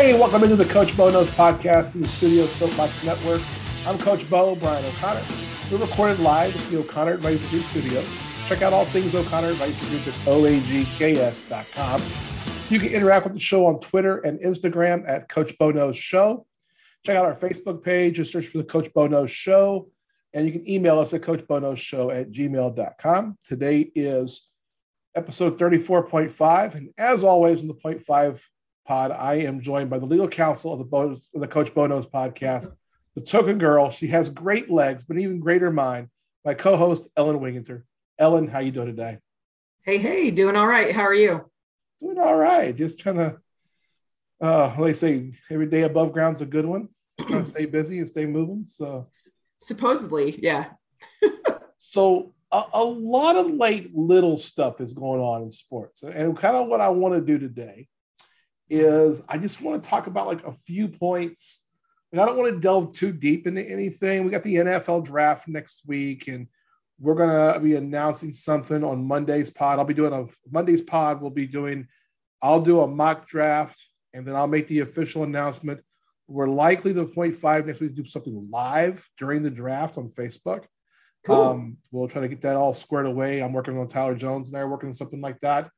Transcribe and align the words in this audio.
Hey, 0.00 0.16
welcome 0.16 0.44
into 0.44 0.54
the 0.54 0.64
Coach 0.64 0.96
Bo 0.96 1.10
Knows 1.10 1.28
podcast 1.28 1.96
in 1.96 2.02
the 2.02 2.08
studio 2.08 2.46
Soapbox 2.46 3.02
Network. 3.02 3.42
I'm 3.84 3.98
Coach 3.98 4.30
Bo, 4.30 4.54
Brian 4.54 4.84
O'Connor. 4.84 5.24
We're 5.72 5.78
recorded 5.78 6.20
live 6.20 6.54
at 6.54 6.70
the 6.70 6.78
O'Connor 6.78 7.14
Advisory 7.14 7.48
Group 7.48 7.64
studios. 7.64 8.06
Check 8.46 8.62
out 8.62 8.72
all 8.72 8.84
things 8.84 9.16
O'Connor 9.16 9.48
Advisory 9.48 9.88
Group 9.88 10.06
at 10.06 10.14
oagks.com. 10.20 12.02
You 12.70 12.78
can 12.78 12.90
interact 12.90 13.24
with 13.24 13.32
the 13.32 13.40
show 13.40 13.66
on 13.66 13.80
Twitter 13.80 14.18
and 14.18 14.38
Instagram 14.38 15.02
at 15.08 15.28
Coach 15.28 15.58
Bo 15.58 15.72
Knows 15.72 15.96
Show. 15.96 16.46
Check 17.04 17.16
out 17.16 17.24
our 17.24 17.34
Facebook 17.34 17.82
page. 17.82 18.18
Just 18.18 18.30
search 18.30 18.46
for 18.46 18.58
the 18.58 18.64
Coach 18.64 18.94
Bo 18.94 19.08
Knows 19.08 19.32
Show. 19.32 19.90
And 20.32 20.46
you 20.46 20.52
can 20.52 20.70
email 20.70 21.00
us 21.00 21.12
at 21.12 21.22
coachbonowshow 21.22 22.14
at 22.14 22.30
gmail.com. 22.30 23.38
Today 23.42 23.90
is 23.96 24.46
episode 25.16 25.58
34.5. 25.58 26.76
And 26.76 26.90
as 26.96 27.24
always, 27.24 27.62
in 27.62 27.66
the 27.66 27.74
0.5 27.74 28.44
pod, 28.88 29.10
I 29.12 29.34
am 29.34 29.60
joined 29.60 29.90
by 29.90 29.98
the 29.98 30.06
legal 30.06 30.26
counsel 30.26 30.72
of 30.72 30.78
the, 30.78 30.84
Bo- 30.86 31.20
the 31.34 31.46
Coach 31.46 31.74
Bo 31.74 31.86
Knows 31.86 32.06
podcast, 32.06 32.74
the 33.14 33.20
token 33.20 33.58
girl. 33.58 33.90
She 33.90 34.06
has 34.08 34.30
great 34.30 34.70
legs, 34.70 35.04
but 35.04 35.18
even 35.18 35.40
greater 35.40 35.70
mind. 35.70 36.08
My 36.44 36.54
co-host 36.54 37.08
Ellen 37.14 37.38
Winginter. 37.38 37.84
Ellen, 38.18 38.48
how 38.48 38.60
you 38.60 38.72
doing 38.72 38.86
today? 38.86 39.18
Hey, 39.82 39.98
hey, 39.98 40.30
doing 40.30 40.56
all 40.56 40.66
right. 40.66 40.94
How 40.94 41.02
are 41.02 41.14
you? 41.14 41.50
Doing 42.00 42.18
all 42.18 42.34
right. 42.34 42.74
Just 42.74 42.98
trying 42.98 43.16
to, 43.16 43.36
uh, 44.40 44.74
they 44.80 44.94
say 44.94 45.32
every 45.50 45.66
day 45.66 45.82
above 45.82 46.12
ground's 46.12 46.40
a 46.40 46.46
good 46.46 46.64
one. 46.64 46.88
trying 47.20 47.44
to 47.44 47.50
stay 47.50 47.66
busy 47.66 47.98
and 47.98 48.08
stay 48.08 48.24
moving. 48.24 48.64
So 48.66 49.08
supposedly, 49.58 50.38
yeah. 50.42 50.70
so 51.78 52.32
a, 52.50 52.62
a, 52.72 52.84
lot 52.84 53.36
of 53.36 53.50
like 53.50 53.90
little 53.92 54.38
stuff 54.38 54.80
is 54.80 54.94
going 54.94 55.20
on 55.20 55.42
in 55.42 55.50
sports, 55.50 56.02
and 56.02 56.36
kind 56.36 56.56
of 56.56 56.68
what 56.68 56.80
I 56.80 56.88
want 56.88 57.14
to 57.14 57.20
do 57.20 57.38
today 57.38 57.88
is 58.70 59.22
I 59.28 59.38
just 59.38 59.60
want 59.60 59.82
to 59.82 59.88
talk 59.88 60.06
about 60.06 60.26
like 60.26 60.44
a 60.46 60.52
few 60.52 60.88
points. 60.88 61.64
And 62.12 62.20
I 62.20 62.24
don't 62.24 62.38
want 62.38 62.54
to 62.54 62.60
delve 62.60 62.92
too 62.92 63.12
deep 63.12 63.46
into 63.46 63.62
anything. 63.62 64.24
We 64.24 64.30
got 64.30 64.42
the 64.42 64.56
NFL 64.56 65.04
draft 65.04 65.46
next 65.46 65.82
week, 65.86 66.28
and 66.28 66.46
we're 66.98 67.14
gonna 67.14 67.60
be 67.60 67.74
announcing 67.74 68.32
something 68.32 68.82
on 68.82 69.06
Monday's 69.06 69.50
pod. 69.50 69.78
I'll 69.78 69.84
be 69.84 69.94
doing 69.94 70.14
a 70.14 70.26
Monday's 70.50 70.80
pod. 70.80 71.20
We'll 71.20 71.30
be 71.30 71.46
doing. 71.46 71.86
I'll 72.40 72.60
do 72.60 72.80
a 72.80 72.86
mock 72.86 73.26
draft, 73.26 73.78
and 74.14 74.26
then 74.26 74.36
I'll 74.36 74.46
make 74.46 74.68
the 74.68 74.80
official 74.80 75.22
announcement. 75.22 75.80
We're 76.28 76.48
likely 76.48 76.94
to 76.94 77.04
point 77.04 77.34
five 77.36 77.66
next 77.66 77.80
week 77.80 77.94
to 77.94 78.02
do 78.02 78.08
something 78.08 78.48
live 78.50 79.06
during 79.18 79.42
the 79.42 79.50
draft 79.50 79.98
on 79.98 80.08
Facebook. 80.08 80.64
Cool. 81.26 81.40
Um, 81.40 81.76
we'll 81.90 82.08
try 82.08 82.22
to 82.22 82.28
get 82.28 82.40
that 82.42 82.56
all 82.56 82.72
squared 82.72 83.06
away. 83.06 83.42
I'm 83.42 83.52
working 83.52 83.78
on 83.78 83.88
Tyler 83.88 84.14
Jones 84.14 84.48
and 84.48 84.56
I 84.56 84.60
are 84.60 84.68
working 84.68 84.88
on 84.88 84.92
something 84.92 85.20
like 85.20 85.40
that 85.40 85.70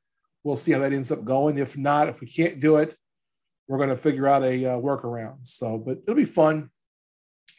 we'll 0.45 0.57
see 0.57 0.73
how 0.73 0.79
that 0.81 0.93
ends 0.93 1.13
up 1.13 1.25
going. 1.25 1.59
If 1.59 1.77
not, 1.77 2.09
if 2.09 2.21
we 2.21 2.27
can't 2.27 2.61
do 2.61 2.77
it, 2.77 2.97
we're 3.69 3.79
going 3.79 3.91
to 3.91 3.97
figure 3.97 4.27
out 4.27 4.43
a 4.43 4.65
uh, 4.65 4.77
workaround. 4.79 5.47
So, 5.47 5.79
but 5.79 5.99
it'll 6.03 6.15
be 6.15 6.25
fun. 6.25 6.71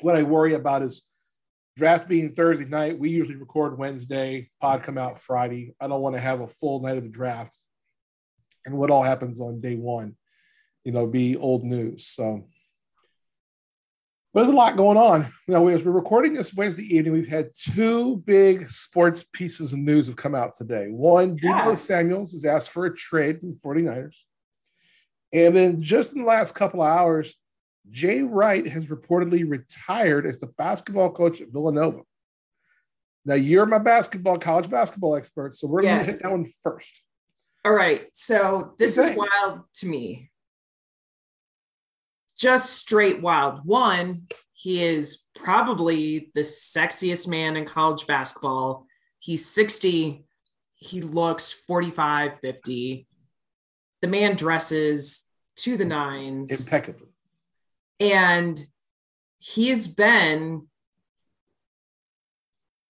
What 0.01 0.15
I 0.15 0.23
worry 0.23 0.55
about 0.55 0.81
is 0.81 1.07
draft 1.77 2.07
being 2.07 2.29
Thursday 2.29 2.65
night. 2.65 2.99
We 2.99 3.09
usually 3.09 3.37
record 3.37 3.77
Wednesday, 3.77 4.49
pod 4.59 4.83
come 4.83 4.97
out 4.97 5.19
Friday. 5.19 5.73
I 5.79 5.87
don't 5.87 6.02
want 6.02 6.15
to 6.15 6.21
have 6.21 6.41
a 6.41 6.47
full 6.47 6.81
night 6.81 6.97
of 6.97 7.03
the 7.03 7.09
draft 7.09 7.57
and 8.65 8.77
what 8.77 8.91
all 8.91 9.03
happens 9.03 9.39
on 9.39 9.61
day 9.61 9.75
one, 9.75 10.15
you 10.83 10.91
know, 10.91 11.07
be 11.07 11.37
old 11.37 11.63
news. 11.63 12.05
So, 12.05 12.47
but 14.33 14.41
there's 14.41 14.53
a 14.53 14.57
lot 14.57 14.77
going 14.77 14.97
on. 14.97 15.23
You 15.47 15.53
know, 15.53 15.67
as 15.67 15.83
we're 15.83 15.91
recording 15.91 16.33
this 16.33 16.53
Wednesday 16.53 16.83
evening, 16.95 17.13
we've 17.13 17.27
had 17.27 17.49
two 17.53 18.17
big 18.25 18.69
sports 18.69 19.23
pieces 19.33 19.73
of 19.73 19.79
news 19.79 20.07
have 20.07 20.15
come 20.15 20.35
out 20.35 20.55
today. 20.55 20.87
One, 20.87 21.37
yeah. 21.41 21.65
Deebo 21.65 21.77
Samuels 21.77 22.31
has 22.31 22.45
asked 22.45 22.69
for 22.69 22.85
a 22.85 22.95
trade 22.95 23.39
from 23.39 23.49
the 23.49 23.57
49ers. 23.57 24.15
And 25.33 25.55
then 25.55 25.81
just 25.81 26.13
in 26.13 26.19
the 26.19 26.27
last 26.27 26.55
couple 26.55 26.81
of 26.81 26.87
hours, 26.87 27.35
Jay 27.89 28.21
Wright 28.21 28.65
has 28.67 28.87
reportedly 28.87 29.49
retired 29.49 30.25
as 30.25 30.39
the 30.39 30.47
basketball 30.47 31.11
coach 31.11 31.41
at 31.41 31.49
Villanova. 31.49 32.02
Now, 33.25 33.36
you're 33.36 33.65
my 33.65 33.80
basketball, 33.80 34.39
college 34.39 34.70
basketball 34.70 35.15
expert, 35.15 35.53
so 35.53 35.67
we're 35.67 35.83
going 35.83 35.99
to 35.99 36.05
hit 36.05 36.21
that 36.21 36.31
one 36.31 36.45
first. 36.64 37.03
All 37.64 37.73
right. 37.73 38.08
So 38.14 38.73
this 38.80 38.97
is 38.97 39.15
wild 39.15 39.61
to 39.75 39.87
me 39.87 40.30
just 42.41 42.73
straight 42.73 43.21
wild. 43.21 43.63
One, 43.63 44.27
he 44.53 44.83
is 44.83 45.27
probably 45.35 46.31
the 46.33 46.41
sexiest 46.41 47.27
man 47.27 47.55
in 47.55 47.65
college 47.65 48.07
basketball. 48.07 48.87
He's 49.19 49.45
60. 49.45 50.25
He 50.73 51.02
looks 51.02 51.52
45, 51.52 52.39
50. 52.39 53.07
The 54.02 54.07
man 54.07 54.35
dresses 54.35 55.23
to 55.57 55.77
the 55.77 55.85
nines 55.85 56.65
impeccably. 56.65 57.09
And 57.99 58.59
he 59.37 59.69
has 59.69 59.87
been 59.87 60.67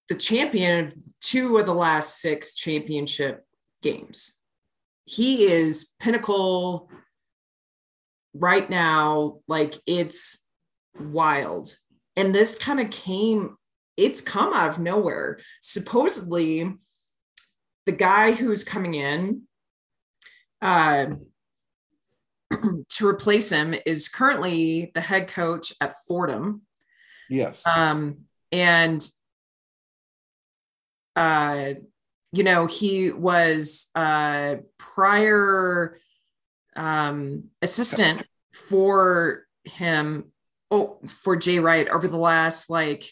the 0.08 0.16
champion 0.16 0.86
of 0.86 0.94
two 1.20 1.58
of 1.58 1.66
the 1.66 1.74
last 1.74 2.22
six 2.22 2.54
championship 2.54 3.46
games. 3.82 4.40
He 5.04 5.44
is 5.44 5.90
pinnacle 6.00 6.90
right 8.34 8.70
now, 8.70 9.40
like 9.48 9.76
it's 9.86 10.46
wild. 11.00 11.76
And 12.16 12.36
this 12.36 12.58
kind 12.58 12.80
of 12.80 12.90
came, 12.90 13.58
it's 13.98 14.22
come 14.22 14.54
out 14.54 14.70
of 14.70 14.80
nowhere. 14.80 15.40
Supposedly, 15.62 16.74
the 17.86 17.92
guy 17.92 18.32
who's 18.32 18.64
coming 18.64 18.96
in 18.96 19.44
uh, 20.62 21.08
to 22.90 23.08
replace 23.08 23.50
him 23.50 23.74
is 23.86 24.10
currently 24.10 24.92
the 24.94 25.02
head 25.02 25.28
coach 25.28 25.74
at 25.82 25.96
Fordham. 26.08 26.62
Yes. 27.30 27.66
Um, 27.66 28.26
and 28.52 29.08
uh, 31.16 31.74
you 32.32 32.44
know, 32.44 32.66
he 32.66 33.12
was 33.12 33.88
uh 33.96 34.56
prior 34.78 35.98
um, 36.76 37.46
assistant 37.62 38.26
for 38.54 39.46
him, 39.66 40.26
oh, 40.70 41.00
for 41.06 41.36
Jay 41.36 41.60
Wright 41.60 41.88
over 41.88 42.08
the 42.08 42.18
last 42.18 42.70
like, 42.70 43.06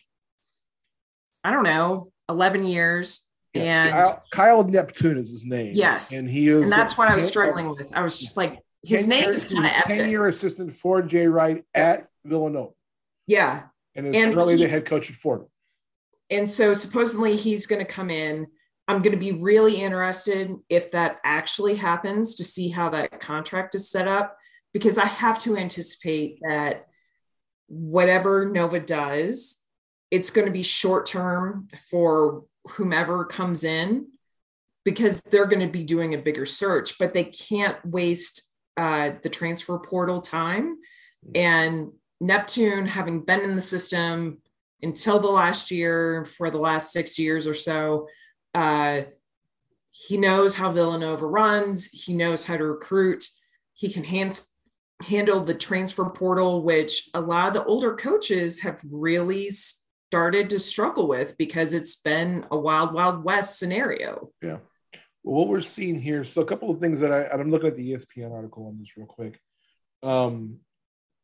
I 1.44 1.52
don't 1.52 1.64
know, 1.64 2.12
11 2.28 2.66
years. 2.66 3.26
Yeah, 3.54 3.86
and 3.86 3.92
Kyle, 3.92 4.24
Kyle, 4.32 4.64
Neptune 4.64 5.18
is 5.18 5.32
his 5.32 5.44
name. 5.44 5.72
Yes. 5.74 6.14
And 6.14 6.30
he 6.30 6.48
is, 6.48 6.64
and 6.64 6.72
that's 6.72 6.98
what 6.98 7.10
I 7.10 7.16
was 7.16 7.28
struggling 7.28 7.70
with. 7.70 7.92
I 7.96 8.02
was 8.02 8.20
just 8.20 8.38
like, 8.38 8.60
his 8.84 9.08
name 9.08 9.24
year, 9.24 9.32
is 9.32 9.46
kind 9.46 9.66
of 9.66 9.72
10 9.72 10.10
year 10.10 10.28
assistant 10.28 10.74
for 10.74 11.02
Jay 11.02 11.28
Wright 11.28 11.64
at 11.74 12.08
Villanova. 12.24 12.72
Yeah. 13.28 13.64
And 13.96 14.08
is 14.08 14.16
and 14.16 14.34
currently 14.34 14.58
he, 14.58 14.64
the 14.64 14.70
head 14.70 14.86
coach 14.86 15.10
at 15.10 15.16
Fordham. 15.16 15.48
And 16.30 16.50
so 16.50 16.74
supposedly 16.74 17.36
he's 17.36 17.66
going 17.66 17.86
to 17.86 17.92
come 17.92 18.10
in 18.10 18.48
I'm 18.90 19.04
going 19.04 19.14
to 19.14 19.24
be 19.24 19.34
really 19.34 19.76
interested 19.76 20.52
if 20.68 20.90
that 20.92 21.20
actually 21.24 21.76
happens 21.76 22.34
to 22.36 22.44
see 22.44 22.70
how 22.70 22.90
that 22.90 23.20
contract 23.20 23.76
is 23.76 23.92
set 23.92 24.08
up 24.08 24.36
because 24.74 24.98
I 24.98 25.06
have 25.06 25.38
to 25.40 25.56
anticipate 25.56 26.40
that 26.42 26.88
whatever 27.68 28.50
Nova 28.50 28.80
does, 28.80 29.64
it's 30.10 30.32
going 30.32 30.48
to 30.48 30.52
be 30.52 30.64
short 30.64 31.06
term 31.06 31.68
for 31.92 32.46
whomever 32.68 33.26
comes 33.26 33.64
in 33.64 34.08
because 34.84 35.22
they're 35.22 35.46
going 35.46 35.66
to 35.66 35.72
be 35.72 35.84
doing 35.84 36.16
a 36.16 36.18
bigger 36.18 36.48
search, 36.48 36.98
but 36.98 37.14
they 37.14 37.26
can't 37.26 37.78
waste 37.86 38.42
uh, 38.76 39.12
the 39.22 39.30
transfer 39.30 39.78
portal 39.78 40.20
time. 40.20 40.78
And 41.36 41.92
Neptune, 42.20 42.88
having 42.88 43.22
been 43.22 43.42
in 43.42 43.54
the 43.54 43.62
system 43.62 44.40
until 44.82 45.20
the 45.20 45.28
last 45.28 45.70
year 45.70 46.26
for 46.26 46.50
the 46.50 46.58
last 46.58 46.92
six 46.92 47.20
years 47.20 47.46
or 47.46 47.54
so, 47.54 48.08
uh, 48.54 49.02
he 49.92 50.18
knows 50.18 50.56
how 50.56 50.72
Villanova 50.72 51.26
runs. 51.26 51.90
He 51.90 52.14
knows 52.14 52.46
how 52.46 52.58
to 52.58 52.66
recruit. 52.66 53.28
He 53.74 53.92
can 53.92 54.04
hand, 54.04 54.42
handle 55.02 55.40
the 55.40 55.54
transfer 55.54 56.06
portal, 56.06 56.64
which 56.64 57.10
a 57.14 57.22
lot 57.22 57.48
of 57.48 57.54
the 57.54 57.66
older 57.66 57.96
coaches 57.96 58.62
have 58.62 58.80
really 58.90 59.50
started 59.50 60.50
to 60.50 60.60
struggle 60.60 61.08
with 61.08 61.38
because 61.38 61.74
it's 61.74 61.96
been 61.96 62.46
a 62.52 62.58
wild, 62.58 62.94
wild 62.94 63.24
west 63.24 63.60
scenario. 63.60 64.32
Yeah. 64.42 64.58
Well, 65.24 65.36
what 65.36 65.48
we're 65.50 65.62
seeing 65.62 66.00
here, 66.00 66.24
so 66.24 66.42
a 66.42 66.46
couple 66.46 66.70
of 66.70 66.80
things 66.80 67.00
that 67.02 67.12
I, 67.12 67.28
I'm 67.28 67.52
looking 67.52 67.68
at 67.68 67.76
the 67.76 67.92
ESPN 67.92 68.32
article 68.32 68.68
on 68.68 68.80
this 68.80 68.96
real 68.98 69.06
quick. 69.06 69.40
Um, 70.02 70.60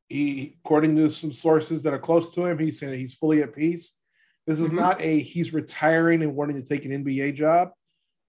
he, 0.10 0.58
according 0.64 0.96
to 0.98 1.10
some 1.10 1.32
sources 1.32 1.82
that 1.84 1.94
are 1.94 2.00
close 2.00 2.34
to 2.36 2.46
him, 2.46 2.60
he's 2.60 2.80
saying 2.80 2.92
that 2.92 2.98
he's 2.98 3.14
fully 3.14 3.42
at 3.42 3.56
peace. 3.56 3.98
This 4.48 4.60
is 4.60 4.68
mm-hmm. 4.68 4.78
not 4.78 5.02
a 5.02 5.20
he's 5.20 5.54
retiring 5.54 6.22
and 6.22 6.36
wanting 6.36 6.62
to 6.62 6.68
take 6.68 6.86
an 6.86 7.04
NBA 7.04 7.36
job. 7.36 7.72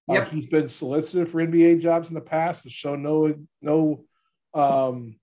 Uh, 0.09 0.13
yep. 0.13 0.27
Uh, 0.27 0.29
he's 0.29 0.45
been 0.45 0.67
solicited 0.67 1.29
for 1.29 1.45
NBA 1.45 1.81
jobs 1.81 2.09
in 2.09 2.15
the 2.15 2.21
past 2.21 2.63
to 2.63 2.69
show 2.69 2.95
no 2.95 3.35
no 3.61 4.05
um, 4.53 5.19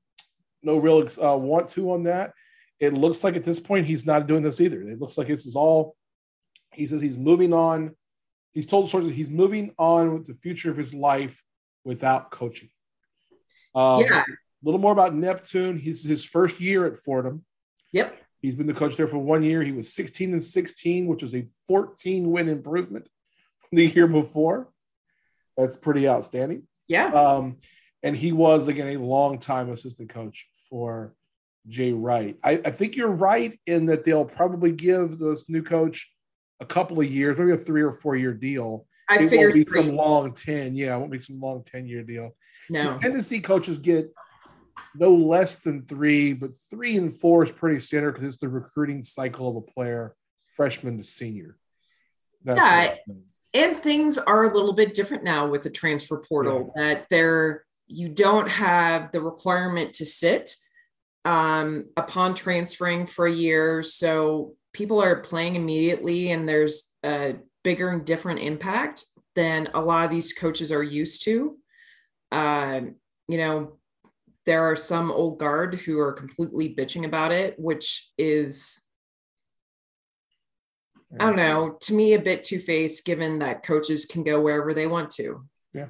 no 0.62 0.78
real 0.78 1.08
uh, 1.22 1.36
want 1.36 1.68
to 1.70 1.92
on 1.92 2.04
that. 2.04 2.32
It 2.80 2.94
looks 2.94 3.24
like 3.24 3.36
at 3.36 3.44
this 3.44 3.60
point 3.60 3.86
he's 3.86 4.06
not 4.06 4.26
doing 4.26 4.42
this 4.42 4.60
either. 4.60 4.82
It 4.82 5.00
looks 5.00 5.16
like 5.18 5.28
this 5.28 5.46
is 5.46 5.56
all. 5.56 5.96
He 6.72 6.86
says 6.86 7.00
he's 7.00 7.16
moving 7.16 7.52
on. 7.52 7.94
He's 8.52 8.66
told 8.66 8.88
sources 8.88 9.12
he's 9.12 9.30
moving 9.30 9.72
on 9.78 10.14
with 10.14 10.26
the 10.26 10.34
future 10.34 10.70
of 10.70 10.76
his 10.76 10.94
life 10.94 11.42
without 11.84 12.30
coaching. 12.30 12.70
Um, 13.74 14.00
yeah, 14.00 14.20
A 14.20 14.24
little 14.62 14.80
more 14.80 14.92
about 14.92 15.14
Neptune. 15.14 15.78
He's 15.78 16.04
his 16.04 16.24
first 16.24 16.60
year 16.60 16.86
at 16.86 16.98
Fordham. 16.98 17.44
Yep. 17.92 18.16
He's 18.44 18.54
been 18.54 18.66
the 18.66 18.74
coach 18.74 18.98
there 18.98 19.08
for 19.08 19.16
one 19.16 19.42
year. 19.42 19.62
He 19.62 19.72
was 19.72 19.94
16 19.94 20.32
and 20.32 20.44
16, 20.44 21.06
which 21.06 21.22
was 21.22 21.34
a 21.34 21.46
14 21.66 22.30
win 22.30 22.50
improvement 22.50 23.08
from 23.60 23.76
the 23.76 23.86
year 23.86 24.06
before. 24.06 24.70
That's 25.56 25.76
pretty 25.76 26.06
outstanding. 26.06 26.64
Yeah. 26.86 27.06
Um, 27.06 27.56
and 28.02 28.14
he 28.14 28.32
was 28.32 28.68
again 28.68 28.94
a 28.94 29.02
long 29.02 29.38
time 29.38 29.72
assistant 29.72 30.10
coach 30.10 30.46
for 30.68 31.14
Jay 31.68 31.94
Wright. 31.94 32.36
I, 32.44 32.60
I, 32.62 32.70
think 32.70 32.96
you're 32.96 33.08
right 33.08 33.58
in 33.66 33.86
that 33.86 34.04
they'll 34.04 34.26
probably 34.26 34.72
give 34.72 35.18
this 35.18 35.48
new 35.48 35.62
coach 35.62 36.12
a 36.60 36.66
couple 36.66 37.00
of 37.00 37.10
years, 37.10 37.38
maybe 37.38 37.52
a 37.52 37.56
three 37.56 37.80
or 37.80 37.92
four 37.92 38.14
year 38.14 38.34
deal. 38.34 38.86
I 39.08 39.14
it 39.14 39.30
figured 39.30 39.40
won't 39.40 39.54
be 39.54 39.64
three. 39.64 39.86
some 39.86 39.96
long 39.96 40.34
10. 40.34 40.76
Yeah, 40.76 40.94
it 40.94 40.98
won't 40.98 41.12
be 41.12 41.18
some 41.18 41.40
long 41.40 41.64
10 41.64 41.86
year 41.86 42.02
deal. 42.02 42.36
No. 42.68 42.92
You 42.92 43.00
tend 43.00 43.14
to 43.14 43.22
see 43.22 43.40
coaches 43.40 43.78
get 43.78 44.12
no 44.94 45.14
less 45.14 45.58
than 45.58 45.82
three, 45.82 46.32
but 46.32 46.50
three 46.70 46.96
and 46.96 47.14
four 47.14 47.42
is 47.42 47.50
pretty 47.50 47.80
standard 47.80 48.12
because 48.12 48.28
it's 48.28 48.36
the 48.38 48.48
recruiting 48.48 49.02
cycle 49.02 49.48
of 49.48 49.56
a 49.56 49.60
player, 49.60 50.14
freshman 50.54 50.98
to 50.98 51.04
senior. 51.04 51.56
That's 52.44 52.58
Yeah, 52.58 52.94
and 53.54 53.78
things 53.78 54.18
are 54.18 54.44
a 54.44 54.54
little 54.54 54.72
bit 54.72 54.94
different 54.94 55.24
now 55.24 55.46
with 55.46 55.62
the 55.62 55.70
transfer 55.70 56.18
portal 56.18 56.72
that 56.74 57.06
there 57.08 57.64
you 57.86 58.08
don't 58.08 58.50
have 58.50 59.12
the 59.12 59.20
requirement 59.20 59.94
to 59.94 60.04
sit 60.04 60.56
um, 61.24 61.86
upon 61.96 62.34
transferring 62.34 63.06
for 63.06 63.26
a 63.26 63.32
year. 63.32 63.82
So 63.82 64.54
people 64.72 65.00
are 65.00 65.20
playing 65.20 65.54
immediately 65.54 66.32
and 66.32 66.48
there's 66.48 66.90
a 67.04 67.36
bigger 67.62 67.90
and 67.90 68.04
different 68.04 68.40
impact 68.40 69.04
than 69.34 69.68
a 69.74 69.80
lot 69.80 70.04
of 70.04 70.10
these 70.10 70.32
coaches 70.32 70.72
are 70.72 70.82
used 70.82 71.22
to. 71.24 71.56
Um, 72.32 72.96
you 73.28 73.38
know 73.38 73.78
there 74.46 74.64
are 74.64 74.76
some 74.76 75.10
old 75.10 75.38
guard 75.38 75.74
who 75.74 75.98
are 75.98 76.12
completely 76.12 76.74
bitching 76.74 77.04
about 77.04 77.32
it 77.32 77.58
which 77.58 78.10
is 78.18 78.84
I 81.18 81.26
don't 81.26 81.36
know, 81.36 81.76
to 81.82 81.94
me, 81.94 82.14
a 82.14 82.20
bit 82.20 82.42
two 82.42 82.58
faced 82.58 83.04
given 83.04 83.38
that 83.38 83.62
coaches 83.62 84.04
can 84.04 84.24
go 84.24 84.40
wherever 84.40 84.74
they 84.74 84.86
want 84.86 85.10
to. 85.12 85.44
Yeah. 85.72 85.86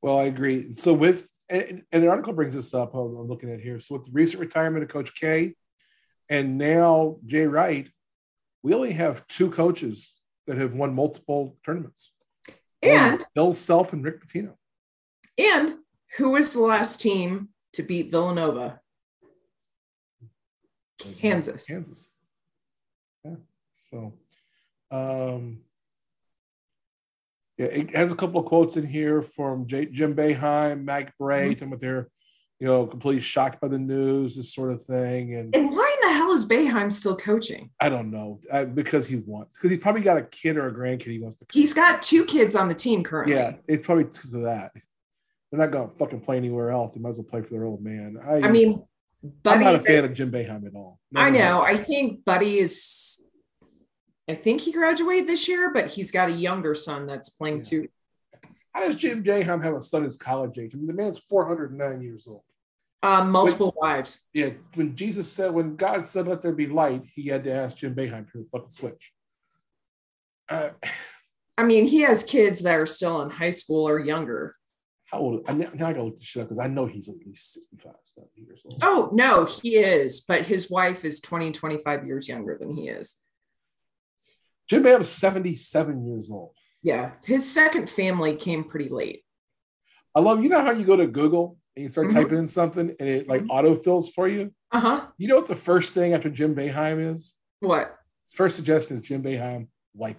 Well, 0.00 0.18
I 0.18 0.24
agree. 0.24 0.72
So 0.72 0.92
with 0.92 1.30
and, 1.50 1.84
and 1.92 2.02
the 2.02 2.08
article 2.08 2.32
brings 2.32 2.54
this 2.54 2.72
up. 2.72 2.94
I'm 2.94 3.16
I'm 3.16 3.28
looking 3.28 3.52
at 3.52 3.60
here. 3.60 3.78
So 3.78 3.96
with 3.96 4.04
the 4.04 4.12
recent 4.12 4.40
retirement 4.40 4.84
of 4.84 4.88
Coach 4.88 5.14
K, 5.14 5.54
and 6.28 6.56
now 6.56 7.18
Jay 7.26 7.46
Wright, 7.46 7.90
we 8.62 8.72
only 8.74 8.92
have 8.92 9.26
two 9.26 9.50
coaches 9.50 10.18
that 10.46 10.56
have 10.56 10.72
won 10.72 10.94
multiple 10.94 11.56
tournaments. 11.64 12.12
And, 12.82 13.22
Bill 13.34 13.52
Self 13.52 13.92
and 13.92 14.04
Rick 14.04 14.26
Pitino. 14.26 14.54
and 15.38 15.72
who 16.16 16.32
was 16.32 16.52
the 16.52 16.62
last 16.62 17.00
team 17.00 17.50
to 17.74 17.82
beat 17.82 18.10
Villanova? 18.10 18.80
Kansas. 21.20 21.66
Kansas. 21.66 22.10
Yeah. 23.24 23.34
So, 23.78 24.14
um, 24.90 25.60
yeah, 27.58 27.66
it 27.66 27.94
has 27.96 28.12
a 28.12 28.16
couple 28.16 28.40
of 28.40 28.46
quotes 28.46 28.76
in 28.76 28.86
here 28.86 29.22
from 29.22 29.66
J- 29.66 29.86
Jim 29.86 30.14
Boeheim, 30.14 30.84
Mike 30.84 31.12
Brey, 31.18 31.48
Mhm. 31.50 31.52
talking 31.54 31.68
about 31.68 31.80
they're, 31.80 32.08
you 32.60 32.66
know, 32.66 32.86
completely 32.86 33.20
shocked 33.20 33.60
by 33.60 33.68
the 33.68 33.78
news, 33.78 34.36
this 34.36 34.54
sort 34.54 34.70
of 34.70 34.82
thing. 34.84 35.34
And 35.34 35.54
And 35.54 35.70
why 35.70 35.96
in 36.02 36.08
the 36.08 36.14
hell 36.14 36.32
is 36.32 36.46
Boeheim 36.46 36.92
still 36.92 37.16
coaching? 37.16 37.70
I 37.80 37.88
don't 37.88 38.10
know 38.10 38.40
uh, 38.50 38.64
because 38.66 39.06
he 39.08 39.16
wants, 39.16 39.56
because 39.56 39.70
he's 39.70 39.80
probably 39.80 40.02
got 40.02 40.18
a 40.18 40.22
kid 40.22 40.56
or 40.56 40.68
a 40.68 40.72
grandkid 40.74 41.10
he 41.10 41.18
wants 41.18 41.36
to. 41.36 41.46
He's 41.52 41.74
got 41.74 42.02
two 42.02 42.24
kids 42.24 42.54
on 42.54 42.68
the 42.68 42.74
team 42.74 43.02
currently. 43.02 43.34
yeah, 43.34 43.56
it's 43.66 43.84
probably 43.84 44.04
because 44.04 44.32
of 44.34 44.42
that. 44.42 44.72
They're 45.52 45.60
not 45.60 45.70
going 45.70 45.90
to 45.90 45.94
fucking 45.94 46.20
play 46.22 46.38
anywhere 46.38 46.70
else. 46.70 46.94
They 46.94 47.00
might 47.00 47.10
as 47.10 47.16
well 47.18 47.24
play 47.24 47.42
for 47.42 47.50
their 47.50 47.64
old 47.64 47.84
man. 47.84 48.18
I, 48.26 48.36
I 48.36 48.50
mean, 48.50 48.82
I'm 49.44 49.60
not 49.60 49.74
a 49.74 49.80
fan 49.80 50.02
of 50.06 50.14
Jim 50.14 50.32
Boeheim 50.32 50.66
at 50.66 50.74
all. 50.74 50.98
I 51.14 51.28
know. 51.28 51.60
I 51.60 51.76
think 51.76 52.24
Buddy 52.24 52.56
is, 52.56 53.22
I 54.26 54.34
think 54.34 54.62
he 54.62 54.72
graduated 54.72 55.28
this 55.28 55.46
year, 55.48 55.70
but 55.70 55.90
he's 55.90 56.10
got 56.10 56.30
a 56.30 56.32
younger 56.32 56.74
son 56.74 57.06
that's 57.06 57.28
playing 57.28 57.58
Yeah. 57.58 57.62
too. 57.64 57.88
How 58.74 58.80
does 58.80 58.96
Jim 58.96 59.22
Boeheim 59.22 59.62
have 59.62 59.74
a 59.74 59.80
son 59.82 60.04
who's 60.04 60.16
college 60.16 60.56
age? 60.58 60.74
I 60.74 60.78
mean, 60.78 60.86
the 60.86 60.94
man's 60.94 61.18
409 61.18 62.00
years 62.00 62.24
old. 62.26 62.44
Um, 63.02 63.30
multiple 63.30 63.74
wives. 63.76 64.30
Yeah, 64.32 64.50
when 64.74 64.96
Jesus 64.96 65.30
said, 65.30 65.52
when 65.52 65.76
God 65.76 66.06
said, 66.06 66.28
"Let 66.28 66.40
there 66.40 66.52
be 66.52 66.68
light," 66.68 67.02
he 67.14 67.26
had 67.26 67.42
to 67.44 67.52
ask 67.52 67.76
Jim 67.76 67.94
Boeheim 67.96 68.30
to 68.32 68.46
fucking 68.50 68.70
switch. 68.70 69.12
Uh, 70.48 70.70
I 71.58 71.64
mean, 71.64 71.84
he 71.84 72.00
has 72.02 72.24
kids 72.24 72.62
that 72.62 72.78
are 72.78 72.86
still 72.86 73.20
in 73.20 73.28
high 73.28 73.50
school 73.50 73.86
or 73.86 73.98
younger. 73.98 74.56
How 75.12 75.18
old? 75.18 75.44
I, 75.46 75.52
now 75.52 75.66
I 75.74 75.76
gotta 75.76 76.02
look 76.04 76.18
this 76.18 76.34
up 76.38 76.44
because 76.48 76.58
I 76.58 76.68
know 76.68 76.86
he's 76.86 77.08
at 77.10 77.16
least 77.26 77.52
65, 77.52 77.92
70 78.04 78.30
years 78.40 78.62
old. 78.64 78.78
Oh, 78.82 79.10
no, 79.12 79.44
he 79.44 79.76
is, 79.76 80.22
but 80.22 80.46
his 80.46 80.70
wife 80.70 81.04
is 81.04 81.20
20, 81.20 81.52
25 81.52 82.06
years 82.06 82.28
younger 82.28 82.56
than 82.58 82.74
he 82.74 82.88
is. 82.88 83.16
Jim 84.68 84.82
Boeheim's 84.82 85.10
77 85.10 86.06
years 86.06 86.30
old. 86.30 86.52
Yeah, 86.82 87.12
his 87.26 87.48
second 87.52 87.90
family 87.90 88.34
came 88.36 88.64
pretty 88.64 88.88
late. 88.88 89.22
I 90.14 90.20
love. 90.20 90.42
You 90.42 90.48
know 90.48 90.62
how 90.62 90.72
you 90.72 90.84
go 90.84 90.96
to 90.96 91.06
Google 91.06 91.58
and 91.76 91.82
you 91.84 91.88
start 91.90 92.08
Mhm. 92.08 92.14
typing 92.14 92.38
in 92.38 92.46
something 92.46 92.94
and 92.98 93.08
it 93.08 93.28
like 93.28 93.42
autofills 93.50 94.10
for 94.12 94.28
you. 94.28 94.52
Uh 94.70 94.80
huh. 94.80 95.06
You 95.18 95.28
know 95.28 95.36
what 95.36 95.46
the 95.46 95.54
first 95.54 95.92
thing 95.92 96.14
after 96.14 96.30
Jim 96.30 96.54
Boeheim 96.54 97.14
is? 97.14 97.36
What? 97.60 97.94
His 98.24 98.32
first 98.32 98.56
suggestion 98.56 98.96
is 98.96 99.02
Jim 99.02 99.22
Boeheim 99.22 99.68
wife. 99.94 100.16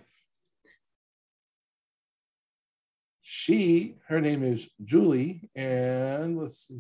She, 3.44 3.96
her 4.08 4.22
name 4.22 4.42
is 4.42 4.70
Julie, 4.82 5.50
and 5.54 6.40
let's 6.40 6.66
see. 6.66 6.80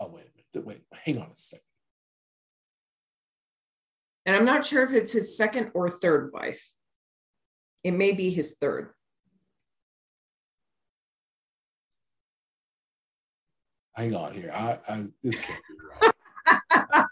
Oh 0.00 0.08
wait 0.08 0.24
a 0.24 0.58
minute. 0.58 0.66
Wait, 0.66 0.80
hang 1.04 1.18
on 1.18 1.28
a 1.30 1.36
second. 1.36 1.62
And 4.26 4.34
I'm 4.34 4.44
not 4.44 4.64
sure 4.64 4.82
if 4.82 4.92
it's 4.92 5.12
his 5.12 5.36
second 5.36 5.70
or 5.74 5.88
third 5.88 6.32
wife. 6.32 6.72
It 7.84 7.92
may 7.92 8.10
be 8.10 8.30
his 8.30 8.56
third. 8.60 8.90
Hang 13.94 14.16
on 14.16 14.34
here. 14.34 14.50
I, 14.52 14.80
I 14.88 15.06
this 15.22 15.40
can't 15.40 15.62
be 15.68 15.76
right. 16.00 17.04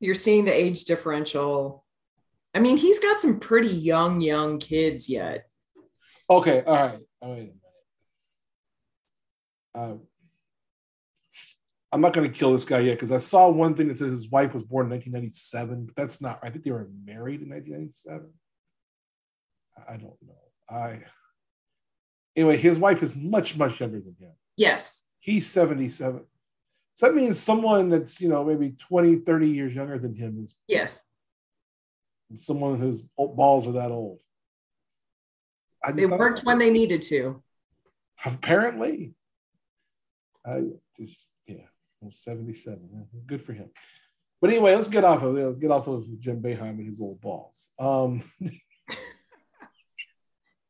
You're 0.00 0.14
seeing 0.14 0.46
the 0.46 0.54
age 0.54 0.84
differential. 0.84 1.84
I 2.54 2.58
mean, 2.58 2.76
he's 2.76 2.98
got 2.98 3.20
some 3.20 3.38
pretty 3.38 3.68
young, 3.68 4.20
young 4.20 4.58
kids 4.58 5.08
yet. 5.08 5.46
Okay, 6.28 6.62
all 6.66 6.76
right. 6.76 6.98
Oh, 7.22 7.30
wait 7.30 7.38
a 7.38 7.40
minute. 7.42 7.56
Uh, 9.74 9.94
I'm 11.92 12.00
not 12.00 12.12
going 12.12 12.30
to 12.30 12.38
kill 12.38 12.52
this 12.52 12.64
guy 12.64 12.80
yet 12.80 12.94
because 12.94 13.12
I 13.12 13.18
saw 13.18 13.48
one 13.48 13.74
thing 13.74 13.88
that 13.88 13.98
said 13.98 14.08
his 14.08 14.30
wife 14.30 14.54
was 14.54 14.62
born 14.62 14.86
in 14.86 14.90
1997, 14.90 15.86
but 15.86 15.96
that's 15.96 16.20
not. 16.20 16.38
I 16.42 16.50
think 16.50 16.64
they 16.64 16.70
were 16.70 16.88
married 17.04 17.42
in 17.42 17.50
1997. 17.50 18.30
I 19.76 19.94
I 19.94 19.96
don't 19.96 20.16
know. 20.22 20.34
I 20.68 21.02
anyway, 22.36 22.56
his 22.56 22.78
wife 22.78 23.02
is 23.02 23.16
much 23.16 23.56
much 23.56 23.80
younger 23.80 24.00
than 24.00 24.14
him. 24.18 24.32
Yes. 24.56 25.08
He's 25.18 25.46
77. 25.48 26.24
So 26.94 27.06
that 27.06 27.14
means 27.14 27.38
someone 27.38 27.88
that's 27.88 28.20
you 28.20 28.28
know 28.28 28.44
maybe 28.44 28.74
20, 28.78 29.16
30 29.16 29.48
years 29.48 29.74
younger 29.74 29.98
than 29.98 30.14
him 30.14 30.44
is 30.44 30.54
Yes. 30.68 31.12
Someone 32.34 32.78
whose 32.78 33.02
balls 33.16 33.66
are 33.66 33.72
that 33.72 33.90
old. 33.90 34.20
I 35.82 35.92
They 35.92 36.06
worked 36.06 36.44
when 36.44 36.58
they 36.58 36.70
needed 36.70 37.02
to. 37.02 37.42
apparently. 38.24 39.14
I 40.46 40.62
just 40.98 41.28
yeah, 41.46 41.66
well, 42.00 42.10
77. 42.10 43.06
Good 43.26 43.42
for 43.42 43.52
him. 43.52 43.70
But 44.40 44.50
anyway, 44.50 44.74
let's 44.74 44.88
get 44.88 45.04
off 45.04 45.22
of 45.22 45.34
let's 45.34 45.58
get 45.58 45.70
off 45.70 45.86
of 45.86 46.06
Jim 46.18 46.40
Boeheim 46.40 46.78
and 46.78 46.86
his 46.86 47.00
old 47.00 47.20
balls. 47.20 47.68
Um, 47.78 48.22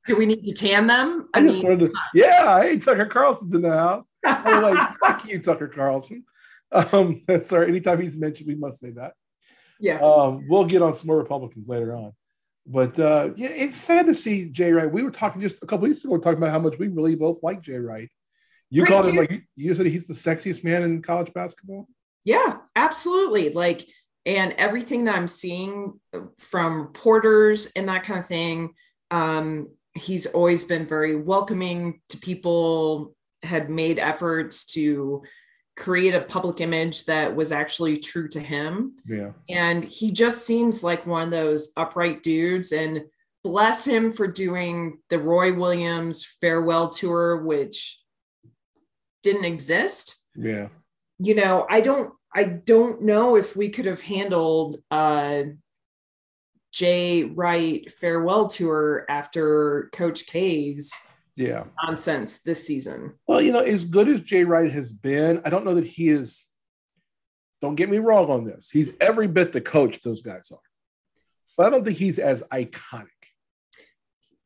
Do 0.07 0.17
we 0.17 0.27
need 0.27 0.45
to 0.45 0.55
tan 0.55 0.87
them? 0.87 1.29
I 1.35 1.39
I 1.39 1.43
mean, 1.43 1.79
to, 1.79 1.93
yeah, 2.15 2.63
hey, 2.63 2.79
Tucker 2.79 3.07
Carlson's 3.07 3.55
in 3.55 3.63
the 3.63 3.71
house. 3.71 4.11
I'm 4.25 4.63
like, 4.63 4.99
fuck 5.01 5.29
you, 5.29 5.39
Tucker 5.39 5.69
Carlson. 5.69 6.25
Um, 6.73 7.23
sorry, 7.43 7.69
anytime 7.69 8.01
he's 8.01 8.17
mentioned, 8.17 8.49
we 8.49 8.55
must 8.55 8.81
say 8.81 8.91
that. 8.91 9.13
Yeah. 9.81 9.99
Um, 10.01 10.47
we'll 10.49 10.65
get 10.65 10.83
on 10.83 10.95
some 10.95 11.09
more 11.09 11.19
Republicans 11.19 11.69
later 11.69 11.97
on. 11.97 12.13
But 12.67 12.99
uh, 12.99 13.31
yeah, 13.37 13.49
it's 13.51 13.79
sad 13.79 14.07
to 14.07 14.15
see 14.15 14.49
Jay 14.51 14.71
Wright. 14.73 14.91
We 14.91 15.03
were 15.03 15.11
talking 15.11 15.41
just 15.41 15.57
a 15.63 15.67
couple 15.67 15.89
weeks 15.89 16.05
ago, 16.05 16.19
talking 16.19 16.39
about 16.39 16.51
how 16.53 16.59
much 16.61 16.79
we 16.79 16.89
really 16.89 17.17
both 17.17 17.43
like 17.43 17.63
Jay 17.63 17.79
Wright. 17.79 18.09
You 18.69 18.85
called 18.85 19.07
him 19.07 19.17
like 19.17 19.31
you- 19.31 19.41
you 19.57 19.75
said 19.75 19.87
he's 19.87 20.07
the 20.07 20.15
sexiest 20.15 20.63
man 20.63 20.83
in 20.85 21.03
college 21.03 21.33
basketball. 21.33 21.89
Yeah, 22.25 22.59
absolutely. 22.77 23.51
Like, 23.51 23.85
and 24.27 24.53
everything 24.59 25.05
that 25.05 25.17
I'm 25.17 25.27
seeing 25.27 25.99
from 26.39 26.83
reporters 26.83 27.73
and 27.75 27.89
that 27.89 28.05
kind 28.05 28.21
of 28.21 28.27
thing, 28.27 28.75
um, 29.11 29.69
he's 29.95 30.27
always 30.27 30.63
been 30.65 30.87
very 30.87 31.17
welcoming 31.17 32.01
to 32.11 32.19
people, 32.19 33.15
had 33.43 33.71
made 33.71 33.99
efforts 33.99 34.67
to 34.67 35.23
create 35.81 36.15
a 36.15 36.21
public 36.21 36.61
image 36.61 37.07
that 37.07 37.35
was 37.35 37.51
actually 37.51 37.97
true 37.97 38.29
to 38.29 38.39
him. 38.39 38.93
Yeah, 39.07 39.33
And 39.49 39.83
he 39.83 40.13
just 40.13 40.47
seems 40.47 40.85
like 40.85 41.07
one 41.07 41.23
of 41.23 41.31
those 41.31 41.73
upright 41.77 42.23
dudes. 42.23 42.71
And 42.71 43.05
bless 43.43 43.87
him 43.87 44.13
for 44.13 44.27
doing 44.27 44.99
the 45.09 45.19
Roy 45.19 45.55
Williams 45.55 46.25
farewell 46.41 46.91
tour, 46.91 47.39
which 47.39 47.99
didn't 49.23 49.47
exist. 49.47 50.21
Yeah. 50.37 50.69
You 51.19 51.35
know, 51.35 51.67
I 51.69 51.81
don't 51.81 52.13
I 52.35 52.45
don't 52.45 53.03
know 53.03 53.37
if 53.37 53.57
we 53.57 53.71
could 53.71 53.87
have 53.87 54.03
handled 54.03 54.77
uh 54.91 55.45
Jay 56.73 57.25
Wright 57.25 57.91
farewell 57.91 58.49
tour 58.49 59.05
after 59.09 59.89
Coach 59.93 60.27
K's 60.27 60.93
yeah 61.41 61.65
nonsense 61.85 62.43
this 62.43 62.67
season. 62.67 63.15
Well, 63.27 63.41
you 63.41 63.53
know, 63.53 63.61
as 63.61 63.85
good 63.85 64.09
as 64.09 64.21
Jay 64.21 64.45
Wright 64.45 64.71
has 64.71 64.93
been, 64.93 65.41
I 65.45 65.51
don't 65.51 65.65
know 65.65 65.75
that 65.75 65.87
he 65.87 66.09
is. 66.09 66.47
Don't 67.63 67.75
get 67.75 67.91
me 67.91 67.99
wrong 67.99 68.31
on 68.31 68.45
this. 68.45 68.71
He's 68.71 68.93
every 69.01 69.27
bit 69.27 69.53
the 69.53 69.61
coach 69.61 70.03
those 70.03 70.23
guys 70.23 70.51
are, 70.53 70.59
but 71.57 71.67
I 71.67 71.71
don't 71.71 71.85
think 71.85 71.97
he's 71.97 72.19
as 72.19 72.43
iconic. 72.53 73.09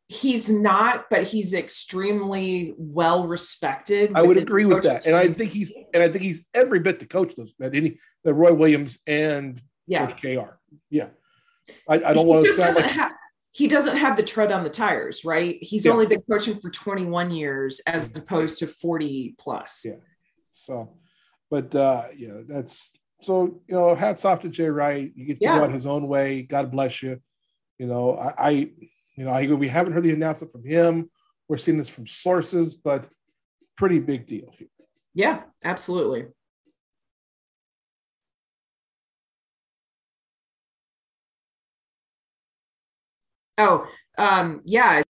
He's 0.07 0.53
not, 0.53 1.07
but 1.11 1.25
he's 1.25 1.55
extremely 1.55 2.75
well 2.77 3.27
respected. 3.27 4.13
I 4.15 4.23
would 4.23 4.37
agree 4.37 4.67
with 4.67 4.85
that, 4.85 5.07
and 5.07 5.15
I 5.15 5.29
think 5.29 5.51
he's 5.51 5.73
and 5.93 6.03
I 6.03 6.09
think 6.09 6.23
he's 6.23 6.47
every 6.55 6.79
bit 6.79 7.01
the 7.01 7.07
coach 7.07 7.35
those 7.37 7.55
that 7.59 7.75
any 7.75 7.99
that 8.23 8.35
Roy 8.35 8.53
Williams 8.53 8.99
and 9.07 9.61
yeah. 9.87 10.07
Coach 10.07 10.21
Kr. 10.21 10.55
Yeah, 10.91 11.09
I, 11.89 11.95
I 11.95 12.13
don't 12.13 12.27
want 12.27 12.47
to 12.47 12.53
sound 12.53 12.77
like 12.77 12.87
have, 12.87 13.13
he 13.55 13.69
doesn't 13.69 13.97
have 13.97 14.17
the 14.17 14.23
tread 14.25 14.51
on 14.51 14.65
the 14.65 14.69
tires, 14.71 15.25
right? 15.25 15.59
He's 15.61 15.87
Yeah. 15.87 15.93
only 15.93 16.07
been 16.07 16.23
coaching 16.23 16.59
for 16.59 16.71
21 16.71 17.31
years 17.31 17.81
as 17.87 18.11
opposed 18.19 18.59
to 18.59 18.67
40 18.67 19.37
plus. 19.39 19.85
Yeah. 19.85 19.97
so, 20.53 20.97
but 21.51 21.73
uh, 21.75 22.09
yeah, 22.17 22.41
that's 22.49 22.95
so 23.21 23.63
you 23.69 23.75
know, 23.77 23.95
hats 23.95 24.25
off 24.25 24.41
to 24.41 24.49
Jay 24.49 24.69
Wright. 24.69 25.13
You 25.15 25.25
get 25.27 25.39
to 25.39 25.45
Yeah. 25.45 25.59
go 25.59 25.65
out 25.65 25.73
his 25.73 25.87
own 25.87 26.09
way. 26.09 26.43
God 26.43 26.73
bless 26.73 27.01
you. 27.03 27.21
You 27.79 27.87
know, 27.87 28.17
I, 28.17 28.35
I 28.39 28.51
you 29.17 29.25
know, 29.25 29.31
I 29.31 29.47
we 29.47 29.69
haven't 29.69 29.93
heard 29.93 30.03
the 30.03 30.13
announcement 30.13 30.51
from 30.51 30.65
him. 30.65 31.09
We're 31.49 31.57
seeing 31.59 31.79
this 31.79 31.89
from 31.89 32.09
sources, 32.09 32.75
but 32.75 33.09
pretty 33.77 34.01
big 34.01 34.27
deal 34.27 34.53
here. 34.59 34.69
Yeah, 35.15 35.43
absolutely. 35.63 36.27
Oh, 43.59 43.87
um, 44.19 44.61
yeah. 44.65 45.03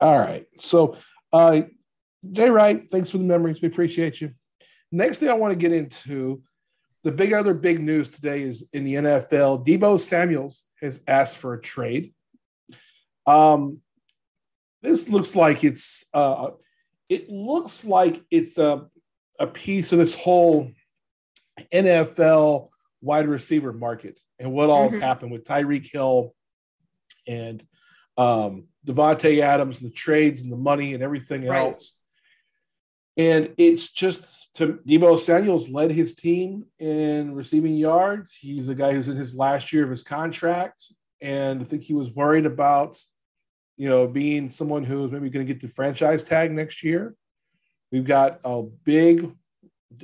All 0.00 0.18
right. 0.18 0.46
So, 0.58 0.96
uh, 1.32 1.62
Jay 2.30 2.50
Wright, 2.50 2.88
thanks 2.90 3.10
for 3.10 3.18
the 3.18 3.24
memories. 3.24 3.60
We 3.60 3.68
appreciate 3.68 4.20
you. 4.20 4.32
Next 4.92 5.18
thing 5.18 5.28
I 5.28 5.34
want 5.34 5.52
to 5.52 5.58
get 5.58 5.72
into 5.72 6.42
the 7.04 7.12
big 7.12 7.32
other 7.32 7.54
big 7.54 7.80
news 7.80 8.08
today 8.08 8.42
is 8.42 8.68
in 8.72 8.84
the 8.84 8.94
NFL. 8.94 9.64
Deebo 9.66 9.98
Samuels 9.98 10.64
has 10.80 11.02
asked 11.06 11.36
for 11.36 11.54
a 11.54 11.60
trade. 11.60 12.12
Um, 13.26 13.80
this 14.82 15.08
looks 15.08 15.36
like 15.36 15.64
it's 15.64 16.06
uh, 16.14 16.50
it 17.08 17.28
looks 17.28 17.84
like 17.84 18.22
it's 18.30 18.58
a 18.58 18.86
a 19.38 19.46
piece 19.46 19.92
of 19.92 19.98
this 19.98 20.14
whole 20.14 20.70
NFL 21.72 22.68
wide 23.00 23.26
receiver 23.28 23.72
market 23.72 24.18
and 24.38 24.52
what 24.52 24.70
all's 24.70 24.94
Mhm. 24.94 25.00
happened 25.00 25.32
with 25.32 25.44
Tyreek 25.44 25.90
Hill 25.90 26.34
and 27.26 27.64
um, 28.16 28.66
Davante 28.84 29.40
Adams 29.40 29.80
and 29.80 29.90
the 29.90 29.94
trades 29.94 30.42
and 30.42 30.50
the 30.52 30.56
money 30.56 30.92
and 30.94 31.02
everything 31.02 31.44
Right. 31.46 31.60
else. 31.60 32.02
And 33.16 33.52
it's 33.58 33.90
just 33.92 34.52
to 34.54 34.80
Deebo 34.86 35.18
Samuels 35.18 35.68
led 35.68 35.90
his 35.90 36.14
team 36.14 36.66
in 36.78 37.34
receiving 37.34 37.74
yards. 37.76 38.34
He's 38.34 38.68
a 38.68 38.74
guy 38.74 38.92
who's 38.92 39.08
in 39.08 39.16
his 39.16 39.34
last 39.34 39.72
year 39.72 39.84
of 39.84 39.90
his 39.90 40.02
contract. 40.04 40.92
And 41.20 41.60
I 41.60 41.64
think 41.64 41.82
he 41.82 41.94
was 41.94 42.12
worried 42.12 42.46
about, 42.46 42.96
you 43.76 43.88
know, 43.88 44.06
being 44.06 44.48
someone 44.50 44.84
who 44.84 45.04
is 45.04 45.10
maybe 45.12 45.30
going 45.30 45.44
to 45.46 45.52
get 45.52 45.60
the 45.60 45.68
franchise 45.68 46.22
tag 46.22 46.52
next 46.52 46.84
year. 46.84 47.14
We've 47.90 48.04
got 48.06 48.40
a 48.44 48.62
big 48.62 49.32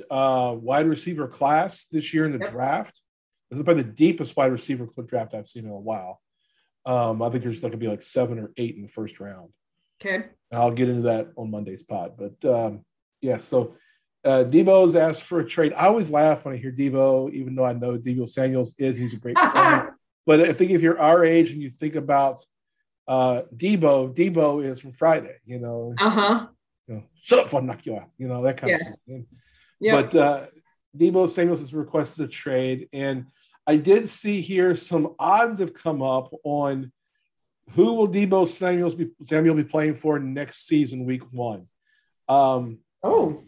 uh, 0.09 0.55
wide 0.59 0.87
receiver 0.87 1.27
class 1.27 1.85
this 1.85 2.13
year 2.13 2.25
in 2.25 2.31
the 2.31 2.39
Yep. 2.39 2.51
draft. 2.51 2.99
This 3.49 3.59
is 3.59 3.63
probably 3.63 3.83
the 3.83 3.89
deepest 3.91 4.35
wide 4.35 4.51
receiver 4.51 4.87
draft 5.05 5.33
I've 5.33 5.47
seen 5.47 5.65
in 5.65 5.71
a 5.71 5.79
while. 5.79 6.21
Um, 6.85 7.21
I 7.21 7.29
think 7.29 7.43
there's 7.43 7.61
going 7.61 7.71
to 7.71 7.77
be 7.77 7.87
like 7.87 8.01
seven 8.01 8.39
or 8.39 8.51
eight 8.57 8.75
in 8.75 8.81
the 8.81 8.87
first 8.87 9.19
round. 9.19 9.51
Okay. 10.01 10.15
And 10.51 10.59
I'll 10.59 10.71
get 10.71 10.89
into 10.89 11.03
that 11.03 11.29
on 11.37 11.51
Monday's 11.51 11.83
pod. 11.83 12.13
But 12.17 12.43
um, 12.49 12.85
yeah, 13.21 13.37
so 13.37 13.75
uh, 14.23 14.43
Deebo's 14.43 14.95
asked 14.95 15.23
for 15.23 15.39
a 15.39 15.45
trade. 15.45 15.73
I 15.73 15.85
always 15.87 16.09
laugh 16.09 16.45
when 16.45 16.53
I 16.53 16.57
hear 16.57 16.71
Deebo, 16.71 17.31
even 17.33 17.55
though 17.55 17.65
I 17.65 17.73
know 17.73 17.97
Deebo 17.97 18.27
Samuels 18.27 18.73
is. 18.77 18.95
He's 18.95 19.13
a 19.13 19.17
great 19.17 19.35
player. 19.53 19.95
But 20.25 20.41
I 20.41 20.51
think 20.53 20.71
if 20.71 20.81
you're 20.81 20.99
our 20.99 21.23
age 21.23 21.51
and 21.51 21.61
you 21.61 21.69
think 21.69 21.95
about 21.95 22.39
uh, 23.07 23.43
Deebo, 23.55 24.15
Deebo 24.15 24.63
is 24.65 24.79
from 24.79 24.91
Friday. 24.93 25.35
You 25.45 25.59
know, 25.59 25.93
Uh 25.99 26.09
huh. 26.09 26.47
you 26.87 26.95
know, 26.95 27.03
shut 27.21 27.39
up, 27.39 27.45
before 27.45 27.61
I 27.61 27.65
knock 27.65 27.85
you 27.85 27.97
out. 27.97 28.09
You 28.17 28.27
know 28.27 28.41
that 28.43 28.57
kind 28.57 28.71
Yes. 28.71 28.95
of 28.95 28.99
thing. 29.07 29.27
Yeah. 29.79 30.01
But 30.01 30.15
uh, 30.15 30.45
Deebo 30.97 31.29
Samuels 31.29 31.59
has 31.59 31.73
requested 31.73 32.25
a 32.25 32.29
trade, 32.29 32.89
and 32.93 33.25
I 33.67 33.77
did 33.77 34.07
see 34.07 34.41
here 34.41 34.75
some 34.75 35.15
odds 35.19 35.59
have 35.59 35.73
come 35.73 36.01
up 36.01 36.33
on 36.43 36.91
who 37.71 37.93
will 37.93 38.07
Deebo 38.07 38.47
Samuels 38.47 38.95
be 38.95 39.09
Samuel 39.23 39.55
be 39.55 39.63
playing 39.63 39.95
for 39.95 40.19
next 40.19 40.67
season, 40.67 41.05
week 41.05 41.23
one. 41.31 41.67
Um, 42.29 42.79
oh, 43.03 43.41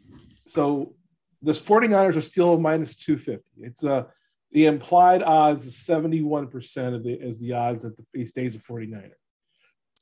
so 0.48 0.96
the 1.41 1.51
49ers 1.51 2.17
are 2.17 2.22
still 2.22 2.60
minus 2.60 2.96
250. 2.96 3.43
It's 3.65 3.84
uh 3.84 4.05
the 4.51 4.65
implied 4.65 5.22
odds 5.24 5.65
is 5.65 5.75
71% 5.75 6.96
of 6.96 7.03
the 7.03 7.13
is 7.13 7.39
the 7.39 7.53
odds 7.53 7.84
that 7.84 7.96
the 7.96 8.05
he 8.13 8.25
stays 8.25 8.55
a 8.55 8.60
49er. 8.60 9.12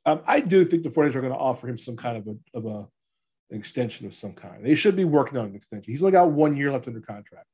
Um, 0.06 0.22
I 0.26 0.40
do 0.40 0.64
think 0.66 0.84
the 0.84 0.90
49ers 0.90 1.16
are 1.16 1.22
going 1.22 1.34
to 1.34 1.40
offer 1.40 1.68
him 1.68 1.78
some 1.78 1.98
kind 1.98 2.18
of 2.18 2.28
a 2.28 2.58
of 2.58 2.66
a 2.66 2.88
extension 3.50 4.06
of 4.06 4.14
some 4.16 4.34
kind. 4.34 4.66
They 4.66 4.76
should 4.76 4.96
be 4.96 5.06
working 5.06 5.38
on 5.38 5.46
an 5.48 5.56
extension. 5.56 5.92
He's 5.92 6.02
only 6.02 6.12
got 6.12 6.32
one 6.32 6.56
year 6.58 6.72
left 6.72 6.88
under 6.88 7.00
contract. 7.02 7.48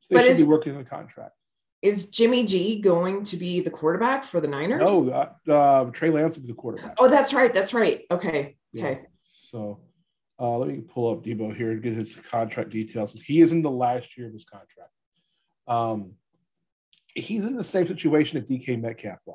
So 0.00 0.14
they 0.14 0.16
But 0.16 0.22
should 0.24 0.30
is- 0.32 0.44
be 0.44 0.50
working 0.50 0.74
on 0.74 0.80
a 0.80 0.84
contract. 0.84 1.34
is 1.82 2.08
Jimmy 2.10 2.44
G 2.44 2.80
going 2.80 3.22
to 3.22 3.36
be 3.36 3.60
the 3.60 3.70
quarterback 3.70 4.24
for 4.24 4.40
the 4.40 4.48
Niners? 4.48 4.80
No, 4.82 5.10
uh, 5.10 5.50
uh, 5.50 5.84
Trey 5.92 6.10
Lance 6.10 6.36
will 6.36 6.42
be 6.42 6.48
the 6.52 6.54
quarterback. 6.58 6.94
Oh, 6.98 7.08
that's 7.08 7.32
right. 7.32 7.54
That's 7.54 7.72
right. 7.72 8.02
Okay. 8.10 8.56
Yeah. 8.72 8.84
Okay. 8.86 9.00
So 9.34 9.80
uh, 10.38 10.56
let 10.58 10.68
me 10.68 10.80
pull 10.80 11.10
up 11.10 11.24
Deebo 11.24 11.54
here 11.54 11.70
and 11.70 11.82
get 11.82 11.94
his 11.94 12.14
contract 12.16 12.70
details. 12.70 13.20
He 13.20 13.40
is 13.40 13.52
in 13.52 13.62
the 13.62 13.70
last 13.70 14.16
year 14.18 14.26
of 14.26 14.32
his 14.32 14.44
contract. 14.44 14.90
Um, 15.66 16.12
he's 17.14 17.44
in 17.44 17.56
the 17.56 17.62
same 17.62 17.86
situation 17.86 18.38
that 18.40 18.48
DK 18.48 18.80
Metcalf 18.80 19.20
are. 19.28 19.34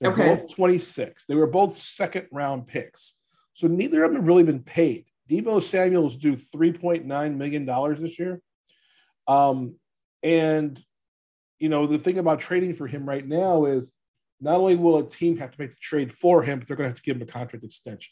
They're 0.00 0.12
Okay. 0.12 0.34
both 0.34 0.48
26. 0.54 1.26
They 1.26 1.34
were 1.34 1.46
both 1.48 1.74
second 1.74 2.28
round 2.32 2.66
picks. 2.66 3.16
So 3.52 3.66
neither 3.66 4.04
of 4.04 4.10
them 4.10 4.16
have 4.20 4.26
really 4.26 4.44
been 4.44 4.62
paid. 4.62 5.06
Deebo 5.28 5.62
Samuel's 5.62 6.16
due 6.16 6.36
$3.9 6.36 7.36
million 7.36 7.66
this 8.00 8.18
year. 8.18 8.40
Um, 9.26 9.76
and, 10.22 10.80
you 11.58 11.68
know, 11.68 11.86
the 11.86 11.98
thing 11.98 12.18
about 12.18 12.40
trading 12.40 12.74
for 12.74 12.86
him 12.86 13.06
right 13.06 13.26
now 13.26 13.66
is 13.66 13.92
not 14.40 14.56
only 14.56 14.76
will 14.76 14.98
a 14.98 15.08
team 15.08 15.36
have 15.36 15.50
to 15.50 15.60
make 15.60 15.70
the 15.70 15.76
trade 15.80 16.12
for 16.12 16.42
him, 16.42 16.58
but 16.58 16.68
they're 16.68 16.76
going 16.76 16.86
to 16.86 16.90
have 16.90 16.96
to 16.96 17.02
give 17.02 17.16
him 17.16 17.22
a 17.22 17.26
contract 17.26 17.64
extension. 17.64 18.10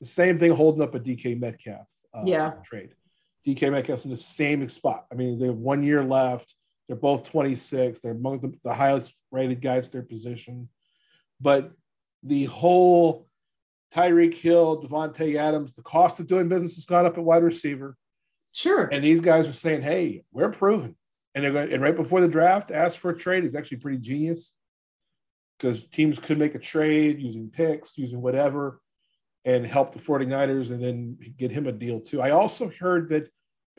The 0.00 0.06
same 0.06 0.38
thing 0.38 0.52
holding 0.52 0.82
up 0.82 0.94
a 0.94 1.00
DK 1.00 1.40
Metcalf 1.40 1.86
uh, 2.14 2.22
Yeah. 2.24 2.52
trade. 2.64 2.94
DK 3.46 3.70
Metcalf's 3.70 4.04
in 4.04 4.10
the 4.10 4.16
same 4.16 4.68
spot. 4.68 5.06
I 5.10 5.14
mean, 5.14 5.38
they 5.38 5.46
have 5.46 5.56
one 5.56 5.82
year 5.82 6.04
left. 6.04 6.54
They're 6.86 6.96
both 6.96 7.24
26. 7.24 8.00
They're 8.00 8.12
among 8.12 8.40
the, 8.40 8.52
the 8.64 8.74
highest 8.74 9.14
rated 9.30 9.62
guys 9.62 9.86
at 9.86 9.92
their 9.92 10.02
position. 10.02 10.68
But 11.40 11.72
the 12.22 12.44
whole 12.44 13.26
Tyreek 13.92 14.34
Hill, 14.34 14.82
Davante 14.82 15.36
Adams, 15.36 15.72
the 15.72 15.82
cost 15.82 16.18
of 16.20 16.26
doing 16.26 16.48
business 16.48 16.76
has 16.76 16.86
gone 16.86 17.06
up 17.06 17.18
at 17.18 17.24
wide 17.24 17.42
receiver. 17.42 17.96
Sure. 18.52 18.84
And 18.84 19.02
these 19.04 19.20
guys 19.20 19.46
are 19.46 19.52
saying, 19.52 19.82
hey, 19.82 20.24
we're 20.32 20.50
proven. 20.50 20.96
And 21.34 21.44
they're 21.44 21.52
going 21.52 21.72
and 21.72 21.82
right 21.82 21.96
before 21.96 22.20
the 22.20 22.28
draft, 22.28 22.70
ask 22.70 22.98
for 22.98 23.10
a 23.10 23.16
trade 23.18 23.44
is 23.44 23.54
actually 23.54 23.78
pretty 23.78 23.98
genius 23.98 24.54
because 25.58 25.82
teams 25.88 26.18
could 26.18 26.38
make 26.38 26.54
a 26.54 26.58
trade 26.58 27.20
using 27.20 27.48
picks, 27.48 27.96
using 27.96 28.20
whatever, 28.20 28.80
and 29.44 29.66
help 29.66 29.92
the 29.92 29.98
49ers 29.98 30.70
and 30.70 30.82
then 30.82 31.16
get 31.36 31.50
him 31.50 31.66
a 31.66 31.72
deal 31.72 32.00
too. 32.00 32.20
I 32.20 32.30
also 32.30 32.70
heard 32.78 33.08
that 33.10 33.28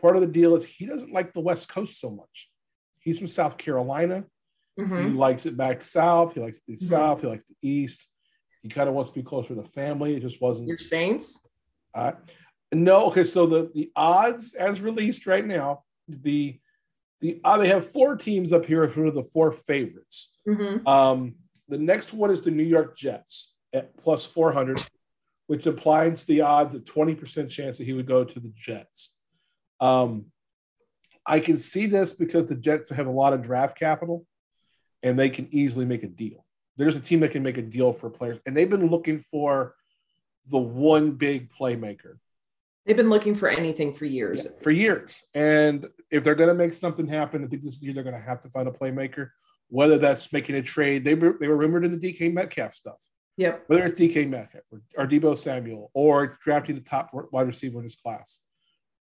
part 0.01 0.15
of 0.15 0.21
the 0.21 0.27
deal 0.27 0.55
is 0.55 0.65
he 0.65 0.85
doesn't 0.85 1.13
like 1.13 1.33
the 1.33 1.39
West 1.41 1.69
Coast 1.69 1.99
so 1.99 2.09
much. 2.09 2.49
He's 2.99 3.17
from 3.17 3.27
South 3.27 3.57
Carolina. 3.57 4.25
Mhm. 4.79 5.03
He 5.05 5.09
likes 5.11 5.45
it 5.45 5.55
back 5.55 5.83
south. 5.83 6.33
He 6.33 6.39
likes 6.39 6.59
the 6.67 6.73
Mhm. 6.73 6.81
south. 6.81 7.21
He 7.21 7.27
likes 7.27 7.45
the 7.45 7.55
east. 7.61 8.07
He 8.63 8.69
kind 8.69 8.87
of 8.87 8.95
wants 8.95 9.11
to 9.11 9.15
be 9.15 9.23
closer 9.23 9.53
to 9.53 9.63
family. 9.63 10.15
It 10.15 10.21
just 10.21 10.41
wasn't. 10.41 10.69
Your 10.69 10.77
Saints. 10.77 11.45
Uh, 11.93 12.13
no, 12.73 13.07
okay. 13.07 13.25
So 13.25 13.45
the 13.45 13.69
the 13.75 13.91
odds 13.95 14.53
as 14.53 14.81
released 14.81 15.27
right 15.27 15.45
now, 15.45 15.83
the 16.07 16.59
the 17.19 17.39
uh, 17.43 17.57
they 17.57 17.67
have 17.67 17.87
four 17.87 18.15
teams 18.15 18.53
up 18.53 18.65
here 18.65 18.87
who 18.87 19.05
are 19.05 19.11
the 19.11 19.23
four 19.25 19.51
favorites. 19.51 20.31
Mhm. 20.47 20.87
Um, 20.87 21.35
the 21.67 21.77
next 21.77 22.13
one 22.13 22.31
is 22.31 22.41
the 22.41 22.51
New 22.51 22.63
York 22.63 22.97
Jets 22.97 23.53
at 23.73 23.95
plus 23.97 24.25
four 24.25 24.51
hundred, 24.53 24.81
which 25.47 25.65
applies 25.65 26.23
the 26.23 26.41
odds 26.41 26.73
at 26.73 26.85
twenty 26.85 27.15
percent 27.15 27.51
chance 27.51 27.77
that 27.77 27.83
he 27.85 27.93
would 27.93 28.07
go 28.07 28.23
to 28.23 28.39
the 28.39 28.51
Jets. 28.55 29.13
Um, 29.81 30.27
I 31.25 31.41
can 31.41 31.59
see 31.59 31.85
this 31.85 32.13
because 32.13 32.47
the 32.47 32.55
Jets 32.55 32.89
have 32.89 33.07
a 33.07 33.11
lot 33.11 33.33
of 33.33 33.41
draft 33.41 33.77
capital, 33.77 34.25
and 35.03 35.19
they 35.19 35.29
can 35.29 35.47
easily 35.51 35.85
make 35.85 36.03
a 36.03 36.07
deal. 36.07 36.45
There's 36.77 36.95
a 36.95 36.99
team 36.99 37.19
that 37.21 37.31
can 37.31 37.43
make 37.43 37.57
a 37.57 37.61
deal 37.61 37.93
for 37.93 38.09
players, 38.09 38.39
and 38.45 38.55
they've 38.57 38.69
been 38.69 38.87
looking 38.87 39.19
for 39.19 39.75
the 40.49 40.57
one 40.57 41.11
big 41.11 41.51
playmaker. 41.51 42.17
They've 42.85 42.97
been 42.97 43.09
looking 43.09 43.35
for 43.35 43.47
anything 43.47 43.93
for 43.93 44.05
years. 44.05 44.45
Yeah, 44.45 44.61
for 44.61 44.71
years. 44.71 45.23
And 45.33 45.87
if 46.11 46.23
they're 46.23 46.35
going 46.35 46.49
to 46.49 46.55
make 46.55 46.73
something 46.73 47.07
happen, 47.07 47.43
I 47.43 47.47
think 47.47 47.63
this 47.63 47.81
year 47.81 47.93
they're 47.93 48.03
going 48.03 48.15
to 48.15 48.21
have 48.21 48.41
to 48.43 48.49
find 48.49 48.67
a 48.67 48.71
playmaker, 48.71 49.29
whether 49.69 49.97
that's 49.97 50.33
making 50.33 50.55
a 50.55 50.61
trade. 50.61 51.05
They 51.05 51.15
were, 51.15 51.37
they 51.39 51.47
were 51.47 51.55
rumored 51.55 51.85
in 51.85 51.97
the 51.97 51.97
DK 51.97 52.33
Metcalf 52.33 52.73
stuff. 52.73 52.99
Yep. 53.37 53.63
Whether 53.67 53.85
it's 53.85 53.99
DK 53.99 54.29
Metcalf 54.29 54.63
or, 54.71 54.81
or 54.97 55.07
Deebo 55.07 55.37
Samuel 55.37 55.91
or 55.93 56.37
drafting 56.43 56.75
the 56.75 56.81
top 56.81 57.11
wide 57.31 57.47
receiver 57.47 57.77
in 57.77 57.83
his 57.83 57.95
class, 57.95 58.41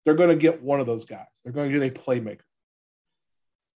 they're 0.05 0.15
going 0.15 0.29
to 0.29 0.35
get 0.35 0.61
one 0.61 0.79
of 0.79 0.85
those 0.85 1.05
guys. 1.05 1.25
They're 1.43 1.53
going 1.53 1.71
to 1.71 1.79
get 1.79 1.97
a 1.97 1.99
playmaker. 1.99 2.41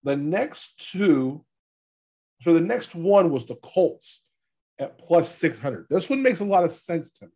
The 0.03 0.17
next 0.17 0.91
two, 0.91 1.45
so 2.43 2.53
the 2.53 2.61
next 2.61 2.93
one 2.93 3.31
was 3.31 3.45
the 3.45 3.55
Colts 3.55 4.21
at 4.79 4.97
plus 4.97 5.29
600. 5.35 5.87
This 5.89 6.09
one 6.09 6.21
makes 6.21 6.41
a 6.41 6.45
lot 6.45 6.63
of 6.63 6.71
sense 6.71 7.09
to 7.11 7.25
me. 7.25 7.31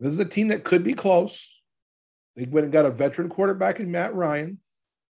This 0.00 0.12
is 0.12 0.20
a 0.20 0.24
team 0.24 0.48
that 0.48 0.64
could 0.64 0.84
be 0.84 0.94
close. 0.94 1.60
They 2.36 2.44
went 2.44 2.64
and 2.64 2.72
got 2.72 2.86
a 2.86 2.90
veteran 2.90 3.28
quarterback 3.28 3.80
in 3.80 3.90
Matt 3.90 4.14
Ryan. 4.14 4.60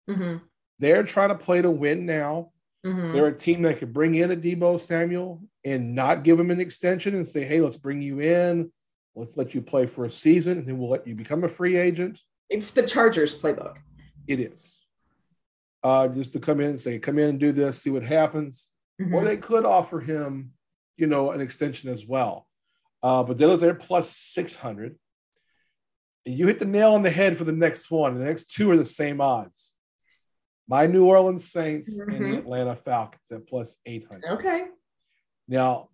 Mm-hmm. 0.08 0.36
They're 0.78 1.02
trying 1.02 1.30
to 1.30 1.34
play 1.34 1.62
to 1.62 1.70
win 1.70 2.06
now. 2.06 2.52
Mm-hmm. 2.84 3.12
They're 3.12 3.26
a 3.26 3.36
team 3.36 3.62
that 3.62 3.78
could 3.78 3.92
bring 3.92 4.14
in 4.14 4.30
a 4.30 4.36
Deebo 4.36 4.78
Samuel 4.78 5.42
and 5.64 5.94
not 5.94 6.22
give 6.22 6.38
him 6.38 6.52
an 6.52 6.60
extension 6.60 7.16
and 7.16 7.26
say, 7.26 7.44
hey, 7.44 7.60
let's 7.60 7.76
bring 7.76 8.00
you 8.00 8.20
in. 8.20 8.70
Let's 9.16 9.36
let 9.36 9.54
you 9.54 9.62
play 9.62 9.86
for 9.86 10.04
a 10.04 10.10
season 10.10 10.58
and 10.58 10.68
then 10.68 10.78
we'll 10.78 10.90
let 10.90 11.06
you 11.06 11.16
become 11.16 11.42
a 11.42 11.48
free 11.48 11.76
agent. 11.76 12.20
It's 12.48 12.70
the 12.70 12.82
Chargers 12.82 13.36
playbook. 13.36 13.78
It 14.28 14.38
is. 14.38 14.72
Uh, 15.82 16.06
just 16.08 16.32
to 16.34 16.38
come 16.38 16.60
in 16.60 16.68
and 16.68 16.80
say, 16.80 16.98
come 17.00 17.18
in 17.18 17.30
and 17.30 17.40
do 17.40 17.50
this, 17.50 17.82
see 17.82 17.90
what 17.90 18.04
happens. 18.04 18.72
Mhm. 19.00 19.12
Or 19.14 19.24
they 19.24 19.36
could 19.36 19.64
offer 19.64 20.00
him, 20.00 20.52
you 20.96 21.06
know, 21.06 21.32
an 21.32 21.40
extension 21.40 21.90
as 21.90 22.06
well. 22.06 22.46
Uh, 23.02 23.22
but 23.22 23.36
they're, 23.38 23.56
they're 23.56 23.74
plus 23.74 24.10
600. 24.16 24.98
And 26.24 26.34
you 26.34 26.46
hit 26.46 26.58
the 26.58 26.64
nail 26.64 26.94
on 26.94 27.02
the 27.02 27.10
head 27.10 27.36
for 27.36 27.44
the 27.44 27.52
next 27.52 27.90
one. 27.90 28.18
The 28.18 28.24
next 28.24 28.50
two 28.52 28.70
are 28.70 28.76
the 28.76 28.84
same 28.84 29.20
odds. 29.20 29.76
My 30.68 30.86
New 30.86 31.04
Orleans 31.04 31.44
Saints 31.48 31.96
and 31.98 32.10
the 32.10 32.18
Mhm. 32.18 32.38
Atlanta 32.38 32.74
Falcons 32.74 33.30
at 33.30 33.46
plus 33.46 33.78
800. 33.86 34.24
Okay. 34.32 34.64
Now, 35.46 35.90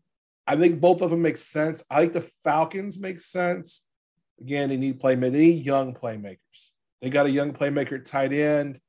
I 0.46 0.56
think 0.56 0.80
both 0.80 1.02
of 1.02 1.10
them 1.10 1.20
make 1.22 1.36
sense. 1.36 1.84
I 1.90 2.00
think 2.00 2.14
the 2.14 2.22
Falcons 2.42 2.98
make 2.98 3.20
sense. 3.20 3.86
Again, 4.40 4.70
they 4.70 4.76
need 4.78 5.00
playmakers. 5.00 5.32
They 5.32 5.38
need 5.40 5.66
young 5.66 5.94
playmakers. 5.94 6.70
They 7.02 7.10
got 7.10 7.26
a 7.26 7.30
young 7.30 7.52
playmaker 7.52 8.02
tight 8.02 8.32
end. 8.32 8.80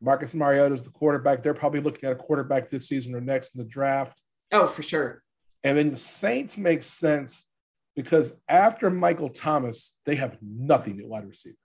Marcus 0.00 0.34
Mariota 0.34 0.74
is 0.74 0.82
the 0.82 0.90
quarterback. 0.90 1.42
They're 1.42 1.54
probably 1.54 1.80
looking 1.80 2.08
at 2.08 2.12
a 2.12 2.16
quarterback 2.16 2.68
this 2.68 2.88
season 2.88 3.14
or 3.14 3.20
next 3.20 3.54
in 3.54 3.58
the 3.58 3.68
draft. 3.68 4.20
Oh, 4.52 4.66
for 4.66 4.82
sure. 4.82 5.22
And 5.64 5.76
then 5.76 5.90
the 5.90 5.96
Saints 5.96 6.56
make 6.56 6.82
sense 6.82 7.48
because 7.96 8.32
after 8.48 8.90
Michael 8.90 9.28
Thomas, 9.28 9.96
they 10.06 10.14
have 10.14 10.38
nothing 10.40 11.00
at 11.00 11.06
wide 11.06 11.26
receiver. 11.26 11.56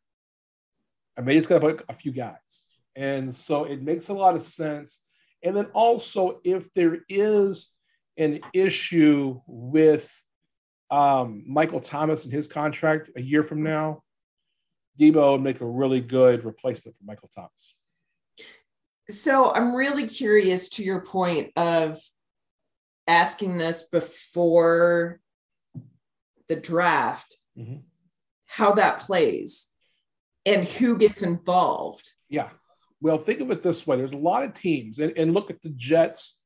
I 1.18 1.22
mean, 1.22 1.38
it's 1.38 1.48
got 1.48 1.60
to 1.62 1.68
put 1.76 1.86
a 1.88 1.94
few 1.94 2.12
guys. 2.12 2.66
And 2.96 3.36
so 3.36 3.66
it 3.66 3.82
makes 3.82 4.10
a 4.10 4.14
lot 4.14 4.36
of 4.36 4.42
sense. 4.42 5.06
And 5.44 5.56
then 5.56 5.66
also, 5.74 6.40
if 6.44 6.74
there 6.74 7.00
is 7.08 7.70
an 8.18 8.40
issue 8.54 9.42
with 9.46 10.12
um, 10.90 11.44
Michael 11.48 11.82
Thomas 11.82 12.26
and 12.26 12.34
his 12.34 12.48
contract 12.48 13.12
a 13.16 13.22
year 13.22 13.44
from 13.44 13.64
now, 13.64 14.02
Deebo 15.00 15.34
would 15.34 15.42
make 15.42 15.62
a 15.62 15.66
really 15.66 16.02
good 16.02 16.44
replacement 16.44 16.98
for 16.98 17.04
Michael 17.04 17.30
Thomas. 17.34 17.76
So 19.10 19.52
I'm 19.52 19.76
really 19.76 20.08
curious 20.08 20.70
to 20.70 20.84
your 20.84 21.02
point 21.02 21.52
of 21.56 22.00
asking 23.08 23.58
this 23.58 23.84
before 23.84 25.20
the 26.48 26.56
draft, 26.56 27.36
Mhm. 27.58 27.84
how 28.46 28.74
that 28.74 29.00
plays 29.00 29.74
and 30.46 30.68
who 30.68 30.98
gets 30.98 31.22
involved. 31.22 32.12
Yeah. 32.30 32.52
Well, 33.02 33.18
think 33.18 33.42
of 33.42 33.52
it 33.52 33.62
this 33.62 33.86
way: 33.86 33.98
there's 33.98 34.12
a 34.12 34.18
lot 34.18 34.44
of 34.44 34.54
teams, 34.54 35.00
and, 35.00 35.18
and 35.18 35.34
look 35.34 35.50
at 35.50 35.62
the 35.62 35.70
Jets, 35.70 36.40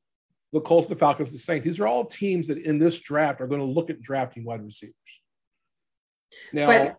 the 0.51 0.61
Colts, 0.61 0.87
the 0.87 0.95
Falcons, 0.95 1.31
the 1.31 1.37
Saints. 1.37 1.65
These 1.65 1.79
are 1.79 1.87
all 1.87 2.05
teams 2.05 2.47
that 2.47 2.57
in 2.57 2.79
this 2.79 2.97
draft 2.99 3.41
are 3.41 3.47
going 3.47 3.61
to 3.61 3.67
look 3.67 3.89
at 3.89 4.01
drafting 4.01 4.43
wide 4.43 4.63
receivers. 4.63 4.95
Now, 6.51 6.67
But 6.67 6.97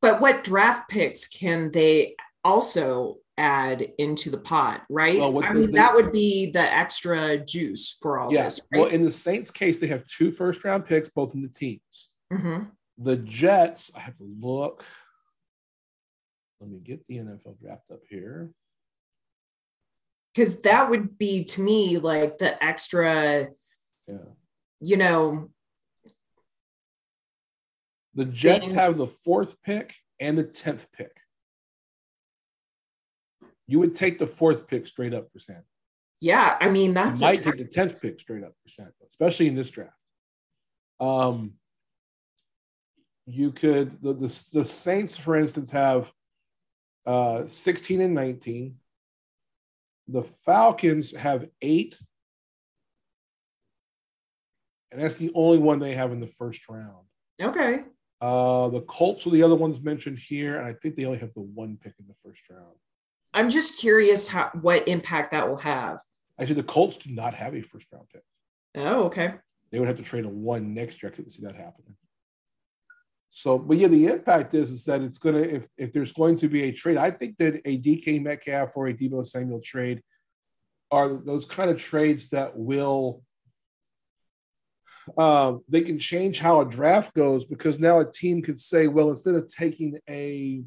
but 0.00 0.20
what 0.20 0.44
draft 0.44 0.88
picks 0.88 1.28
can 1.28 1.70
they 1.72 2.16
also 2.44 3.18
add 3.38 3.92
into 3.98 4.30
the 4.30 4.38
pot, 4.38 4.82
right? 4.88 5.18
Well, 5.18 5.44
I 5.44 5.52
mean, 5.52 5.66
the- 5.66 5.72
that 5.72 5.94
would 5.94 6.12
be 6.12 6.50
the 6.50 6.60
extra 6.60 7.38
juice 7.38 7.92
for 8.00 8.18
all 8.18 8.32
yes. 8.32 8.56
this, 8.56 8.66
right? 8.72 8.80
Well, 8.80 8.88
in 8.90 9.02
the 9.02 9.12
Saints' 9.12 9.50
case, 9.50 9.78
they 9.80 9.86
have 9.88 10.06
two 10.06 10.30
first 10.30 10.64
round 10.64 10.86
picks, 10.86 11.08
both 11.10 11.34
in 11.34 11.42
the 11.42 11.48
teams. 11.48 12.10
Mhm. 12.32 12.70
The 12.98 13.16
Jets, 13.16 13.90
I 13.94 14.00
have 14.00 14.16
to 14.18 14.24
look. 14.40 14.84
Let 16.60 16.70
me 16.70 16.78
get 16.78 17.06
the 17.06 17.18
NFL 17.18 17.54
draft 17.60 17.90
up 17.90 18.00
here. 18.08 18.52
Because 20.34 20.60
that 20.62 20.88
would 20.90 21.18
be 21.18 21.44
to 21.44 21.60
me 21.60 21.98
like 21.98 22.38
the 22.38 22.62
extra, 22.64 23.50
Yeah. 24.06 24.24
you 24.80 24.96
know, 24.96 25.52
The 28.14 28.24
Jets 28.24 28.68
Then- 28.68 28.74
have 28.76 28.96
the 28.96 29.06
fourth 29.06 29.60
pick 29.60 29.94
and 30.18 30.38
the 30.38 30.44
10th 30.44 30.90
pick. 30.90 31.14
You 33.66 33.78
would 33.80 33.94
take 33.94 34.18
the 34.18 34.26
fourth 34.26 34.66
pick 34.68 34.86
straight 34.86 35.12
up 35.14 35.30
for 35.32 35.38
Sam. 35.38 35.62
yeah. 36.20 36.56
I 36.60 36.68
mean, 36.70 36.88
You 36.90 36.94
that's 36.94 37.20
might 37.20 37.40
a, 37.40 37.42
take 37.42 37.56
the 37.58 37.64
10th 37.64 38.00
pick 38.00 38.20
straight 38.20 38.44
up 38.44 38.52
for 38.62 38.68
Sam, 38.68 38.92
especially 39.08 39.48
in 39.48 39.54
this 39.54 39.70
draft. 39.70 39.92
Um, 41.00 41.54
you 43.26 43.50
could, 43.52 44.00
the, 44.00 44.12
the, 44.14 44.44
the 44.52 44.64
Saints, 44.64 45.16
for 45.16 45.36
instance, 45.36 45.70
have 45.72 46.12
uh, 47.06 47.46
16 47.46 48.00
and 48.00 48.14
19. 48.14 48.76
The 50.08 50.22
Falcons 50.22 51.14
have 51.16 51.48
eight. 51.60 51.98
And 54.92 55.02
that's 55.02 55.16
the 55.16 55.32
only 55.34 55.58
one 55.58 55.80
they 55.80 55.94
have 55.94 56.12
in 56.12 56.20
the 56.20 56.26
first 56.28 56.68
round. 56.68 57.06
okay. 57.42 57.80
Uh, 58.20 58.68
the 58.70 58.80
Colts 58.82 59.26
are 59.26 59.30
the 59.30 59.42
other 59.42 59.56
ones 59.56 59.80
mentioned 59.82 60.18
here, 60.18 60.56
and 60.56 60.66
I 60.66 60.72
think 60.72 60.96
they 60.96 61.04
only 61.04 61.18
have 61.18 61.34
the 61.34 61.42
one 61.42 61.76
pick 61.82 61.92
in 61.98 62.06
the 62.06 62.14
first 62.14 62.48
round. 62.48 62.76
I'm 63.36 63.50
just 63.50 63.78
curious 63.78 64.26
how 64.26 64.50
what 64.62 64.88
impact 64.88 65.32
that 65.32 65.46
will 65.46 65.58
have. 65.58 66.00
Actually, 66.40 66.56
the 66.56 66.62
Colts 66.64 66.96
do 66.96 67.12
not 67.12 67.34
have 67.34 67.54
a 67.54 67.60
first 67.60 67.86
round 67.92 68.08
pick. 68.12 68.22
Oh, 68.76 69.04
okay. 69.04 69.34
They 69.70 69.78
would 69.78 69.88
have 69.88 69.98
to 69.98 70.02
trade 70.02 70.24
a 70.24 70.28
one 70.28 70.72
next 70.72 71.02
year. 71.02 71.12
I 71.12 71.14
couldn't 71.14 71.30
see 71.30 71.44
that 71.44 71.54
happening. 71.54 71.96
So, 73.30 73.58
but 73.58 73.76
yeah, 73.76 73.88
the 73.88 74.06
impact 74.06 74.54
is, 74.54 74.70
is 74.70 74.84
that 74.86 75.02
it's 75.02 75.18
gonna 75.18 75.40
if, 75.40 75.68
if 75.76 75.92
there's 75.92 76.12
going 76.12 76.38
to 76.38 76.48
be 76.48 76.64
a 76.64 76.72
trade, 76.72 76.96
I 76.96 77.10
think 77.10 77.36
that 77.36 77.60
a 77.66 77.78
DK 77.78 78.22
Metcalf 78.22 78.74
or 78.74 78.86
a 78.86 78.94
Deebo 78.94 79.26
Samuel 79.26 79.60
trade 79.60 80.02
are 80.90 81.14
those 81.14 81.44
kind 81.44 81.70
of 81.70 81.78
trades 81.78 82.30
that 82.30 82.56
will 82.56 83.22
um, 85.18 85.62
they 85.68 85.82
can 85.82 85.98
change 85.98 86.40
how 86.40 86.62
a 86.62 86.64
draft 86.64 87.14
goes 87.14 87.44
because 87.44 87.78
now 87.78 88.00
a 88.00 88.10
team 88.10 88.40
could 88.40 88.58
say, 88.58 88.88
well, 88.88 89.10
instead 89.10 89.34
of 89.34 89.46
taking 89.46 89.98
a 90.08 90.64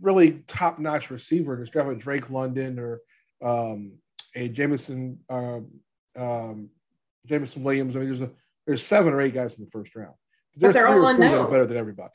really 0.00 0.42
top-notch 0.46 1.10
receiver, 1.10 1.56
just 1.56 1.72
draft 1.72 1.90
a 1.90 1.94
Drake 1.94 2.30
London 2.30 2.78
or 2.78 3.00
um, 3.42 3.92
a 4.34 4.48
Jameson 4.48 5.18
um, 5.28 5.68
um, 6.16 6.68
Jameson 7.26 7.62
Williams. 7.62 7.96
I 7.96 8.00
mean, 8.00 8.08
there's 8.08 8.20
a 8.22 8.30
there's 8.66 8.82
seven 8.82 9.12
or 9.12 9.20
eight 9.20 9.34
guys 9.34 9.56
in 9.56 9.64
the 9.64 9.70
first 9.70 9.94
round. 9.96 10.14
There's 10.56 10.74
they're 10.74 10.86
all 10.86 10.98
or 10.98 11.00
four 11.02 11.14
that 11.14 11.22
are 11.22 11.26
unknown. 11.26 11.50
better 11.50 11.66
than 11.66 11.76
everybody. 11.78 12.12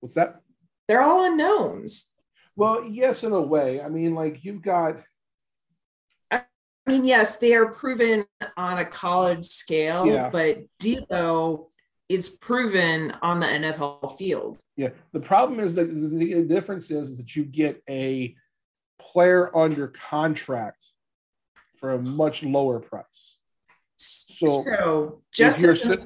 What's 0.00 0.14
that? 0.14 0.40
They're 0.86 1.02
all 1.02 1.24
unknowns. 1.26 2.14
Well, 2.56 2.84
yes, 2.84 3.24
in 3.24 3.32
a 3.32 3.40
way. 3.40 3.80
I 3.80 3.88
mean, 3.88 4.14
like 4.14 4.44
you've 4.44 4.62
got 4.62 4.96
I 6.88 6.90
mean, 6.92 7.04
yes, 7.04 7.36
they 7.36 7.54
are 7.54 7.66
proven 7.66 8.24
on 8.56 8.78
a 8.78 8.84
college 8.84 9.44
scale, 9.44 10.06
Yeah. 10.06 10.30
but 10.32 10.60
Deebo 10.80 11.66
is 12.08 12.28
proven 12.28 13.12
on 13.22 13.40
the 13.40 13.46
NFL 13.46 14.16
field. 14.16 14.58
Yeah, 14.76 14.90
the 15.12 15.20
problem 15.20 15.60
is 15.60 15.74
that 15.74 15.84
the, 15.90 16.42
difference 16.44 16.90
is, 16.90 17.10
is 17.10 17.18
that 17.18 17.36
you 17.36 17.44
get 17.44 17.82
a 17.88 18.34
player 18.98 19.54
under 19.56 19.88
contract 19.88 20.82
for 21.76 21.92
a 21.92 21.98
much 22.02 22.42
lower 22.42 22.80
price. 22.80 23.38
So, 23.96 24.46
So, 24.62 25.22
just 25.32 25.62
as, 25.64 25.84
an, 25.86 26.00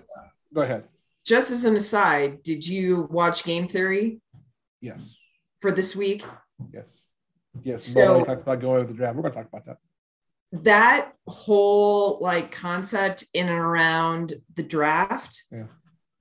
go 0.52 0.62
ahead. 0.62 0.84
just 1.24 1.50
as 1.50 1.64
an 1.64 1.76
aside, 1.76 2.42
did 2.42 2.66
you 2.66 3.06
watch 3.10 3.44
Game 3.44 3.68
Theory 3.68 4.20
Yes, 4.80 5.16
for 5.60 5.70
this 5.70 5.94
week? 5.94 6.24
yes, 6.72 7.04
yes. 7.62 7.84
So- 7.84 8.18
we 8.18 8.24
talked 8.24 8.42
about 8.42 8.60
going 8.60 8.80
with 8.80 8.88
the 8.88 8.94
draft. 8.94 9.14
We're 9.16 9.22
going 9.22 9.34
to 9.34 9.38
talk 9.40 9.48
about 9.52 9.66
that. 9.66 9.76
That 10.64 11.12
whole 11.26 12.18
like 12.20 12.50
concept 12.52 13.24
in 13.32 13.48
and 13.48 13.58
around 13.58 14.34
the 14.54 14.62
draft 14.62 15.44
Yeah. 15.50 15.64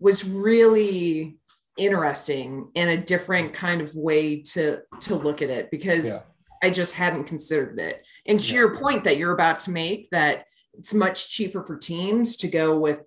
Was 0.01 0.27
really 0.27 1.37
interesting 1.77 2.69
and 2.75 2.89
a 2.89 2.97
different 2.97 3.53
kind 3.53 3.79
of 3.79 3.95
way 3.95 4.41
to 4.41 4.81
to 4.99 5.15
look 5.15 5.41
at 5.41 5.49
it 5.49 5.71
because 5.71 6.07
Yeah. 6.07 6.67
I 6.67 6.69
just 6.69 6.93
hadn't 6.95 7.23
considered 7.23 7.79
it. 7.79 8.05
And 8.25 8.39
to 8.39 8.53
Yeah. 8.53 8.59
your 8.59 8.77
point 8.77 9.05
that 9.05 9.17
you're 9.17 9.31
about 9.33 9.59
to 9.61 9.71
make, 9.71 10.09
that 10.09 10.45
it's 10.73 10.93
much 10.93 11.29
cheaper 11.31 11.63
for 11.63 11.77
teams 11.77 12.35
to 12.37 12.47
go 12.49 12.77
with 12.77 13.01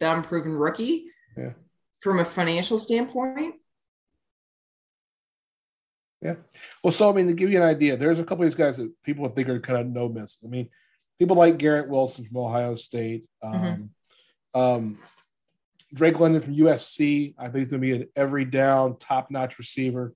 the 0.00 0.10
unproven 0.12 0.52
rookie 0.52 1.06
Yeah. 1.36 1.52
from 2.00 2.18
a 2.18 2.24
financial 2.24 2.76
standpoint. 2.78 3.54
Yeah. 6.20 6.36
Well, 6.82 6.92
so 6.92 7.10
I 7.10 7.12
mean, 7.14 7.26
to 7.26 7.32
give 7.32 7.50
you 7.50 7.58
an 7.58 7.68
idea, 7.68 7.96
there's 7.96 8.20
a 8.20 8.24
couple 8.24 8.44
of 8.44 8.50
these 8.50 8.56
guys 8.58 8.76
that 8.76 8.90
people 9.02 9.28
think 9.28 9.48
are 9.48 9.60
kind 9.60 9.80
of 9.80 9.86
no 9.88 10.08
miss. 10.08 10.38
I 10.44 10.48
mean, 10.48 10.68
people 11.18 11.36
like 11.36 11.58
Garrett 11.58 11.88
Wilson 11.88 12.24
from 12.24 12.36
Ohio 12.36 12.74
State, 12.76 13.26
um, 13.42 13.90
um, 14.54 14.98
Drake 15.92 16.18
London 16.18 16.40
from 16.40 16.54
USC. 16.54 17.34
I 17.38 17.44
think 17.44 17.56
he's 17.56 17.70
going 17.70 17.82
to 17.82 17.86
be 17.86 18.02
an 18.02 18.08
every 18.16 18.44
down, 18.44 18.96
top 18.98 19.30
notch 19.30 19.58
receiver. 19.58 20.14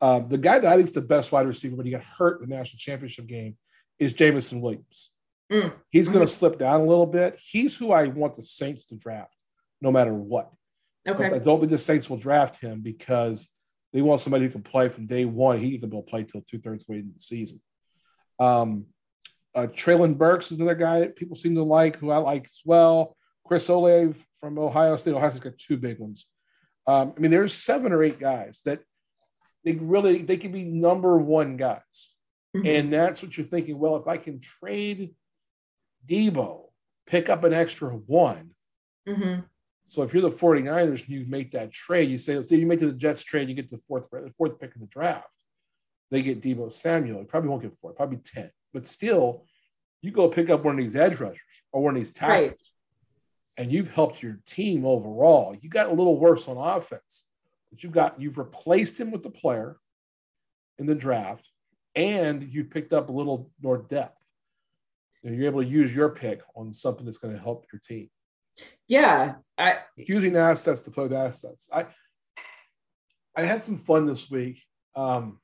Um, 0.00 0.28
the 0.28 0.38
guy 0.38 0.58
that 0.58 0.70
I 0.70 0.76
think 0.76 0.88
is 0.88 0.94
the 0.94 1.00
best 1.00 1.30
wide 1.30 1.46
receiver 1.46 1.76
when 1.76 1.86
he 1.86 1.92
got 1.92 2.02
hurt 2.02 2.42
in 2.42 2.48
the 2.48 2.56
national 2.56 2.78
championship 2.78 3.26
game 3.26 3.56
is 3.98 4.12
Jameson 4.12 4.60
Williams. 4.60 5.10
Mm. 5.50 5.72
He's 5.90 6.08
going 6.08 6.26
to 6.26 6.32
slip 6.32 6.58
down 6.58 6.80
a 6.80 6.84
little 6.84 7.06
bit. 7.06 7.38
He's 7.40 7.76
who 7.76 7.92
I 7.92 8.08
want 8.08 8.34
the 8.34 8.42
Saints 8.42 8.86
to 8.86 8.96
draft, 8.96 9.34
no 9.80 9.92
matter 9.92 10.12
what. 10.12 10.50
Okay. 11.06 11.28
But 11.28 11.34
I 11.34 11.38
don't 11.38 11.60
think 11.60 11.70
the 11.70 11.78
Saints 11.78 12.10
will 12.10 12.16
draft 12.16 12.60
him 12.60 12.80
because 12.80 13.50
they 13.92 14.02
want 14.02 14.20
somebody 14.20 14.44
who 14.44 14.50
can 14.50 14.62
play 14.62 14.88
from 14.88 15.06
day 15.06 15.24
one. 15.24 15.60
He 15.60 15.78
can 15.78 15.88
be 15.88 16.02
play 16.02 16.24
till 16.24 16.42
two 16.42 16.58
thirds 16.58 16.88
way 16.88 16.98
into 16.98 17.12
the 17.12 17.20
season. 17.20 17.60
Um, 18.40 18.86
uh, 19.54 19.66
Treylon 19.66 20.16
Burks 20.16 20.50
is 20.50 20.58
another 20.58 20.74
guy 20.74 21.00
that 21.00 21.16
people 21.16 21.36
seem 21.36 21.54
to 21.54 21.62
like, 21.62 21.96
who 21.96 22.10
I 22.10 22.16
like 22.16 22.46
as 22.46 22.60
well. 22.64 23.16
Chris 23.44 23.68
Olave 23.68 24.14
from 24.40 24.58
Ohio 24.58 24.96
State. 24.96 25.14
Ohio 25.14 25.30
State's 25.30 25.44
got 25.44 25.58
two 25.58 25.76
big 25.76 25.98
ones. 25.98 26.26
Um, 26.86 27.12
I 27.16 27.20
mean, 27.20 27.30
there's 27.30 27.54
seven 27.54 27.92
or 27.92 28.02
eight 28.02 28.18
guys 28.18 28.60
that 28.64 28.80
they 29.64 29.72
really 29.72 30.22
they 30.22 30.36
can 30.36 30.52
be 30.52 30.64
number 30.64 31.16
one 31.18 31.56
guys, 31.56 32.14
Mhm. 32.56 32.66
and 32.66 32.92
that's 32.92 33.22
what 33.22 33.36
you're 33.36 33.46
thinking. 33.46 33.78
Well, 33.78 33.96
if 33.96 34.08
I 34.08 34.16
can 34.16 34.40
trade 34.40 35.14
Deebo, 36.06 36.70
pick 37.06 37.28
up 37.28 37.44
an 37.44 37.52
extra 37.52 37.90
one, 37.90 38.54
Mhm. 39.06 39.44
so 39.86 40.02
if 40.02 40.12
you're 40.12 40.22
the 40.22 40.30
49ers 40.30 41.02
and 41.02 41.10
you 41.10 41.26
make 41.26 41.52
that 41.52 41.70
trade, 41.70 42.10
you 42.10 42.18
say, 42.18 42.36
let's 42.36 42.48
say 42.48 42.56
you 42.56 42.66
make 42.66 42.80
the 42.80 42.92
Jets 42.92 43.22
trade, 43.22 43.48
you 43.48 43.54
get 43.54 43.68
the 43.68 43.78
fourth 43.78 44.08
the 44.10 44.32
fourth 44.36 44.58
pick 44.58 44.74
in 44.74 44.80
the 44.80 44.88
draft. 44.88 45.32
They 46.10 46.22
get 46.22 46.40
Deebo 46.42 46.70
Samuel. 46.72 47.20
You 47.20 47.26
probably 47.26 47.48
won't 47.50 47.62
get 47.62 47.76
four, 47.78 47.92
probably 47.92 48.18
10. 48.18 48.50
But 48.72 48.86
still, 48.86 49.46
you 50.00 50.10
go 50.10 50.28
pick 50.28 50.50
up 50.50 50.64
one 50.64 50.74
of 50.78 50.84
these 50.84 50.96
edge 50.96 51.20
rushers 51.20 51.62
or 51.72 51.82
one 51.82 51.94
of 51.96 52.00
these 52.02 52.10
tackles, 52.10 52.48
Right. 52.50 52.58
And 53.58 53.70
you've 53.70 53.90
helped 53.90 54.22
your 54.22 54.38
team 54.46 54.84
overall. 54.84 55.54
You 55.60 55.68
got 55.68 55.88
a 55.90 55.94
little 55.94 56.18
worse 56.18 56.48
on 56.48 56.56
offense, 56.56 57.26
but 57.70 57.82
you've 57.82 57.92
got 57.92 58.20
you've 58.20 58.38
replaced 58.38 59.00
him 59.00 59.10
with 59.10 59.22
the 59.22 59.30
player 59.30 59.76
in 60.78 60.86
the 60.86 60.94
draft, 60.94 61.48
and 61.94 62.42
you 62.42 62.64
picked 62.64 62.92
up 62.92 63.08
a 63.08 63.12
little 63.12 63.50
more 63.62 63.78
depth. 63.78 64.18
And 65.24 65.36
you're 65.36 65.46
able 65.46 65.62
to 65.62 65.68
use 65.68 65.94
your 65.94 66.08
pick 66.08 66.40
on 66.56 66.72
something 66.72 67.04
that's 67.04 67.18
going 67.18 67.32
to 67.34 67.40
help 67.40 67.66
your 67.72 67.78
team 67.78 68.10
Yeah. 68.88 69.34
I 69.56 69.78
using 69.96 70.36
assets 70.36 70.80
to 70.80 70.90
play 70.90 71.04
with 71.04 71.12
assets. 71.12 71.68
I 71.72 71.86
I 73.36 73.42
had 73.42 73.62
some 73.62 73.78
fun 73.78 74.04
this 74.04 74.30
week. 74.30 74.60
Um, 74.94 75.38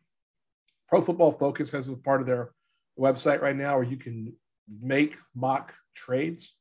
Pro 0.88 1.00
Football 1.00 1.32
Focus 1.32 1.70
has 1.70 1.88
a 1.88 1.96
part 1.96 2.20
of 2.20 2.26
their 2.26 2.50
website 2.98 3.40
right 3.40 3.56
now 3.56 3.76
where 3.76 3.84
you 3.84 3.96
can 3.96 4.34
make 4.80 5.16
mock 5.34 5.74
trades. 5.94 6.54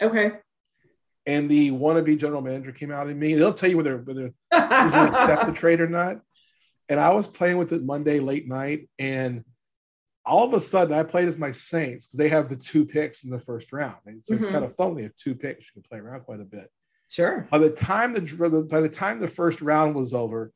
okay. 0.00 0.32
And 1.26 1.48
the 1.50 1.70
wannabe 1.70 2.18
general 2.18 2.42
manager 2.42 2.72
came 2.72 2.90
out 2.90 3.08
in 3.08 3.18
me, 3.18 3.32
and 3.32 3.40
it'll 3.40 3.52
tell 3.52 3.70
you 3.70 3.76
whether 3.76 3.98
whether 3.98 4.22
you 4.22 4.32
accept 4.52 5.46
the 5.46 5.52
trade 5.52 5.80
or 5.80 5.88
not. 5.88 6.20
And 6.88 6.98
I 6.98 7.12
was 7.14 7.28
playing 7.28 7.58
with 7.58 7.72
it 7.72 7.84
Monday 7.84 8.18
late 8.20 8.48
night, 8.48 8.88
and 8.98 9.44
all 10.26 10.44
of 10.44 10.52
a 10.54 10.60
sudden 10.60 10.94
I 10.96 11.02
played 11.04 11.28
as 11.28 11.38
my 11.38 11.50
Saints 11.52 12.06
because 12.06 12.18
they 12.18 12.28
have 12.28 12.48
the 12.48 12.56
two 12.56 12.84
picks 12.84 13.24
in 13.24 13.30
the 13.30 13.38
first 13.40 13.72
round. 13.72 13.96
And 14.06 14.22
so 14.22 14.34
Mhm. 14.34 14.36
it's 14.36 14.44
kind 14.52 14.64
of 14.64 14.74
fun. 14.76 14.94
They 14.96 15.02
have 15.04 15.16
two 15.16 15.34
picks. 15.34 15.66
You 15.66 15.80
can 15.80 15.88
play 15.88 15.98
around 15.98 16.20
quite 16.22 16.40
a 16.40 16.44
bit. 16.44 16.70
sure. 17.10 17.46
By 17.50 17.58
the 17.58 17.70
time 17.70 18.12
the 18.14 18.66
by 18.70 18.80
the 18.80 18.88
time 18.88 19.20
the 19.20 19.28
first 19.28 19.60
round 19.62 19.94
was 19.94 20.12
over, 20.14 20.52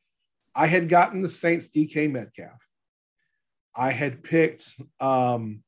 I 0.54 0.66
had 0.66 0.88
gotten 0.88 1.20
the 1.20 1.28
Saints 1.28 1.68
DK 1.68 2.10
Metcalf. 2.10 2.60
I 3.74 3.90
had 3.92 4.22
picked 4.24 4.80
um, 5.00 5.62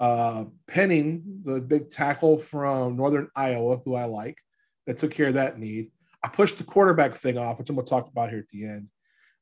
uh, 0.00 0.44
Penning, 0.66 1.42
the 1.44 1.60
big 1.60 1.90
tackle 1.90 2.38
from 2.38 2.96
Northern 2.96 3.28
Iowa, 3.34 3.78
who 3.84 3.94
I 3.94 4.04
like, 4.04 4.38
that 4.86 4.98
took 4.98 5.10
care 5.10 5.28
of 5.28 5.34
that 5.34 5.58
need. 5.58 5.90
I 6.22 6.28
pushed 6.28 6.58
the 6.58 6.64
quarterback 6.64 7.14
thing 7.14 7.38
off, 7.38 7.58
which 7.58 7.70
I'm 7.70 7.76
going 7.76 7.86
to 7.86 7.90
talk 7.90 8.08
about 8.08 8.30
here 8.30 8.38
at 8.40 8.48
the 8.50 8.64
end. 8.64 8.88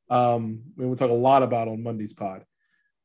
Um, 0.08 0.62
we 0.76 0.86
will 0.86 0.96
talk 0.96 1.10
a 1.10 1.14
lot 1.14 1.42
about 1.42 1.68
on 1.68 1.82
Monday's 1.82 2.12
pod. 2.12 2.44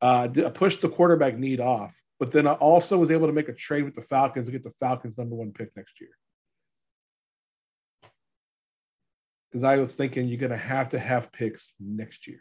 Uh, 0.02 0.28
I 0.34 0.50
pushed 0.50 0.82
the 0.82 0.90
quarterback 0.90 1.38
need 1.38 1.60
off, 1.60 2.02
but 2.20 2.32
then 2.32 2.48
I 2.48 2.54
also 2.54 2.98
was 2.98 3.12
able 3.12 3.28
to 3.28 3.34
make 3.34 3.50
a 3.50 3.54
trade 3.54 3.84
with 3.84 3.94
the 3.96 4.02
Falcons 4.02 4.48
and 4.48 4.54
get 4.54 4.64
the 4.64 4.72
Falcons 4.72 5.18
number 5.18 5.36
one 5.36 5.52
pick 5.52 5.76
next 5.76 6.02
year. 6.02 6.10
because 9.52 9.64
I 9.64 9.78
was 9.78 9.96
thinking 9.96 10.28
you're 10.28 10.38
going 10.38 10.52
to 10.52 10.58
have 10.58 10.90
to 10.90 11.00
have 11.00 11.32
picks 11.32 11.74
next 11.80 12.26
year 12.28 12.40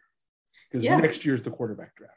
because 0.71 0.85
Yeah. 0.85 0.97
next 0.99 1.25
year's 1.25 1.43
the 1.43 1.51
quarterback 1.51 1.97
draft. 1.97 2.15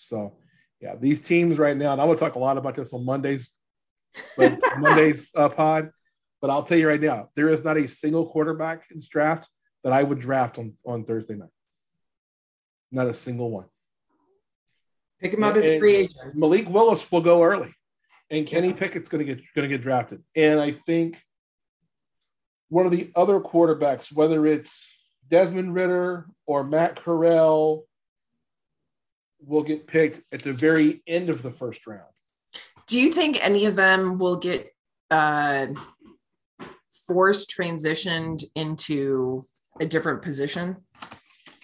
So, 0.00 0.36
yeah, 0.80 0.94
these 0.96 1.20
teams 1.20 1.58
right 1.58 1.76
now, 1.76 1.92
and 1.92 2.00
I'm 2.00 2.08
going 2.08 2.18
to 2.18 2.24
talk 2.24 2.34
a 2.34 2.38
lot 2.38 2.56
about 2.56 2.74
this 2.74 2.92
on 2.92 3.04
Mondays, 3.04 3.50
but 4.36 4.58
Monday's 4.78 5.32
uh, 5.36 5.48
pod. 5.48 5.90
But 6.40 6.50
I'll 6.50 6.62
tell 6.62 6.78
you 6.78 6.88
right 6.88 7.00
now, 7.00 7.28
there 7.34 7.48
is 7.48 7.62
not 7.62 7.76
a 7.76 7.86
single 7.86 8.26
quarterback 8.26 8.84
in 8.90 8.96
this 8.96 9.08
draft 9.08 9.46
that 9.84 9.92
I 9.92 10.02
would 10.02 10.18
draft 10.18 10.58
on, 10.58 10.72
on 10.86 11.04
Thursday 11.04 11.34
night. 11.34 11.50
Not 12.90 13.08
a 13.08 13.14
single 13.14 13.50
one. 13.50 13.66
Pick 15.20 15.34
him 15.34 15.44
up 15.44 15.54
as 15.54 15.66
And 15.66 15.78
free 15.78 15.96
agents. 15.96 16.40
Malik 16.40 16.68
Willis 16.70 17.10
will 17.12 17.20
go 17.20 17.44
early, 17.44 17.74
and 18.30 18.46
Kenny 18.46 18.72
Pickett's 18.72 19.10
going 19.10 19.24
to 19.24 19.34
get 19.34 19.44
going 19.54 19.68
to 19.68 19.74
get 19.74 19.82
drafted. 19.82 20.22
And 20.34 20.58
I 20.58 20.72
think 20.72 21.22
one 22.70 22.86
of 22.86 22.92
the 22.92 23.10
other 23.14 23.38
quarterbacks, 23.38 24.10
whether 24.14 24.46
it's 24.46 24.88
Desmond 25.28 25.74
Ridder 25.74 26.26
or 26.46 26.64
Matt 26.64 27.02
Corral, 27.02 27.84
will 29.46 29.62
get 29.62 29.86
picked 29.86 30.20
at 30.32 30.42
the 30.42 30.52
very 30.52 31.02
end 31.06 31.30
of 31.30 31.42
the 31.42 31.50
first 31.50 31.86
round. 31.86 32.02
Do 32.86 32.98
you 33.00 33.12
think 33.12 33.38
any 33.44 33.66
of 33.66 33.76
them 33.76 34.18
will 34.18 34.36
get 34.36 34.74
uh, 35.10 35.68
forced 37.06 37.54
transitioned 37.56 38.42
into 38.54 39.42
a 39.80 39.86
different 39.86 40.22
position? 40.22 40.76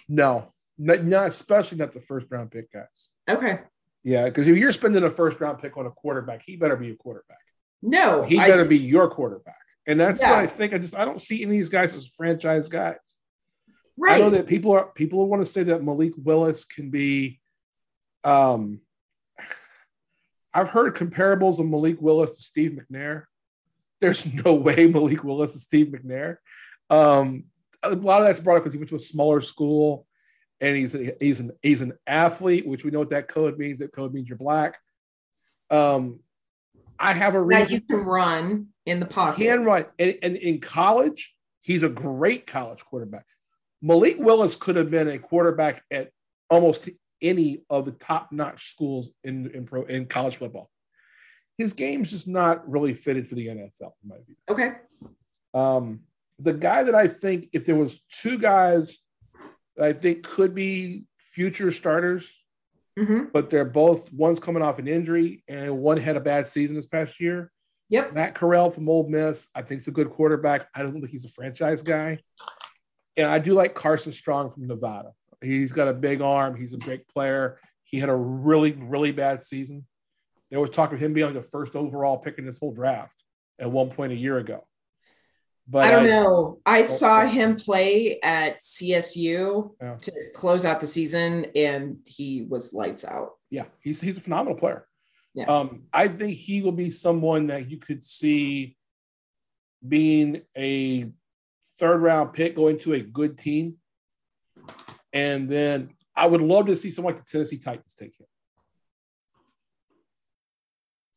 No, 0.07 0.53
not, 0.77 1.03
not 1.03 1.27
especially 1.27 1.77
not 1.77 1.93
the 1.93 2.01
first 2.01 2.27
round 2.29 2.51
pick 2.51 2.71
guys. 2.71 3.09
Okay. 3.29 3.59
Yeah, 4.03 4.25
because 4.25 4.47
if 4.47 4.57
you're 4.57 4.71
spending 4.71 5.03
a 5.03 5.09
first 5.09 5.39
round 5.41 5.59
pick 5.59 5.75
on 5.77 5.85
a 5.85 5.91
quarterback, 5.91 6.43
he 6.45 6.55
better 6.55 6.77
be 6.77 6.91
a 6.91 6.95
quarterback. 6.95 7.37
No, 7.81 8.23
He 8.23 8.39
I- 8.39 8.47
better 8.49 8.65
be 8.65 8.77
your 8.77 9.09
quarterback. 9.09 9.55
And 9.85 9.97
that's 9.97 10.21
what 10.21 10.31
I 10.33 10.47
think. 10.47 10.73
I 10.73 10.79
just 10.79 10.95
I 10.97 11.05
don't 11.05 11.21
see 11.21 11.37
any 11.37 11.45
of 11.45 11.51
these 11.51 11.69
guys 11.69 11.95
as 11.95 12.05
franchise 12.07 12.67
guys. 12.67 12.97
right. 13.97 14.15
I 14.15 14.19
know 14.19 14.29
that 14.31 14.45
people 14.45 14.73
are 14.73 14.87
people 14.87 15.25
want 15.29 15.41
to 15.41 15.45
say 15.49 15.63
that 15.63 15.81
Malik 15.81 16.11
Willis 16.17 16.65
can 16.65 16.89
be. 16.89 17.39
Um, 18.27 18.81
I've 20.53 20.69
heard 20.69 20.95
comparables 20.95 21.59
of 21.59 21.65
Malik 21.65 22.01
Willis 22.01 22.31
to 22.31 22.41
Steve 22.41 22.77
McNair. 22.77 23.23
There's 24.01 24.25
no 24.45 24.53
way 24.53 24.87
Malik 24.87 25.23
Willis 25.23 25.55
is 25.55 25.63
Steve 25.63 25.87
McNair. 25.87 26.37
Um, 26.89 27.45
a 27.83 27.95
lot 27.95 28.21
of 28.21 28.27
that's 28.27 28.41
brought 28.41 28.57
up 28.57 28.63
because 28.63 28.73
he 28.73 28.79
went 28.79 28.89
to 28.89 28.95
a 28.95 28.99
smaller 28.99 29.39
school, 29.39 30.05
and 30.59 30.75
he's 30.75 30.93
a, 30.93 31.15
he's 31.21 31.39
an 31.39 31.51
he's 31.61 31.81
an 31.81 31.93
athlete, 32.05 32.67
which 32.67 32.83
we 32.83 32.91
know 32.91 32.99
what 32.99 33.11
that 33.11 33.29
code 33.29 33.57
means. 33.57 33.79
That 33.79 33.93
code 33.93 34.13
means 34.13 34.27
you're 34.27 34.37
black. 34.37 34.77
Um, 35.69 36.19
I 36.99 37.13
have 37.13 37.35
a 37.35 37.39
that 37.39 37.43
reason 37.45 37.75
you 37.75 37.81
can 37.81 38.05
run 38.05 38.67
in 38.85 38.99
the 38.99 39.05
pocket. 39.05 39.37
can 39.37 39.63
run. 39.63 39.85
And, 39.99 40.17
and 40.21 40.35
in 40.35 40.59
college, 40.59 41.35
he's 41.61 41.83
a 41.83 41.89
great 41.89 42.47
college 42.47 42.83
quarterback. 42.83 43.25
Malik 43.81 44.17
Willis 44.19 44.55
could 44.55 44.75
have 44.75 44.89
been 44.89 45.07
a 45.07 45.19
quarterback 45.19 45.83
at 45.91 46.09
almost 46.49 46.89
any 47.21 47.63
of 47.69 47.85
the 47.85 47.91
top-notch 47.91 48.69
schools 48.69 49.11
in 49.23 49.49
in, 49.53 49.65
pro, 49.65 49.83
in 49.83 50.05
college 50.05 50.35
football. 50.35 50.69
His 51.57 51.73
game's 51.73 52.11
just 52.11 52.27
not 52.27 52.69
really 52.69 52.93
fitted 52.93 53.27
for 53.27 53.35
the 53.35 53.47
NFL, 53.47 53.91
in 54.03 54.09
my 54.09 54.17
view. 54.25 54.35
okay. 54.49 54.71
Um, 55.53 56.01
the 56.39 56.53
guy 56.53 56.83
that 56.83 56.93
I 56.93 57.07
think, 57.07 57.49
if 57.51 57.65
there 57.65 57.75
was 57.75 58.01
two 58.11 58.37
guys 58.37 58.97
that 59.75 59.85
I 59.85 59.93
think 59.93 60.23
could 60.23 60.53
be 60.53 61.05
future 61.17 61.71
starters, 61.71 62.43
hmm 62.97 63.25
but 63.31 63.49
they're 63.49 63.65
both 63.65 64.11
one's 64.11 64.39
coming 64.39 64.63
off 64.63 64.79
an 64.79 64.87
injury 64.87 65.43
and 65.47 65.77
one 65.79 65.97
had 65.97 66.15
a 66.15 66.19
bad 66.19 66.47
season 66.47 66.75
this 66.75 66.87
past 66.87 67.19
year. 67.19 67.51
Yep. 67.89 68.13
Matt 68.13 68.35
Corral 68.35 68.69
from 68.69 68.89
Ole 68.89 69.07
Miss, 69.07 69.47
I 69.55 69.61
think 69.61 69.81
is 69.81 69.87
a 69.87 69.91
good 69.91 70.09
quarterback. 70.09 70.67
I 70.75 70.81
don't 70.81 70.93
think 70.93 71.07
he's 71.09 71.25
a 71.25 71.29
franchise 71.29 71.81
guy. 71.81 72.19
And 73.15 73.27
I 73.27 73.39
do 73.39 73.53
like 73.53 73.73
Carson 73.73 74.11
Strong 74.11 74.51
from 74.51 74.67
Nevada. 74.67 75.11
He's 75.41 75.71
got 75.71 75.87
a 75.87 75.93
big 75.93 76.21
arm. 76.21 76.55
He's 76.55 76.73
a 76.73 76.77
great 76.77 77.07
player. 77.07 77.59
He 77.83 77.99
had 77.99 78.09
a 78.09 78.15
really, 78.15 78.71
really 78.73 79.11
bad 79.11 79.41
season. 79.41 79.85
There 80.49 80.59
was 80.59 80.69
talk 80.69 80.93
of 80.93 80.99
him 80.99 81.13
being 81.13 81.27
like 81.27 81.35
the 81.35 81.49
first 81.49 81.75
overall 81.75 82.17
pick 82.17 82.37
in 82.37 82.45
this 82.45 82.57
whole 82.57 82.73
draft 82.73 83.13
at 83.59 83.69
one 83.69 83.89
point 83.89 84.13
a 84.13 84.15
year 84.15 84.37
ago. 84.37 84.65
But 85.69 85.83
I 85.85 85.91
don't 85.91 86.05
know. 86.05 86.59
I 86.65 86.81
saw 86.83 87.25
him 87.25 87.57
play 87.57 88.19
at 88.21 88.61
CSU 88.61 89.75
Yeah. 89.81 89.95
to 89.97 90.11
close 90.33 90.63
out 90.63 90.79
the 90.79 90.87
season, 90.87 91.47
and 91.55 91.97
he 92.05 92.43
was 92.43 92.73
lights 92.73 93.03
out. 93.03 93.31
Yeah, 93.49 93.65
he's 93.81 93.99
he's 93.99 94.17
a 94.17 94.21
phenomenal 94.21 94.57
player. 94.57 94.87
Yeah. 95.33 95.45
Um, 95.45 95.83
I 95.93 96.07
think 96.07 96.35
he 96.35 96.61
will 96.61 96.71
be 96.71 96.89
someone 96.89 97.47
that 97.47 97.69
you 97.69 97.77
could 97.77 98.03
see 98.03 98.77
being 99.85 100.41
a 100.57 101.11
third 101.77 102.01
round 102.01 102.33
pick 102.33 102.55
going 102.55 102.79
to 102.79 102.93
a 102.93 103.01
good 103.01 103.37
team. 103.37 103.75
And 105.13 105.49
then 105.49 105.91
I 106.15 106.27
would 106.27 106.41
love 106.41 106.67
to 106.67 106.75
see 106.75 106.91
someone 106.91 107.13
like 107.13 107.23
the 107.23 107.29
Tennessee 107.29 107.57
Titans 107.57 107.93
take 107.93 108.19
him. 108.19 108.25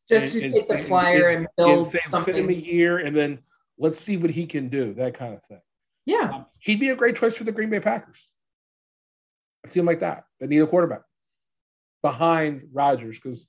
Just 0.09 0.41
And- 0.43 0.53
to 0.53 0.59
take 0.59 0.67
the 0.67 0.77
flyer 0.77 1.27
and 1.29 1.47
build 1.57 1.77
and 1.77 1.87
say, 1.87 1.99
send 2.09 2.37
him 2.37 2.49
a 2.49 2.53
something. 2.53 2.59
year 2.65 2.97
and 2.97 3.15
then 3.15 3.39
let's 3.77 3.99
see 3.99 4.17
what 4.17 4.29
he 4.29 4.45
can 4.45 4.69
do, 4.69 4.93
that 4.95 5.17
kind 5.17 5.33
of 5.33 5.43
thing. 5.45 5.61
Yeah. 6.05 6.31
Um, 6.33 6.45
he'd 6.59 6.79
be 6.79 6.89
a 6.89 6.95
great 6.95 7.15
choice 7.15 7.37
for 7.37 7.43
the 7.43 7.51
Green 7.51 7.69
Bay 7.69 7.79
Packers. 7.79 8.31
A 9.63 9.69
team 9.69 9.85
like 9.85 9.99
that 9.99 10.25
that 10.39 10.49
need 10.49 10.59
a 10.59 10.67
quarterback 10.67 11.01
behind 12.01 12.69
Rodgers 12.73 13.19
because 13.19 13.47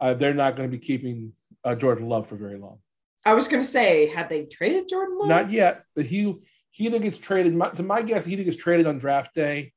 uh, 0.00 0.14
they're 0.14 0.34
not 0.34 0.56
going 0.56 0.70
to 0.70 0.76
be 0.76 0.82
keeping 0.82 1.32
uh, 1.64 1.74
Jordan 1.74 2.08
Love 2.08 2.26
for 2.26 2.36
very 2.36 2.58
long. 2.58 2.78
I 3.24 3.34
was 3.34 3.48
going 3.48 3.62
to 3.62 3.68
say, 3.68 4.06
had 4.06 4.28
they 4.28 4.44
traded 4.44 4.88
Jordan 4.88 5.18
Love? 5.18 5.28
Not 5.28 5.50
yet, 5.50 5.84
but 5.96 6.04
he 6.06 6.36
he 6.78 6.86
either 6.86 7.00
gets 7.00 7.18
traded. 7.18 7.54
My, 7.56 7.70
to 7.70 7.82
my 7.82 8.02
guess, 8.02 8.24
he 8.24 8.34
either 8.34 8.44
gets 8.44 8.56
traded 8.56 8.86
on 8.86 8.98
draft 8.98 9.34
day, 9.34 9.72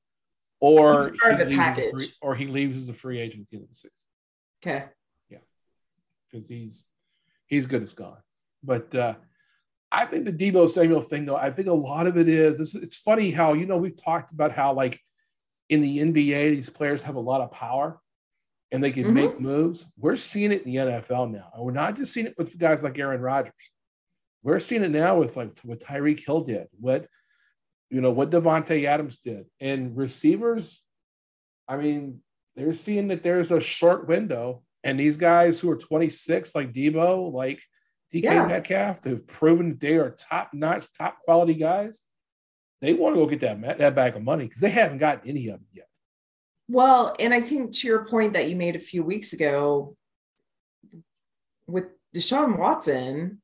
or 0.59 1.09
He's 1.09 1.19
part 1.19 1.41
of 1.41 1.47
he 1.49 1.55
leaves 1.55 1.77
as 1.79 1.85
a 1.87 1.89
free, 1.89 2.07
or 2.21 2.35
he 2.35 2.45
leaves 2.45 2.77
as 2.77 2.89
a 2.89 2.93
free 2.93 3.19
agent 3.19 3.41
at 3.41 3.47
the 3.49 3.55
end 3.57 3.63
of 3.63 3.69
the 3.69 3.75
season 3.75 3.89
Okay. 4.63 4.85
Yeah, 5.29 5.39
because 6.29 6.47
he's 6.47 6.85
he's 7.47 7.65
good 7.65 7.81
as 7.81 7.93
gone. 7.95 8.19
But 8.63 8.93
uh, 8.93 9.15
I 9.91 10.05
think 10.05 10.25
the 10.25 10.31
Deebo 10.31 10.69
Samuel 10.69 11.01
thing, 11.01 11.25
though, 11.25 11.35
I 11.35 11.49
think 11.49 11.67
a 11.69 11.73
lot 11.73 12.05
of 12.05 12.17
it 12.19 12.29
is 12.29 12.59
it's, 12.59 12.75
it's 12.75 12.97
funny 12.97 13.31
how 13.31 13.53
you 13.53 13.65
know 13.65 13.77
we've 13.77 13.97
talked 13.99 14.31
about 14.31 14.51
how 14.51 14.73
like 14.73 14.99
in 15.69 15.81
the 15.81 15.97
NBA 15.97 16.51
these 16.51 16.69
players 16.69 17.01
have 17.01 17.15
a 17.15 17.19
lot 17.19 17.41
of 17.41 17.51
power 17.51 17.99
and 18.71 18.83
they 18.83 18.91
can 18.91 19.05
Mhm. 19.05 19.13
make 19.13 19.39
moves. 19.39 19.87
We're 19.97 20.15
seeing 20.15 20.51
it 20.51 20.63
in 20.67 20.71
the 20.71 20.77
NFL 20.77 21.31
now, 21.31 21.49
and 21.55 21.63
we're 21.65 21.71
not 21.71 21.97
just 21.97 22.13
seeing 22.13 22.27
it 22.27 22.35
with 22.37 22.55
guys 22.59 22.83
like 22.83 22.99
Aaron 22.99 23.21
Rodgers. 23.21 23.53
We're 24.43 24.59
seeing 24.59 24.83
it 24.83 24.91
now 24.91 25.19
with 25.19 25.37
like 25.37 25.57
what 25.63 25.79
Tyreek 25.79 26.25
Hill 26.25 26.41
did, 26.41 26.67
what 26.79 27.07
you 27.89 28.01
know 28.01 28.11
what 28.11 28.31
Davante 28.31 28.85
Adams 28.85 29.17
did, 29.17 29.45
and 29.59 29.95
receivers. 29.95 30.81
I 31.67 31.77
mean, 31.77 32.21
they're 32.55 32.73
seeing 32.73 33.09
that 33.09 33.23
there's 33.23 33.51
a 33.51 33.59
short 33.59 34.07
window, 34.07 34.63
and 34.83 34.99
these 34.99 35.17
guys 35.17 35.59
who 35.59 35.69
are 35.69 35.77
26, 35.77 36.55
like 36.55 36.73
Deebo, 36.73 37.31
like 37.31 37.61
DK 38.13 38.23
Yeah. 38.23 38.45
Metcalf, 38.45 39.01
they've 39.01 39.25
proven 39.25 39.69
that 39.69 39.79
they 39.79 39.95
are 39.97 40.09
top 40.11 40.53
notch, 40.53 40.87
top 40.97 41.19
quality 41.23 41.53
guys. 41.53 42.01
They 42.81 42.93
want 42.93 43.15
to 43.15 43.21
go 43.21 43.27
get 43.27 43.41
that 43.41 43.77
that 43.77 43.95
bag 43.95 44.15
of 44.15 44.23
money 44.23 44.45
because 44.45 44.61
they 44.61 44.69
haven't 44.71 44.97
gotten 44.97 45.29
any 45.29 45.47
of 45.49 45.61
it 45.61 45.67
yet. 45.73 45.87
Well, 46.67 47.13
and 47.19 47.33
I 47.33 47.41
think 47.41 47.75
to 47.77 47.87
your 47.87 48.05
point 48.05 48.33
that 48.33 48.49
you 48.49 48.55
made 48.55 48.75
a 48.75 48.79
few 48.79 49.03
weeks 49.03 49.33
ago 49.33 49.95
with 51.67 51.85
Deshaun 52.15 52.57
Watson, 52.57 53.40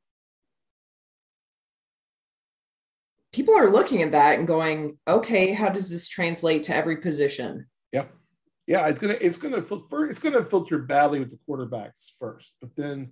people 3.37 3.53
are 3.55 3.69
looking 3.69 4.01
at 4.01 4.13
that 4.13 4.39
and 4.39 4.47
going, 4.47 4.97
okay, 5.07 5.53
how 5.53 5.69
does 5.69 5.91
this 5.91 6.07
translate 6.07 6.63
to 6.63 6.75
every 6.75 6.97
position? 6.97 7.67
Yeah, 7.91 8.05
yeah, 8.65 8.87
it's 8.87 8.97
gonna 8.97 9.15
it's 9.21 9.37
gonna 9.37 9.63
it's 10.09 10.19
gonna 10.19 10.43
filter 10.43 10.79
badly 10.79 11.19
with 11.19 11.29
the 11.29 11.37
quarterbacks 11.47 12.09
first, 12.19 12.53
but 12.59 12.75
then 12.75 13.11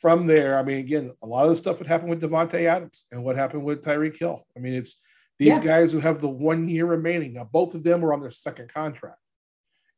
from 0.00 0.28
there, 0.28 0.56
I 0.56 0.62
mean, 0.62 0.78
again, 0.78 1.10
a 1.24 1.26
lot 1.26 1.42
of 1.42 1.50
the 1.50 1.56
stuff 1.56 1.78
that 1.78 1.88
happened 1.88 2.10
with 2.10 2.22
Davante 2.22 2.62
Adams 2.66 3.06
and 3.10 3.24
what 3.24 3.34
happened 3.34 3.64
with 3.64 3.82
Tyreek 3.82 4.16
Hill. 4.16 4.46
I 4.56 4.60
mean, 4.60 4.74
it's 4.74 4.94
these 5.40 5.48
Yeah. 5.48 5.60
guys 5.60 5.92
who 5.92 5.98
have 5.98 6.20
the 6.20 6.28
one 6.28 6.68
year 6.68 6.86
remaining. 6.86 7.32
Now, 7.32 7.48
both 7.50 7.74
of 7.74 7.82
them 7.82 8.04
are 8.04 8.12
on 8.12 8.20
their 8.20 8.30
second 8.30 8.72
contract, 8.72 9.18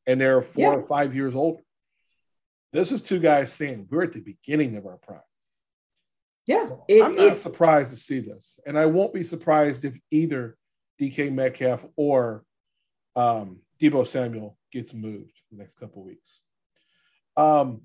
and 0.07 0.19
they're 0.19 0.41
four 0.41 0.73
Yeah. 0.73 0.79
or 0.79 0.87
five 0.87 1.15
years 1.15 1.35
older. 1.35 1.63
This 2.73 2.93
is 2.93 3.03
two 3.03 3.19
guys 3.19 3.53
saying 3.53 3.89
we're 3.91 4.05
at 4.05 4.15
the 4.15 4.23
beginning 4.23 4.77
of 4.77 4.87
our 4.87 4.97
prime. 4.97 5.21
Yeah. 6.47 6.69
It- 6.89 7.05
I'm 7.05 7.15
not 7.17 7.33
it- 7.33 7.37
surprised 7.37 7.91
to 7.91 7.97
see 7.97 8.21
this, 8.21 8.59
and 8.67 8.79
I 8.79 8.87
won't 8.87 9.15
be 9.15 9.23
surprised 9.25 9.85
if 9.85 9.99
either 10.11 10.57
DK 11.01 11.31
Metcalf 11.33 11.85
or 11.97 12.45
um, 13.17 13.61
Deebo 13.81 14.07
Samuel 14.07 14.57
gets 14.73 14.95
moved 14.95 15.33
the 15.51 15.59
next 15.59 15.75
couple 15.79 16.03
of 16.03 16.07
weeks. 16.07 16.43
Um, 17.37 17.83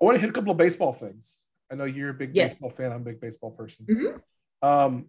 I 0.00 0.04
want 0.04 0.16
to 0.16 0.20
hit 0.20 0.30
a 0.30 0.32
couple 0.32 0.50
of 0.52 0.58
baseball 0.58 0.92
things. 0.92 1.44
I 1.70 1.74
know 1.74 1.84
you're 1.84 2.10
a 2.10 2.14
big 2.14 2.34
Yes. 2.34 2.52
baseball 2.52 2.70
fan. 2.70 2.92
I'm 2.92 3.00
a 3.00 3.04
big 3.04 3.20
baseball 3.20 3.50
person. 3.52 3.86
Mhm. 3.86 4.20
Um, 4.60 5.08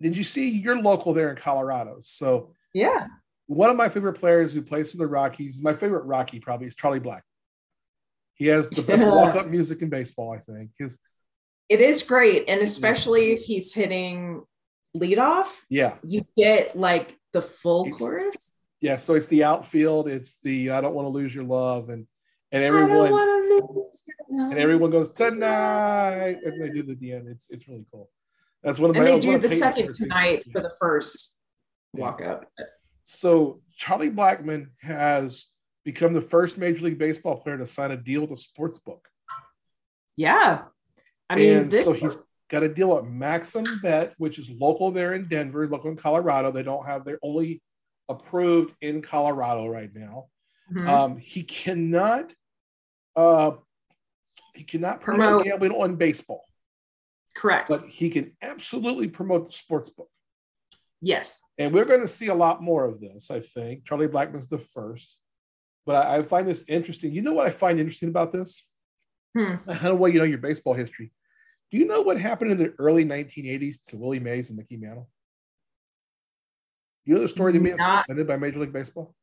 did 0.00 0.16
you 0.16 0.24
see 0.24 0.50
you're 0.50 0.80
local 0.80 1.14
there 1.14 1.30
in 1.30 1.36
Colorado? 1.36 1.98
So 2.02 2.52
yeah. 2.74 3.06
one 3.46 3.70
of 3.70 3.76
my 3.76 3.88
favorite 3.88 4.14
players 4.14 4.52
who 4.52 4.60
plays 4.62 4.90
for 4.90 4.98
the 4.98 5.06
Rockies, 5.06 5.62
my 5.62 5.72
favorite 5.72 6.04
Rocky 6.04 6.38
probably 6.40 6.66
is 6.66 6.74
Charlie 6.74 7.00
Black. 7.00 7.24
He 8.34 8.46
has 8.48 8.68
the 8.68 8.82
best 8.82 9.06
walk-up 9.06 9.46
music 9.48 9.80
in 9.82 9.88
baseball, 9.88 10.32
I 10.32 10.38
think. 10.40 10.70
His 10.78 10.98
It 11.68 11.80
is 11.80 12.02
great. 12.02 12.48
And 12.48 12.60
especially 12.60 13.32
if 13.32 13.40
he's 13.40 13.74
hitting 13.74 14.44
leadoff, 14.96 15.62
yeah, 15.68 15.96
you 16.04 16.24
get 16.36 16.76
like 16.76 17.16
the 17.32 17.42
full 17.42 17.86
It's- 17.86 17.98
chorus. 17.98 18.58
yeah. 18.80 18.96
So 18.96 19.14
it's 19.14 19.26
the 19.26 19.44
outfield. 19.44 20.08
It's 20.08 20.38
the 20.42 20.70
I 20.70 20.80
don't 20.80 20.94
want 20.94 21.06
to 21.06 21.10
lose 21.10 21.34
your 21.34 21.44
love, 21.44 21.88
and 21.90 22.06
and 22.52 22.62
everyone 22.62 23.10
lose. 23.10 23.10
your 24.06 24.16
love. 24.30 24.50
and 24.52 24.58
everyone 24.58 24.90
goes 24.90 25.10
tonight, 25.10 26.38
and 26.44 26.62
they 26.62 26.70
do 26.70 26.82
the, 26.82 26.94
the 26.94 27.12
end. 27.12 27.28
It's 27.28 27.50
it's 27.50 27.66
really 27.68 27.84
cool. 27.90 28.08
That's 28.62 28.78
one 28.78 28.90
of 28.90 28.96
my. 28.96 29.02
and 29.02 29.08
they 29.08 29.20
do 29.20 29.38
the 29.38 29.48
second 29.48 29.94
tonight 29.94 30.44
for 30.52 30.60
the 30.60 30.72
first 30.80 31.36
Yeah. 31.94 32.00
walk 32.02 32.22
up. 32.22 32.46
So 33.04 33.60
Charlie 33.76 34.10
Blackmon 34.10 34.68
has 34.80 35.46
become 35.84 36.12
the 36.14 36.20
first 36.20 36.58
Major 36.58 36.84
League 36.86 36.98
Baseball 36.98 37.36
player 37.36 37.58
to 37.58 37.66
sign 37.66 37.90
a 37.92 37.96
deal 37.96 38.22
with 38.22 38.32
a 38.32 38.36
sports 38.36 38.78
book. 38.78 39.06
Yeah. 40.16 40.62
I 41.28 41.36
mean, 41.36 41.56
and 41.58 41.70
this 41.70 41.84
so 41.84 41.92
he's 41.92 42.16
got 42.48 42.62
a 42.62 42.68
deal 42.68 42.96
at 42.96 43.04
Maxim 43.04 43.64
Bet, 43.82 44.14
which 44.18 44.38
is 44.38 44.48
local 44.50 44.90
there 44.90 45.14
in 45.14 45.28
Denver, 45.28 45.66
local 45.68 45.90
in 45.90 45.96
Colorado. 45.96 46.50
They 46.50 46.62
don't 46.62 46.86
have 46.86 47.04
they're 47.04 47.18
only 47.22 47.62
approved 48.08 48.74
in 48.80 49.02
Colorado 49.02 49.66
right 49.66 49.90
now. 49.94 50.26
Mhm. 50.72 50.88
Um, 50.88 51.16
he 51.18 51.42
cannot 51.42 52.32
uh 53.16 53.52
he 54.54 54.64
cannot 54.64 55.00
promote, 55.00 55.26
Promote. 55.28 55.44
gambling 55.44 55.72
on 55.72 55.96
baseball, 55.96 56.44
correct. 57.36 57.68
but 57.68 57.86
he 57.88 58.10
can 58.10 58.32
absolutely 58.42 59.08
promote 59.08 59.48
the 59.50 59.56
sports 59.56 59.90
book. 59.90 60.08
yes. 61.02 61.42
And 61.58 61.72
we're 61.74 61.84
going 61.84 62.00
to 62.00 62.08
see 62.08 62.28
a 62.28 62.34
lot 62.34 62.62
more 62.62 62.84
of 62.86 63.00
this, 63.00 63.30
I 63.30 63.40
think. 63.40 63.84
Charlie 63.84 64.08
Blackmon's 64.08 64.48
the 64.48 64.58
first. 64.58 65.18
But 65.84 66.06
I, 66.06 66.16
I 66.16 66.22
find 66.22 66.48
this 66.48 66.64
interesting. 66.68 67.12
You 67.12 67.22
know 67.22 67.32
what 67.34 67.46
I 67.46 67.50
find 67.50 67.78
interesting 67.78 68.08
about 68.08 68.32
this? 68.32 68.62
Hmm. 69.36 69.54
I 69.68 69.74
don't 69.74 69.82
know 69.84 69.94
what 69.96 70.12
you 70.12 70.18
know 70.18 70.24
your 70.24 70.38
baseball 70.38 70.74
history. 70.74 71.12
Do 71.70 71.78
you 71.78 71.84
know 71.86 72.00
what 72.02 72.18
happened 72.18 72.52
in 72.52 72.58
the 72.58 72.72
early 72.78 73.04
1980s 73.04 73.84
to 73.88 73.96
Willie 73.96 74.20
Mays 74.20 74.50
and 74.50 74.56
Mickey 74.56 74.76
Mantle? 74.76 75.08
You 77.04 77.14
know 77.14 77.20
the 77.20 77.28
story 77.28 77.52
they 77.52 77.58
made 77.58 77.76
Not- 77.76 77.98
suspended 77.98 78.26
by 78.26 78.36
Major 78.36 78.60
League 78.60 78.72
Baseball? 78.72 79.14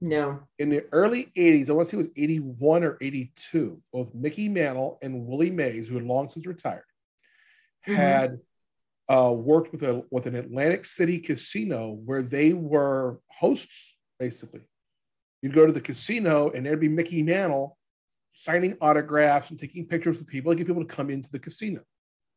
No. 0.00 0.40
In 0.58 0.68
the 0.68 0.84
early 0.92 1.30
80s, 1.36 1.70
I 1.70 1.74
want 1.74 1.86
to 1.88 1.90
say 1.90 1.96
it 1.96 1.98
was 1.98 2.08
81 2.16 2.82
or 2.82 2.98
82, 3.00 3.80
both 3.92 4.12
Mickey 4.14 4.48
Mantle 4.48 4.98
and 5.00 5.26
Willie 5.26 5.50
Mays, 5.50 5.88
who 5.88 5.94
had 5.96 6.04
long 6.04 6.28
since 6.28 6.44
retired, 6.46 6.82
Mhm. 7.86 7.94
had 7.94 8.40
uh, 9.08 9.32
worked 9.32 9.72
with 9.72 9.82
a 9.82 10.04
with 10.10 10.26
an 10.26 10.34
Atlantic 10.36 10.84
City 10.84 11.18
casino 11.20 11.90
where 11.92 12.22
they 12.22 12.52
were 12.52 13.20
hosts, 13.28 13.96
basically. 14.18 14.62
You'd 15.42 15.52
go 15.52 15.66
to 15.66 15.72
the 15.72 15.80
casino 15.80 16.50
and 16.50 16.64
there'd 16.64 16.80
be 16.80 16.88
Mickey 16.88 17.22
Mantle 17.22 17.76
signing 18.34 18.74
autographs 18.80 19.50
and 19.50 19.60
taking 19.60 19.86
pictures 19.86 20.16
with 20.16 20.26
people 20.26 20.50
to 20.50 20.56
get 20.56 20.66
people 20.66 20.82
to 20.82 20.94
come 20.94 21.10
into 21.10 21.30
the 21.30 21.38
casino. 21.38 21.82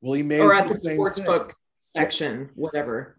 Willie 0.01 0.23
Mays 0.23 0.41
Or 0.41 0.53
at 0.53 0.67
the 0.67 0.77
same 0.77 0.97
sports 0.97 1.19
book 1.21 1.55
section, 1.79 2.49
whatever. 2.53 3.17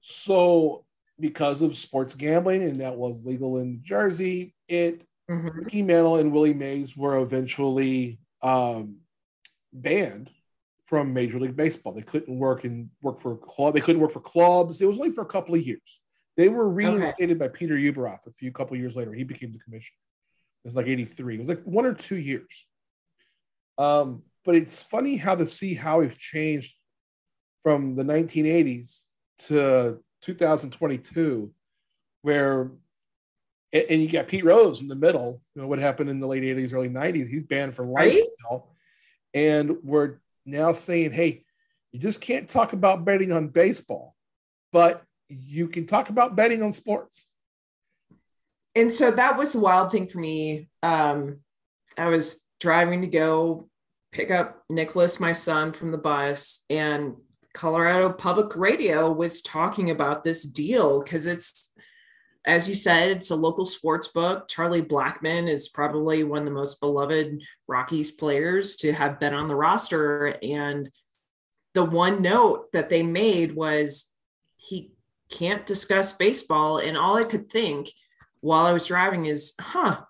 So 0.00 0.84
because 1.20 1.62
of 1.62 1.76
sports 1.76 2.14
gambling, 2.14 2.62
and 2.62 2.80
that 2.80 2.96
was 2.96 3.24
legal 3.24 3.58
in 3.58 3.70
New 3.70 3.78
Jersey, 3.78 4.54
it 4.68 5.06
Mhm. 5.30 5.64
Mickey 5.64 5.82
Mantle 5.82 6.16
and 6.16 6.32
Willie 6.32 6.54
Mays 6.54 6.96
were 6.96 7.20
eventually 7.20 8.18
um, 8.42 8.98
banned 9.72 10.30
from 10.84 11.12
Major 11.12 11.40
League 11.40 11.56
Baseball. 11.56 11.92
They 11.94 12.02
couldn't 12.02 12.38
work 12.38 12.64
and 12.64 12.90
work 13.02 13.20
for 13.20 13.36
club. 13.36 13.74
They 13.74 13.80
couldn't 13.80 14.00
work 14.00 14.12
for 14.12 14.20
clubs. 14.20 14.80
It 14.80 14.86
was 14.86 14.98
only 14.98 15.10
for 15.10 15.22
a 15.22 15.26
couple 15.26 15.54
of 15.54 15.66
years. 15.66 16.00
They 16.36 16.48
were 16.48 16.68
reinstated 16.68 17.38
by 17.38 17.48
Peter 17.48 17.74
Ueberroth 17.74 18.26
a 18.26 18.32
few 18.32 18.52
couple 18.52 18.76
years 18.76 18.94
later. 18.94 19.12
He 19.12 19.24
became 19.24 19.52
the 19.52 19.58
commissioner. 19.58 19.98
It 20.66 20.70
was 20.70 20.74
like 20.74 20.88
83. 20.88 21.36
It 21.36 21.38
was 21.38 21.48
like 21.48 21.62
one 21.62 21.86
or 21.86 21.94
two 21.94 22.16
years. 22.16 22.66
Um, 23.78 24.24
but 24.44 24.56
it's 24.56 24.82
funny 24.82 25.16
how 25.16 25.36
to 25.36 25.46
see 25.46 25.74
how 25.74 26.00
we've 26.00 26.18
changed 26.18 26.74
from 27.62 27.94
the 27.94 28.02
1980s 28.02 29.02
to 29.46 30.00
2022, 30.22 31.52
where 32.22 32.72
and 33.72 34.02
you 34.02 34.08
got 34.10 34.26
Pete 34.26 34.44
Rose 34.44 34.80
in 34.80 34.88
the 34.88 34.96
middle. 34.96 35.40
You 35.54 35.62
know 35.62 35.68
what 35.68 35.78
happened 35.78 36.10
in 36.10 36.18
the 36.18 36.26
late 36.26 36.42
80s, 36.42 36.74
early 36.74 36.88
90s. 36.88 37.28
He's 37.28 37.44
banned 37.44 37.72
for 37.74 37.86
life 37.86 38.12
Right? 38.12 38.22
now. 38.50 38.64
And 39.34 39.76
we're 39.84 40.16
now 40.44 40.72
saying, 40.72 41.12
hey, 41.12 41.44
you 41.92 42.00
just 42.00 42.20
can't 42.20 42.48
talk 42.48 42.72
about 42.72 43.04
betting 43.04 43.30
on 43.30 43.48
baseball, 43.48 44.16
but 44.72 45.04
you 45.28 45.68
can 45.68 45.86
talk 45.86 46.08
about 46.08 46.34
betting 46.34 46.60
on 46.64 46.72
sports. 46.72 47.35
And 48.76 48.92
so 48.92 49.10
that 49.10 49.38
was 49.38 49.54
the 49.54 49.60
wild 49.60 49.90
thing 49.90 50.06
for 50.06 50.18
me. 50.18 50.68
Um, 50.82 51.38
I 51.96 52.08
was 52.08 52.44
driving 52.60 53.00
to 53.00 53.06
go 53.06 53.70
pick 54.12 54.30
up 54.30 54.62
Nicholas, 54.68 55.18
my 55.18 55.32
son, 55.32 55.72
from 55.72 55.92
the 55.92 55.98
bus, 55.98 56.64
and 56.68 57.16
Colorado 57.54 58.12
Public 58.12 58.54
Radio 58.54 59.10
was 59.10 59.40
talking 59.40 59.90
about 59.90 60.24
this 60.24 60.42
deal 60.42 61.02
because 61.02 61.26
it's, 61.26 61.72
as 62.44 62.68
you 62.68 62.74
said, 62.74 63.08
it's 63.08 63.30
a 63.30 63.36
local 63.36 63.64
sports 63.64 64.08
book. 64.08 64.46
Charlie 64.46 64.82
Blackmon 64.82 65.48
is 65.48 65.70
probably 65.70 66.22
one 66.22 66.40
of 66.40 66.44
the 66.44 66.50
most 66.50 66.78
beloved 66.78 67.42
Rockies 67.66 68.10
players 68.10 68.76
to 68.76 68.92
have 68.92 69.18
been 69.18 69.32
on 69.32 69.48
the 69.48 69.56
roster. 69.56 70.36
And 70.42 70.90
the 71.72 71.84
one 71.84 72.20
note 72.20 72.70
that 72.72 72.90
they 72.90 73.02
made 73.02 73.54
was 73.54 74.12
he 74.58 74.92
can't 75.30 75.64
discuss 75.64 76.12
baseball. 76.12 76.76
And 76.76 76.96
all 76.96 77.16
I 77.16 77.24
could 77.24 77.50
think 77.50 77.88
while 78.46 78.64
I 78.64 78.72
was 78.72 78.86
driving 78.86 79.26
is, 79.26 79.54
huh, 79.60 80.02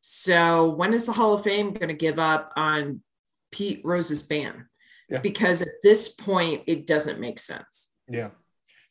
so 0.00 0.70
when 0.70 0.94
is 0.94 1.06
the 1.06 1.12
Hall 1.12 1.34
of 1.34 1.42
Fame 1.42 1.72
going 1.72 1.88
to 1.88 1.94
give 1.94 2.20
up 2.20 2.52
on 2.56 3.02
Pete 3.50 3.80
Rose's 3.84 4.22
ban? 4.22 4.68
Yeah. 5.10 5.20
Because 5.20 5.62
at 5.62 5.82
this 5.82 6.08
point, 6.08 6.62
it 6.68 6.86
doesn't 6.86 7.18
make 7.18 7.40
sense. 7.40 7.94
Yeah. 8.08 8.30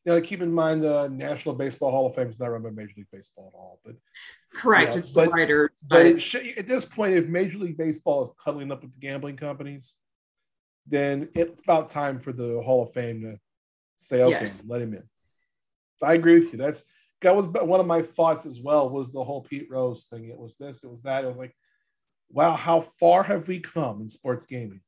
Now, 0.06 0.20
keep 0.20 0.42
in 0.42 0.52
mind, 0.52 0.82
the 0.82 1.08
National 1.08 1.56
Baseball 1.56 1.92
Hall 1.92 2.08
of 2.08 2.16
Fame 2.16 2.28
is 2.28 2.40
not 2.40 2.52
run 2.52 2.62
by 2.62 2.70
Major 2.72 2.94
League 2.98 3.08
Baseball 3.12 3.52
at 3.54 3.58
all. 3.58 3.80
But 3.86 3.96
correct, 4.54 4.94
yeah, 4.94 5.00
it's 5.00 5.12
but, 5.12 5.26
the 5.26 5.32
writers. 5.32 5.72
But, 5.90 5.96
but 5.96 6.06
it 6.06 6.22
should, 6.22 6.58
at 6.58 6.68
this 6.68 6.84
point, 6.84 7.14
if 7.14 7.28
Major 7.28 7.60
League 7.60 7.78
Baseball 7.78 8.24
is 8.24 8.32
cuddling 8.44 8.72
up 8.72 8.82
with 8.82 8.92
the 8.92 9.00
gambling 9.00 9.38
companies, 9.38 9.96
then 10.86 11.30
it's 11.36 11.62
about 11.62 11.88
time 11.90 12.20
for 12.20 12.34
the 12.34 12.62
Hall 12.62 12.84
of 12.84 12.92
Fame 12.92 13.22
to 13.22 13.40
say, 13.98 14.22
"Okay, 14.24 14.40
yes. 14.42 14.64
let 14.68 14.82
him 14.82 14.94
in." 14.94 15.04
I 16.02 16.14
agree 16.14 16.40
with 16.40 16.52
you. 16.54 16.58
That's 16.58 16.84
that 17.22 17.36
was 17.36 17.48
one 17.48 17.80
of 17.80 17.88
my 17.88 18.02
thoughts 18.02 18.46
as 18.46 18.62
well. 18.62 18.90
Was 18.90 19.12
the 19.12 19.24
whole 19.24 19.42
Pete 19.42 19.70
Rose 19.70 20.06
thing? 20.06 20.30
It 20.30 20.38
was 20.38 20.58
this. 20.58 20.84
It 20.84 20.90
was 20.90 21.04
that. 21.04 21.24
It 21.24 21.28
was 21.28 21.38
like, 21.38 21.56
wow, 22.30 22.54
how 22.54 22.82
far 22.82 23.24
have 23.24 23.48
we 23.48 23.60
come 23.60 24.02
in 24.02 24.10
sports 24.10 24.46
gaming? 24.46 24.82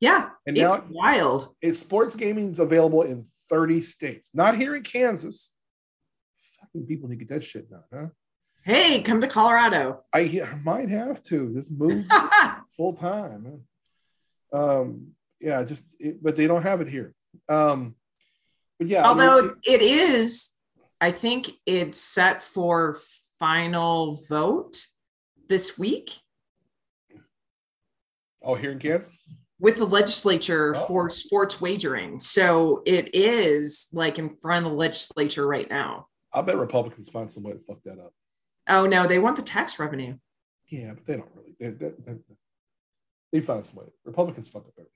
Yeah, 0.00 0.30
and 0.46 0.56
it's 0.56 0.74
now 0.74 0.84
wild. 0.90 1.54
It's 1.60 1.80
sports 1.80 2.14
gaming 2.14 2.52
is 2.52 2.60
available 2.60 3.02
in 3.02 3.24
30 3.50 3.80
states, 3.80 4.30
not 4.32 4.56
here 4.56 4.76
in 4.76 4.82
Kansas. 4.82 5.52
Fucking 6.60 6.86
people 6.86 7.08
need 7.08 7.18
to 7.18 7.24
get 7.24 7.34
that 7.34 7.44
shit 7.44 7.68
done, 7.68 7.82
huh? 7.92 8.06
Hey, 8.64 9.02
come 9.02 9.20
to 9.20 9.28
Colorado. 9.28 10.04
I, 10.12 10.20
I 10.44 10.56
might 10.62 10.88
have 10.88 11.22
to 11.24 11.52
just 11.54 11.70
move 11.70 12.04
full 12.76 12.92
time. 12.92 13.62
Um, 14.52 15.12
yeah, 15.40 15.64
just 15.64 15.84
it, 15.98 16.22
but 16.22 16.36
they 16.36 16.46
don't 16.46 16.62
have 16.62 16.80
it 16.80 16.88
here. 16.88 17.14
Um, 17.48 17.94
but 18.78 18.88
yeah, 18.88 19.06
although 19.06 19.38
I 19.38 19.42
mean, 19.42 19.52
it 19.64 19.82
is, 19.82 20.50
I 21.00 21.10
think 21.10 21.50
it's 21.64 21.98
set 21.98 22.42
for 22.42 22.98
final 23.38 24.18
vote 24.28 24.86
this 25.48 25.78
week. 25.78 26.20
Oh, 28.42 28.54
here 28.54 28.72
in 28.72 28.78
Kansas? 28.78 29.22
With 29.60 29.76
the 29.76 29.84
legislature 29.84 30.74
oh. 30.76 30.86
for 30.86 31.10
sports 31.10 31.60
wagering. 31.60 32.20
So 32.20 32.82
it 32.86 33.14
is 33.14 33.88
like 33.92 34.18
in 34.18 34.36
front 34.36 34.66
of 34.66 34.72
the 34.72 34.78
legislature 34.78 35.46
right 35.46 35.68
now. 35.68 36.06
I 36.32 36.42
bet 36.42 36.58
Republicans 36.58 37.08
find 37.08 37.30
some 37.30 37.42
way 37.42 37.52
to 37.52 37.58
fuck 37.60 37.82
that 37.84 37.98
up. 37.98 38.12
Oh, 38.68 38.86
no, 38.86 39.06
they 39.06 39.18
want 39.18 39.36
the 39.36 39.42
tax 39.42 39.78
revenue. 39.78 40.16
Yeah, 40.68 40.92
but 40.94 41.06
they 41.06 41.16
don't 41.16 41.30
really. 41.34 41.56
They, 41.58 41.70
they, 41.70 41.92
they, 42.04 42.18
they 43.32 43.40
find 43.40 43.64
some 43.64 43.78
way. 43.78 43.86
Republicans 44.04 44.48
fuck 44.48 44.62
up 44.66 44.72
everything. 44.76 44.92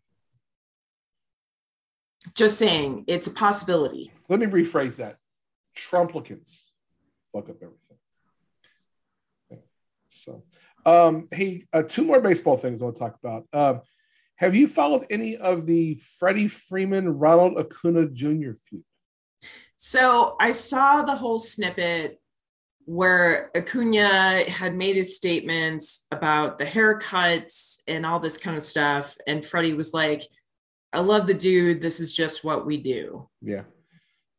Just 2.35 2.59
saying, 2.59 3.05
it's 3.09 3.27
a 3.27 3.33
possibility. 3.33 4.13
Let 4.29 4.41
me 4.41 4.47
rephrase 4.47 4.97
that. 4.97 5.17
Trumplicans 5.77 6.63
fuck 7.33 7.49
up 7.49 7.57
everything. 7.63 7.79
So, 10.09 10.43
um, 10.85 11.29
hey, 11.33 11.65
uh, 11.73 11.83
two 11.83 12.05
more 12.05 12.21
baseball 12.21 12.57
things 12.57 12.83
I 12.83 12.85
want 12.85 12.97
to 12.97 13.01
talk 13.01 13.19
about. 13.23 13.47
Um, 13.53 13.81
have 14.37 14.55
you 14.55 14.69
followed 14.69 15.07
any 15.11 15.37
of 15.37 15.67
the 15.67 15.95
Freddie 15.95 16.49
Freeman, 16.49 17.09
Ronald 17.09 17.59
Acuna 17.59 18.07
Jr. 18.07 18.53
feud? 18.69 18.85
So 19.77 20.37
I 20.39 20.53
saw 20.53 21.03
the 21.03 21.17
whole 21.17 21.39
snippet 21.39 22.21
where 22.85 23.51
Acuna 23.57 24.45
had 24.51 24.75
made 24.75 24.97
his 24.97 25.17
statements 25.17 26.07
about 26.11 26.59
the 26.59 26.65
haircuts 26.65 27.81
and 27.87 28.05
all 28.05 28.21
this 28.21 28.37
kind 28.37 28.57
of 28.57 28.63
stuff. 28.63 29.17
And 29.27 29.47
Freddie 29.47 29.75
was 29.75 29.95
like, 29.95 30.23
I 30.93 31.01
love 31.01 31.27
the 31.27 31.35
dude. 31.35 31.81
This 31.81 32.01
is 32.01 32.15
just 32.15 32.45
what 32.45 32.67
we 32.67 32.77
do. 32.77 33.29
Yeah. 33.41 33.63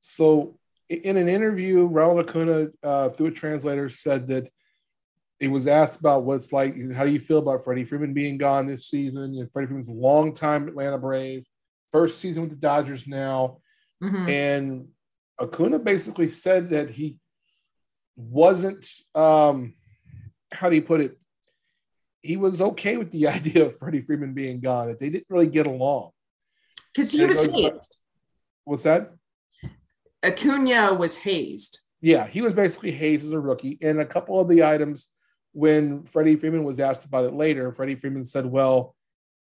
So 0.01 0.59
in 0.93 1.17
an 1.17 1.27
interview, 1.27 1.85
Ronald 1.85 2.27
Acuna, 2.27 2.67
uh, 2.83 3.09
through 3.09 3.27
a 3.27 3.31
translator, 3.31 3.89
said 3.89 4.27
that 4.27 4.49
he 5.39 5.47
was 5.47 5.67
asked 5.67 5.99
about 5.99 6.23
what's 6.23 6.53
like, 6.53 6.75
how 6.93 7.03
do 7.05 7.11
you 7.11 7.19
feel 7.19 7.39
about 7.39 7.63
Freddie 7.63 7.85
Freeman 7.85 8.13
being 8.13 8.37
gone 8.37 8.65
this 8.65 8.87
season? 8.87 9.33
You 9.33 9.43
know, 9.43 9.49
Freddie 9.51 9.67
Freeman's 9.67 9.89
a 9.89 9.93
long 9.93 10.33
time 10.33 10.67
Atlanta 10.67 10.97
Brave, 10.97 11.45
first 11.91 12.19
season 12.19 12.43
with 12.43 12.51
the 12.51 12.57
Dodgers 12.57 13.05
now. 13.07 13.57
Mm-hmm. 14.01 14.29
And 14.29 14.87
Acuna 15.39 15.79
basically 15.79 16.29
said 16.29 16.69
that 16.69 16.89
he 16.89 17.17
wasn't, 18.15 18.87
um, 19.15 19.73
how 20.51 20.69
do 20.69 20.75
you 20.75 20.81
put 20.81 21.01
it? 21.01 21.17
He 22.21 22.37
was 22.37 22.61
okay 22.61 22.95
with 22.97 23.11
the 23.11 23.27
idea 23.29 23.65
of 23.65 23.77
Freddie 23.77 24.01
Freeman 24.01 24.33
being 24.33 24.61
gone, 24.61 24.87
that 24.87 24.99
they 24.99 25.09
didn't 25.09 25.27
really 25.29 25.47
get 25.47 25.67
along. 25.67 26.11
Because 26.93 27.11
he 27.11 27.21
and 27.21 27.29
was. 27.29 27.99
What's 28.65 28.83
that? 28.83 29.11
Acuna 30.23 30.93
was 30.93 31.17
hazed. 31.17 31.79
Yeah, 32.01 32.27
he 32.27 32.41
was 32.41 32.53
basically 32.53 32.91
hazed 32.91 33.25
as 33.25 33.31
a 33.31 33.39
rookie. 33.39 33.77
And 33.81 33.99
a 33.99 34.05
couple 34.05 34.39
of 34.39 34.47
the 34.47 34.63
items 34.63 35.09
when 35.53 36.03
Freddie 36.03 36.35
Freeman 36.35 36.63
was 36.63 36.79
asked 36.79 37.05
about 37.05 37.25
it 37.25 37.33
later, 37.33 37.71
Freddie 37.71 37.95
Freeman 37.95 38.23
said, 38.23 38.45
Well, 38.45 38.95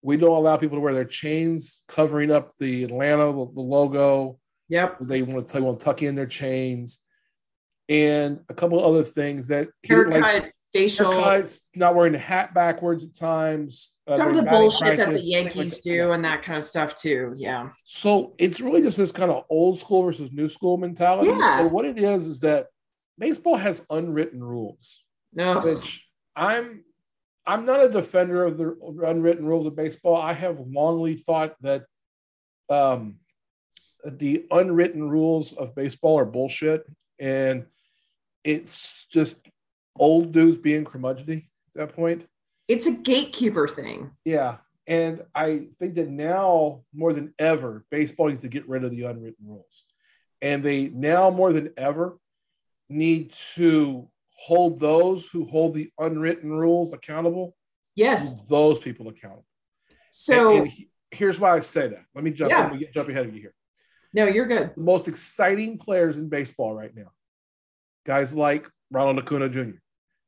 we 0.01 0.17
don't 0.17 0.35
allow 0.35 0.57
people 0.57 0.77
to 0.77 0.81
wear 0.81 0.93
their 0.93 1.05
chains 1.05 1.83
covering 1.87 2.31
up 2.31 2.51
the 2.57 2.83
Atlanta, 2.83 3.31
the 3.31 3.61
logo. 3.61 4.39
Yep. 4.69 4.97
They 5.01 5.21
want 5.21 5.47
to, 5.47 5.53
they 5.53 5.61
want 5.61 5.79
to 5.79 5.85
tuck 5.85 6.01
in 6.03 6.15
their 6.15 6.25
chains. 6.25 6.99
And 7.87 8.39
a 8.49 8.53
couple 8.53 8.79
of 8.79 8.85
other 8.85 9.03
things 9.03 9.47
that 9.47 9.69
haircut, 9.83 10.21
like, 10.21 10.53
facial 10.73 11.11
haircuts, 11.11 11.61
not 11.75 11.95
wearing 11.95 12.13
the 12.13 12.19
hat 12.19 12.53
backwards 12.53 13.03
at 13.03 13.15
times. 13.15 13.97
Uh, 14.07 14.15
Some 14.15 14.29
of 14.29 14.35
the 14.35 14.43
bullshit 14.43 14.97
that 14.97 15.11
the 15.11 15.21
Yankees 15.21 15.75
like 15.85 15.95
do 15.95 16.11
and 16.11 16.23
that 16.25 16.43
kind 16.43 16.57
of 16.57 16.63
stuff 16.63 16.95
too. 16.95 17.33
Yeah. 17.35 17.69
So 17.85 18.35
it's 18.37 18.59
really 18.59 18.81
just 18.81 18.97
this 18.97 19.11
kind 19.11 19.31
of 19.31 19.45
old 19.49 19.79
school 19.79 20.03
versus 20.03 20.31
new 20.31 20.47
school 20.47 20.77
mentality. 20.77 21.29
Yeah. 21.29 21.63
What 21.63 21.85
it 21.85 21.97
is 21.97 22.27
is 22.27 22.39
that 22.41 22.67
baseball 23.17 23.57
has 23.57 23.85
unwritten 23.89 24.43
rules. 24.43 25.03
No. 25.33 25.59
Which 25.59 26.05
I'm 26.35 26.83
I'm 27.45 27.65
not 27.65 27.83
a 27.83 27.89
defender 27.89 28.45
of 28.45 28.57
the 28.57 28.77
unwritten 29.05 29.45
rules 29.45 29.65
of 29.65 29.75
baseball. 29.75 30.15
I 30.15 30.33
have 30.33 30.57
longly 30.57 31.19
thought 31.19 31.55
that 31.61 31.85
um, 32.69 33.15
the 34.05 34.45
unwritten 34.51 35.09
rules 35.09 35.53
of 35.53 35.75
baseball 35.75 36.19
are 36.19 36.25
bullshit, 36.25 36.85
and 37.19 37.65
it's 38.43 39.07
just 39.11 39.35
old 39.99 40.31
dudes 40.31 40.57
being 40.57 40.85
curmudgeony 40.85 41.45
at 41.67 41.73
that 41.75 41.95
point. 41.95 42.25
It's 42.67 42.87
a 42.87 42.93
gatekeeper 42.93 43.67
thing. 43.67 44.11
Yeah, 44.25 44.57
and 44.87 45.23
I 45.35 45.67
think 45.79 45.95
that 45.95 46.09
now 46.09 46.83
more 46.93 47.13
than 47.13 47.33
ever, 47.37 47.85
baseball 47.91 48.29
needs 48.29 48.41
to 48.41 48.47
get 48.47 48.67
rid 48.67 48.83
of 48.83 48.91
the 48.91 49.03
unwritten 49.03 49.45
rules, 49.45 49.83
and 50.41 50.63
they 50.63 50.89
now 50.89 51.29
more 51.29 51.53
than 51.53 51.73
ever 51.77 52.17
need 52.89 53.31
to 53.55 54.09
hold 54.39 54.79
those 54.79 55.27
who 55.27 55.45
hold 55.45 55.73
the 55.73 55.91
unwritten 55.99 56.51
rules 56.51 56.93
accountable. 56.93 57.55
Yes. 57.95 58.45
Those 58.45 58.79
people 58.79 59.09
accountable. 59.09 59.45
So 60.11 60.51
and, 60.51 60.59
and 60.59 60.67
he, 60.67 60.89
here's 61.11 61.39
why 61.39 61.55
I 61.55 61.59
say 61.59 61.87
that. 61.87 62.05
Let 62.15 62.23
me 62.23 62.31
jump, 62.31 62.51
yeah. 62.51 62.61
let 62.61 62.73
me 62.73 62.79
get, 62.79 62.93
jump 62.93 63.09
ahead 63.09 63.25
of 63.25 63.35
you 63.35 63.41
here. 63.41 63.53
No, 64.13 64.25
you're 64.25 64.47
good. 64.47 64.71
The 64.75 64.81
most 64.81 65.07
exciting 65.07 65.77
players 65.77 66.17
in 66.17 66.29
baseball 66.29 66.73
right 66.73 66.95
now, 66.95 67.11
guys 68.05 68.33
like 68.33 68.67
Ronald 68.91 69.19
Acuna 69.19 69.49
Jr., 69.49 69.77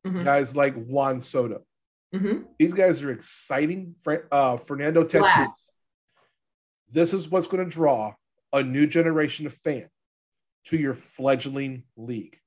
mm-hmm. 0.05 0.23
guys 0.23 0.55
like 0.55 0.73
Juan 0.75 1.19
Soto. 1.19 1.61
Mm-hmm. 2.13 2.43
These 2.59 2.73
guys 2.73 3.01
are 3.03 3.11
exciting. 3.11 3.95
Uh, 4.31 4.57
Fernando 4.57 5.03
Tatis. 5.03 5.69
This 6.91 7.13
is 7.13 7.29
what's 7.29 7.47
going 7.47 7.63
to 7.63 7.71
draw 7.71 8.13
a 8.51 8.61
new 8.63 8.85
generation 8.85 9.45
of 9.45 9.53
fan 9.53 9.89
to 10.65 10.77
your 10.77 10.93
fledgling 10.93 11.83
league. 11.95 12.37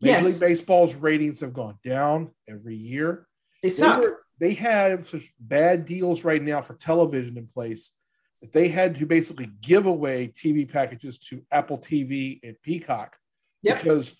Major 0.00 0.16
yes. 0.16 0.24
League 0.24 0.48
Baseball's 0.48 0.94
ratings 0.94 1.40
have 1.40 1.52
gone 1.52 1.78
down 1.84 2.30
every 2.48 2.76
year. 2.76 3.26
They 3.62 3.68
suck. 3.68 4.00
They, 4.00 4.08
were, 4.08 4.24
they 4.40 4.54
have 4.54 5.08
such 5.08 5.32
bad 5.38 5.84
deals 5.84 6.24
right 6.24 6.42
now 6.42 6.62
for 6.62 6.74
television 6.74 7.38
in 7.38 7.46
place 7.46 7.92
that 8.40 8.52
they 8.52 8.68
had 8.68 8.96
to 8.96 9.06
basically 9.06 9.50
give 9.60 9.86
away 9.86 10.28
TV 10.28 10.70
packages 10.70 11.18
to 11.18 11.42
Apple 11.50 11.78
TV 11.78 12.40
and 12.42 12.60
Peacock 12.62 13.16
yep. 13.62 13.78
because 13.78 14.14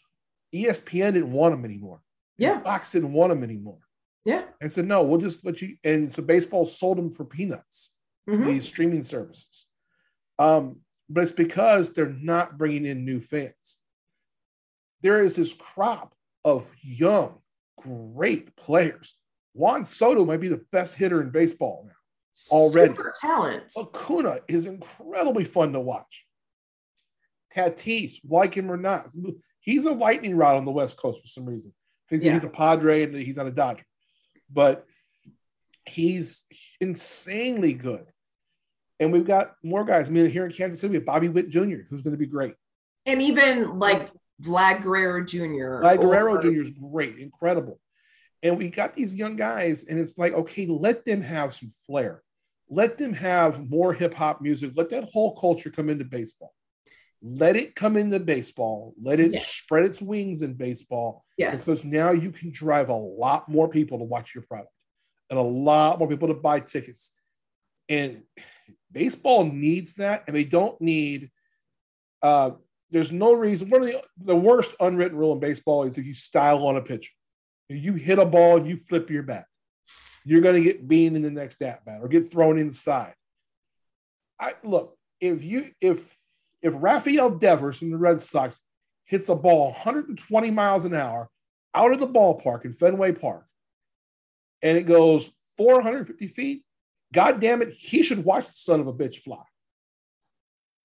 ESPN 0.55 1.14
didn't 1.14 1.33
want 1.33 1.53
them 1.53 1.64
anymore. 1.64 2.01
Yeah. 2.39 2.61
Fox 2.61 2.93
didn't 2.93 3.12
want 3.12 3.30
them 3.30 3.43
anymore. 3.43 3.78
Yeah. 4.24 4.45
And 4.61 4.72
said, 4.72 4.87
no, 4.87 5.03
we'll 5.03 5.20
just 5.20 5.45
let 5.45 5.61
you. 5.61 5.76
And 5.85 6.14
so 6.14 6.22
baseball 6.22 6.66
sold 6.66 6.99
them 6.99 7.12
for 7.12 7.24
peanuts 7.24 7.93
mm-hmm. 8.28 8.43
to 8.43 8.51
these 8.51 8.64
streaming 8.64 9.03
services. 9.03 9.66
Um, 10.39 10.80
but 11.09 11.24
it's 11.24 11.32
because 11.32 11.93
they're 11.93 12.09
not 12.09 12.57
bringing 12.57 12.87
in 12.87 13.05
new 13.05 13.20
fans 13.20 13.78
there 15.05 15.22
is 15.22 15.37
this 15.37 15.53
crop 15.53 16.14
of 16.45 16.72
young, 16.82 17.39
great 17.76 18.57
players. 18.57 19.16
Juan 19.53 19.85
Soto 19.85 20.24
might 20.24 20.41
be 20.41 20.49
the 20.49 20.64
best 20.72 20.97
hitter 20.97 21.20
in 21.20 21.28
baseball 21.28 21.85
now 21.87 21.93
already. 22.51 22.95
Super 22.95 23.12
talents. 23.20 23.78
Acuna 23.78 24.39
is 24.49 24.64
incredibly 24.64 25.45
fun 25.45 25.74
to 25.74 25.80
watch. 25.80 26.24
Tatis, 27.55 28.18
like 28.24 28.55
him 28.57 28.72
or 28.72 28.78
not, 28.78 29.11
he's 29.61 29.85
a 29.85 29.93
lightning 29.93 30.37
rod 30.37 30.57
on 30.57 30.64
the 30.64 30.72
West 30.72 30.97
Coast 30.97 31.20
for 31.20 31.28
some 31.28 31.45
reason. 31.45 31.72
Yeah. 32.23 32.35
He's 32.35 32.45
a 32.45 32.49
Padre 32.49 33.03
and 33.03 33.15
he's 33.15 33.37
not 33.37 33.47
a 33.47 33.51
Dodger, 33.51 33.85
but 34.53 34.87
he's 35.87 36.45
insanely 36.81 37.73
good. 37.73 38.07
And 39.01 39.12
we've 39.12 39.27
got 39.27 39.55
more 39.62 39.85
guys. 39.85 40.09
I 40.09 40.12
mean, 40.12 40.31
here 40.31 40.47
in 40.47 40.53
Kansas 40.53 40.81
City, 40.81 40.93
we 40.93 40.97
have 40.97 41.07
Bobby 41.07 41.29
Witt 41.29 41.51
Jr., 41.51 41.83
who's 41.91 42.03
going 42.03 42.12
to 42.12 42.19
be 42.19 42.27
great. 42.27 42.55
And 43.07 43.21
even 43.21 43.79
like 43.79 44.11
Vlad 44.43 44.83
Guerrero 44.83 45.25
Jr. 45.25 45.83
Vlad 45.83 45.99
Guerrero 45.99 46.37
or, 46.37 46.43
Jr. 46.43 46.62
is 46.62 46.71
great, 46.71 47.19
incredible. 47.19 47.81
And 48.43 48.59
we 48.59 48.69
got 48.69 48.95
these 48.95 49.17
young 49.17 49.37
guys, 49.37 49.85
and 49.85 49.99
it's 49.99 50.19
like, 50.19 50.33
okay, 50.35 50.67
let 50.67 51.05
them 51.05 51.23
have 51.23 51.55
some 51.55 51.71
flair. 51.87 52.23
Let 52.69 52.99
them 52.99 53.12
have 53.15 53.69
more 53.69 53.93
hip 53.93 54.15
hop 54.15 54.41
music. 54.41 54.73
Let 54.75 54.91
that 54.91 55.05
whole 55.05 55.37
culture 55.37 55.71
come 55.71 55.89
into 55.89 56.05
baseball. 56.05 56.55
Let 57.27 57.57
it 57.57 57.75
come 57.75 57.97
into 57.97 58.20
baseball. 58.20 58.95
Let 59.03 59.18
it 59.18 59.33
yes. 59.33 59.47
spread 59.47 59.87
its 59.87 60.03
wings 60.03 60.43
in 60.43 60.55
baseball. 60.55 61.25
Yes. 61.39 61.64
Because 61.64 61.83
now 61.83 62.11
you 62.11 62.31
can 62.31 62.51
drive 62.51 62.91
a 62.91 62.95
lot 62.95 63.49
more 63.49 63.66
people 63.66 63.99
to 63.99 64.05
watch 64.05 64.35
your 64.35 64.45
product 64.45 64.70
and 65.31 65.39
a 65.39 65.43
lot 65.43 65.99
more 65.99 66.07
people 66.07 66.29
to 66.29 66.35
buy 66.35 66.61
tickets. 66.61 67.12
And 67.89 68.25
baseball 68.93 69.45
needs 69.45 69.95
that, 69.95 70.25
and 70.27 70.37
they 70.37 70.45
don't 70.45 70.79
need. 70.83 71.31
Uh, 72.22 72.53
there's 72.91 73.11
no 73.11 73.33
reason. 73.33 73.70
One 73.70 73.83
of 73.83 73.89
the, 73.89 74.03
the 74.18 74.37
worst 74.37 74.75
unwritten 74.79 75.16
rule 75.16 75.33
in 75.33 75.41
baseball 75.41 75.85
is 75.85 75.97
if 75.97 76.05
you 76.05 76.14
style 76.14 76.66
on 76.66 76.77
a 76.77 76.83
pitcher, 76.83 77.12
if 77.70 77.83
you 77.83 77.95
hit 77.95 78.18
a 78.18 78.27
ball 78.27 78.59
and 78.59 78.68
you 78.68 78.77
flip 78.77 79.09
your 79.09 79.22
bat, 79.22 79.47
you're 80.27 80.43
going 80.43 80.62
to 80.62 80.62
get 80.62 80.87
beaten 80.87 81.16
in 81.16 81.22
the 81.22 81.31
next 81.31 81.62
at 81.62 81.85
bat 81.87 82.01
or 82.03 82.09
get 82.09 82.31
thrown 82.31 82.59
inside. 82.59 83.14
I 84.39 84.55
look 84.62 84.99
if 85.20 85.43
you 85.43 85.70
if 85.81 86.14
if 86.65 86.73
Rafael 86.79 87.31
Devers 87.31 87.79
from 87.79 87.91
the 87.91 87.99
Red 87.99 88.21
Sox 88.23 88.59
hits 89.05 89.29
a 89.29 89.37
ball 89.37 89.67
120 89.73 90.51
miles 90.51 90.87
an 90.87 90.95
hour 90.95 91.29
out 91.75 91.93
of 91.93 92.01
the 92.01 92.09
ballpark 92.09 92.65
in 92.65 92.73
Fenway 92.73 93.12
Park, 93.12 93.45
and 94.62 94.79
it 94.79 94.85
goes 94.85 95.31
450 95.59 96.27
feet, 96.27 96.65
God 97.12 97.39
damn 97.39 97.61
it, 97.61 97.75
he 97.75 98.03
should 98.03 98.25
watch 98.25 98.47
the 98.47 98.53
son 98.53 98.81
of 98.81 98.87
a 98.87 98.95
bitch 98.95 99.19
fly. 99.19 99.43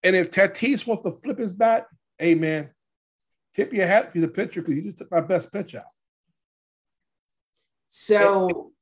And 0.04 0.18
if 0.18 0.32
Tatis 0.32 0.86
wants 0.86 1.04
to 1.04 1.14
flip 1.14 1.40
his 1.40 1.54
bat, 1.54 1.88
hey 2.18 2.36
man, 2.36 2.72
tip 3.56 3.72
your 3.72 3.88
hat 3.88 4.14
to 4.14 4.20
the 4.20 4.28
pitcher 4.28 4.62
because 4.62 4.76
you 4.76 4.82
just 4.82 4.98
took 4.98 5.12
my 5.12 5.22
best 5.22 5.52
pitch 5.52 5.76
out. 5.76 5.86
So 7.88 8.74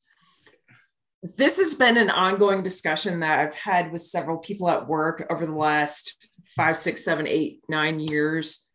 this 1.22 1.58
has 1.60 1.76
been 1.76 1.98
an 1.98 2.10
ongoing 2.10 2.64
discussion 2.64 3.20
that 3.20 3.40
I've 3.40 3.56
had 3.56 3.92
with 3.92 4.02
several 4.02 4.38
people 4.38 4.68
at 4.70 4.88
work 4.88 5.26
over 5.30 5.46
the 5.46 5.54
last 5.54 6.16
five, 6.58 6.76
six, 6.76 7.06
seven, 7.06 7.28
eight, 7.28 7.62
nine 7.70 8.00
years. 8.00 8.70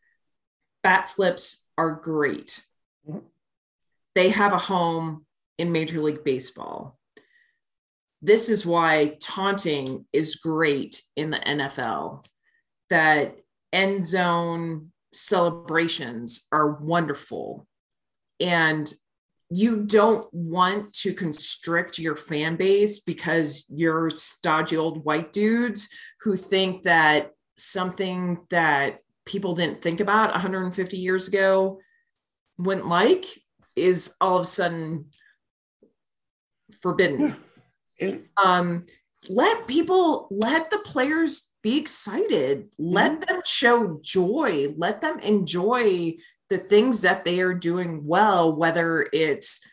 Bat 0.82 1.10
flips 1.10 1.66
are 1.76 1.90
great. 1.90 2.64
Mm-hmm. 3.06 3.18
They 4.14 4.30
have 4.30 4.52
a 4.52 4.58
home 4.58 5.26
in 5.58 5.72
Major 5.72 6.00
League 6.00 6.24
Baseball. 6.24 6.98
This 8.22 8.48
is 8.48 8.64
why 8.64 9.16
taunting 9.20 10.06
is 10.12 10.36
great 10.36 11.02
in 11.16 11.30
the 11.30 11.38
NFL, 11.38 12.24
that 12.88 13.36
end 13.72 14.04
zone 14.04 14.92
celebrations 15.12 16.46
are 16.52 16.70
wonderful. 16.70 17.66
And 18.38 18.92
you 19.50 19.84
don't 19.84 20.32
want 20.32 20.94
to 20.94 21.12
constrict 21.12 21.98
your 21.98 22.16
fan 22.16 22.56
base 22.56 23.00
because 23.00 23.66
you're 23.68 24.08
stodgy 24.10 24.76
old 24.76 25.04
white 25.04 25.32
dudes 25.32 25.90
who 26.22 26.36
think 26.36 26.84
that 26.84 27.32
something 27.56 28.38
that 28.50 29.00
people 29.24 29.54
didn't 29.54 29.82
think 29.82 30.00
about 30.00 30.32
150 30.32 30.96
years 30.96 31.28
ago 31.28 31.80
wouldn't 32.58 32.88
like 32.88 33.24
is 33.76 34.14
all 34.20 34.36
of 34.36 34.42
a 34.42 34.46
sudden 34.46 35.06
forbidden. 36.80 37.36
um, 38.44 38.86
let 39.28 39.66
people, 39.68 40.26
let 40.30 40.70
the 40.70 40.78
players 40.78 41.52
be 41.62 41.78
excited. 41.78 42.68
Let 42.78 43.12
mm-hmm. 43.12 43.34
them 43.34 43.42
show 43.44 44.00
joy. 44.02 44.74
Let 44.76 45.00
them 45.00 45.18
enjoy 45.20 46.16
the 46.48 46.58
things 46.58 47.02
that 47.02 47.24
they 47.24 47.40
are 47.40 47.54
doing 47.54 48.04
well, 48.04 48.54
whether 48.54 49.06
it's 49.12 49.66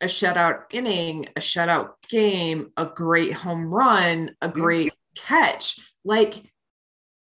a 0.00 0.06
shutout 0.06 0.64
inning, 0.70 1.26
a 1.36 1.40
shutout 1.40 1.92
game, 2.08 2.70
a 2.76 2.86
great 2.86 3.32
home 3.32 3.72
run, 3.72 4.30
a 4.42 4.48
great 4.48 4.92
yeah. 5.16 5.22
catch. 5.22 5.80
Like, 6.04 6.34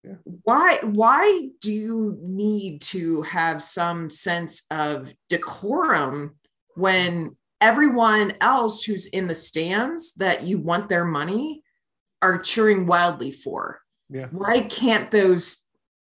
yeah. 0.04 0.14
why 0.42 0.78
why 0.82 1.48
do 1.60 1.72
you 1.72 2.18
need 2.20 2.80
to 2.80 3.22
have 3.22 3.62
some 3.62 4.10
sense 4.10 4.64
of 4.70 5.12
decorum 5.28 6.34
when 6.74 7.36
everyone 7.62 8.32
else 8.40 8.82
who's 8.82 9.06
in 9.06 9.28
the 9.28 9.34
stands 9.34 10.12
that 10.14 10.42
you 10.42 10.58
want 10.58 10.88
their 10.88 11.04
money 11.04 11.62
are 12.20 12.38
cheering 12.38 12.86
wildly 12.86 13.30
for. 13.30 13.80
Yeah. 14.10 14.28
Why 14.30 14.60
can't 14.60 15.10
those 15.10 15.66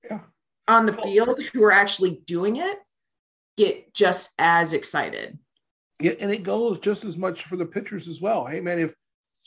yeah. 0.10 0.22
on 0.68 0.86
the 0.86 0.94
field 0.94 1.40
who 1.54 1.64
are 1.64 1.72
actually 1.72 2.22
doing 2.26 2.58
it 2.58 2.78
get 3.58 3.94
just 3.94 4.34
as 4.38 4.74
excited? 4.74 5.40
Yeah, 6.02 6.14
and 6.20 6.32
it 6.32 6.44
goes 6.44 6.80
just 6.80 7.06
as 7.06 7.18
much 7.18 7.44
for 7.44 7.56
the 7.56 7.66
pitchers 7.66 8.08
as 8.08 8.22
well. 8.22 8.46
Hey 8.46 8.62
man, 8.62 8.80
if 8.80 8.94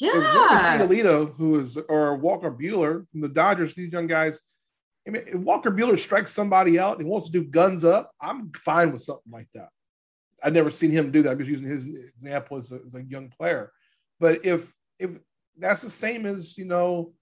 yeah, 0.01 0.79
Alito, 0.81 1.35
who 1.37 1.61
is 1.61 1.77
or 1.77 2.17
Walker 2.17 2.51
Buehler 2.51 3.09
from 3.11 3.21
the 3.21 3.29
Dodgers, 3.29 3.75
these 3.75 3.93
young 3.93 4.07
guys. 4.07 4.41
I 5.07 5.11
mean, 5.11 5.23
if 5.27 5.35
Walker 5.37 5.71
Buehler 5.71 5.99
strikes 5.99 6.33
somebody 6.33 6.79
out 6.79 6.99
and 6.99 7.09
wants 7.09 7.27
to 7.27 7.33
do 7.33 7.45
guns 7.45 7.85
up, 7.85 8.13
I'm 8.21 8.53
fine 8.53 8.93
with 8.93 9.03
something 9.03 9.33
like 9.33 9.49
that. 9.55 9.69
I've 10.43 10.53
never 10.53 10.71
seen 10.71 10.91
him 10.91 11.11
do 11.11 11.23
that. 11.23 11.33
I'm 11.33 11.39
just 11.39 11.51
using 11.51 11.67
his 11.67 11.87
example 11.87 12.57
as 12.57 12.73
a, 12.73 12.81
as 12.87 12.95
a 12.95 13.03
young 13.03 13.29
player. 13.29 13.73
But 14.19 14.45
if 14.45 14.73
if 14.99 15.11
that's 15.57 15.83
the 15.83 15.91
same 15.91 16.27
as 16.27 16.57
you 16.57 16.65
know, 16.65 17.13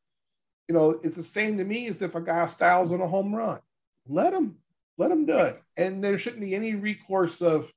you 0.69 0.75
know, 0.75 1.01
it's 1.03 1.17
the 1.17 1.23
same 1.23 1.57
to 1.59 1.65
me 1.65 1.89
as 1.89 2.03
if 2.03 2.15
a 2.15 2.21
guy 2.21 2.47
styles 2.47 2.93
on 2.93 3.01
a 3.01 3.09
home 3.09 3.35
run. 3.35 3.61
Let 4.07 4.33
him 4.33 4.57
let 4.97 5.11
him 5.11 5.27
do 5.27 5.39
it, 5.39 5.63
and 5.77 6.03
there 6.03 6.19
shouldn't 6.19 6.43
be 6.43 6.55
any 6.55 6.75
recourse 6.75 7.41
of, 7.41 7.73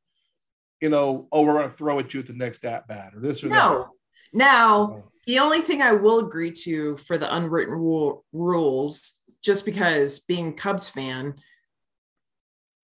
you 0.79 0.89
know, 0.89 1.27
oh, 1.31 1.41
we're 1.43 1.53
going 1.53 1.69
to 1.69 1.75
throw 1.75 1.99
at 1.99 2.13
you 2.13 2.19
at 2.19 2.25
the 2.25 2.33
next 2.33 2.65
at 2.65 2.87
bat 2.87 3.13
or 3.15 3.21
this 3.21 3.43
or 3.43 3.49
no. 3.49 3.55
that. 3.55 3.87
Now, 4.33 4.81
oh. 4.81 5.03
the 5.25 5.39
only 5.39 5.61
thing 5.61 5.81
I 5.81 5.93
will 5.93 6.19
agree 6.19 6.51
to 6.63 6.97
for 6.97 7.17
the 7.17 7.33
unwritten 7.33 7.73
rule, 7.73 8.25
rules, 8.33 9.19
just 9.43 9.65
because 9.65 10.19
being 10.21 10.55
Cubs 10.55 10.89
fan, 10.89 11.35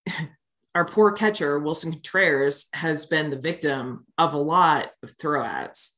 our 0.76 0.86
poor 0.86 1.12
catcher, 1.12 1.60
Willson 1.60 1.92
Contreras, 1.92 2.68
has 2.74 3.06
been 3.06 3.30
the 3.30 3.40
victim 3.40 4.06
of 4.18 4.34
a 4.34 4.40
lot 4.40 4.92
of 5.04 5.18
throwouts. 5.18 5.92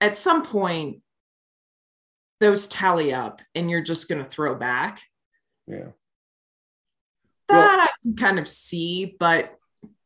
At 0.00 0.16
some 0.16 0.42
point, 0.42 1.02
those 2.40 2.66
tally 2.66 3.12
up 3.12 3.42
and 3.54 3.70
you're 3.70 3.82
just 3.82 4.08
going 4.08 4.22
to 4.22 4.28
throw 4.28 4.54
back. 4.54 5.02
Yeah. 5.66 5.88
That 7.48 7.76
well, 7.76 7.80
I 7.80 7.88
can 8.02 8.16
kind 8.16 8.38
of 8.38 8.48
see, 8.48 9.16
but 9.18 9.54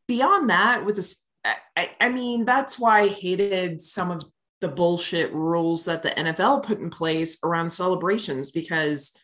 beyond 0.08 0.50
that, 0.50 0.84
with 0.84 0.96
this, 0.96 1.24
I, 1.44 1.88
I 2.00 2.08
mean, 2.08 2.44
that's 2.44 2.78
why 2.78 3.02
I 3.02 3.08
hated 3.08 3.80
some 3.80 4.10
of 4.10 4.24
the 4.60 4.68
bullshit 4.68 5.32
rules 5.32 5.84
that 5.84 6.02
the 6.02 6.10
NFL 6.10 6.62
put 6.62 6.80
in 6.80 6.90
place 6.90 7.38
around 7.44 7.70
celebrations 7.70 8.50
because 8.50 9.16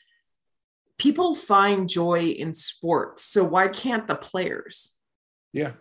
people 0.99 1.35
find 1.35 1.89
joy 1.89 2.21
in 2.21 2.53
sports. 2.53 3.25
So 3.25 3.43
why 3.43 3.69
can't 3.69 4.07
the 4.07 4.15
players? 4.15 4.97
Yeah. 5.53 5.73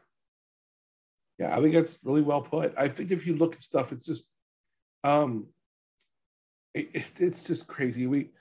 Yeah, 1.38 1.56
I 1.56 1.62
think 1.62 1.74
that's 1.74 1.97
really 2.04 2.22
well 2.22 2.41
put. 2.41 2.74
I 2.78 2.88
think 2.88 3.12
if 3.12 3.26
you 3.26 3.36
look 3.36 3.56
at 3.56 3.62
stuff, 3.62 3.91
it's 3.91 4.06
just 4.06 4.30
um 5.04 5.47
it, 6.74 6.89
it's 6.93 7.43
just 7.43 7.68
crazy. 7.68 8.08
We 8.08 8.32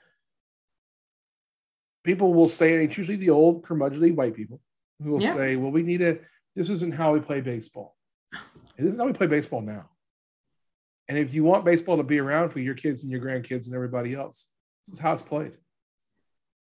people 2.03 2.33
will 2.33 2.49
say, 2.49 2.73
and 2.73 2.83
it's 2.83 2.97
usually 2.97 3.17
the 3.17 3.29
old 3.29 3.63
curmudgeonly 3.63 4.15
white 4.15 4.35
people 4.35 4.61
who 5.01 5.11
will 5.11 5.21
yeah. 5.21 5.33
say, 5.33 5.55
well, 5.55 5.71
we 5.71 5.83
need 5.83 6.01
a 6.01 6.19
this 6.55 6.69
isn't 6.69 6.93
how 6.93 7.13
we 7.13 7.19
play 7.19 7.41
baseball. 7.41 7.95
It 8.77 8.85
isn't 8.85 8.99
how 8.99 9.05
we 9.05 9.13
play 9.13 9.27
baseball 9.27 9.61
now. 9.61 9.89
And 11.09 11.17
if 11.17 11.33
you 11.33 11.43
want 11.43 11.65
baseball 11.65 11.97
to 11.97 12.03
be 12.03 12.19
around 12.19 12.51
for 12.51 12.59
your 12.59 12.75
kids 12.75 13.03
and 13.03 13.11
your 13.11 13.19
grandkids 13.19 13.65
and 13.65 13.73
everybody 13.73 14.13
else, 14.13 14.47
this 14.85 14.93
is 14.93 14.99
how 14.99 15.13
it's 15.13 15.23
played. 15.23 15.53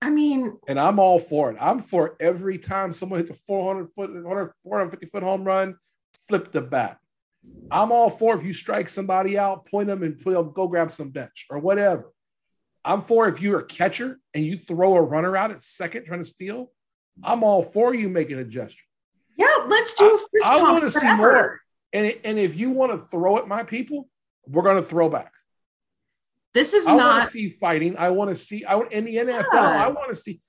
I 0.02 0.12
mean, 0.12 0.56
and 0.68 0.80
I'm 0.80 1.00
all 1.00 1.18
for 1.18 1.50
it. 1.50 1.58
I'm 1.60 1.80
for 1.80 2.16
every 2.20 2.60
time 2.60 2.94
someone 2.94 3.20
hits 3.20 3.32
a 3.32 3.34
400 3.34 3.92
foot, 3.94 4.14
100, 4.14 4.52
450 4.62 5.08
foot 5.08 5.24
home 5.24 5.44
run, 5.44 5.76
flip 6.28 6.52
the 6.52 6.62
bat. 6.62 7.00
I'm 7.72 7.92
all 7.92 8.10
for 8.10 8.36
if 8.36 8.44
you 8.44 8.54
strike 8.54 8.88
somebody 8.88 9.38
out, 9.38 9.66
point 9.66 9.88
them 9.88 10.04
and 10.04 10.20
put 10.20 10.34
them, 10.34 10.52
go 10.54 10.68
grab 10.68 10.92
some 10.92 11.10
bench 11.10 11.48
or 11.50 11.58
whatever. 11.58 12.12
I'm 12.84 13.02
for 13.02 13.28
if 13.28 13.42
you're 13.42 13.60
a 13.60 13.66
catcher 13.66 14.20
and 14.36 14.46
you 14.46 14.58
throw 14.58 14.96
a 14.96 15.02
runner 15.02 15.36
out 15.36 15.50
at 15.50 15.64
second 15.64 16.06
trying 16.06 16.22
to 16.22 16.26
steal. 16.26 16.72
I'm 17.24 17.44
all 17.44 17.64
for 17.64 17.96
you 17.96 18.10
making 18.10 18.38
a 18.38 18.44
gesture. 18.44 18.84
Yeah, 19.38 19.48
let's 19.68 19.96
do 19.96 20.06
a 20.06 20.18
fist 20.18 20.46
I 20.46 20.60
pump, 20.60 20.72
want 20.72 20.84
to 20.84 20.92
see 20.92 21.16
more. 21.16 21.62
And 21.94 22.14
and 22.24 22.38
if 22.38 22.56
you 22.56 22.70
want 22.70 22.92
to 22.92 23.08
throw 23.08 23.38
at 23.38 23.48
my 23.48 23.64
people, 23.64 24.08
we're 24.48 24.64
going 24.64 24.78
to 24.78 24.84
throw 24.84 25.10
back. 25.10 25.32
This 26.54 26.74
is 26.74 26.88
I 26.88 26.96
want 26.96 27.04
not 27.04 27.24
to 27.26 27.30
see 27.30 27.50
fighting. 27.50 27.98
I 27.98 28.12
want 28.12 28.30
to 28.30 28.36
see. 28.36 28.64
I 28.64 28.76
want 28.76 28.94
in 28.94 29.06
the 29.06 29.16
NFL. 29.18 29.54
Yeah. 29.54 29.86
I 29.86 29.88
want 29.90 30.10
to 30.10 30.16
see 30.16 30.40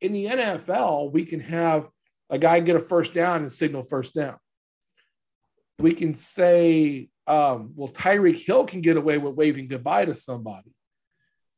in 0.00 0.12
the 0.12 0.26
NFL. 0.26 1.12
We 1.12 1.26
can 1.26 1.40
have 1.40 1.88
a 2.30 2.38
guy 2.38 2.60
get 2.60 2.76
a 2.76 2.80
first 2.80 3.12
down 3.12 3.42
and 3.42 3.52
signal 3.52 3.82
first 3.82 4.14
down. 4.14 4.36
We 5.78 5.92
can 5.92 6.14
say, 6.14 7.10
um, 7.26 7.72
well, 7.76 7.90
Tyreek 7.90 8.46
Hill 8.46 8.64
can 8.64 8.80
get 8.80 8.96
away 8.96 9.18
with 9.18 9.34
waving 9.34 9.68
goodbye 9.68 10.06
to 10.06 10.14
somebody, 10.14 10.72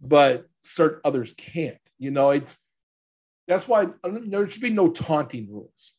but 0.01 0.47
certain 0.61 1.01
others 1.05 1.33
can't. 1.37 1.79
You 1.99 2.11
know, 2.11 2.31
it's 2.31 2.59
that's 3.47 3.69
why 3.69 3.89
there 4.03 4.49
should 4.49 4.63
be 4.63 4.71
no 4.71 4.91
taunting 4.91 5.49
rules. 5.51 5.95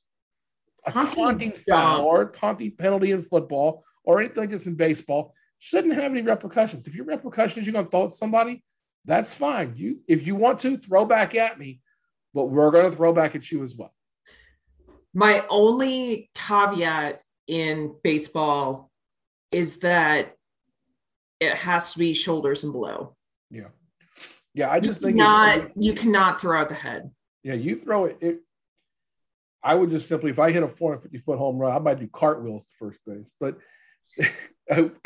A 0.86 0.92
taunting 0.92 1.52
foul 1.52 2.02
or 2.02 2.24
a 2.24 2.32
taunting 2.32 2.76
penalty 2.76 3.12
in 3.12 3.22
football 3.22 3.86
or 4.04 4.20
anything 4.20 4.44
like 4.44 4.50
this 4.50 4.68
in 4.68 4.76
baseball 4.76 5.34
shouldn't 5.60 5.94
have 5.94 6.12
any 6.12 6.22
repercussions. 6.22 6.88
If 6.88 6.96
your 6.96 7.06
repercussions, 7.06 7.66
you're 7.66 7.74
going 7.74 7.86
to 7.86 7.92
throw 7.92 8.06
at 8.06 8.14
somebody, 8.14 8.64
that's 9.06 9.34
fine. 9.34 9.74
You, 9.76 10.00
if 10.08 10.26
you 10.26 10.36
want 10.36 10.60
to, 10.62 10.78
throw 10.78 11.06
back 11.06 11.36
at 11.36 11.60
me, 11.60 11.82
but 12.34 12.46
we're 12.46 12.72
going 12.72 12.90
to 12.90 12.96
throw 12.96 13.14
back 13.14 13.36
at 13.36 13.52
you 13.52 13.62
as 13.64 13.76
well. 13.76 13.94
my 15.14 15.44
only 15.50 16.30
caveat 16.36 17.22
in 17.48 17.96
baseball 18.04 18.90
is 19.52 19.80
that 19.80 20.34
it 21.40 21.56
has 21.56 21.94
to 21.94 22.00
be 22.00 22.14
shoulders 22.14 22.64
and 22.64 22.72
below. 22.74 23.16
Yeah, 23.50 23.70
yeah. 24.54 24.70
I 24.70 24.76
You 24.76 24.82
just 24.82 25.02
think 25.02 25.18
cannot 25.18 25.58
it's- 25.58 25.72
you 25.76 25.94
cannot 25.94 26.40
throw 26.40 26.60
out 26.62 26.70
the 26.70 26.76
head. 26.76 27.10
Yeah, 27.44 27.54
you 27.56 27.76
throw 27.78 28.06
it, 28.06 28.18
it. 28.22 28.40
I 29.64 29.74
would 29.76 29.90
just 29.90 30.08
simply, 30.08 30.30
if 30.30 30.40
I 30.40 30.52
hit 30.52 30.62
a 30.64 30.68
450 30.68 31.18
foot 31.20 31.38
home 31.38 31.58
run, 31.58 31.72
I 31.76 31.80
might 31.80 32.00
do 32.00 32.08
cartwheels 32.08 32.66
to 32.66 32.72
first 32.78 33.00
base. 33.08 33.34
But 33.40 33.58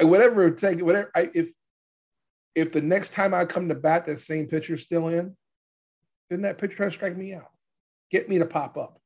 whatever 0.01 0.47
it 0.47 0.57
take, 0.57 0.81
whatever. 0.81 1.11
I, 1.15 1.29
if 1.33 1.51
if 2.55 2.71
the 2.71 2.81
next 2.81 3.13
time 3.13 3.33
I 3.33 3.45
come 3.45 3.69
to 3.69 3.75
bat, 3.75 4.05
that 4.05 4.19
same 4.19 4.47
pitcher's 4.47 4.83
still 4.83 5.07
in, 5.07 5.35
then 6.29 6.41
that 6.43 6.57
pitcher 6.57 6.75
try 6.75 6.85
to 6.87 6.91
strike 6.91 7.17
me 7.17 7.33
out, 7.33 7.49
get 8.11 8.29
me 8.29 8.39
to 8.39 8.45
pop 8.45 8.77
up, 8.77 8.99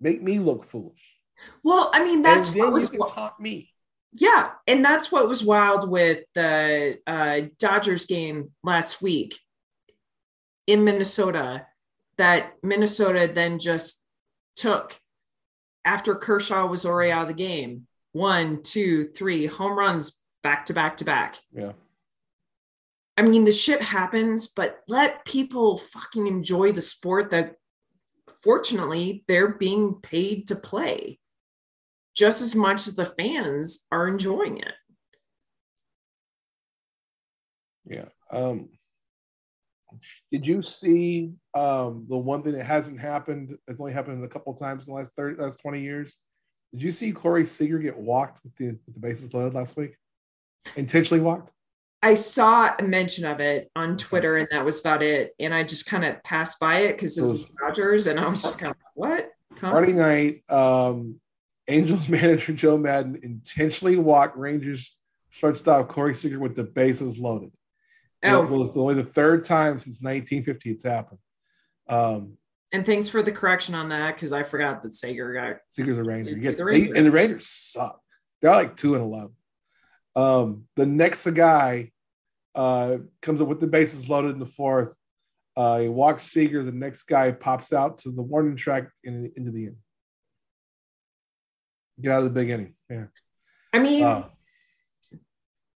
make 0.00 0.22
me 0.22 0.38
look 0.38 0.64
foolish, 0.64 1.16
Well, 1.62 1.90
I 1.92 2.04
mean 2.04 2.22
that's 2.22 2.48
what 2.50 2.56
you 2.56 2.70
was 2.72 2.90
can 2.90 3.00
taunt 3.06 3.38
me. 3.40 3.72
yeah, 4.12 4.50
and 4.66 4.84
that's 4.84 5.12
what 5.12 5.28
was 5.28 5.44
wild 5.44 5.88
with 5.90 6.24
the 6.34 6.98
uh, 7.06 7.42
Dodgers 7.58 8.06
game 8.06 8.50
last 8.62 9.02
week 9.02 9.38
in 10.66 10.84
Minnesota. 10.84 11.66
That 12.16 12.52
Minnesota 12.62 13.30
then 13.32 13.58
just 13.58 14.04
took 14.56 14.98
after 15.86 16.14
Kershaw 16.14 16.66
was 16.66 16.84
already 16.84 17.10
out 17.12 17.22
of 17.22 17.28
the 17.28 17.34
game. 17.34 17.86
One, 18.12 18.62
two, 18.62 19.04
three 19.04 19.46
home 19.46 19.78
runs 19.78 20.20
back 20.42 20.66
to 20.66 20.74
back 20.74 20.96
to 20.98 21.04
back. 21.04 21.36
Yeah, 21.52 21.72
I 23.16 23.22
mean, 23.22 23.44
the 23.44 23.52
shit 23.52 23.82
happens, 23.82 24.48
but 24.48 24.80
let 24.88 25.24
people 25.24 25.78
fucking 25.78 26.26
enjoy 26.26 26.72
the 26.72 26.82
sport 26.82 27.30
that 27.30 27.56
fortunately 28.42 29.24
they're 29.28 29.54
being 29.54 29.94
paid 29.94 30.48
to 30.48 30.56
play 30.56 31.18
just 32.16 32.40
as 32.40 32.56
much 32.56 32.88
as 32.88 32.96
the 32.96 33.04
fans 33.04 33.86
are 33.92 34.08
enjoying 34.08 34.58
it. 34.58 34.74
yeah. 37.90 38.06
Um, 38.30 38.68
did 40.30 40.46
you 40.46 40.62
see 40.62 41.32
um, 41.52 42.06
the 42.08 42.16
one 42.16 42.42
thing 42.42 42.52
that 42.52 42.64
hasn't 42.64 43.00
happened? 43.00 43.56
It's 43.66 43.80
only 43.80 43.92
happened 43.92 44.24
a 44.24 44.28
couple 44.28 44.52
of 44.52 44.58
times 44.58 44.86
in 44.86 44.92
the 44.92 44.96
last 44.96 45.10
thirty, 45.16 45.40
last 45.40 45.58
twenty 45.60 45.82
years. 45.82 46.16
Did 46.72 46.82
you 46.82 46.92
see 46.92 47.12
Corey 47.12 47.44
Seager 47.44 47.78
get 47.78 47.96
walked 47.96 48.42
with 48.44 48.54
the 48.56 48.78
with 48.86 48.94
the 48.94 49.00
bases 49.00 49.34
loaded 49.34 49.54
last 49.54 49.76
week? 49.76 49.96
Intentionally 50.76 51.22
walked. 51.22 51.52
I 52.02 52.14
saw 52.14 52.74
a 52.78 52.82
mention 52.82 53.26
of 53.26 53.40
it 53.40 53.70
on 53.76 53.96
Twitter, 53.96 54.36
and 54.36 54.48
that 54.50 54.64
was 54.64 54.80
about 54.80 55.02
it. 55.02 55.34
And 55.38 55.54
I 55.54 55.64
just 55.64 55.86
kind 55.86 56.04
of 56.04 56.22
passed 56.22 56.58
by 56.58 56.78
it 56.80 56.92
because 56.92 57.18
it 57.18 57.22
was 57.22 57.50
Dodgers, 57.60 58.06
and 58.06 58.18
I 58.18 58.28
was 58.28 58.42
just 58.42 58.58
kind 58.58 58.70
of 58.70 58.76
what? 58.94 59.30
Huh? 59.60 59.70
Friday 59.70 59.92
night, 59.92 60.42
um, 60.48 61.20
Angels 61.68 62.08
manager 62.08 62.52
Joe 62.52 62.78
Maddon 62.78 63.18
intentionally 63.22 63.96
walked 63.96 64.36
Rangers 64.36 64.96
shortstop 65.30 65.88
Corey 65.88 66.14
Seager 66.14 66.38
with 66.38 66.56
the 66.56 66.64
bases 66.64 67.18
loaded. 67.18 67.52
Oh, 68.24 68.44
It 68.44 68.50
was 68.50 68.76
only 68.76 68.94
the 68.94 69.04
third 69.04 69.44
time 69.44 69.78
since 69.78 70.02
1950 70.02 70.70
it's 70.70 70.84
happened. 70.84 71.18
Um, 71.88 72.36
and 72.72 72.86
thanks 72.86 73.08
for 73.08 73.22
the 73.22 73.32
correction 73.32 73.74
on 73.74 73.88
that 73.88 74.14
because 74.14 74.32
I 74.32 74.42
forgot 74.42 74.82
that 74.82 74.94
Sager 74.94 75.32
got 75.32 75.56
Seager's 75.68 75.98
a 75.98 76.04
Ranger. 76.04 76.30
You 76.30 76.36
get, 76.38 76.56
The 76.56 76.64
they- 76.64 76.90
and 76.96 77.06
the 77.06 77.10
Raiders 77.10 77.46
suck. 77.48 78.00
They're 78.40 78.50
like 78.52 78.76
two 78.76 78.94
and 78.94 79.02
eleven. 79.02 79.32
Um, 80.16 80.64
the 80.76 80.86
next 80.86 81.28
guy 81.30 81.92
uh, 82.54 82.98
comes 83.22 83.40
up 83.40 83.48
with 83.48 83.60
the 83.60 83.66
bases 83.66 84.08
loaded 84.08 84.32
in 84.32 84.38
the 84.38 84.46
fourth. 84.46 84.92
Uh, 85.56 85.80
he 85.80 85.88
walks 85.88 86.24
Seager. 86.24 86.62
The 86.62 86.72
next 86.72 87.04
guy 87.04 87.32
pops 87.32 87.72
out 87.72 87.98
to 87.98 88.10
the 88.10 88.22
warning 88.22 88.56
track 88.56 88.88
and 89.04 89.30
into 89.36 89.50
the 89.50 89.66
end. 89.66 89.76
Get 92.00 92.12
out 92.12 92.18
of 92.18 92.24
the 92.24 92.30
big 92.30 92.50
inning. 92.50 92.74
Yeah. 92.88 93.06
I 93.72 93.78
mean, 93.78 94.04
Uh, 94.04 94.28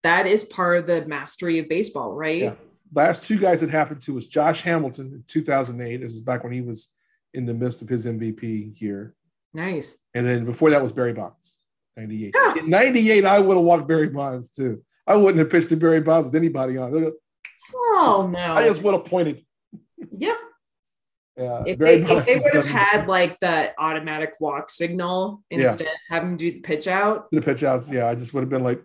that 0.03 0.26
is 0.26 0.45
part 0.45 0.78
of 0.78 0.86
the 0.86 1.05
mastery 1.07 1.59
of 1.59 1.68
baseball, 1.68 2.12
right? 2.12 2.40
Yeah. 2.42 2.55
Last 2.93 3.22
two 3.24 3.39
guys 3.39 3.61
that 3.61 3.70
happened 3.70 4.03
to 4.03 4.14
was 4.14 4.26
Josh 4.26 4.61
Hamilton 4.62 5.07
in 5.14 5.24
2008. 5.26 5.97
This 6.01 6.12
is 6.12 6.20
back 6.20 6.43
when 6.45 6.53
he 6.53 6.61
was 6.61 6.91
in 7.32 7.47
the 7.47 7.55
midst 7.55 7.82
of 7.82 7.89
his 7.89 8.07
MVP 8.07 8.80
year. 8.80 9.14
Nice. 9.53 9.99
And 10.14 10.26
then 10.26 10.45
before 10.45 10.70
that 10.70 10.82
was 10.82 10.93
Barry 10.93 11.12
Bonds, 11.12 11.59
98. 11.97 12.35
Huh. 12.37 12.55
In 12.59 12.70
98, 12.70 13.24
I 13.24 13.39
would 13.41 13.57
have 13.57 13.64
walked 13.64 13.89
Barry 13.89 14.09
Bonds 14.09 14.51
too. 14.51 14.82
I 15.07 15.16
wouldn't 15.16 15.39
have 15.39 15.51
pitched 15.51 15.68
to 15.70 15.76
Barry 15.76 16.01
Bonds 16.01 16.26
with 16.26 16.35
anybody 16.35 16.76
on. 16.76 17.12
Oh 17.74 18.28
no. 18.32 18.39
I 18.39 18.66
just 18.66 18.82
would 18.82 18.95
have 18.95 19.05
pointed. 19.05 19.45
yep. 20.11 20.37
Yeah, 21.37 21.64
If 21.66 21.78
they, 21.78 21.97
if 21.97 22.26
they 22.26 22.41
would 22.45 22.64
have 22.64 22.66
had 22.66 23.09
like 23.09 23.41
the 23.41 23.72
automatic 23.76 24.35
walk 24.39 24.70
signal 24.70 25.43
Yeah. 25.51 25.62
instead, 25.66 25.89
have 26.09 26.22
him 26.22 26.37
do 26.37 26.49
the 26.53 26.61
pitch 26.61 26.87
out. 26.87 27.28
the 27.32 27.43
pitch 27.43 27.64
outs, 27.64 27.91
yeah, 27.91 28.07
I 28.09 28.14
just 28.14 28.32
would 28.35 28.43
have 28.43 28.51
been 28.51 28.62
like, 28.62 28.80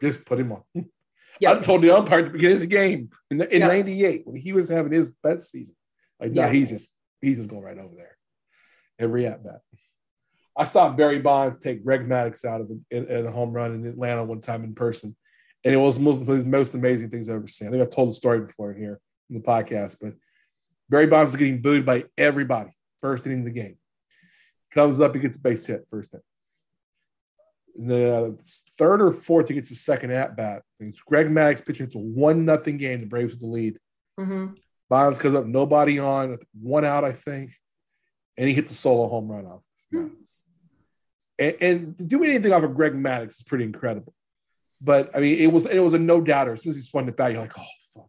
just 0.00 0.24
put 0.24 0.38
him 0.38 0.52
on. 0.52 0.62
I 1.34 1.52
Yeah. 1.54 1.60
told 1.60 1.82
the 1.82 1.90
umpire 1.96 2.20
at 2.20 2.24
the 2.26 2.30
beginning 2.30 2.56
of 2.56 2.60
the 2.60 2.66
game 2.66 3.10
in, 3.30 3.40
in 3.42 3.60
Yeah. 3.60 3.66
98 3.68 4.26
when 4.26 4.36
he 4.36 4.52
was 4.52 4.68
having 4.68 4.92
his 4.92 5.10
best 5.22 5.50
season. 5.50 5.76
Like, 6.20 6.32
no, 6.32 6.48
he's 6.48 6.68
just 6.68 6.88
he's 7.20 7.38
just 7.38 7.48
going 7.48 7.62
right 7.62 7.78
over 7.78 7.94
there. 7.96 8.16
Every 8.98 9.26
at 9.26 9.42
bat. 9.42 9.60
I 10.56 10.64
saw 10.64 10.90
Barry 10.90 11.18
Bonds 11.18 11.58
take 11.58 11.82
Greg 11.82 12.06
Maddux 12.06 12.44
out 12.44 12.60
of 12.60 12.68
the, 12.68 12.80
in, 12.90 13.06
in 13.08 13.26
a 13.26 13.30
home 13.30 13.52
run 13.52 13.72
in 13.72 13.86
Atlanta 13.86 14.22
one 14.22 14.40
time 14.40 14.64
in 14.64 14.74
person. 14.74 15.16
And 15.64 15.74
it 15.74 15.78
was 15.78 15.98
most, 15.98 16.20
one 16.20 16.36
of 16.38 16.44
the 16.44 16.50
most 16.50 16.74
amazing 16.74 17.08
things 17.08 17.28
I've 17.28 17.36
ever 17.36 17.46
seen. 17.46 17.68
I 17.68 17.70
think 17.70 17.82
I've 17.82 17.90
told 17.90 18.10
the 18.10 18.14
story 18.14 18.40
before 18.40 18.74
here 18.74 19.00
in 19.30 19.36
the 19.36 19.40
podcast, 19.42 19.96
but 20.00 20.12
Barry 20.90 21.06
Bonds 21.06 21.30
is 21.32 21.36
getting 21.36 21.62
booed 21.62 21.86
by 21.86 22.04
everybody 22.18 22.70
first 23.00 23.24
inning 23.26 23.38
of 23.40 23.44
the 23.46 23.50
game. 23.50 23.78
Comes 24.72 25.00
up, 25.00 25.14
he 25.14 25.20
gets 25.20 25.36
a 25.38 25.40
base 25.40 25.66
hit 25.66 25.86
first 25.90 26.12
inning 26.12 26.22
the 27.76 28.36
third 28.78 29.02
or 29.02 29.10
fourth, 29.10 29.46
to 29.46 29.54
get 29.54 29.68
his 29.68 29.80
second 29.80 30.12
at 30.12 30.36
bat. 30.36 30.62
It's 30.80 31.00
Greg 31.00 31.28
Maddux 31.28 31.64
pitching 31.64 31.86
It's 31.86 31.94
a 31.94 31.98
one 31.98 32.44
nothing 32.44 32.76
game. 32.76 32.98
The 32.98 33.06
Braves 33.06 33.32
with 33.32 33.40
the 33.40 33.46
lead. 33.46 33.78
Mhm. 34.18 34.58
Bonds 34.88 35.18
comes 35.18 35.34
up, 35.34 35.46
nobody 35.46 35.98
on, 35.98 36.38
one 36.60 36.84
out, 36.84 37.04
I 37.04 37.12
think, 37.12 37.52
and 38.36 38.46
he 38.46 38.54
hits 38.54 38.70
a 38.70 38.74
solo 38.74 39.08
home 39.08 39.28
run 39.30 39.46
off. 39.46 39.62
Maddux. 39.92 40.40
And, 41.38 41.56
and 41.60 41.98
to 41.98 42.04
do 42.04 42.22
anything 42.22 42.52
off 42.52 42.62
of 42.62 42.74
Greg 42.74 42.92
Maddux 42.92 43.28
is 43.28 43.42
pretty 43.42 43.64
incredible. 43.64 44.14
But 44.80 45.16
I 45.16 45.20
mean, 45.20 45.38
it 45.38 45.52
was 45.52 45.66
it 45.66 45.78
was 45.78 45.94
a 45.94 45.98
no 45.98 46.20
doubter. 46.20 46.52
As 46.52 46.62
soon 46.62 46.70
as 46.70 46.76
he 46.76 46.82
swung 46.82 47.08
it 47.08 47.16
back, 47.16 47.32
you're 47.32 47.40
like, 47.40 47.58
oh 47.58 47.64
fuck. 47.94 48.08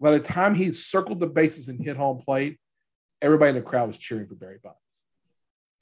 By 0.00 0.12
the 0.12 0.20
time 0.20 0.54
he 0.54 0.72
circled 0.72 1.20
the 1.20 1.26
bases 1.26 1.68
and 1.68 1.80
hit 1.80 1.96
home 1.96 2.22
plate, 2.24 2.58
everybody 3.20 3.50
in 3.50 3.54
the 3.56 3.62
crowd 3.62 3.88
was 3.88 3.98
cheering 3.98 4.26
for 4.26 4.34
Barry 4.34 4.58
Bonds 4.62 5.04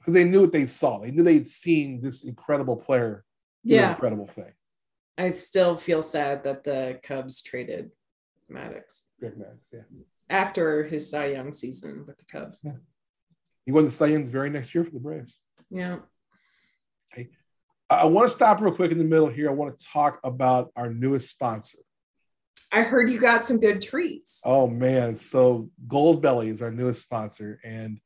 because 0.08 0.22
they 0.22 0.24
knew 0.24 0.40
what 0.40 0.52
they 0.52 0.64
saw. 0.66 0.98
They 1.00 1.10
knew 1.10 1.22
they'd 1.22 1.46
seen 1.46 2.00
this 2.00 2.24
incredible 2.24 2.76
player 2.76 3.26
Yeah. 3.62 3.90
incredible 3.90 4.26
thing. 4.26 4.52
I 5.18 5.28
still 5.30 5.76
feel 5.76 6.02
sad 6.02 6.44
that 6.44 6.64
the 6.64 6.98
Cubs 7.02 7.42
traded 7.42 7.90
Maddux 8.50 9.02
Greg 9.20 9.34
Maddux, 9.36 9.70
yeah. 9.70 9.80
after 10.30 10.84
his 10.84 11.10
Cy 11.10 11.26
Young 11.26 11.52
season 11.52 12.06
with 12.06 12.16
the 12.16 12.24
Cubs. 12.24 12.62
Yeah. 12.64 12.76
He 13.66 13.72
won 13.72 13.84
the 13.84 13.90
Cy 13.90 14.06
Young 14.06 14.24
the 14.24 14.30
very 14.30 14.48
next 14.48 14.74
year 14.74 14.82
for 14.82 14.92
the 14.92 14.98
Braves. 15.00 15.38
Yeah. 15.68 15.98
I, 17.14 17.28
I 17.90 18.06
want 18.06 18.30
to 18.30 18.34
stop 18.34 18.62
real 18.62 18.72
quick 18.74 18.92
in 18.92 18.98
the 18.98 19.04
middle 19.04 19.28
here. 19.28 19.50
I 19.50 19.52
want 19.52 19.78
to 19.78 19.86
talk 19.86 20.20
about 20.24 20.72
our 20.74 20.90
newest 20.90 21.28
sponsor. 21.28 21.80
I 22.72 22.80
heard 22.80 23.10
you 23.10 23.18
got 23.20 23.44
some 23.44 23.60
good 23.60 23.82
treats. 23.82 24.42
Oh 24.46 24.68
man, 24.68 25.16
so 25.16 25.68
Gold 25.86 26.22
Belly 26.22 26.48
is 26.48 26.62
our 26.62 26.70
newest 26.70 27.02
sponsor, 27.02 27.60
and 27.62 28.00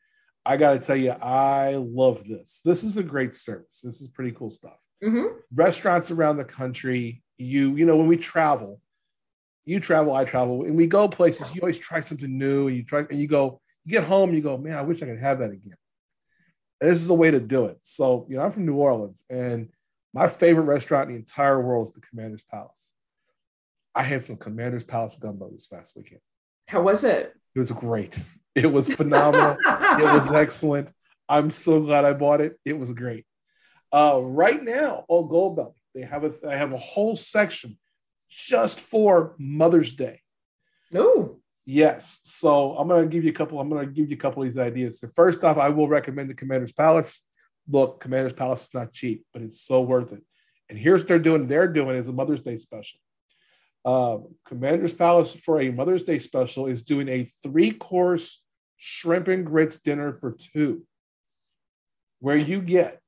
I 0.44 0.56
got 0.56 0.72
to 0.72 0.78
tell 0.80 0.96
you, 0.96 1.10
I 1.10 1.74
love 1.76 2.24
this. 2.26 2.60
This 2.64 2.82
is 2.82 2.96
a 2.96 3.02
great 3.02 3.34
service. 3.34 3.80
This 3.80 4.00
is 4.00 4.08
pretty 4.08 4.32
cool 4.32 4.50
stuff. 4.50 4.76
Mhm. 5.02 5.36
Restaurants 5.54 6.10
around 6.10 6.36
the 6.36 6.44
country, 6.44 7.22
you 7.38 7.74
you 7.76 7.86
know, 7.86 7.96
when 7.96 8.08
we 8.08 8.16
travel, 8.16 8.80
you 9.64 9.78
travel, 9.80 10.12
I 10.12 10.24
travel, 10.24 10.64
and 10.64 10.76
we 10.76 10.86
go 10.86 11.08
places. 11.08 11.54
You 11.54 11.60
always 11.60 11.78
try 11.78 12.00
something 12.00 12.36
new, 12.38 12.68
and 12.68 12.76
you 12.76 12.84
try, 12.84 13.00
and 13.00 13.18
you 13.18 13.28
go, 13.28 13.60
you 13.84 13.92
get 13.92 14.04
home, 14.04 14.32
you 14.34 14.40
go, 14.40 14.56
man, 14.56 14.76
I 14.76 14.82
wish 14.82 15.02
I 15.02 15.06
could 15.06 15.18
have 15.18 15.38
that 15.40 15.50
again. 15.50 15.76
And 16.80 16.90
this 16.90 17.00
is 17.00 17.08
a 17.08 17.14
way 17.14 17.30
to 17.30 17.40
do 17.40 17.66
it. 17.66 17.78
So, 17.82 18.26
you 18.28 18.36
know, 18.36 18.42
I'm 18.42 18.52
from 18.52 18.66
New 18.66 18.74
Orleans, 18.76 19.22
and 19.30 19.68
my 20.12 20.28
favorite 20.28 20.64
restaurant 20.64 21.08
in 21.08 21.14
the 21.14 21.20
entire 21.20 21.60
world 21.60 21.88
is 21.88 21.92
the 21.92 22.00
Commander's 22.00 22.44
Palace. 22.44 22.92
I 23.94 24.02
had 24.02 24.24
some 24.24 24.36
Commander's 24.36 24.84
Palace 24.84 25.16
gumbo 25.16 25.50
this 25.50 25.66
past 25.66 25.94
weekend. 25.96 26.20
How 26.66 26.82
was 26.82 27.04
it? 27.04 27.32
It 27.54 27.58
was 27.58 27.70
great. 27.70 28.18
It 28.54 28.70
was 28.70 28.92
phenomenal. 28.92 29.56
it 29.64 30.02
was 30.04 30.30
excellent. 30.34 30.90
I'm 31.28 31.50
so 31.50 31.80
glad 31.80 32.04
I 32.04 32.12
bought 32.12 32.40
it. 32.40 32.58
It 32.64 32.78
was 32.78 32.92
great. 32.92 33.24
Uh, 33.92 34.20
right 34.22 34.62
now 34.62 35.04
on 35.08 35.28
Goldbelly, 35.28 35.74
they 35.94 36.02
have 36.02 36.24
a 36.24 36.32
they 36.42 36.56
have 36.56 36.72
a 36.72 36.78
whole 36.78 37.16
section 37.16 37.78
just 38.28 38.80
for 38.80 39.34
Mother's 39.38 39.92
Day. 39.92 40.20
Oh, 40.94 41.38
yes. 41.66 42.20
So 42.24 42.76
I'm 42.76 42.88
gonna 42.88 43.06
give 43.06 43.24
you 43.24 43.30
a 43.30 43.34
couple. 43.34 43.60
I'm 43.60 43.68
gonna 43.68 43.86
give 43.86 44.10
you 44.10 44.16
a 44.16 44.18
couple 44.18 44.42
of 44.42 44.46
these 44.48 44.58
ideas. 44.58 45.00
So 45.00 45.08
first 45.08 45.44
off, 45.44 45.58
I 45.58 45.68
will 45.68 45.88
recommend 45.88 46.30
the 46.30 46.34
Commander's 46.34 46.72
Palace. 46.72 47.22
Look, 47.68 48.00
Commander's 48.00 48.32
Palace 48.32 48.64
is 48.64 48.74
not 48.74 48.92
cheap, 48.92 49.24
but 49.32 49.42
it's 49.42 49.60
so 49.60 49.82
worth 49.82 50.12
it. 50.12 50.22
And 50.68 50.78
here's 50.78 51.02
what 51.02 51.08
they're 51.08 51.18
doing. 51.18 51.46
They're 51.46 51.68
doing 51.68 51.96
is 51.96 52.08
a 52.08 52.12
Mother's 52.12 52.42
Day 52.42 52.56
special. 52.56 52.98
Uh, 53.84 54.18
Commander's 54.46 54.94
Palace 54.94 55.34
for 55.34 55.60
a 55.60 55.70
Mother's 55.70 56.04
Day 56.04 56.18
special 56.18 56.66
is 56.66 56.82
doing 56.82 57.08
a 57.08 57.24
three 57.42 57.72
course 57.72 58.42
shrimp 58.76 59.28
and 59.28 59.44
grits 59.44 59.78
dinner 59.78 60.12
for 60.12 60.32
two, 60.32 60.84
where 62.20 62.36
you 62.36 62.60
get 62.60 63.02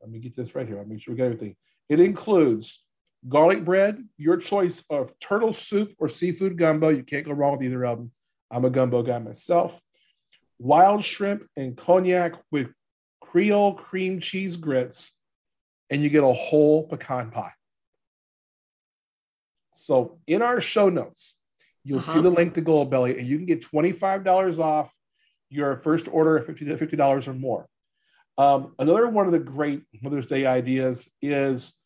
let 0.00 0.10
me 0.10 0.18
get 0.18 0.36
this 0.36 0.54
right 0.54 0.66
here. 0.66 0.78
I'll 0.78 0.84
make 0.84 1.00
sure 1.00 1.12
we 1.12 1.18
get 1.18 1.26
everything. 1.26 1.56
It 1.88 2.00
includes 2.00 2.84
garlic 3.28 3.64
bread, 3.64 4.02
your 4.16 4.36
choice 4.36 4.84
of 4.90 5.12
turtle 5.18 5.52
soup 5.52 5.94
or 5.98 6.08
seafood 6.08 6.56
gumbo. 6.56 6.90
You 6.90 7.02
can't 7.02 7.26
go 7.26 7.32
wrong 7.32 7.52
with 7.52 7.62
either 7.62 7.84
of 7.84 7.98
them. 7.98 8.12
I'm 8.50 8.64
a 8.64 8.70
gumbo 8.70 9.02
guy 9.02 9.18
myself. 9.18 9.80
Wild 10.58 11.04
shrimp 11.04 11.46
and 11.56 11.76
cognac 11.76 12.34
with 12.50 12.68
Creole 13.20 13.74
cream 13.74 14.20
cheese 14.20 14.56
grits, 14.56 15.12
and 15.90 16.02
you 16.02 16.08
get 16.08 16.24
a 16.24 16.32
whole 16.32 16.84
pecan 16.84 17.30
pie. 17.30 17.52
So 19.78 20.18
in 20.26 20.42
our 20.42 20.60
show 20.60 20.88
notes, 20.88 21.36
you'll 21.84 21.98
uh-huh. 21.98 22.14
see 22.14 22.20
the 22.20 22.30
link 22.30 22.54
to 22.54 22.60
Gold 22.60 22.90
Belly, 22.90 23.18
and 23.18 23.26
you 23.26 23.36
can 23.36 23.46
get 23.46 23.62
$25 23.62 24.58
off 24.58 24.92
your 25.50 25.78
first 25.78 26.08
order 26.08 26.36
of 26.36 26.46
$50, 26.46 26.78
$50 26.78 27.28
or 27.28 27.34
more. 27.34 27.68
Um, 28.36 28.74
another 28.78 29.08
one 29.08 29.26
of 29.26 29.32
the 29.32 29.38
great 29.38 29.82
Mother's 30.02 30.26
Day 30.26 30.46
ideas 30.46 31.08
is 31.22 31.78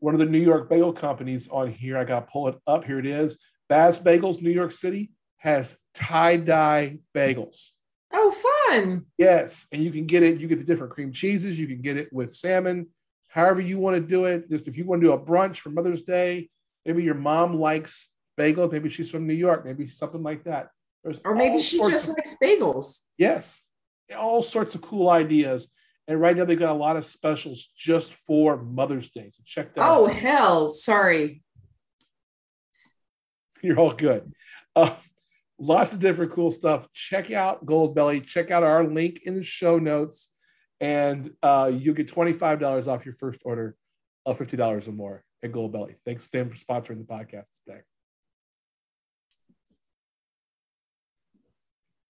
one 0.00 0.14
of 0.14 0.20
the 0.20 0.26
New 0.26 0.38
York 0.38 0.68
bagel 0.68 0.92
companies 0.92 1.48
on 1.48 1.70
here. 1.70 1.96
I 1.96 2.04
got 2.04 2.20
to 2.20 2.32
pull 2.32 2.48
it 2.48 2.58
up. 2.66 2.84
Here 2.84 2.98
it 2.98 3.06
is. 3.06 3.38
Baz 3.68 3.98
Bagels, 3.98 4.42
New 4.42 4.50
York 4.50 4.72
City, 4.72 5.10
has 5.38 5.78
tie 5.94 6.36
dye 6.36 6.98
bagels. 7.14 7.70
Oh, 8.12 8.30
fun. 8.68 9.06
Yes. 9.18 9.66
And 9.72 9.82
you 9.82 9.90
can 9.90 10.06
get 10.06 10.22
it, 10.22 10.40
you 10.40 10.48
get 10.48 10.58
the 10.58 10.64
different 10.64 10.92
cream 10.92 11.12
cheeses. 11.12 11.58
You 11.58 11.68
can 11.68 11.80
get 11.80 11.96
it 11.96 12.12
with 12.12 12.34
salmon, 12.34 12.88
however 13.28 13.60
you 13.60 13.78
want 13.78 13.94
to 13.94 14.00
do 14.00 14.24
it. 14.24 14.50
Just 14.50 14.66
if 14.66 14.76
you 14.76 14.84
want 14.84 15.00
to 15.00 15.06
do 15.06 15.12
a 15.12 15.18
brunch 15.18 15.58
for 15.58 15.70
Mother's 15.70 16.02
Day, 16.02 16.50
maybe 16.90 17.04
your 17.04 17.14
mom 17.14 17.54
likes 17.54 18.10
bagel. 18.36 18.68
Maybe 18.68 18.88
she's 18.88 19.10
from 19.10 19.26
New 19.26 19.34
York, 19.34 19.64
maybe 19.64 19.86
something 19.86 20.24
like 20.24 20.44
that. 20.44 20.70
There's 21.04 21.20
or 21.24 21.36
maybe 21.36 21.60
she 21.60 21.78
just 21.78 22.08
of, 22.08 22.16
likes 22.16 22.36
bagels. 22.42 23.02
Yes. 23.16 23.62
All 24.18 24.42
sorts 24.42 24.74
of 24.74 24.82
cool 24.82 25.08
ideas. 25.08 25.70
And 26.08 26.20
right 26.20 26.36
now 26.36 26.44
they've 26.44 26.58
got 26.58 26.72
a 26.72 26.78
lot 26.78 26.96
of 26.96 27.04
specials 27.04 27.68
just 27.76 28.12
for 28.12 28.56
Mother's 28.56 29.10
Day. 29.10 29.30
So 29.32 29.42
check 29.46 29.74
that 29.74 29.84
oh, 29.84 30.08
out. 30.08 30.14
hell. 30.16 30.68
Sorry. 30.68 31.42
You're 33.62 33.78
all 33.78 33.92
good. 33.92 34.32
Uh, 34.74 34.96
lots 35.60 35.92
of 35.92 36.00
different 36.00 36.32
cool 36.32 36.50
stuff. 36.50 36.88
Check 36.92 37.30
out 37.30 37.64
Goldbelly. 37.64 38.26
Check 38.26 38.50
out 38.50 38.64
our 38.64 38.82
link 38.82 39.20
in 39.24 39.34
the 39.34 39.44
show 39.44 39.78
notes, 39.78 40.30
and 40.80 41.30
uh, 41.42 41.70
you'll 41.72 41.94
get 41.94 42.12
$25 42.12 42.88
off 42.88 43.04
your 43.04 43.14
first 43.14 43.42
order 43.44 43.76
of 44.26 44.38
$50 44.38 44.88
or 44.88 44.92
more 44.92 45.24
at 45.42 45.52
Goldbelly. 45.52 45.96
Thanks, 46.04 46.24
Stan, 46.24 46.48
for 46.48 46.56
sponsoring 46.56 46.98
the 46.98 47.04
podcast 47.04 47.46
today. 47.64 47.80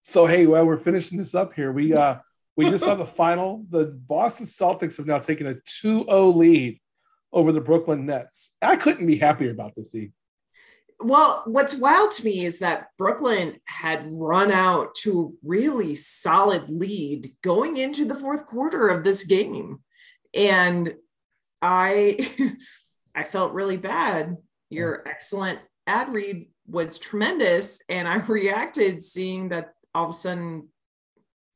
So, 0.01 0.25
hey, 0.25 0.47
well, 0.47 0.65
we're 0.65 0.77
finishing 0.77 1.17
this 1.17 1.35
up 1.35 1.53
here. 1.53 1.71
We 1.71 1.93
uh, 1.93 2.17
we 2.57 2.69
just 2.69 2.83
saw 2.83 2.95
the 2.95 3.05
final. 3.23 3.65
The 3.69 3.85
Boston 3.85 4.45
Celtics 4.45 4.97
have 4.97 5.05
now 5.05 5.19
taken 5.19 5.47
a 5.47 5.55
2 5.65 6.05
0 6.05 6.27
lead 6.29 6.79
over 7.31 7.51
the 7.51 7.61
Brooklyn 7.61 8.05
Nets. 8.05 8.55
I 8.61 8.75
couldn't 8.75 9.05
be 9.05 9.17
happier 9.17 9.51
about 9.51 9.75
this, 9.75 9.93
E. 9.95 10.11
Well, 10.99 11.43
what's 11.45 11.75
wild 11.75 12.11
to 12.11 12.25
me 12.25 12.45
is 12.45 12.59
that 12.59 12.89
Brooklyn 12.97 13.59
had 13.67 14.05
run 14.07 14.51
out 14.51 14.93
to 15.01 15.21
a 15.21 15.47
really 15.47 15.95
solid 15.95 16.69
lead 16.69 17.31
going 17.41 17.77
into 17.77 18.05
the 18.05 18.15
fourth 18.15 18.45
quarter 18.45 18.87
of 18.87 19.03
this 19.03 19.23
game. 19.23 19.79
And 20.35 20.93
I 21.61 22.17
I 23.15 23.23
felt 23.23 23.53
really 23.53 23.77
bad. 23.77 24.37
Your 24.69 25.07
excellent 25.07 25.59
ad 25.87 26.13
read 26.13 26.47
was 26.67 26.97
tremendous. 26.97 27.81
And 27.89 28.07
I 28.07 28.15
reacted 28.27 29.03
seeing 29.03 29.49
that 29.49 29.73
all 29.93 30.05
of 30.05 30.11
a 30.11 30.13
sudden 30.13 30.69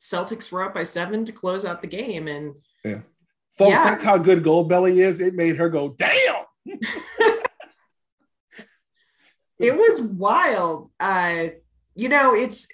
Celtics 0.01 0.51
were 0.51 0.63
up 0.63 0.73
by 0.73 0.83
seven 0.83 1.25
to 1.25 1.31
close 1.31 1.65
out 1.65 1.81
the 1.81 1.87
game. 1.87 2.27
And 2.27 2.55
yeah, 2.83 3.01
folks, 3.57 3.71
yeah. 3.71 3.89
that's 3.89 4.03
how 4.03 4.17
good 4.17 4.43
Goldbelly 4.43 4.97
is. 4.97 5.19
It 5.19 5.33
made 5.35 5.57
her 5.57 5.69
go, 5.69 5.95
damn. 5.97 6.43
it 9.59 9.75
was 9.75 10.01
wild. 10.01 10.91
Uh, 10.99 11.47
you 11.95 12.09
know, 12.09 12.35
it's 12.35 12.67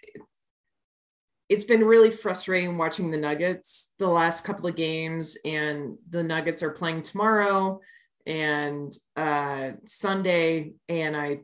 it's 1.47 1.63
been 1.65 1.83
really 1.83 2.11
frustrating 2.11 2.77
watching 2.77 3.11
the 3.11 3.17
Nuggets 3.17 3.93
the 3.99 4.07
last 4.07 4.43
couple 4.45 4.67
of 4.67 4.75
games, 4.75 5.37
and 5.45 5.97
the 6.09 6.23
Nuggets 6.23 6.63
are 6.63 6.71
playing 6.71 7.03
tomorrow 7.03 7.79
and 8.25 8.93
uh, 9.15 9.71
Sunday, 9.85 10.73
and 10.89 11.15
I 11.15 11.41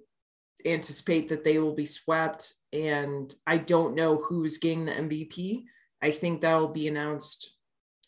anticipate 0.65 1.30
that 1.30 1.43
they 1.43 1.59
will 1.59 1.75
be 1.75 1.86
swept. 1.86 2.53
And 2.73 3.34
I 3.45 3.57
don't 3.57 3.95
know 3.95 4.17
who's 4.17 4.57
getting 4.57 4.86
the 4.86 4.91
MVP. 4.91 5.63
I 6.01 6.11
think 6.11 6.41
that'll 6.41 6.67
be 6.67 6.88
announced 6.88 7.55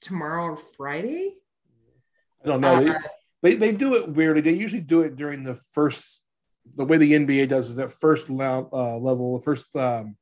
tomorrow 0.01 0.45
or 0.45 0.57
Friday. 0.57 1.35
I 2.43 2.47
don't 2.47 2.61
know. 2.61 2.91
Uh, 2.91 2.99
they, 3.41 3.55
they, 3.55 3.71
do 3.71 3.95
it 3.95 4.09
weirdly. 4.09 4.41
They 4.41 4.53
usually 4.53 4.81
do 4.81 5.01
it 5.01 5.15
during 5.15 5.43
the 5.43 5.55
first. 5.55 6.25
The 6.75 6.85
way 6.85 6.97
the 6.97 7.13
NBA 7.13 7.49
does 7.49 7.69
is 7.69 7.75
that 7.77 7.91
first 7.91 8.29
uh, 8.29 8.33
level, 8.33 9.37
the 9.37 9.43
first 9.43 9.75
um, 9.75 10.15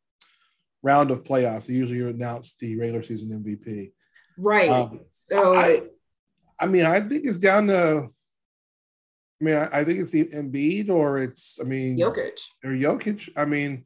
round 0.82 1.12
of 1.12 1.24
playoffs. 1.24 1.66
They 1.66 1.74
usually 1.74 2.10
announce 2.10 2.56
the 2.56 2.78
regular 2.78 3.04
season 3.04 3.44
MVP. 3.44 3.92
Right. 4.38 4.70
Um, 4.70 5.02
so 5.12 5.56
I, 5.56 5.82
I 6.60 6.68
mean, 6.68 6.86
I 6.86 7.02
think 7.02 7.26
it's 7.26 7.38
down 7.38 7.68
to. 7.68 8.08
I 9.40 9.44
mean, 9.44 9.56
I, 9.56 9.80
I 9.80 9.84
think 9.84 10.00
it's 10.00 10.12
the 10.12 10.26
Embiid 10.26 10.90
or 10.90 11.20
it's. 11.20 11.60
I 11.62 11.64
mean, 11.64 11.98
Jokic 11.98 12.42
or 12.64 12.72
Jokic. 12.72 13.30
I 13.36 13.46
mean, 13.46 13.86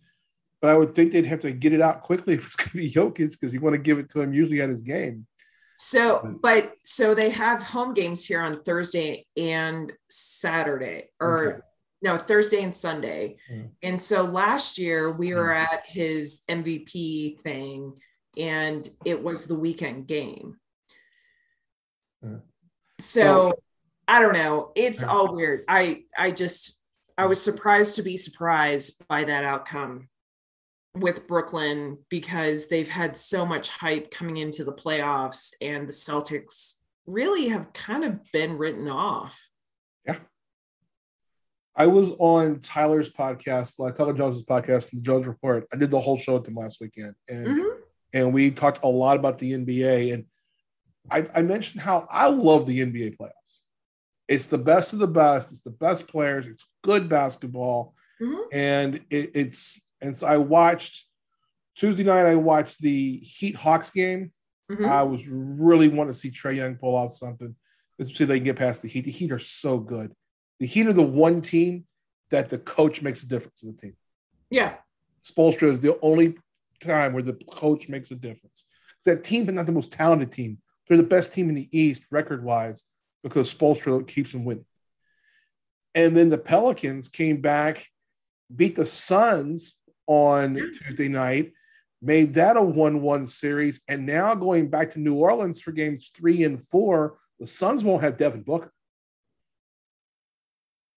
but 0.61 0.69
I 0.69 0.77
would 0.77 0.95
think 0.95 1.11
they'd 1.11 1.25
have 1.25 1.41
to 1.41 1.51
get 1.51 1.73
it 1.73 1.81
out 1.81 2.01
quickly 2.01 2.33
if 2.35 2.45
it's 2.45 2.55
going 2.55 2.69
to 2.69 2.77
be 2.77 2.91
Jokic 2.91 3.31
because 3.31 3.53
you 3.53 3.59
want 3.59 3.73
to 3.73 3.81
give 3.81 3.99
it 3.99 4.09
to 4.11 4.21
him 4.21 4.33
usually 4.33 4.61
at 4.61 4.69
his 4.69 4.81
game. 4.81 5.27
So, 5.77 6.37
but 6.41 6.73
so 6.83 7.15
they 7.15 7.31
have 7.31 7.63
home 7.63 7.95
games 7.95 8.23
here 8.23 8.41
on 8.41 8.61
Thursday 8.63 9.25
and 9.35 9.91
Saturday, 10.09 11.09
or 11.19 11.53
okay. 11.53 11.61
no, 12.03 12.17
Thursday 12.17 12.61
and 12.61 12.75
Sunday. 12.75 13.37
Mm. 13.51 13.69
And 13.81 14.01
so 14.01 14.23
last 14.23 14.77
year 14.77 15.11
we 15.11 15.33
were 15.33 15.51
at 15.51 15.83
his 15.87 16.41
MVP 16.47 17.39
thing, 17.39 17.97
and 18.37 18.87
it 19.05 19.23
was 19.23 19.47
the 19.47 19.55
weekend 19.55 20.05
game. 20.05 20.57
Mm. 22.23 22.41
So 22.99 23.53
I 24.11 24.19
don't 24.19 24.33
know. 24.33 24.73
It's 24.75 25.03
all 25.03 25.33
weird. 25.33 25.63
I 25.69 26.03
I 26.17 26.31
just 26.31 26.81
I 27.17 27.27
was 27.27 27.41
surprised 27.41 27.95
to 27.95 28.03
be 28.03 28.17
surprised 28.17 29.01
by 29.07 29.23
that 29.23 29.45
outcome 29.45 30.09
with 30.97 31.29
Brooklyn 31.29 31.97
because 32.09 32.67
they've 32.67 32.89
had 32.89 33.15
so 33.15 33.45
much 33.45 33.69
hype 33.69 34.11
coming 34.11 34.35
into 34.35 34.65
the 34.65 34.73
playoffs 34.73 35.53
and 35.61 35.87
the 35.87 35.93
Celtics 35.93 36.73
really 37.05 37.47
have 37.47 37.71
kind 37.71 38.03
of 38.03 38.19
been 38.33 38.57
written 38.57 38.89
off. 38.89 39.47
Yeah. 40.05 40.17
I 41.73 41.87
was 41.87 42.11
on 42.19 42.59
Tyler's 42.59 43.09
podcast, 43.09 43.77
Tyler 43.95 44.11
Jones's 44.11 44.43
podcast, 44.43 44.91
the 44.91 44.99
Jones 44.99 45.25
Report. 45.25 45.65
I 45.71 45.77
did 45.77 45.89
the 45.89 46.01
whole 46.01 46.17
show 46.17 46.33
with 46.33 46.49
him 46.49 46.55
last 46.55 46.81
weekend, 46.81 47.15
and 47.29 47.47
mm-hmm. 47.47 47.79
and 48.11 48.33
we 48.33 48.51
talked 48.51 48.83
a 48.83 48.89
lot 48.89 49.15
about 49.15 49.37
the 49.37 49.53
NBA. 49.53 50.13
And 50.13 50.25
I, 51.09 51.25
I 51.33 51.43
mentioned 51.43 51.79
how 51.79 52.09
I 52.11 52.27
love 52.27 52.65
the 52.65 52.85
NBA 52.85 53.15
playoffs. 53.15 53.61
It's 54.31 54.45
the 54.45 54.57
best 54.57 54.93
of 54.93 54.99
the 54.99 55.07
best. 55.07 55.51
It's 55.51 55.59
the 55.59 55.71
best 55.71 56.07
players. 56.07 56.47
It's 56.47 56.65
good 56.83 57.09
basketball, 57.09 57.93
mm-hmm. 58.21 58.39
and 58.53 58.95
it, 59.09 59.31
it's 59.35 59.85
and 59.99 60.15
so 60.15 60.25
I 60.25 60.37
watched 60.37 61.05
Tuesday 61.75 62.03
night. 62.03 62.25
I 62.25 62.35
watched 62.35 62.79
the 62.79 63.17
Heat 63.17 63.57
Hawks 63.57 63.89
game. 63.89 64.31
Mm-hmm. 64.71 64.85
I 64.85 65.03
was 65.03 65.27
really 65.27 65.89
wanting 65.89 66.13
to 66.13 66.17
see 66.17 66.31
Trae 66.31 66.55
Young 66.55 66.75
pull 66.75 66.95
off 66.95 67.11
something, 67.11 67.53
especially 67.99 68.27
they 68.27 68.37
can 68.37 68.45
get 68.45 68.55
past 68.55 68.81
the 68.81 68.87
Heat. 68.87 69.03
The 69.03 69.11
Heat 69.11 69.33
are 69.33 69.39
so 69.39 69.79
good. 69.79 70.13
The 70.61 70.65
Heat 70.65 70.87
are 70.87 70.93
the 70.93 71.03
one 71.03 71.41
team 71.41 71.83
that 72.29 72.47
the 72.47 72.57
coach 72.57 73.01
makes 73.01 73.23
a 73.23 73.27
difference 73.27 73.63
in 73.63 73.73
the 73.73 73.77
team. 73.77 73.97
Yeah, 74.49 74.75
Spoelstra 75.25 75.63
is 75.63 75.81
the 75.81 75.99
only 76.01 76.37
time 76.79 77.11
where 77.11 77.21
the 77.21 77.33
coach 77.51 77.89
makes 77.89 78.11
a 78.11 78.15
difference 78.15 78.65
It's 78.95 79.05
that 79.07 79.25
team 79.25 79.49
is 79.49 79.53
not 79.53 79.65
the 79.65 79.73
most 79.73 79.91
talented 79.91 80.31
team. 80.31 80.59
They're 80.87 80.95
the 80.95 81.03
best 81.03 81.33
team 81.33 81.49
in 81.49 81.55
the 81.55 81.67
East 81.77 82.05
record 82.11 82.45
wise 82.45 82.85
because 83.23 83.53
Spoelstra 83.53 84.05
keeps 84.07 84.31
them 84.31 84.45
winning. 84.45 84.65
And 85.93 86.15
then 86.15 86.29
the 86.29 86.37
Pelicans 86.37 87.09
came 87.09 87.41
back, 87.41 87.85
beat 88.53 88.75
the 88.75 88.85
Suns 88.85 89.75
on 90.07 90.55
Tuesday 90.55 91.07
night, 91.07 91.53
made 92.01 92.33
that 92.35 92.57
a 92.57 92.61
1 92.61 93.01
1 93.01 93.25
series. 93.25 93.81
And 93.87 94.05
now 94.05 94.33
going 94.35 94.69
back 94.69 94.91
to 94.91 94.99
New 94.99 95.15
Orleans 95.15 95.61
for 95.61 95.71
games 95.71 96.11
three 96.15 96.43
and 96.43 96.63
four, 96.63 97.17
the 97.39 97.47
Suns 97.47 97.83
won't 97.83 98.03
have 98.03 98.17
Devin 98.17 98.43
Booker. 98.43 98.71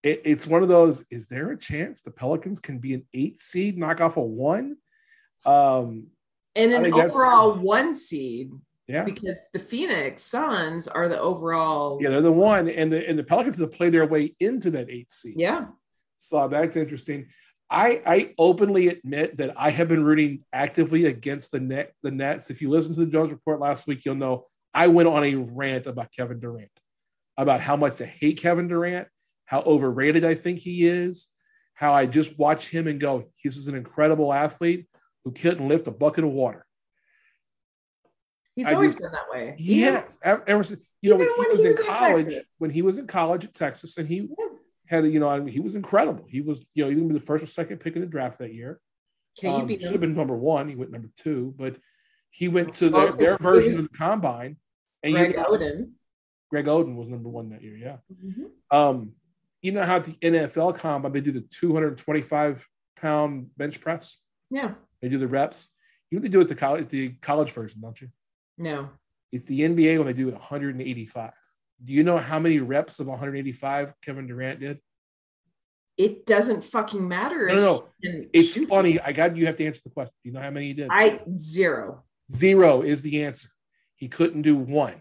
It, 0.03 0.23
it's 0.25 0.47
one 0.47 0.63
of 0.63 0.69
those 0.69 1.05
is 1.11 1.29
there 1.29 1.51
a 1.51 1.59
chance 1.59 2.03
the 2.03 2.11
Pelicans 2.11 2.61
can 2.61 2.79
be 2.79 2.95
an 2.95 3.07
eight 3.15 3.41
seed, 3.41 3.79
knock 3.79 4.01
off 4.01 4.17
a 4.17 4.23
one? 4.23 4.77
Um, 5.47 6.09
and 6.55 6.73
an 6.73 6.93
overall 6.93 7.55
one 7.55 7.95
seed. 7.95 8.51
Yeah. 8.87 9.05
Because 9.05 9.41
the 9.53 9.59
Phoenix 9.59 10.23
Suns 10.23 10.89
are 10.89 11.09
the 11.09 11.19
overall. 11.19 11.99
Yeah, 12.03 12.11
they're 12.11 12.21
the 12.21 12.33
one, 12.33 12.69
and 12.69 12.93
the 12.93 13.09
and 13.09 13.19
the 13.19 13.25
Pelicans 13.25 13.57
have 13.57 13.71
to 13.71 13.77
play 13.77 13.89
their 13.89 14.07
way 14.07 14.35
into 14.41 14.71
that 14.73 14.91
eight 14.91 15.11
seed. 15.11 15.35
Yeah. 15.39 15.67
So 16.17 16.47
that's 16.47 16.77
interesting. 16.77 17.29
I 17.71 18.03
I 18.05 18.35
openly 18.39 18.89
admit 18.89 19.39
that 19.39 19.55
I 19.57 19.71
have 19.71 19.89
been 19.89 20.05
rooting 20.05 20.45
actively 20.53 21.07
against 21.07 21.51
the 21.51 21.61
net 21.61 21.93
the 22.03 22.11
Nets. 22.11 22.51
If 22.51 22.61
you 22.61 22.69
listen 22.69 22.93
to 22.95 23.01
the 23.01 23.07
Jones 23.07 23.31
report 23.31 23.59
last 23.59 23.87
week, 23.87 24.05
you'll 24.05 24.17
know 24.17 24.47
I 24.75 24.89
went 24.89 25.09
on 25.09 25.25
a 25.25 25.35
rant 25.35 25.87
about 25.87 26.13
Kevin 26.13 26.41
Durant, 26.41 26.71
about 27.39 27.61
how 27.61 27.77
much 27.77 28.01
I 28.01 28.07
hate 28.07 28.41
Kevin 28.41 28.69
Durant, 28.69 29.09
how 29.47 29.61
overrated 29.61 30.25
I 30.25 30.35
think 30.35 30.59
he 30.59 30.87
is, 30.87 31.29
how 31.75 31.93
I 31.93 32.07
just 32.07 32.39
watch 32.39 32.69
him 32.69 32.87
and 32.87 33.01
go, 33.01 33.25
this 33.43 33.57
is 33.57 33.69
an 33.69 33.77
incredible 33.77 34.33
athlete 34.33 34.87
who 35.25 35.33
couldn't 35.33 35.69
lift 35.69 35.87
a 35.87 35.91
bucket 35.91 36.25
of 36.25 36.31
water. 36.31 36.67
He's 38.57 38.69
I 38.69 38.75
always 38.75 38.93
just, 38.93 39.03
been 39.03 39.13
that 39.13 39.29
way. 39.31 39.55
Yes, 39.59 40.19
ever, 40.23 40.45
ever 40.47 40.65
since 40.65 40.81
you 41.03 41.11
know 41.11 41.17
when, 41.17 41.29
when, 41.37 41.51
he 41.51 41.53
was, 41.53 41.63
he 41.63 41.69
was 41.69 41.81
in 41.81 41.87
college, 41.87 42.35
when 42.59 42.71
he 42.71 42.83
was 42.83 42.99
in 42.99 43.07
college 43.07 43.45
at 43.45 43.55
Texas, 43.55 43.99
and 43.99 44.07
he 44.07 44.17
yeah. 44.17 44.47
had 44.87 45.05
you 45.07 45.19
know 45.19 45.29
I 45.29 45.41
mean, 45.41 45.53
he 45.53 45.61
was 45.61 45.75
incredible. 45.75 46.25
He 46.29 46.41
was 46.41 46.65
you 46.75 46.85
know 46.85 46.91
he 46.91 46.97
was 46.97 47.15
the 47.15 47.21
first 47.21 47.43
or 47.43 47.47
second 47.47 47.79
pick 47.79 47.97
in 47.97 48.01
the 48.01 48.07
draft 48.07 48.39
that 48.39 48.55
year. 48.55 48.81
Can 49.39 49.55
um, 49.55 49.61
you 49.63 49.67
be 49.77 49.83
should 49.83 49.93
have 49.93 50.01
been 50.01 50.15
number 50.15 50.37
one. 50.37 50.69
He 50.69 50.77
went 50.77 50.93
number 50.93 51.11
two, 51.17 51.55
but 51.59 51.77
he 52.31 52.49
went 52.49 52.75
to 52.77 52.91
their, 52.91 53.13
their 53.13 53.39
version 53.39 53.79
of 53.79 53.91
the 53.91 53.97
combine. 53.97 54.57
And 55.03 55.15
Greg 55.15 55.31
you 55.33 55.37
know, 55.37 55.45
Oden. 55.45 55.91
Greg 56.51 56.67
Oden 56.67 56.95
was 56.95 57.09
number 57.09 57.29
one 57.29 57.51
that 57.51 57.63
year. 57.63 57.77
Yeah. 57.77 57.97
Mm-hmm. 58.13 58.77
Um, 58.77 59.13
you 59.63 59.73
know 59.73 59.83
how 59.83 59.99
the 59.99 60.13
NFL 60.13 60.77
combine 60.77 61.13
they 61.13 61.21
do 61.21 61.33
the 61.33 61.41
225 61.41 62.69
pound 63.01 63.51
bench 63.57 63.81
press. 63.81 64.17
Yeah. 64.51 64.75
They 65.03 65.09
do 65.09 65.19
the 65.19 65.29
reps. 65.29 65.69
You 66.11 66.19
know 66.19 66.23
they 66.23 66.29
do 66.29 66.41
it 66.41 66.49
the 66.49 66.55
college 66.55 66.89
the 66.89 67.11
college 67.21 67.51
version, 67.51 67.81
don't 67.81 68.01
you? 68.01 68.09
No. 68.59 68.91
It's 69.33 69.45
the 69.45 69.61
NBA 69.61 69.99
when 69.99 70.07
they 70.07 70.13
do 70.13 70.29
it 70.29 70.35
185. 70.35 71.33
Do 71.85 71.93
you 71.93 72.05
know 72.05 72.19
how 72.19 72.39
many 72.39 72.61
reps 72.61 73.01
of 73.01 73.07
185 73.09 73.95
Kevin 74.01 74.27
Durant 74.27 74.61
did? 74.61 74.79
It 75.97 76.27
doesn't 76.27 76.65
fucking 76.65 77.07
matter. 77.07 77.49
No, 77.49 77.55
no, 77.55 77.89
no. 78.03 78.25
It's 78.33 78.57
funny. 78.67 79.01
I 79.01 79.13
got 79.13 79.37
you 79.37 79.47
have 79.47 79.57
to 79.57 79.67
answer 79.67 79.83
the 79.85 79.91
question. 79.91 80.13
Do 80.23 80.29
you 80.29 80.35
know 80.35 80.41
how 80.41 80.51
many 80.51 80.67
he 80.67 80.73
did? 80.73 80.89
I 80.91 81.21
zero. 81.39 82.05
Zero 82.33 82.83
is 82.83 83.03
the 83.03 83.25
answer. 83.25 83.49
He 83.97 84.09
couldn't 84.09 84.43
do 84.43 84.57
one. 84.57 84.95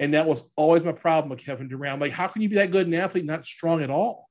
And 0.00 0.14
that 0.14 0.26
was 0.26 0.50
always 0.56 0.82
my 0.82 0.92
problem 0.92 1.30
with 1.30 1.44
Kevin 1.44 1.68
Durant. 1.68 2.00
Like, 2.00 2.10
how 2.10 2.26
can 2.26 2.42
you 2.42 2.48
be 2.48 2.56
that 2.56 2.72
good 2.72 2.88
an 2.88 2.94
athlete, 2.94 3.24
not 3.24 3.44
strong 3.44 3.82
at 3.82 3.90
all? 3.90 4.28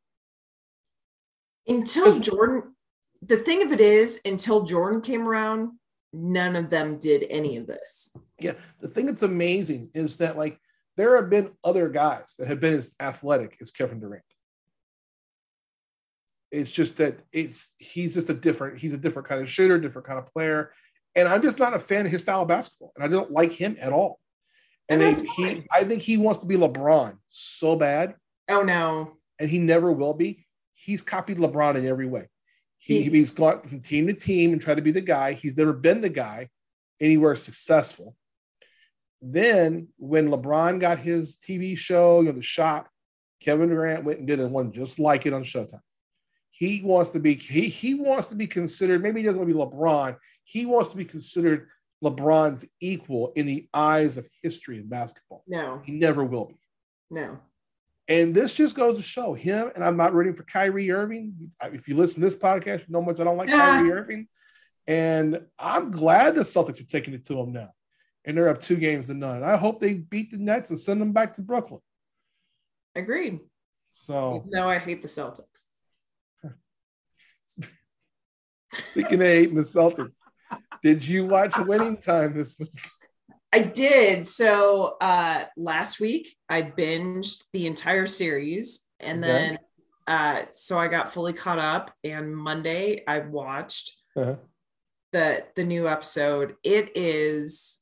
Until 1.68 2.20
Jordan, 2.20 2.76
the 3.22 3.38
thing 3.38 3.64
of 3.64 3.72
it 3.72 3.80
is, 3.80 4.20
until 4.26 4.64
Jordan 4.64 5.00
came 5.00 5.26
around, 5.26 5.74
none 6.14 6.56
of 6.56 6.70
them 6.70 6.98
did 6.98 7.26
any 7.30 7.58
of 7.58 7.68
this. 7.68 8.16
Yeah. 8.40 8.54
The 8.80 8.88
thing 8.88 9.06
that's 9.06 9.24
amazing 9.24 9.90
is 9.94 10.18
that, 10.18 10.38
like, 10.38 10.58
there 10.98 11.16
have 11.16 11.30
been 11.30 11.52
other 11.64 11.90
guys 11.90 12.34
that 12.38 12.48
have 12.48 12.60
been 12.60 12.74
as 12.74 12.94
athletic 13.00 13.58
as 13.62 13.72
Kevin 13.72 14.00
Durant. 14.00 14.24
It's 16.52 16.70
just 16.72 16.98
that 16.98 17.20
it's 17.32 17.70
he's 17.78 18.14
just 18.16 18.30
a 18.30 18.34
different, 18.34 18.78
he's 18.78 18.94
a 18.94 18.98
different 18.98 19.28
kind 19.28 19.42
of 19.42 19.50
shooter, 19.50 19.80
different 19.80 20.06
kind 20.06 20.20
of 20.20 20.28
player. 20.34 20.74
And 21.16 21.28
I'm 21.28 21.42
just 21.42 21.60
not 21.60 21.74
a 21.74 21.80
fan 21.80 22.06
of 22.06 22.12
his 22.12 22.24
style 22.24 22.42
of 22.42 22.50
basketball. 22.50 22.92
And 22.96 23.06
I 23.06 23.08
don't 23.08 23.32
like 23.32 23.54
him 23.54 23.78
at 23.80 23.94
all. 23.94 24.20
And, 24.90 25.02
and 25.02 25.22
he, 25.38 25.66
I 25.72 25.86
think 25.86 26.02
he 26.02 26.18
wants 26.18 26.42
to 26.42 26.48
be 26.48 26.58
LeBron 26.58 27.18
so 27.30 27.78
bad. 27.78 28.16
Oh 28.50 28.64
no. 28.64 29.14
And 29.40 29.50
he 29.50 29.60
never 29.60 29.94
will 29.94 30.14
be. 30.14 30.46
He's 30.74 31.02
copied 31.02 31.38
LeBron 31.38 31.76
in 31.76 31.86
every 31.86 32.08
way. 32.08 32.28
He, 32.82 33.04
he, 33.04 33.10
he's 33.12 33.32
gone 33.32 33.62
from 33.62 33.80
team 33.80 34.08
to 34.08 34.14
team 34.14 34.54
and 34.54 34.62
tried 34.62 34.76
to 34.76 34.82
be 34.82 34.92
the 34.92 35.02
guy. 35.02 35.34
He's 35.34 35.56
never 35.56 35.72
been 35.72 36.02
the 36.02 36.10
guy 36.10 36.50
anywhere 37.00 37.36
successful. 37.36 38.16
Then 39.22 39.90
when 39.98 40.30
LeBron 40.30 40.80
got 40.80 41.00
his 41.00 41.38
TV 41.38 41.78
show, 41.78 42.22
you 42.22 42.28
know, 42.28 42.32
the 42.32 42.42
shop, 42.42 42.90
Kevin 43.40 43.70
Durant 43.70 44.04
went 44.04 44.20
and 44.20 44.28
did 44.28 44.40
a 44.40 44.48
one 44.48 44.72
just 44.72 45.00
like 45.00 45.28
it 45.28 45.34
on 45.34 45.44
Showtime. 45.44 45.80
He 46.50 46.82
wants 46.82 47.12
to 47.12 47.20
be 47.20 47.36
he, 47.36 47.70
he 47.70 47.94
wants 47.94 48.28
to 48.28 48.36
be 48.36 48.48
considered, 48.48 49.04
maybe 49.04 49.22
he 49.22 49.26
doesn't 49.28 49.40
want 49.40 49.50
to 49.50 49.56
be 49.56 49.60
LeBron. 49.60 50.18
He 50.44 50.66
wants 50.66 50.90
to 50.90 50.98
be 50.98 51.06
considered 51.06 51.68
LeBron's 52.04 52.66
equal 52.80 53.32
in 53.36 53.46
the 53.46 53.68
eyes 53.76 54.18
of 54.18 54.28
history 54.42 54.80
in 54.80 54.88
basketball. 54.88 55.44
No. 55.48 55.82
He 55.86 55.92
never 55.92 56.24
will 56.24 56.46
be. 56.46 56.60
No. 57.12 57.40
And 58.12 58.36
this 58.36 58.54
just 58.54 58.76
goes 58.76 58.98
to 58.98 59.02
show 59.02 59.34
him, 59.34 59.72
and 59.74 59.86
I'm 59.86 59.96
not 59.96 60.14
rooting 60.14 60.34
for 60.34 60.44
Kyrie 60.44 60.92
Irving. 60.92 61.50
If 61.64 61.88
you 61.88 61.96
listen 61.96 62.16
to 62.16 62.28
this 62.28 62.38
podcast, 62.38 62.80
you 62.80 62.86
know 62.90 63.02
much 63.02 63.22
I 63.22 63.24
don't 63.24 63.38
like 63.38 63.48
Kyrie 63.48 63.90
Irving. 63.90 64.28
And 64.86 65.40
I'm 65.58 65.92
glad 65.92 66.36
the 66.36 66.42
Celtics 66.42 66.82
are 66.82 66.84
taking 66.84 67.14
it 67.14 67.24
to 67.28 67.40
him 67.40 67.54
now. 67.54 67.70
And 68.26 68.36
they're 68.36 68.50
up 68.50 68.62
two 68.62 68.76
games 68.76 69.08
to 69.08 69.14
none. 69.14 69.46
I 69.46 69.56
hope 69.56 69.80
they 69.80 69.94
beat 69.94 70.30
the 70.30 70.40
Nets 70.40 70.72
and 70.72 70.78
send 70.78 71.00
them 71.00 71.14
back 71.14 71.36
to 71.36 71.42
Brooklyn. 71.42 71.80
Agreed. 72.98 73.40
So 73.92 74.44
no, 74.50 74.70
I 74.70 74.78
hate 74.78 75.02
the 75.02 75.08
Celtics. 75.08 75.70
Speaking 78.74 79.22
of 79.22 79.28
hating 79.28 79.56
the 79.56 79.62
Celtics, 79.62 80.18
did 80.84 81.08
you 81.08 81.28
watch 81.28 81.58
Winning 81.58 81.96
Time 81.96 82.34
this 82.34 82.60
week? 82.60 82.78
I 83.54 83.60
did. 83.60 84.26
So 84.26 84.96
uh, 85.02 85.46
last 85.58 86.00
week 86.00 86.36
I 86.48 86.62
binged 86.62 87.44
the 87.54 87.68
entire 87.68 88.08
series, 88.08 88.86
and 89.00 89.24
okay. 89.24 89.32
then 89.32 89.60
uh, 90.08 90.46
so 90.52 90.80
I 90.80 90.88
got 90.88 91.14
fully 91.14 91.34
caught 91.34 91.60
up. 91.60 91.94
And 92.04 92.36
Monday 92.36 93.04
I 93.08 93.20
watched 93.20 93.94
uh-huh. 94.16 94.36
the 95.12 95.46
the 95.56 95.64
new 95.64 95.88
episode. 95.88 96.56
It 96.64 96.92
is. 96.96 97.80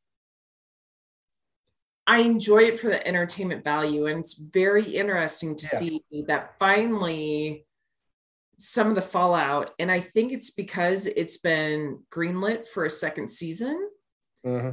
I 2.07 2.22
enjoy 2.22 2.63
it 2.63 2.80
for 2.80 2.88
the 2.88 3.07
entertainment 3.07 3.63
value, 3.63 4.07
and 4.07 4.20
it's 4.20 4.34
very 4.34 4.84
interesting 4.84 5.55
to 5.55 5.67
yeah. 5.72 5.80
see 5.80 6.01
that 6.28 6.55
finally 6.57 7.67
some 8.57 8.88
of 8.88 8.95
the 8.95 9.01
fallout. 9.03 9.70
And 9.78 9.91
I 9.91 9.99
think 9.99 10.32
it's 10.32 10.49
because 10.49 11.05
it's 11.05 11.38
been 11.38 11.99
greenlit 12.11 12.67
for 12.67 12.86
a 12.86 12.89
second 12.89 13.30
season. 13.30 13.89
Uh-huh 14.43 14.72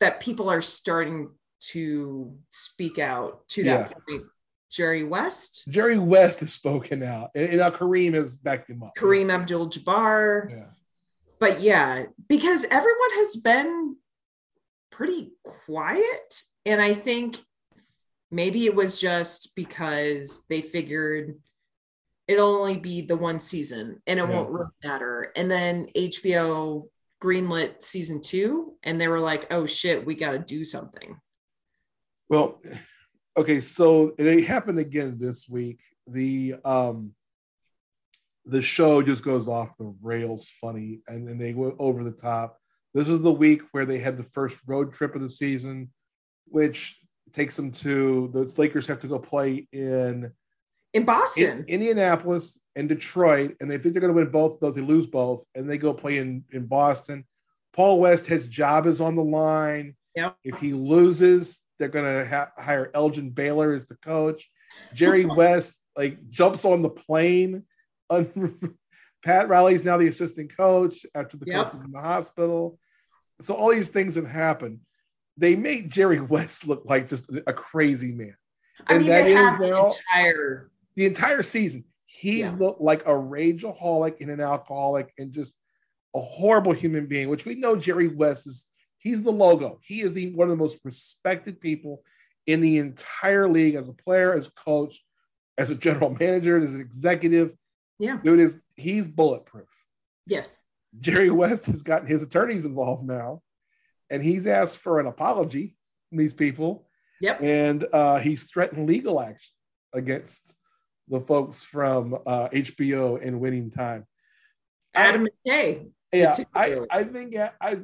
that 0.00 0.20
people 0.20 0.50
are 0.50 0.62
starting 0.62 1.30
to 1.60 2.36
speak 2.50 2.98
out 2.98 3.46
to 3.48 3.64
that 3.64 3.90
yeah. 3.90 3.98
point. 4.08 4.26
Jerry 4.70 5.04
West. 5.04 5.64
Jerry 5.68 5.98
West 5.98 6.40
has 6.40 6.52
spoken 6.52 7.02
out, 7.02 7.30
and, 7.34 7.48
and 7.48 7.58
now 7.58 7.70
Kareem 7.70 8.14
has 8.14 8.36
backed 8.36 8.70
him 8.70 8.82
up. 8.82 8.92
Kareem 8.96 9.32
Abdul-Jabbar. 9.32 10.50
Yeah. 10.50 10.66
But 11.40 11.60
yeah, 11.60 12.04
because 12.28 12.64
everyone 12.70 13.10
has 13.14 13.36
been 13.36 13.96
pretty 14.90 15.32
quiet, 15.42 16.42
and 16.64 16.80
I 16.80 16.94
think 16.94 17.36
maybe 18.30 18.66
it 18.66 18.74
was 18.74 19.00
just 19.00 19.56
because 19.56 20.44
they 20.48 20.62
figured 20.62 21.34
it'll 22.28 22.54
only 22.54 22.76
be 22.76 23.02
the 23.02 23.16
one 23.16 23.40
season 23.40 24.00
and 24.06 24.20
it 24.20 24.28
yeah. 24.28 24.30
won't 24.36 24.50
really 24.50 24.70
matter. 24.84 25.32
And 25.34 25.50
then 25.50 25.86
HBO 25.96 26.88
greenlit 27.20 27.82
season 27.82 28.20
two 28.20 28.74
and 28.82 29.00
they 29.00 29.08
were 29.08 29.20
like, 29.20 29.52
oh 29.52 29.66
shit, 29.66 30.04
we 30.04 30.14
got 30.14 30.32
to 30.32 30.38
do 30.38 30.64
something. 30.64 31.20
Well, 32.28 32.60
okay, 33.36 33.60
so 33.60 34.14
it 34.18 34.44
happened 34.44 34.78
again 34.78 35.18
this 35.18 35.48
week. 35.48 35.80
The 36.06 36.56
um 36.64 37.12
the 38.46 38.62
show 38.62 39.02
just 39.02 39.22
goes 39.22 39.46
off 39.46 39.76
the 39.76 39.94
rails 40.02 40.48
funny 40.60 41.02
and 41.06 41.28
then 41.28 41.38
they 41.38 41.52
went 41.52 41.74
over 41.78 42.02
the 42.02 42.10
top. 42.10 42.58
This 42.94 43.08
is 43.08 43.20
the 43.20 43.32
week 43.32 43.62
where 43.72 43.86
they 43.86 43.98
had 43.98 44.16
the 44.16 44.24
first 44.24 44.58
road 44.66 44.92
trip 44.92 45.14
of 45.14 45.20
the 45.20 45.28
season, 45.28 45.90
which 46.46 46.98
takes 47.32 47.54
them 47.54 47.70
to 47.70 48.30
the 48.32 48.52
Lakers 48.58 48.86
have 48.86 48.98
to 49.00 49.06
go 49.06 49.18
play 49.18 49.68
in 49.72 50.32
in 50.92 51.04
Boston, 51.04 51.64
in, 51.68 51.80
Indianapolis, 51.80 52.60
and 52.76 52.88
Detroit, 52.88 53.56
and 53.60 53.70
they 53.70 53.78
think 53.78 53.94
they're 53.94 54.00
going 54.00 54.12
to 54.14 54.20
win 54.20 54.30
both 54.30 54.54
of 54.54 54.60
those. 54.60 54.74
They 54.74 54.80
lose 54.80 55.06
both, 55.06 55.44
and 55.54 55.68
they 55.68 55.78
go 55.78 55.92
play 55.94 56.18
in 56.18 56.44
in 56.50 56.66
Boston. 56.66 57.24
Paul 57.72 58.00
West, 58.00 58.26
his 58.26 58.48
job 58.48 58.86
is 58.86 59.00
on 59.00 59.14
the 59.14 59.24
line. 59.24 59.94
Yep. 60.16 60.36
If 60.42 60.58
he 60.58 60.72
loses, 60.72 61.60
they're 61.78 61.88
going 61.88 62.04
to 62.04 62.28
ha- 62.28 62.50
hire 62.56 62.90
Elgin 62.94 63.30
Baylor 63.30 63.72
as 63.72 63.86
the 63.86 63.96
coach. 63.96 64.50
Jerry 64.92 65.24
West 65.36 65.78
like 65.96 66.28
jumps 66.28 66.64
on 66.64 66.82
the 66.82 66.90
plane. 66.90 67.64
Pat 69.24 69.48
Riley's 69.48 69.84
now 69.84 69.96
the 69.98 70.08
assistant 70.08 70.56
coach 70.56 71.04
after 71.14 71.36
the 71.36 71.46
yep. 71.46 71.66
coach 71.66 71.74
is 71.74 71.84
in 71.84 71.92
the 71.92 72.00
hospital. 72.00 72.78
so 73.40 73.54
all 73.54 73.70
these 73.70 73.90
things 73.90 74.14
have 74.16 74.26
happened. 74.26 74.80
They 75.36 75.56
make 75.56 75.88
Jerry 75.88 76.20
West 76.34 76.66
look 76.66 76.82
like 76.86 77.08
just 77.08 77.26
a 77.46 77.52
crazy 77.52 78.12
man. 78.12 78.36
I 78.88 78.94
And 78.94 79.02
mean, 79.02 79.08
that 79.12 79.22
they 79.24 79.30
is 79.30 79.36
have 79.36 79.58
the 79.58 79.76
entire. 80.16 80.69
The 80.96 81.06
entire 81.06 81.42
season, 81.42 81.84
he's 82.06 82.50
Yeah. 82.52 82.54
the, 82.56 82.74
like 82.80 83.02
a 83.02 83.10
rageaholic 83.12 84.20
and 84.20 84.30
an 84.30 84.40
alcoholic 84.40 85.12
and 85.18 85.32
just 85.32 85.54
a 86.14 86.20
horrible 86.20 86.72
human 86.72 87.06
being, 87.06 87.28
which 87.28 87.44
we 87.44 87.54
know 87.54 87.76
Jerry 87.76 88.08
West 88.08 88.46
is. 88.46 88.66
He's 88.98 89.22
the 89.22 89.30
logo. 89.32 89.78
He 89.82 90.02
is 90.02 90.12
the 90.12 90.30
one 90.34 90.48
of 90.48 90.50
the 90.50 90.62
most 90.62 90.78
respected 90.84 91.60
people 91.60 92.02
in 92.46 92.60
the 92.60 92.78
entire 92.78 93.48
league 93.48 93.74
as 93.74 93.88
a 93.88 93.94
player, 93.94 94.34
as 94.34 94.48
a 94.48 94.52
coach, 94.52 95.02
as 95.56 95.70
a 95.70 95.74
general 95.74 96.10
manager, 96.20 96.58
as 96.62 96.74
an 96.74 96.80
executive. 96.80 97.54
Yeah. 97.98 98.18
Dude 98.22 98.40
is 98.40 98.58
he's 98.76 99.08
bulletproof. 99.08 99.68
Yes. 100.26 100.60
Jerry 101.00 101.30
West 101.30 101.66
has 101.66 101.82
gotten 101.82 102.08
his 102.08 102.22
attorneys 102.22 102.64
involved 102.64 103.06
now, 103.06 103.42
and 104.10 104.22
he's 104.22 104.46
asked 104.46 104.78
for 104.78 104.98
an 105.00 105.06
apology 105.06 105.76
from 106.08 106.18
these 106.18 106.34
people, 106.34 106.88
Yep. 107.20 107.40
and 107.42 107.86
uh, 107.92 108.18
he's 108.18 108.44
threatened 108.44 108.88
legal 108.88 109.20
action 109.20 109.52
against 109.94 110.54
the 111.10 111.20
folks 111.20 111.62
from 111.62 112.14
uh, 112.26 112.48
HBO 112.48 113.24
and 113.24 113.40
Winning 113.40 113.70
Time. 113.70 114.06
Adam 114.94 115.26
McKay. 115.46 115.90
Yeah, 116.12 116.34
I, 116.54 116.80
I 116.90 117.04
think 117.04 117.36
I, 117.36 117.50
I 117.60 117.78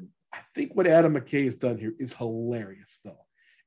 think 0.54 0.74
what 0.74 0.86
Adam 0.86 1.14
McKay 1.14 1.44
has 1.44 1.54
done 1.54 1.78
here 1.78 1.92
is 1.98 2.14
hilarious, 2.14 2.98
though. 3.04 3.18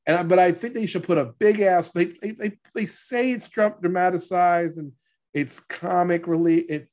And 0.05 0.17
I- 0.17 0.23
but 0.23 0.39
I 0.39 0.51
think 0.51 0.73
they 0.73 0.85
should 0.85 1.03
put 1.03 1.17
a 1.17 1.25
big 1.25 1.59
ass. 1.61 1.91
They 1.91 2.05
they 2.21 2.31
they, 2.31 2.57
they 2.73 2.85
say 2.85 3.31
it's 3.31 3.47
dra- 3.47 3.75
dramatized 3.81 4.77
and 4.77 4.91
it's 5.33 5.59
comic 5.59 6.25
relief, 6.27 6.65
it, 6.69 6.87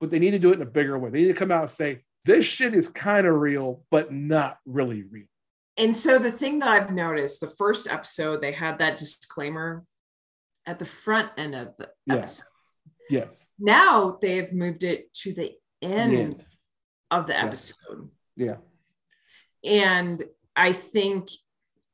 but 0.00 0.10
they 0.10 0.18
need 0.18 0.30
to 0.32 0.38
do 0.38 0.50
it 0.50 0.54
in 0.56 0.62
a 0.62 0.66
bigger 0.66 0.98
way. 0.98 1.10
They 1.10 1.20
need 1.22 1.28
to 1.28 1.34
come 1.34 1.52
out 1.52 1.62
and 1.62 1.70
say 1.70 2.02
this 2.24 2.46
shit 2.46 2.74
is 2.74 2.88
kind 2.88 3.26
of 3.26 3.36
real, 3.36 3.84
but 3.90 4.12
not 4.12 4.58
really 4.64 5.02
real. 5.02 5.26
And 5.76 5.94
so 5.94 6.18
the 6.18 6.32
thing 6.32 6.58
that 6.60 6.68
I've 6.68 6.92
noticed, 6.92 7.40
the 7.40 7.48
first 7.48 7.88
episode, 7.88 8.42
they 8.42 8.52
had 8.52 8.78
that 8.80 8.96
disclaimer 8.96 9.84
at 10.70 10.78
the 10.78 10.84
front 10.84 11.30
end 11.36 11.54
of 11.54 11.76
the 11.78 11.90
Yeah. 12.06 12.14
episode. 12.14 12.46
Yes. 13.10 13.48
Now 13.58 14.18
they've 14.22 14.52
moved 14.52 14.84
it 14.84 15.12
to 15.14 15.32
the 15.34 15.56
end 15.82 16.12
The 16.12 16.16
end. 16.20 16.46
of 17.10 17.26
the 17.26 17.36
episode. 17.36 18.08
Yeah. 18.36 18.58
And 19.64 20.22
I 20.54 20.72
think 20.72 21.28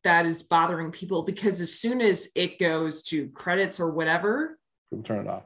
that 0.05 0.27
is 0.27 0.43
bothering 0.43 0.93
people 0.93 1.23
because 1.23 1.61
as 1.61 1.73
soon 1.73 2.01
as 2.01 2.29
it 2.37 2.59
goes 2.59 3.03
to 3.05 3.29
credits 3.31 3.81
or 3.81 3.91
whatever, 3.91 4.59
People 4.91 5.05
turn 5.05 5.27
it 5.27 5.29
off. 5.29 5.43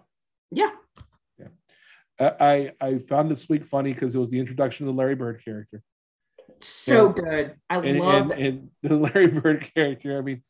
yeah, 0.50 0.70
I 2.18 2.32
I 2.40 2.72
I 2.88 2.98
found 2.98 3.30
this 3.30 3.48
week 3.48 3.64
funny 3.64 3.92
because 3.94 4.14
it 4.14 4.18
was 4.18 4.28
the 4.28 4.38
introduction 4.40 4.86
of 4.86 4.94
the 4.94 4.98
Larry 4.98 5.14
Bird 5.14 5.42
character. 5.42 5.82
so 6.60 7.06
And- 7.06 7.14
good. 7.14 7.54
I 7.70 7.78
and, 7.78 7.98
love 8.00 8.30
and, 8.32 8.42
and 8.42 8.70
the 8.82 8.96
Larry 9.04 9.28
Bird 9.28 9.70
character. 9.74 10.18
I 10.18 10.20
mean, 10.20 10.42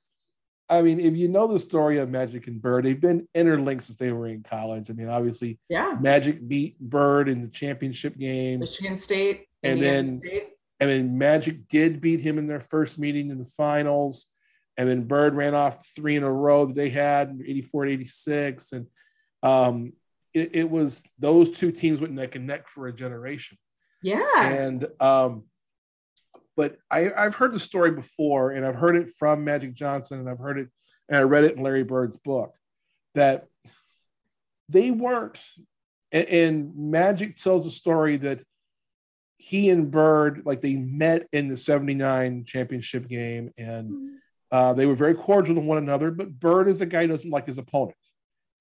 I 0.70 0.82
mean, 0.82 1.00
if 1.00 1.16
you 1.16 1.26
know 1.28 1.48
the 1.52 1.58
story 1.58 1.98
of 1.98 2.08
Magic 2.08 2.46
and 2.46 2.62
Bird, 2.62 2.84
they've 2.84 3.00
been 3.00 3.26
interlinked 3.34 3.84
since 3.84 3.96
they 3.98 4.12
were 4.12 4.28
in 4.28 4.42
college. 4.44 4.88
I 4.88 4.92
mean, 4.92 5.08
obviously, 5.08 5.58
yeah. 5.68 5.96
Magic 6.00 6.46
beat 6.46 6.78
Bird 6.78 7.28
in 7.28 7.40
the 7.42 7.48
championship 7.48 8.16
game, 8.16 8.60
Michigan 8.60 8.96
State, 8.96 9.46
And 9.64 9.74
Indiana 9.78 9.96
then- 9.96 10.06
State. 10.16 10.48
and 10.78 10.88
then 10.90 11.18
Magic 11.18 11.66
did 11.68 12.00
beat 12.00 12.20
him 12.20 12.38
in 12.38 12.46
their 12.46 12.60
first 12.60 12.98
meeting 13.00 13.30
in 13.30 13.38
the 13.38 13.46
finals. 13.46 14.26
And 14.76 14.88
then 14.88 15.02
Bird 15.02 15.34
ran 15.34 15.54
off 15.54 15.84
three 15.94 16.14
in 16.16 16.22
a 16.22 16.32
row 16.32 16.64
that 16.66 16.74
they 16.76 16.88
had, 16.88 17.38
84 17.44 17.82
and 17.84 17.92
86. 17.92 18.72
And 18.72 18.86
um, 19.42 19.92
it, 20.32 20.50
it 20.54 20.70
was 20.70 21.02
those 21.18 21.50
two 21.50 21.72
teams 21.72 22.00
went 22.00 22.14
neck 22.14 22.36
and 22.36 22.46
neck 22.46 22.68
for 22.68 22.86
a 22.86 22.92
generation. 22.92 23.58
Yeah. 24.02 24.46
And 24.46 24.86
um, 25.00 25.44
but 26.56 26.76
I, 26.90 27.10
I've 27.16 27.34
heard 27.34 27.52
the 27.52 27.58
story 27.58 27.90
before, 27.90 28.50
and 28.50 28.66
I've 28.66 28.74
heard 28.74 28.96
it 28.96 29.10
from 29.18 29.44
Magic 29.44 29.74
Johnson, 29.74 30.20
and 30.20 30.28
I've 30.28 30.38
heard 30.38 30.58
it, 30.58 30.68
and 31.08 31.18
I 31.18 31.22
read 31.22 31.44
it 31.44 31.56
in 31.56 31.62
Larry 31.62 31.84
Bird's 31.84 32.16
book 32.16 32.54
that 33.14 33.46
they 34.68 34.90
weren't. 34.90 35.40
And, 36.12 36.28
and 36.28 36.76
Magic 36.76 37.36
tells 37.36 37.66
a 37.66 37.70
story 37.70 38.16
that 38.18 38.40
he 39.36 39.70
and 39.70 39.90
Bird, 39.90 40.42
like 40.44 40.60
they 40.60 40.76
met 40.76 41.26
in 41.32 41.48
the 41.48 41.56
79 41.56 42.44
championship 42.44 43.08
game, 43.08 43.50
and 43.56 44.18
uh, 44.52 44.74
they 44.74 44.86
were 44.86 44.94
very 44.94 45.14
cordial 45.14 45.54
to 45.54 45.60
one 45.60 45.78
another. 45.78 46.10
But 46.10 46.38
Bird 46.38 46.68
is 46.68 46.80
a 46.80 46.86
guy 46.86 47.02
who 47.02 47.08
doesn't 47.08 47.30
like 47.30 47.46
his 47.46 47.58
opponent. 47.58 47.96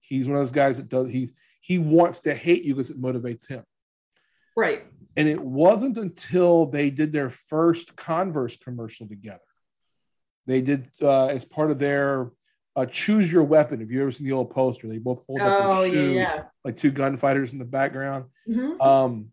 He's 0.00 0.26
one 0.26 0.36
of 0.36 0.42
those 0.42 0.52
guys 0.52 0.78
that 0.78 0.88
does 0.88 1.08
he 1.08 1.30
he 1.60 1.78
wants 1.78 2.20
to 2.20 2.34
hate 2.34 2.64
you 2.64 2.74
because 2.74 2.90
it 2.90 3.00
motivates 3.00 3.46
him. 3.46 3.62
Right. 4.56 4.84
And 5.16 5.28
it 5.28 5.40
wasn't 5.40 5.98
until 5.98 6.66
they 6.66 6.90
did 6.90 7.12
their 7.12 7.30
first 7.30 7.96
Converse 7.96 8.56
commercial 8.56 9.06
together. 9.08 9.40
They 10.46 10.62
did 10.62 10.88
uh, 11.02 11.26
as 11.26 11.44
part 11.44 11.70
of 11.70 11.78
their 11.78 12.30
uh, 12.76 12.86
choose 12.86 13.30
your 13.30 13.42
weapon. 13.42 13.80
Have 13.80 13.90
you 13.90 14.00
ever 14.02 14.12
seen 14.12 14.26
the 14.26 14.32
old 14.32 14.50
poster? 14.50 14.86
They 14.88 14.98
both 14.98 15.22
hold 15.26 15.40
up 15.40 15.52
Oh, 15.64 15.82
their 15.82 15.92
shoe, 15.92 16.12
yeah. 16.12 16.42
like 16.64 16.76
two 16.76 16.90
gunfighters 16.92 17.52
in 17.52 17.58
the 17.58 17.64
background. 17.64 18.26
Mhm. 18.48 18.80
Um, 18.80 19.32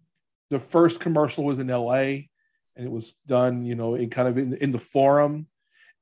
the 0.50 0.60
first 0.60 1.00
commercial 1.00 1.44
was 1.44 1.60
in 1.60 1.68
LA 1.68 2.30
and 2.76 2.86
it 2.86 2.92
was 2.92 3.14
done, 3.28 3.66
you 3.66 3.76
know, 3.76 3.96
in 3.96 4.10
kind 4.10 4.28
of 4.28 4.38
in, 4.38 4.54
in 4.56 4.72
the 4.72 4.80
forum. 4.80 5.48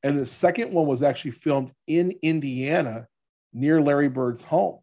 And 0.04 0.18
the 0.18 0.26
second 0.26 0.72
one 0.72 0.88
was 0.88 1.04
actually 1.04 1.32
filmed 1.32 1.72
in 1.88 2.14
Indiana 2.22 3.08
near 3.54 3.82
Larry 3.82 4.10
Bird's 4.10 4.44
home. 4.44 4.80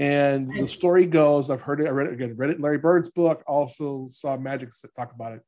And 0.00 0.50
the 0.58 0.66
story 0.66 1.04
goes, 1.04 1.50
I've 1.50 1.60
heard 1.60 1.82
it, 1.82 1.86
I 1.86 1.90
read 1.90 2.06
it 2.06 2.14
again, 2.14 2.34
read 2.34 2.48
it 2.50 2.56
in 2.56 2.62
Larry 2.62 2.78
Bird's 2.78 3.10
book, 3.10 3.44
also 3.46 4.08
saw 4.10 4.36
Magic 4.38 4.70
talk 4.96 5.12
about 5.12 5.34
it, 5.34 5.42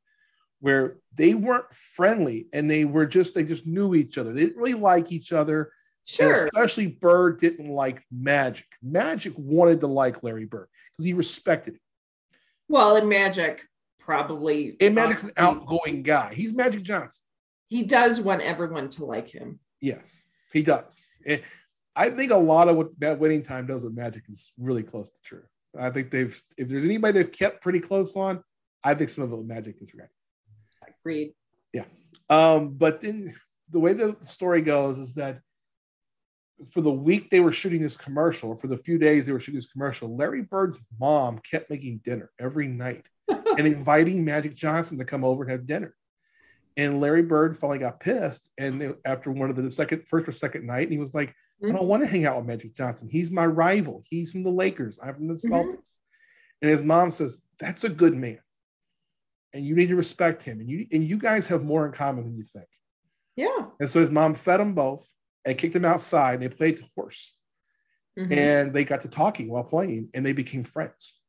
where 0.59 0.97
they 1.15 1.33
weren't 1.33 1.73
friendly 1.73 2.45
and 2.53 2.69
they 2.69 2.85
were 2.85 3.07
just, 3.07 3.33
they 3.33 3.43
just 3.43 3.65
knew 3.65 3.95
each 3.95 4.19
other. 4.19 4.31
They 4.31 4.41
didn't 4.41 4.57
really 4.57 4.75
like 4.75 5.11
each 5.11 5.33
other. 5.33 5.63
And 5.63 5.69
Sure. 6.05 6.45
especially 6.45 6.87
Bird 6.87 7.39
didn't 7.39 7.69
like 7.69 8.03
Magic. 8.11 8.67
Magic 8.83 9.33
wanted 9.37 9.79
to 9.81 9.87
like 9.87 10.21
Larry 10.21 10.45
Bird 10.45 10.67
because 10.91 11.05
he 11.05 11.13
respected 11.13 11.73
him. 11.75 11.79
Well, 12.67 12.95
in 12.97 13.09
Magic, 13.09 13.65
probably. 13.99 14.75
And 14.79 14.93
Magic's 14.93 15.23
an 15.23 15.31
outgoing 15.37 16.03
guy. 16.03 16.33
He's 16.33 16.53
Magic 16.53 16.83
Johnson. 16.83 17.23
He 17.67 17.83
does 17.83 18.21
want 18.21 18.41
everyone 18.41 18.89
to 18.89 19.05
like 19.05 19.29
him. 19.29 19.59
Yes, 19.81 20.21
he 20.51 20.61
does. 20.61 21.09
And 21.25 21.41
I 21.95 22.09
think 22.09 22.31
a 22.31 22.37
lot 22.37 22.69
of 22.69 22.77
what 22.77 22.99
that 22.99 23.19
winning 23.19 23.43
time 23.43 23.67
does 23.67 23.83
with 23.83 23.93
Magic 23.93 24.23
is 24.27 24.51
really 24.57 24.83
close 24.83 25.11
to 25.11 25.21
true. 25.23 25.43
I 25.77 25.89
think 25.89 26.11
they've, 26.11 26.39
if 26.57 26.67
there's 26.67 26.85
anybody 26.85 27.19
they've 27.19 27.31
kept 27.31 27.61
pretty 27.61 27.79
close 27.79 28.15
on, 28.15 28.43
I 28.83 28.93
think 28.93 29.09
some 29.09 29.23
of 29.23 29.31
it 29.33 29.45
Magic 29.45 29.75
is 29.81 29.93
right. 29.95 30.09
Agreed. 31.01 31.33
Yeah. 31.71 31.85
Um, 32.29 32.69
but 32.75 33.01
then 33.01 33.35
the 33.69 33.79
way 33.79 33.93
the 33.93 34.15
story 34.21 34.61
goes 34.61 34.97
is 34.97 35.15
that 35.15 35.39
for 36.71 36.81
the 36.81 36.91
week 36.91 37.29
they 37.29 37.39
were 37.39 37.51
shooting 37.51 37.81
this 37.81 37.97
commercial, 37.97 38.49
or 38.51 38.57
for 38.57 38.67
the 38.67 38.77
few 38.77 38.97
days 38.97 39.25
they 39.25 39.31
were 39.31 39.39
shooting 39.39 39.57
this 39.57 39.71
commercial, 39.71 40.15
Larry 40.15 40.41
Bird's 40.41 40.77
mom 40.99 41.39
kept 41.39 41.69
making 41.69 42.01
dinner 42.03 42.31
every 42.39 42.67
night 42.67 43.05
and 43.29 43.67
inviting 43.67 44.23
Magic 44.23 44.55
Johnson 44.55 44.97
to 44.99 45.05
come 45.05 45.23
over 45.23 45.43
and 45.43 45.51
have 45.51 45.67
dinner. 45.67 45.95
And 46.75 46.99
Larry 46.99 47.21
Bird 47.21 47.57
finally 47.57 47.79
got 47.79 47.99
pissed. 47.99 48.49
And 48.57 48.95
after 49.05 49.31
one 49.31 49.49
of 49.49 49.55
the 49.55 49.69
second, 49.69 50.07
first 50.07 50.27
or 50.27 50.31
second 50.31 50.65
night, 50.65 50.83
and 50.83 50.91
he 50.91 50.97
was 50.97 51.13
like, 51.13 51.35
I 51.63 51.71
don't 51.71 51.87
want 51.87 52.03
to 52.03 52.07
hang 52.07 52.25
out 52.25 52.37
with 52.37 52.45
Magic 52.45 52.73
Johnson. 52.75 53.07
He's 53.09 53.31
my 53.31 53.45
rival. 53.45 54.03
He's 54.09 54.31
from 54.31 54.43
the 54.43 54.51
Lakers. 54.51 54.99
I'm 55.01 55.15
from 55.15 55.27
the 55.27 55.33
Mhm. 55.35 55.49
Celtics. 55.49 55.97
And 56.61 56.71
his 56.71 56.83
mom 56.83 57.11
says, 57.11 57.41
That's 57.59 57.83
a 57.83 57.89
good 57.89 58.15
man. 58.15 58.39
And 59.53 59.65
you 59.65 59.75
need 59.75 59.87
to 59.87 59.95
respect 59.95 60.43
him. 60.43 60.59
And 60.59 60.69
you 60.69 60.87
and 60.91 61.03
you 61.03 61.17
guys 61.17 61.47
have 61.47 61.63
more 61.63 61.85
in 61.85 61.93
common 61.93 62.25
than 62.25 62.35
you 62.35 62.43
think. 62.43 62.67
Yeah. 63.35 63.69
And 63.79 63.89
so 63.89 63.99
his 64.01 64.11
mom 64.11 64.35
fed 64.35 64.59
them 64.59 64.73
both 64.73 65.07
and 65.45 65.57
kicked 65.57 65.73
them 65.73 65.85
outside. 65.85 66.35
And 66.35 66.43
they 66.43 66.49
played 66.49 66.83
horse. 66.95 67.37
Mhm. 68.17 68.31
And 68.31 68.73
they 68.73 68.83
got 68.83 69.01
to 69.01 69.07
talking 69.07 69.47
while 69.47 69.63
playing 69.63 70.09
and 70.13 70.25
they 70.25 70.33
became 70.33 70.63
friends. 70.63 71.19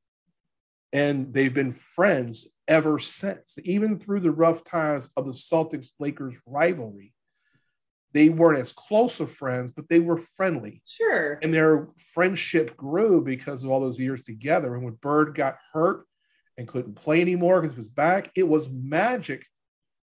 And 0.93 1.33
they've 1.33 1.53
been 1.55 1.73
friends 1.73 2.49
ever 2.69 2.99
since, 2.99 3.59
even 3.65 3.99
through 3.99 4.21
the 4.21 4.31
rough 4.31 4.65
times 4.65 5.11
of 5.17 5.27
the 5.27 5.33
Celtics 5.33 5.91
Lakers 5.99 6.37
rivalry. 6.47 7.14
They 8.15 8.29
weren't 8.31 8.61
as 8.61 8.73
close 8.73 9.19
of 9.21 9.31
friends, 9.31 9.73
but 9.73 9.89
they 9.89 9.99
were 9.99 10.17
friendly. 10.17 10.83
Sure. 10.87 11.39
And 11.43 11.53
their 11.53 11.89
friendship 12.15 12.77
grew 12.77 13.21
because 13.23 13.65
of 13.65 13.71
all 13.71 13.81
those 13.81 13.99
years 13.99 14.23
together. 14.23 14.75
And 14.75 14.85
when 14.85 14.95
Bird 14.95 15.35
got 15.35 15.59
hurt 15.73 16.07
and 16.57 16.69
couldn't 16.69 16.95
play 16.95 17.21
anymore 17.21 17.61
because 17.61 17.73
of 17.73 17.77
his 17.79 17.89
back, 17.89 18.31
it 18.37 18.47
was 18.49 18.69
Magic 18.71 19.45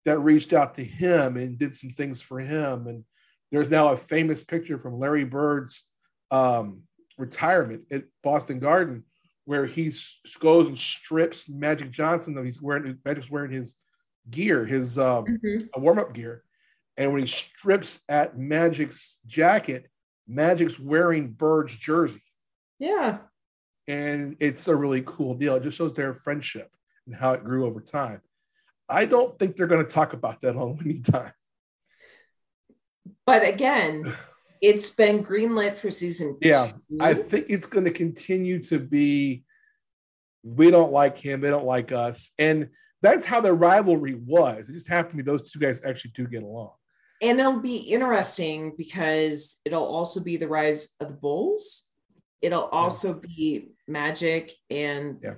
that 0.03 0.19
reached 0.19 0.51
out 0.53 0.75
to 0.75 0.83
him 0.83 1.37
and 1.37 1.57
did 1.57 1.73
some 1.73 1.89
things 1.91 2.21
for 2.21 2.39
him. 2.39 2.87
And 2.87 3.05
there's 3.51 3.69
now 3.71 3.87
a 3.93 3.97
famous 3.97 4.43
picture 4.43 4.77
from 4.77 4.99
Larry 4.99 5.23
Bird's 5.23 5.87
um, 6.31 6.81
retirement 7.17 7.83
at 7.91 8.03
Boston 8.23 8.59
Garden 8.59 9.03
where 9.45 9.65
he 9.65 9.93
goes 10.39 10.67
and 10.67 10.77
strips 10.77 11.47
Magic 11.47 11.91
Johnson. 11.91 12.33
Though 12.33 12.43
he's 12.43 12.61
wearing 12.61 12.97
Magic's 13.05 13.29
wearing 13.31 13.51
his 13.51 13.75
gear, 14.29 14.65
his 14.65 14.97
um, 14.99 15.25
Mhm. 15.25 15.69
warm 15.77 15.99
up 15.99 16.13
gear. 16.13 16.43
And 16.97 17.11
when 17.11 17.21
he 17.21 17.27
strips 17.27 17.99
at 18.07 18.37
Magic's 18.37 19.19
jacket, 19.25 19.87
Magic's 20.27 20.79
wearing 20.79 21.31
Bird's 21.31 21.75
jersey. 21.75 22.23
Yeah. 22.79 23.19
And 23.87 24.37
it's 24.39 24.67
a 24.67 24.75
really 24.75 25.03
cool 25.05 25.35
deal. 25.35 25.55
It 25.55 25.63
just 25.63 25.77
shows 25.77 25.93
their 25.93 26.13
friendship 26.13 26.69
and 27.05 27.15
how 27.15 27.33
it 27.33 27.43
grew 27.43 27.65
over 27.65 27.81
time. 27.81 28.21
I 28.87 29.05
don't 29.05 29.37
think 29.37 29.55
they're 29.55 29.67
going 29.67 29.85
to 29.85 29.91
talk 29.91 30.13
about 30.13 30.41
that 30.41 30.55
on 30.55 30.79
any 30.85 30.99
time. 30.99 31.31
But 33.25 33.47
again, 33.47 34.11
it's 34.61 34.89
been 34.89 35.23
greenlit 35.23 35.75
for 35.75 35.91
season. 35.91 36.37
Yeah, 36.41 36.67
two. 36.67 36.97
I 36.99 37.13
think 37.13 37.47
it's 37.49 37.67
going 37.67 37.85
to 37.85 37.91
continue 37.91 38.63
to 38.63 38.79
be. 38.79 39.43
We 40.43 40.69
don't 40.69 40.91
like 40.91 41.17
him. 41.17 41.41
They 41.41 41.49
don't 41.49 41.65
like 41.65 41.91
us, 41.91 42.31
and 42.37 42.69
that's 43.01 43.25
how 43.25 43.41
their 43.41 43.55
rivalry 43.55 44.13
was. 44.13 44.69
It 44.69 44.73
just 44.73 44.87
happened 44.87 45.17
to 45.17 45.23
be 45.23 45.31
those 45.31 45.51
two 45.51 45.59
guys 45.59 45.83
actually 45.83 46.11
do 46.11 46.27
get 46.27 46.43
along. 46.43 46.71
And 47.21 47.39
it'll 47.39 47.59
be 47.61 47.77
interesting 47.77 48.73
because 48.77 49.59
it'll 49.65 49.85
also 49.85 50.19
be 50.21 50.37
the 50.37 50.47
rise 50.47 50.95
of 50.99 51.07
the 51.07 51.13
Bulls. 51.13 51.87
It'll 52.41 52.65
also 52.65 53.13
be 53.13 53.75
Magic 53.87 54.51
and 54.69 55.19
Yeah. 55.23 55.35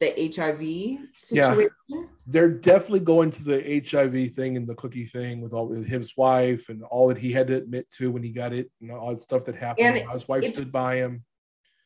the 0.00 0.18
HIV 0.20 0.98
situation 1.14 1.70
Yeah. 1.88 2.04
They're 2.26 2.50
definitely 2.50 3.00
going 3.00 3.30
to 3.32 3.44
the 3.44 3.76
HIV 3.76 4.30
thing 4.30 4.56
and 4.56 4.66
the 4.66 4.74
cookie 4.74 5.04
thing 5.06 5.40
with 5.40 5.52
all 5.52 5.68
with 5.68 5.86
his 5.86 6.16
wife 6.16 6.68
and 6.70 6.82
all 6.84 7.08
that 7.08 7.18
he 7.18 7.32
had 7.32 7.48
to 7.48 7.56
admit 7.56 7.90
to 7.98 8.10
when 8.10 8.22
he 8.22 8.30
got 8.30 8.52
it 8.52 8.70
and 8.80 8.90
all 8.90 9.14
the 9.14 9.20
stuff 9.20 9.44
that 9.44 9.54
happened. 9.56 9.96
And 9.98 10.10
his 10.10 10.26
wife 10.28 10.44
stood 10.54 10.72
by 10.72 10.96
him. 10.96 11.24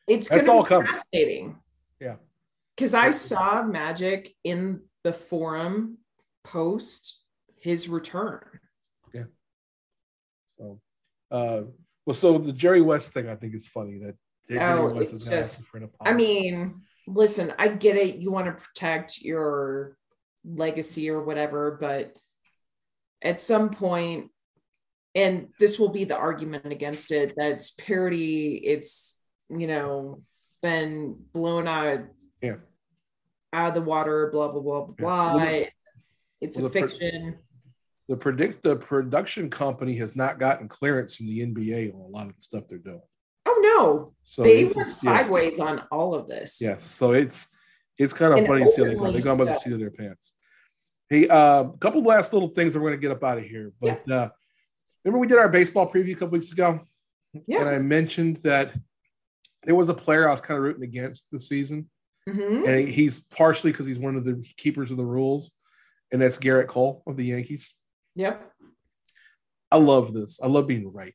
It's 0.07 0.29
That's 0.29 0.47
going 0.47 0.57
all 0.57 0.63
be 0.63 0.69
coming. 0.69 0.87
fascinating. 0.93 1.57
Yeah. 1.99 2.15
Because 2.75 2.93
I 2.93 3.11
saw 3.11 3.63
Magic 3.63 4.33
in 4.43 4.83
the 5.03 5.13
forum 5.13 5.97
post 6.43 7.19
his 7.57 7.89
return. 7.89 8.58
Uh, 11.31 11.61
well, 12.05 12.15
so 12.15 12.37
the 12.37 12.53
Jerry 12.53 12.81
West 12.81 13.13
thing 13.13 13.29
I 13.29 13.35
think 13.35 13.53
is 13.53 13.67
funny 13.67 13.99
that 13.99 14.15
Jerry 14.47 14.79
Oh, 14.79 14.91
West 14.93 15.13
it's 15.13 15.25
is 15.25 15.25
just- 15.25 15.67
I 16.01 16.13
mean, 16.13 16.81
listen, 17.07 17.53
I 17.59 17.67
get 17.67 17.95
it. 17.95 18.17
You 18.17 18.31
want 18.31 18.47
to 18.47 18.53
protect 18.53 19.21
your 19.21 19.97
legacy 20.43 21.09
or 21.09 21.21
whatever, 21.23 21.77
but 21.79 22.17
at 23.21 23.41
some 23.41 23.69
point, 23.69 24.31
and 25.15 25.49
this 25.59 25.77
will 25.79 25.89
be 25.89 26.03
the 26.05 26.15
argument 26.17 26.65
against 26.71 27.11
it 27.11 27.33
that 27.35 27.51
it's 27.51 27.71
parody, 27.71 28.55
it's, 28.55 29.21
you 29.49 29.67
know, 29.67 30.23
been 30.61 31.15
blown 31.33 31.67
out, 31.67 32.01
Yeah. 32.41 32.57
out 33.53 33.69
of 33.69 33.75
the 33.75 33.81
water, 33.81 34.29
blah, 34.31 34.51
blah, 34.51 34.61
blah, 34.61 34.85
blah, 34.85 34.95
Yeah. 34.97 35.05
Well, 35.05 35.65
it's 36.41 36.57
well, 36.57 36.67
a 36.67 36.69
fiction. 36.69 37.39
The 38.09 38.17
predict 38.17 38.63
the 38.63 38.75
production 38.75 39.49
company 39.51 39.95
has 39.97 40.15
not 40.15 40.39
gotten 40.39 40.67
clearance 40.67 41.15
from 41.15 41.27
the 41.27 41.41
NBA 41.45 41.93
on 41.93 42.01
a 42.01 42.07
lot 42.07 42.27
of 42.27 42.35
the 42.35 42.41
stuff 42.41 42.67
they're 42.67 42.79
doing. 42.79 43.01
oh, 43.45 43.59
no. 43.77 44.13
So 44.23 44.41
they 44.43 44.63
went 44.65 44.75
just- 44.77 45.03
yes. 45.03 45.25
sideways 45.27 45.59
on 45.59 45.83
all 45.91 46.13
of 46.15 46.27
this. 46.27 46.57
Yes. 46.59 46.87
So 46.87 47.11
it's 47.13 47.47
it's 47.99 48.13
kind 48.13 48.31
of 48.33 48.39
And 48.39 48.47
funny 48.47 48.63
to 48.65 48.71
see 48.71 48.81
how 48.81 48.87
they 48.87 48.93
go. 48.95 49.01
openly 49.01 49.19
They 49.21 49.23
go 49.25 49.37
by 49.37 49.43
the 49.45 49.53
seat 49.55 49.73
of 49.73 49.79
their 49.79 49.91
pants. 49.91 50.33
Hey, 51.09 51.27
a 51.27 51.33
uh, 51.33 51.63
couple 51.79 52.01
last 52.03 52.33
little 52.33 52.47
things 52.47 52.73
we're 52.75 52.81
going 52.81 52.93
to 52.93 52.97
get 52.97 53.11
up 53.11 53.23
out 53.23 53.37
of 53.37 53.43
here. 53.43 53.73
But 53.81 54.09
uh, 54.09 54.29
remember 55.03 55.19
we 55.19 55.27
did 55.27 55.37
our 55.37 55.49
baseball 55.49 55.91
preview 55.91 56.11
a 56.11 56.15
couple 56.15 56.29
weeks 56.29 56.51
ago, 56.51 56.79
Yeah. 57.45 57.59
and 57.61 57.69
I 57.69 57.77
mentioned 57.79 58.37
that 58.37 58.73
there 59.65 59.75
was 59.75 59.89
a 59.89 59.93
player 59.93 60.27
I 60.27 60.31
was 60.31 60.41
kind 60.41 60.57
of 60.57 60.63
rooting 60.63 60.83
against 60.83 61.31
this 61.31 61.47
season, 61.49 61.89
Mhm. 62.27 62.67
and 62.67 62.87
he's 62.87 63.19
partially 63.19 63.71
because 63.71 63.85
he's 63.87 63.99
one 63.99 64.15
of 64.15 64.23
the 64.23 64.43
keepers 64.57 64.91
of 64.91 64.97
the 64.97 65.05
rules, 65.05 65.51
and 66.11 66.21
that's 66.21 66.37
Gerrit 66.39 66.67
Cole 66.67 67.03
of 67.05 67.17
the 67.17 67.25
Yankees. 67.25 67.73
Yep. 68.15 68.51
I 69.71 69.77
love 69.77 70.13
this. 70.13 70.39
I 70.41 70.47
love 70.47 70.67
being 70.67 70.91
right. 70.91 71.13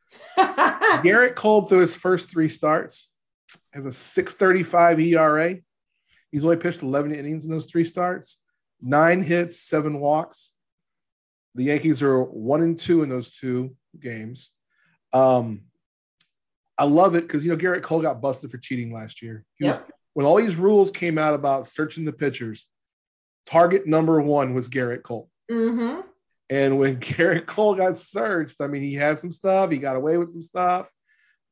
Gerrit 0.38 1.34
Cole, 1.34 1.62
through 1.62 1.80
his 1.80 1.94
first 1.94 2.30
three 2.30 2.48
starts, 2.48 3.10
has 3.72 3.86
a 3.86 3.92
635 3.92 5.00
ERA. 5.00 5.56
He's 6.30 6.44
only 6.44 6.56
pitched 6.56 6.82
11 6.82 7.14
innings 7.14 7.44
in 7.46 7.50
those 7.50 7.66
three 7.66 7.84
starts, 7.84 8.42
nine 8.80 9.22
hits, 9.22 9.60
seven 9.60 10.00
walks. 10.00 10.52
The 11.54 11.64
Yankees 11.64 12.02
are 12.02 12.22
one 12.22 12.62
and 12.62 12.78
two 12.78 13.02
in 13.02 13.08
those 13.08 13.30
two 13.30 13.74
games. 13.98 14.50
Um, 15.12 15.62
I 16.76 16.84
love 16.84 17.14
it 17.16 17.22
because, 17.22 17.44
you 17.44 17.50
know, 17.50 17.56
Gerrit 17.56 17.82
Cole 17.82 18.02
got 18.02 18.20
busted 18.20 18.50
for 18.50 18.58
cheating 18.58 18.92
last 18.92 19.22
year. 19.22 19.44
He 19.56 19.64
was, 19.66 19.80
when 20.12 20.26
all 20.26 20.36
these 20.36 20.56
rules 20.56 20.90
came 20.90 21.18
out 21.18 21.34
about 21.34 21.66
searching 21.66 22.04
the 22.04 22.12
pitchers, 22.12 22.66
target 23.46 23.86
number 23.86 24.20
one 24.20 24.54
was 24.54 24.68
Gerrit 24.68 25.02
Cole. 25.02 25.28
hmm 25.50 26.00
And 26.50 26.78
when 26.78 26.96
Gerrit 27.00 27.46
Cole 27.46 27.74
got 27.74 27.98
searched, 27.98 28.56
I 28.60 28.66
mean, 28.66 28.82
he 28.82 28.94
had 28.94 29.18
some 29.18 29.32
stuff, 29.32 29.70
he 29.70 29.78
got 29.78 29.96
away 29.96 30.16
with 30.16 30.32
some 30.32 30.42
stuff. 30.42 30.90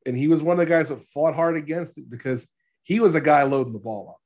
And 0.05 0.17
he 0.17 0.27
was 0.27 0.41
one 0.41 0.59
of 0.59 0.65
the 0.65 0.71
guys 0.73 0.89
that 0.89 1.01
fought 1.01 1.35
hard 1.35 1.57
against 1.57 1.97
it 1.97 2.09
because 2.09 2.47
he 2.83 2.99
was 2.99 3.15
a 3.15 3.21
guy 3.21 3.43
loading 3.43 3.73
the 3.73 3.79
ball 3.79 4.09
up. 4.11 4.21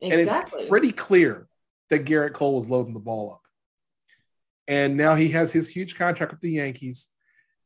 Exactly. 0.00 0.60
And 0.60 0.60
it's 0.62 0.68
pretty 0.68 0.92
clear 0.92 1.48
that 1.90 2.04
Gerrit 2.04 2.32
Cole 2.32 2.56
was 2.56 2.68
loading 2.68 2.94
the 2.94 3.00
ball 3.00 3.32
up. 3.32 3.40
And 4.68 4.96
now 4.96 5.14
he 5.14 5.28
has 5.30 5.52
his 5.52 5.68
huge 5.68 5.96
contract 5.96 6.32
with 6.32 6.40
the 6.40 6.50
Yankees. 6.50 7.08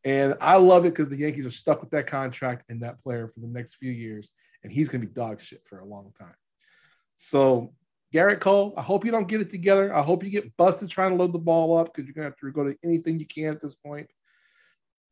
And 0.04 0.34
I 0.40 0.56
love 0.56 0.86
it 0.86 0.90
because 0.90 1.08
the 1.08 1.16
Yankees 1.16 1.46
are 1.46 1.50
stuck 1.50 1.80
with 1.80 1.90
that 1.90 2.06
contract 2.06 2.64
and 2.70 2.82
that 2.82 3.02
player 3.02 3.28
for 3.28 3.40
the 3.40 3.46
next 3.46 3.76
few 3.76 3.90
years. 3.90 4.30
And 4.62 4.72
he's 4.72 4.88
going 4.88 5.00
to 5.00 5.06
be 5.06 5.12
dog 5.12 5.40
shit 5.40 5.62
for 5.66 5.80
a 5.80 5.84
long 5.84 6.12
time. 6.18 6.34
So, 7.16 7.74
Gerrit 8.12 8.40
Cole, 8.40 8.74
I 8.76 8.82
hope 8.82 9.04
you 9.04 9.12
don't 9.12 9.28
get 9.28 9.40
it 9.40 9.50
together. 9.50 9.94
I 9.94 10.02
hope 10.02 10.24
you 10.24 10.30
get 10.30 10.56
busted 10.56 10.88
trying 10.88 11.10
to 11.10 11.16
load 11.16 11.32
the 11.32 11.38
ball 11.38 11.76
up 11.76 11.92
because 11.92 12.06
you're 12.06 12.14
going 12.14 12.24
to 12.24 12.30
have 12.30 12.38
to 12.38 12.50
go 12.52 12.64
to 12.64 12.76
anything 12.84 13.18
you 13.20 13.26
can 13.26 13.54
at 13.54 13.60
this 13.60 13.74
point. 13.74 14.08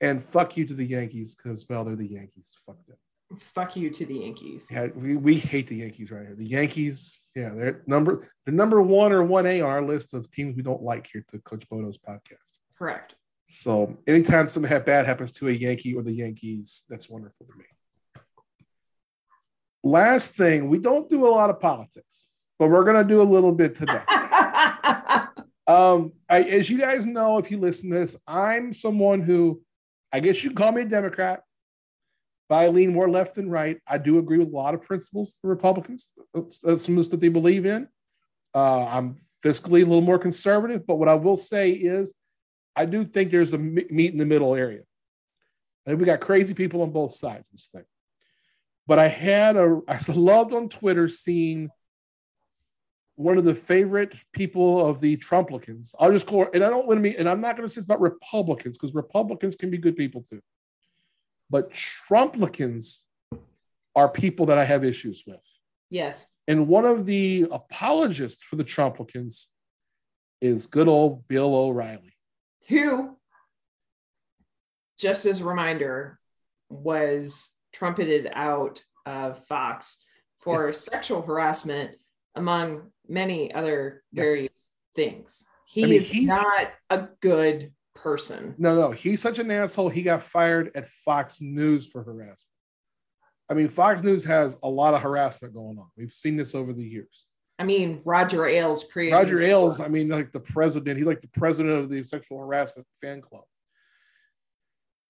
And 0.00 0.22
fuck 0.22 0.56
you 0.56 0.64
to 0.66 0.74
the 0.74 0.84
Yankees 0.84 1.34
because, 1.34 1.66
well, 1.68 1.84
they're 1.84 1.96
the 1.96 2.06
Yankees. 2.06 2.56
Fuck 2.64 2.84
them. 2.86 2.96
Fuck 3.38 3.76
you 3.76 3.90
to 3.90 4.06
the 4.06 4.14
Yankees. 4.14 4.70
Yeah, 4.72 4.88
we, 4.94 5.16
we 5.16 5.36
hate 5.36 5.66
the 5.66 5.76
Yankees 5.76 6.10
right 6.10 6.26
here. 6.26 6.34
The 6.34 6.46
Yankees, 6.46 7.26
yeah, 7.36 7.50
they're 7.50 7.82
number 7.86 8.26
they're 8.44 8.54
number 8.54 8.80
one 8.80 9.12
or 9.12 9.22
one 9.22 9.46
A 9.46 9.60
on 9.60 9.68
our 9.68 9.82
list 9.82 10.14
of 10.14 10.30
teams 10.30 10.56
we 10.56 10.62
don't 10.62 10.82
like 10.82 11.08
here 11.12 11.24
to 11.28 11.38
Coach 11.40 11.68
Bo 11.68 11.76
Knows 11.80 11.98
podcast. 11.98 12.58
Correct. 12.78 13.16
So 13.46 13.98
anytime 14.06 14.48
something 14.48 14.82
bad 14.82 15.06
happens 15.06 15.32
to 15.32 15.48
a 15.48 15.52
Yankee 15.52 15.94
or 15.94 16.02
the 16.02 16.12
Yankees, 16.12 16.84
that's 16.88 17.08
wonderful 17.08 17.46
to 17.46 17.58
me. 17.58 17.64
Last 19.84 20.34
thing, 20.34 20.68
we 20.68 20.78
don't 20.78 21.08
do 21.08 21.26
a 21.26 21.28
lot 21.28 21.50
of 21.50 21.60
politics, 21.60 22.26
but 22.58 22.68
we're 22.68 22.84
gonna 22.84 23.04
do 23.04 23.22
a 23.22 23.24
little 23.24 23.52
bit 23.52 23.74
today. 23.74 24.02
Um, 25.68 26.14
I, 26.30 26.40
as 26.40 26.70
you 26.70 26.78
guys 26.78 27.04
know, 27.04 27.36
if 27.36 27.50
you 27.50 27.58
listen 27.58 27.90
to 27.90 27.98
this, 27.98 28.16
I'm 28.26 28.72
someone 28.72 29.20
who, 29.20 29.60
I 30.10 30.20
guess 30.20 30.42
you 30.42 30.48
can 30.48 30.56
call 30.56 30.72
me 30.72 30.80
a 30.80 30.86
Democrat, 30.86 31.42
but 32.48 32.56
I 32.56 32.68
lean 32.68 32.94
more 32.94 33.10
left 33.10 33.34
than 33.34 33.50
right. 33.50 33.78
I 33.86 33.98
do 33.98 34.16
agree 34.16 34.38
with 34.38 34.48
a 34.48 34.56
lot 34.56 34.72
of 34.72 34.80
principles 34.80 35.38
of 35.44 35.50
Republicans, 35.50 36.08
uh, 36.34 36.40
some 36.50 36.94
of 36.94 36.96
the 36.96 37.04
stuff 37.04 37.20
they 37.20 37.28
believe 37.28 37.66
in. 37.66 37.86
Uh, 38.54 38.86
I'm 38.86 39.16
fiscally 39.44 39.82
a 39.82 39.84
little 39.84 40.00
more 40.00 40.18
conservative, 40.18 40.86
but 40.86 40.96
what 40.96 41.08
I 41.08 41.14
will 41.14 41.36
say 41.36 41.72
is, 41.72 42.14
I 42.74 42.86
do 42.86 43.04
think 43.04 43.30
there's 43.30 43.52
a 43.52 43.58
meet 43.58 44.12
in 44.12 44.16
the 44.16 44.24
middle 44.24 44.54
area. 44.54 44.84
And 45.84 45.98
we 46.00 46.06
got 46.06 46.20
crazy 46.20 46.54
people 46.54 46.80
on 46.80 46.92
both 46.92 47.12
sides 47.12 47.48
of 47.48 47.52
this 47.52 47.66
thing. 47.66 47.84
But 48.86 48.98
I 48.98 49.08
had 49.08 49.56
a, 49.56 49.82
I 49.86 49.98
loved 50.14 50.54
on 50.54 50.70
Twitter 50.70 51.10
seeing 51.10 51.68
one 53.18 53.36
of 53.36 53.42
the 53.42 53.54
favorite 53.54 54.14
people 54.32 54.86
of 54.86 55.00
the 55.00 55.16
Trumplicans. 55.16 55.92
I'll 55.98 56.12
just 56.12 56.28
call, 56.28 56.46
and 56.54 56.62
I 56.62 56.70
don't 56.70 56.86
want 56.86 56.98
to 56.98 57.02
be, 57.02 57.16
and 57.16 57.28
I'm 57.28 57.40
not 57.40 57.56
going 57.56 57.66
to 57.66 57.74
say 57.74 57.80
it's 57.80 57.84
about 57.84 58.00
Republicans 58.00 58.78
because 58.78 58.94
Republicans 58.94 59.56
can 59.56 59.70
be 59.70 59.76
good 59.76 59.96
people 59.96 60.22
too. 60.22 60.40
But 61.50 61.72
Trumplicans 61.72 63.02
are 63.96 64.08
people 64.08 64.46
that 64.46 64.58
I 64.58 64.64
have 64.64 64.84
issues 64.84 65.24
with. 65.26 65.44
yes. 65.90 66.32
And 66.46 66.68
one 66.68 66.84
of 66.84 67.06
the 67.06 67.46
apologists 67.50 68.42
for 68.44 68.54
the 68.54 68.64
Trumplicans 68.64 69.48
is 70.40 70.66
good 70.66 70.86
old 70.86 71.26
Bill 71.26 71.52
O'Reilly. 71.54 72.16
Who, 72.68 73.16
just 74.96 75.26
as 75.26 75.40
a 75.40 75.44
reminder, 75.44 76.20
was 76.70 77.56
trumpeted 77.72 78.30
out 78.32 78.80
of 79.04 79.44
Fox 79.44 80.04
for 80.36 80.72
sexual 80.72 81.22
harassment, 81.22 81.96
among 82.36 82.92
many 83.08 83.52
other 83.52 84.02
Yeah. 84.12 84.22
various 84.22 84.72
things. 84.94 85.48
He 85.66 85.84
mean, 85.84 85.92
is 85.94 86.10
he's- 86.10 86.26
not 86.28 86.72
a 86.90 87.08
good 87.20 87.72
person. 87.94 88.54
No, 88.58 88.76
no, 88.76 88.90
he's 88.90 89.20
such 89.20 89.38
an 89.38 89.50
asshole. 89.50 89.88
He 89.88 90.02
got 90.02 90.22
fired 90.22 90.70
at 90.76 90.86
Fox 90.86 91.40
News 91.40 91.90
for 91.90 92.02
harassment. 92.02 92.54
I 93.50 93.54
mean, 93.54 93.68
Fox 93.68 94.02
News 94.02 94.24
has 94.24 94.56
a 94.62 94.68
lot 94.68 94.94
of 94.94 95.00
harassment 95.00 95.54
going 95.54 95.78
on. 95.78 95.88
We've 95.96 96.12
seen 96.12 96.36
this 96.36 96.54
over 96.54 96.72
the 96.72 96.84
years. 96.84 97.26
I 97.58 97.64
mean, 97.64 98.02
Roger 98.04 98.46
Ailes 98.46 98.84
created 98.84 99.16
Roger 99.16 99.40
Ailes, 99.40 99.80
I 99.80 99.88
mean, 99.88 100.08
like 100.08 100.30
the 100.30 100.38
president, 100.40 100.96
he's 100.96 101.06
like 101.06 101.20
the 101.20 101.28
president 101.28 101.74
of 101.76 101.90
the 101.90 102.04
sexual 102.04 102.38
harassment 102.38 102.86
fan 103.00 103.20
club. 103.20 103.42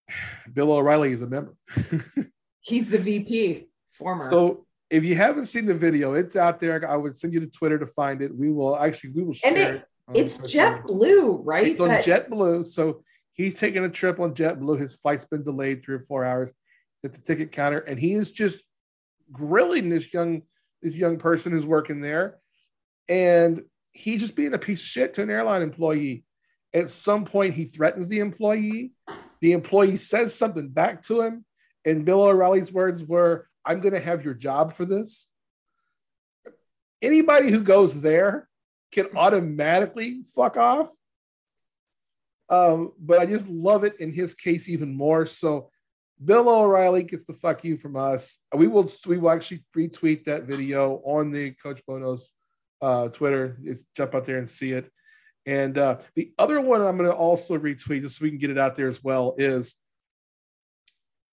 Bill 0.52 0.72
O'Reilly 0.72 1.12
is 1.12 1.22
a 1.22 1.26
member. 1.26 1.54
He's 2.60 2.90
the 2.90 2.98
VP, 2.98 3.68
former. 3.92 4.28
so 4.30 4.66
if 4.90 5.04
you 5.04 5.14
haven't 5.14 5.46
seen 5.46 5.66
the 5.66 5.74
video, 5.74 6.14
it's 6.14 6.36
out 6.36 6.60
there. 6.60 6.88
I 6.88 6.96
would 6.96 7.16
send 7.16 7.32
you 7.34 7.40
to 7.40 7.46
Twitter 7.46 7.78
to 7.78 7.86
find 7.86 8.22
it. 8.22 8.34
We 8.34 8.50
will 8.50 8.76
actually 8.76 9.10
we 9.10 9.22
will 9.22 9.34
share 9.34 9.50
And 9.50 9.58
it- 9.58 9.74
it. 9.76 9.84
it's. 10.14 10.38
JetBlue, 10.38 11.40
right? 11.44 11.66
It's 11.68 11.80
on 11.80 11.88
That- 11.88 12.04
JetBlue. 12.04 12.66
So 12.66 13.02
he's 13.34 13.58
taking 13.58 13.84
a 13.84 13.88
trip 13.90 14.18
on 14.20 14.34
JetBlue. 14.34 14.80
His 14.80 14.94
flight's 14.94 15.26
been 15.26 15.42
delayed 15.44 15.84
three 15.84 15.96
or 15.96 16.00
four 16.00 16.24
hours 16.24 16.52
at 17.04 17.12
the 17.12 17.20
ticket 17.20 17.52
counter, 17.52 17.78
and 17.80 17.98
he 17.98 18.14
is 18.14 18.30
just 18.30 18.62
grilling 19.30 19.90
this 19.90 20.12
young 20.12 20.42
this 20.80 20.94
young 20.94 21.18
person 21.18 21.52
who's 21.52 21.66
working 21.66 22.00
there. 22.00 22.38
And 23.08 23.62
he's 23.92 24.20
just 24.20 24.36
being 24.36 24.54
a 24.54 24.58
piece 24.58 24.80
of 24.80 24.86
shit 24.86 25.14
to 25.14 25.22
an 25.22 25.30
airline 25.30 25.62
employee. 25.62 26.24
At 26.72 26.90
some 26.90 27.24
point, 27.24 27.54
he 27.54 27.64
threatens 27.64 28.06
the 28.08 28.20
employee. 28.20 28.92
The 29.40 29.52
employee 29.52 29.96
says 29.96 30.34
something 30.34 30.68
back 30.68 31.02
to 31.04 31.22
him, 31.22 31.44
and 31.84 32.04
Bill 32.04 32.22
O'Reilly's 32.22 32.70
words 32.72 33.02
were, 33.02 33.47
I'm 33.68 33.80
going 33.80 33.92
to 33.92 34.00
have 34.00 34.24
your 34.24 34.32
job 34.32 34.72
for 34.72 34.86
this. 34.86 35.30
Anybody 37.02 37.50
who 37.50 37.62
goes 37.62 38.00
there 38.00 38.48
can 38.90 39.08
automatically 39.14 40.22
fuck 40.34 40.56
off. 40.56 40.90
Um, 42.48 42.92
but 42.98 43.20
I 43.20 43.26
just 43.26 43.46
love 43.46 43.84
it 43.84 44.00
in 44.00 44.10
his 44.10 44.34
case 44.34 44.70
even 44.70 44.96
more. 44.96 45.26
So 45.26 45.70
Bill 46.24 46.48
O'Reilly 46.48 47.02
gets 47.02 47.24
the 47.24 47.34
fuck 47.34 47.62
you 47.62 47.76
from 47.76 47.94
us. 47.94 48.38
We 48.54 48.68
will 48.68 48.90
we 49.06 49.18
will 49.18 49.30
actually 49.30 49.64
retweet 49.76 50.24
that 50.24 50.44
video 50.44 51.02
on 51.04 51.30
the 51.30 51.50
Coach 51.62 51.82
Bo 51.86 51.98
Knows 51.98 52.30
uh, 52.80 53.08
Twitter. 53.08 53.58
Just 53.62 53.84
jump 53.94 54.14
out 54.14 54.24
there 54.24 54.38
and 54.38 54.48
see 54.48 54.72
it. 54.72 54.90
And 55.44 55.76
uh, 55.76 55.98
the 56.14 56.32
other 56.38 56.60
one 56.60 56.80
I'm 56.80 56.96
going 56.96 57.10
to 57.10 57.14
also 57.14 57.58
retweet 57.58 58.00
just 58.00 58.18
so 58.18 58.24
we 58.24 58.30
can 58.30 58.38
get 58.38 58.50
it 58.50 58.58
out 58.58 58.76
there 58.76 58.88
as 58.88 59.04
well 59.04 59.34
is 59.38 59.76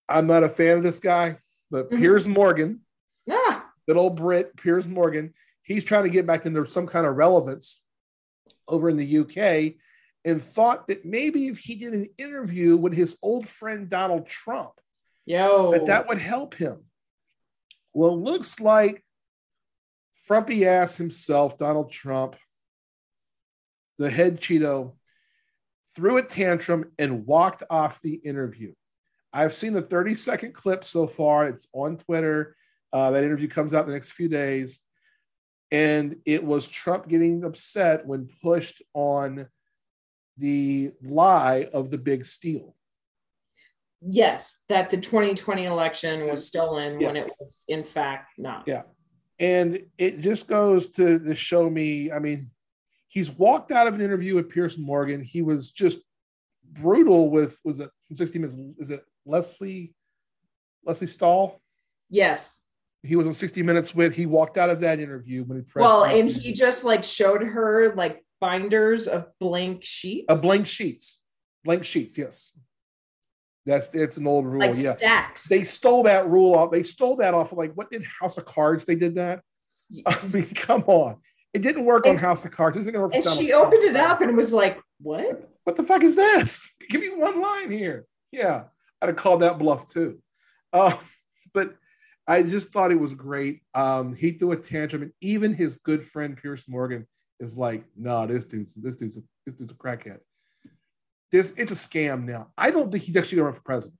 I'm 0.06 0.26
not 0.26 0.44
a 0.44 0.48
fan 0.48 0.76
of 0.76 0.82
this 0.84 1.00
guy, 1.00 1.38
but 1.70 1.86
mm-hmm. 1.86 1.98
Piers 1.98 2.28
Morgan, 2.28 2.80
yeah, 3.26 3.60
good 3.86 3.96
old 3.96 4.16
Brit 4.16 4.56
Piers 4.56 4.86
Morgan, 4.86 5.34
he's 5.62 5.84
trying 5.84 6.04
to 6.04 6.10
get 6.10 6.26
back 6.26 6.46
into 6.46 6.64
some 6.66 6.86
kind 6.86 7.06
of 7.06 7.16
relevance 7.16 7.82
over 8.68 8.88
in 8.88 8.96
the 8.96 9.18
UK 9.18 9.74
and 10.24 10.42
thought 10.42 10.88
that 10.88 11.04
maybe 11.04 11.46
if 11.46 11.58
he 11.58 11.76
did 11.76 11.94
an 11.94 12.08
interview 12.18 12.76
with 12.76 12.94
his 12.94 13.16
old 13.22 13.46
friend 13.46 13.88
Donald 13.88 14.26
Trump, 14.26 14.72
Yo. 15.24 15.72
that 15.72 15.86
that 15.86 16.08
would 16.08 16.18
help 16.18 16.54
him. 16.54 16.78
Well, 17.92 18.10
it 18.10 18.18
looks 18.18 18.60
like 18.60 19.04
frumpy 20.24 20.66
ass 20.66 20.96
himself, 20.96 21.56
Donald 21.56 21.90
Trump, 21.92 22.36
the 23.98 24.10
head 24.10 24.38
Cheeto, 24.38 24.94
threw 25.94 26.18
a 26.18 26.22
tantrum 26.22 26.92
and 26.98 27.24
walked 27.26 27.62
off 27.70 28.02
the 28.02 28.14
interview. 28.14 28.74
I've 29.36 29.52
seen 29.52 29.74
the 29.74 29.82
30 29.82 30.14
second 30.14 30.54
clip 30.54 30.82
so 30.82 31.06
far. 31.06 31.46
It's 31.46 31.68
on 31.74 31.98
Twitter. 31.98 32.56
Uh, 32.90 33.10
that 33.10 33.22
interview 33.22 33.48
comes 33.48 33.74
out 33.74 33.82
in 33.82 33.88
the 33.88 33.92
next 33.92 34.12
few 34.12 34.28
days. 34.28 34.80
And 35.70 36.16
it 36.24 36.42
was 36.42 36.66
Trump 36.66 37.06
getting 37.06 37.44
upset 37.44 38.06
when 38.06 38.30
pushed 38.42 38.80
on 38.94 39.46
the 40.38 40.92
lie 41.02 41.68
of 41.74 41.90
the 41.90 41.98
big 41.98 42.24
steal. 42.24 42.74
Yes, 44.00 44.62
that 44.68 44.90
the 44.90 44.96
2020 44.96 45.66
election 45.66 46.28
was 46.28 46.46
stolen 46.46 46.98
yes. 46.98 47.06
when 47.06 47.16
it 47.16 47.28
was 47.38 47.62
in 47.68 47.84
fact 47.84 48.32
not. 48.38 48.64
Yeah. 48.66 48.82
And 49.38 49.80
it 49.98 50.20
just 50.20 50.48
goes 50.48 50.88
to, 50.90 51.18
to 51.18 51.34
show 51.34 51.68
me, 51.68 52.10
I 52.10 52.20
mean, 52.20 52.50
he's 53.08 53.30
walked 53.30 53.70
out 53.70 53.86
of 53.86 53.94
an 53.94 54.00
interview 54.00 54.34
with 54.34 54.48
Piers 54.48 54.78
Morgan. 54.78 55.20
He 55.22 55.42
was 55.42 55.70
just 55.70 55.98
brutal 56.72 57.30
with 57.30 57.58
was 57.64 57.80
it 57.80 57.90
60 58.12 58.38
minutes 58.38 58.58
is 58.78 58.90
it 58.90 59.04
Lesley 59.26 59.92
Leslie 60.84 61.06
Stahl? 61.06 61.60
Yes. 62.08 62.66
He 63.02 63.16
was 63.16 63.26
on 63.26 63.32
60 63.32 63.62
Minutes 63.62 63.94
with. 63.94 64.14
He 64.14 64.26
walked 64.26 64.56
out 64.56 64.70
of 64.70 64.80
that 64.80 65.00
interview 65.00 65.44
when 65.44 65.58
he 65.58 65.62
pressed. 65.62 65.84
Well, 65.84 66.04
and 66.04 66.30
he 66.30 66.52
just 66.52 66.84
like 66.84 67.04
showed 67.04 67.42
her 67.42 67.94
like 67.94 68.24
binders 68.40 69.06
of 69.06 69.26
blank 69.38 69.84
sheets. 69.84 70.26
A 70.28 70.36
blank 70.36 70.66
sheets, 70.66 71.20
blank 71.64 71.84
sheets. 71.84 72.18
Yes, 72.18 72.52
that's 73.64 73.94
it's 73.94 74.16
an 74.16 74.26
old 74.26 74.46
rule. 74.46 74.60
Like 74.60 74.74
yeah, 74.76 74.94
stacks. 74.94 75.48
They 75.48 75.60
stole 75.60 76.04
that 76.04 76.28
rule 76.28 76.54
off. 76.54 76.70
They 76.72 76.82
stole 76.82 77.16
that 77.16 77.34
off. 77.34 77.52
Of 77.52 77.58
like 77.58 77.72
what 77.74 77.90
did 77.90 78.04
House 78.04 78.38
of 78.38 78.44
Cards? 78.44 78.84
They 78.84 78.96
did 78.96 79.16
that. 79.16 79.42
I 80.06 80.18
mean, 80.32 80.52
come 80.54 80.84
on. 80.86 81.18
It 81.54 81.62
didn't 81.62 81.84
work 81.84 82.06
and, 82.06 82.16
on 82.16 82.22
House 82.22 82.44
of 82.44 82.50
Cards. 82.50 82.86
It 82.86 82.94
work 82.94 83.14
and 83.14 83.24
she 83.24 83.52
opened 83.52 83.84
it 83.84 83.96
up 83.96 84.20
and 84.20 84.36
was 84.36 84.52
like, 84.52 84.80
"What? 85.00 85.48
What 85.64 85.76
the 85.76 85.84
fuck 85.84 86.02
is 86.02 86.16
this? 86.16 86.68
Give 86.90 87.00
me 87.00 87.10
one 87.10 87.40
line 87.40 87.70
here." 87.70 88.06
Yeah, 88.32 88.64
I'd 89.00 89.08
have 89.08 89.16
called 89.16 89.42
that 89.42 89.58
bluff 89.58 89.92
too. 89.92 90.18
Uh, 90.72 90.96
but 91.54 91.76
I 92.26 92.42
just 92.42 92.70
thought 92.70 92.92
it 92.92 93.00
was 93.00 93.14
great. 93.14 93.62
Um, 93.74 94.14
he 94.14 94.32
threw 94.32 94.52
a 94.52 94.56
tantrum, 94.56 95.02
and 95.02 95.12
even 95.20 95.54
his 95.54 95.76
good 95.78 96.06
friend 96.06 96.36
Piers 96.36 96.64
Morgan 96.68 97.06
is 97.38 97.56
like, 97.56 97.84
"No, 97.96 98.20
nah, 98.20 98.26
this 98.26 98.44
dude's 98.44 98.74
this 98.74 98.96
dude's 98.96 99.16
a, 99.16 99.22
this 99.44 99.54
dude's 99.54 99.72
a 99.72 99.74
crackhead. 99.74 100.18
This 101.30 101.52
it's 101.56 101.72
a 101.72 101.74
scam 101.74 102.24
now. 102.24 102.48
I 102.56 102.70
don't 102.70 102.90
think 102.90 103.04
he's 103.04 103.16
actually 103.16 103.36
going 103.36 103.44
to 103.44 103.50
run 103.50 103.54
for 103.54 103.62
president. 103.62 103.98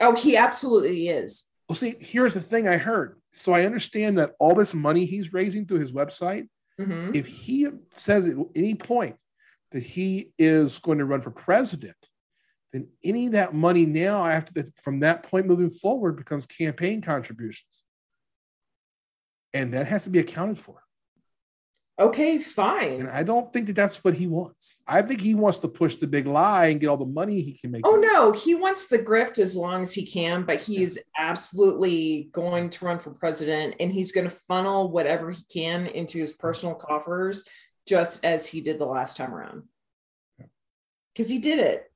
Oh, 0.00 0.14
he 0.14 0.36
absolutely 0.36 1.08
is. 1.08 1.48
Well, 1.68 1.76
see, 1.76 1.94
here's 2.00 2.34
the 2.34 2.40
thing 2.40 2.68
I 2.68 2.76
heard. 2.76 3.20
So 3.32 3.52
I 3.52 3.64
understand 3.64 4.18
that 4.18 4.32
all 4.38 4.54
this 4.54 4.74
money 4.74 5.04
he's 5.04 5.32
raising 5.32 5.64
through 5.64 5.80
his 5.80 5.92
website, 5.92 6.48
mm-hmm. 6.78 7.14
if 7.14 7.26
he 7.26 7.68
says 7.92 8.28
at 8.28 8.36
any 8.54 8.74
point 8.74 9.16
that 9.70 9.82
he 9.82 10.32
is 10.38 10.78
going 10.80 10.98
to 10.98 11.04
run 11.04 11.20
for 11.20 11.30
president, 11.30 11.96
then 12.72 12.88
any 13.04 13.26
of 13.26 13.32
that 13.32 13.54
money 13.54 13.84
now 13.84 14.26
after 14.26 14.64
from 14.82 15.00
that 15.00 15.24
point 15.24 15.46
moving 15.46 15.70
forward 15.70 16.16
becomes 16.16 16.46
campaign 16.46 17.02
contributions. 17.02 17.84
And 19.54 19.74
that 19.74 19.86
has 19.86 20.04
to 20.04 20.10
be 20.10 20.18
accounted 20.18 20.58
for. 20.58 20.82
Okay 22.00 22.38
fine. 22.38 23.00
And 23.00 23.10
i 23.10 23.22
don't 23.22 23.52
think 23.52 23.66
that 23.66 23.76
that's 23.76 24.02
what 24.02 24.14
he 24.14 24.26
wants. 24.26 24.80
I 24.86 25.02
think 25.02 25.20
he 25.20 25.34
wants 25.34 25.58
to 25.58 25.68
push 25.68 25.96
the 25.96 26.06
big 26.06 26.26
lie 26.26 26.68
and 26.68 26.80
get 26.80 26.86
all 26.86 26.96
the 26.96 27.04
money 27.04 27.42
he 27.42 27.58
can 27.58 27.70
make. 27.70 27.86
Oh 27.86 27.96
no. 27.96 28.32
He 28.32 28.54
wants 28.54 28.88
the 28.88 28.98
grift 28.98 29.38
as 29.38 29.54
long 29.54 29.82
as 29.82 29.92
he 29.92 30.06
can 30.06 30.44
but 30.44 30.62
he 30.62 30.82
is 30.82 30.98
absolutely 31.18 32.30
going 32.32 32.70
to 32.70 32.84
run 32.86 32.98
for 32.98 33.10
president 33.10 33.74
and 33.78 33.92
he's 33.92 34.12
going 34.12 34.24
to 34.28 34.34
funnel 34.34 34.90
whatever 34.90 35.30
he 35.30 35.42
can 35.52 35.86
into 35.86 36.18
his 36.18 36.32
personal 36.32 36.74
coffers 36.74 37.46
just 37.86 38.24
as 38.24 38.46
he 38.46 38.62
did 38.62 38.78
the 38.78 38.86
last 38.86 39.18
time 39.18 39.34
around. 39.34 39.64
Because 41.12 41.28
he 41.28 41.40
did 41.40 41.58
it 41.58 41.91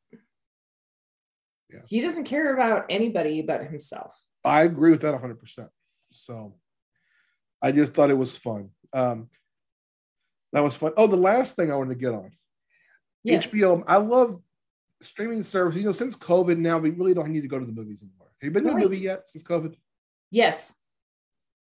yeah. 1.72 1.80
He 1.86 2.00
doesn't 2.00 2.24
care 2.24 2.54
about 2.54 2.86
anybody 2.88 3.42
but 3.42 3.64
himself. 3.64 4.14
I 4.44 4.62
agree 4.62 4.90
with 4.90 5.02
that 5.02 5.14
100%. 5.14 5.68
So 6.12 6.54
I 7.60 7.72
just 7.72 7.94
thought 7.94 8.10
it 8.10 8.18
was 8.18 8.36
fun. 8.36 8.70
Um, 8.92 9.28
that 10.52 10.62
was 10.62 10.76
fun. 10.76 10.92
Oh, 10.96 11.06
the 11.06 11.16
last 11.16 11.56
thing 11.56 11.70
I 11.70 11.76
wanted 11.76 11.94
to 11.94 12.00
get 12.00 12.12
on 12.12 12.30
yes. 13.26 13.46
HBO. 13.52 13.84
I 13.86 13.96
love 13.96 14.40
streaming 15.02 15.42
service. 15.42 15.76
You 15.76 15.84
know, 15.84 15.92
since 15.92 16.16
COVID 16.16 16.58
now, 16.58 16.78
we 16.78 16.90
really 16.90 17.14
don't 17.14 17.28
need 17.28 17.42
to 17.42 17.48
go 17.48 17.58
to 17.58 17.66
the 17.66 17.72
movies 17.72 18.02
anymore. 18.02 18.28
Have 18.40 18.48
you 18.48 18.50
been 18.52 18.64
to 18.64 18.70
right. 18.70 18.80
a 18.80 18.84
movie 18.84 18.98
yet 18.98 19.28
since 19.28 19.42
COVID? 19.42 19.74
Yes. 20.30 20.74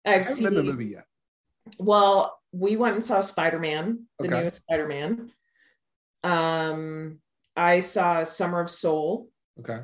I've 0.04 0.10
I 0.10 0.16
haven't 0.18 0.34
seen, 0.34 0.44
been 0.44 0.54
to 0.54 0.60
a 0.60 0.64
movie 0.64 0.86
yet. 0.86 1.06
Well, 1.78 2.38
we 2.52 2.76
went 2.76 2.94
and 2.94 3.04
saw 3.04 3.20
Spider 3.20 3.58
Man, 3.58 4.06
the 4.18 4.26
okay. 4.26 4.40
newest 4.40 4.56
Spider 4.56 4.88
Man. 4.88 5.30
Um, 6.24 7.20
I 7.56 7.80
saw 7.80 8.24
Summer 8.24 8.60
of 8.60 8.70
Soul. 8.70 9.30
Okay. 9.60 9.80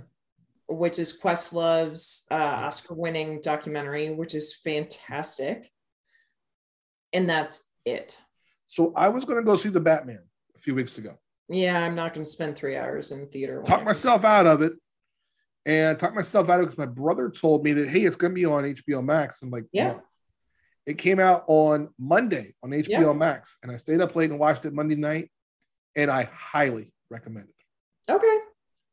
Which 0.68 0.98
is 0.98 1.12
Questlove's 1.12 2.26
uh, 2.30 2.34
Oscar 2.34 2.94
winning 2.94 3.40
documentary, 3.42 4.10
which 4.10 4.34
is 4.34 4.54
fantastic. 4.54 5.70
And 7.12 7.28
that's 7.28 7.70
it. 7.86 8.20
So 8.66 8.92
I 8.94 9.08
was 9.08 9.24
going 9.24 9.38
to 9.38 9.44
go 9.44 9.56
see 9.56 9.70
the 9.70 9.80
Batman 9.80 10.20
a 10.56 10.58
few 10.58 10.74
weeks 10.74 10.98
ago. 10.98 11.18
Yeah, 11.48 11.82
I'm 11.82 11.94
not 11.94 12.12
going 12.12 12.24
to 12.24 12.30
spend 12.30 12.56
three 12.56 12.76
hours 12.76 13.12
in 13.12 13.26
theater. 13.28 13.62
Talk 13.64 13.84
myself 13.84 14.24
out 14.24 14.46
of 14.46 14.60
it. 14.60 14.72
And 15.64 15.98
talk 15.98 16.14
myself 16.14 16.48
out 16.48 16.60
of 16.60 16.62
it 16.62 16.66
because 16.66 16.78
my 16.78 16.86
brother 16.86 17.30
told 17.30 17.64
me 17.64 17.72
that, 17.74 17.88
hey, 17.88 18.04
it's 18.04 18.16
going 18.16 18.32
to 18.32 18.34
be 18.34 18.44
on 18.44 18.64
HBO 18.64 19.04
Max. 19.04 19.42
I'm 19.42 19.50
like, 19.50 19.64
yeah. 19.72 19.92
No. 19.92 20.02
It 20.86 20.96
came 20.96 21.20
out 21.20 21.44
on 21.48 21.88
Monday 21.98 22.54
on 22.62 22.70
HBO 22.70 22.88
yeah. 22.88 23.12
Max. 23.12 23.58
And 23.62 23.70
I 23.70 23.76
stayed 23.76 24.00
up 24.00 24.16
late 24.16 24.30
and 24.30 24.38
watched 24.38 24.64
it 24.64 24.72
Monday 24.72 24.94
night. 24.94 25.30
And 25.94 26.10
I 26.10 26.30
highly 26.32 26.92
recommend 27.10 27.48
it. 27.48 28.12
Okay. 28.12 28.38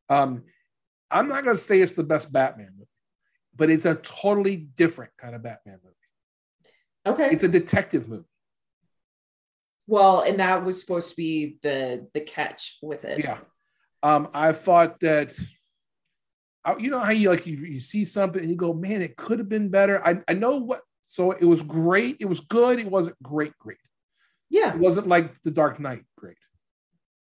Um, 0.10 0.44
I'm 1.16 1.30
not 1.30 1.44
going 1.44 1.56
to 1.56 1.62
say 1.62 1.80
it's 1.80 1.94
the 1.94 2.04
best 2.04 2.32
Batman 2.34 2.72
movie, 2.78 2.90
but 3.56 3.70
it's 3.70 3.86
a 3.86 3.96
totally 3.96 4.58
different 4.58 5.12
kind 5.18 5.34
of 5.34 5.44
Batman 5.44 5.80
movie. 5.84 5.96
Okay. 7.06 7.30
It's 7.34 7.44
a 7.44 7.48
detective 7.48 8.10
movie. 8.10 8.26
Well, 9.88 10.22
and 10.22 10.40
that 10.40 10.66
was 10.66 10.82
supposed 10.82 11.12
to 11.12 11.16
be 11.16 11.58
the 11.62 12.08
the 12.14 12.22
catch 12.22 12.78
with 12.82 13.06
it. 13.06 13.20
Yeah. 13.20 13.38
Um, 14.04 14.30
I 14.34 14.52
thought 14.52 15.00
that 15.02 15.34
you 16.80 16.90
know 16.90 17.00
how 17.00 17.12
you 17.12 17.30
like 17.30 17.46
you, 17.46 17.58
you 17.58 17.80
see 17.80 18.04
something 18.04 18.42
and 18.42 18.50
you 18.50 18.58
go, 18.58 18.74
man, 18.74 19.02
it 19.02 19.16
could 19.16 19.40
have 19.40 19.48
been 19.48 19.70
better. 19.70 20.06
I, 20.06 20.22
I 20.28 20.34
know 20.34 20.58
what 20.58 20.82
so 21.06 21.32
it 21.32 21.46
was 21.46 21.62
great, 21.62 22.18
it 22.20 22.26
was 22.26 22.40
good, 22.40 22.80
it 22.80 22.90
wasn't 22.90 23.16
great, 23.22 23.56
great. 23.60 23.78
Yeah. 24.50 24.74
It 24.74 24.80
wasn't 24.80 25.08
like 25.08 25.42
the 25.44 25.52
Dark 25.52 25.80
Knight 25.80 26.04
great. 26.18 26.38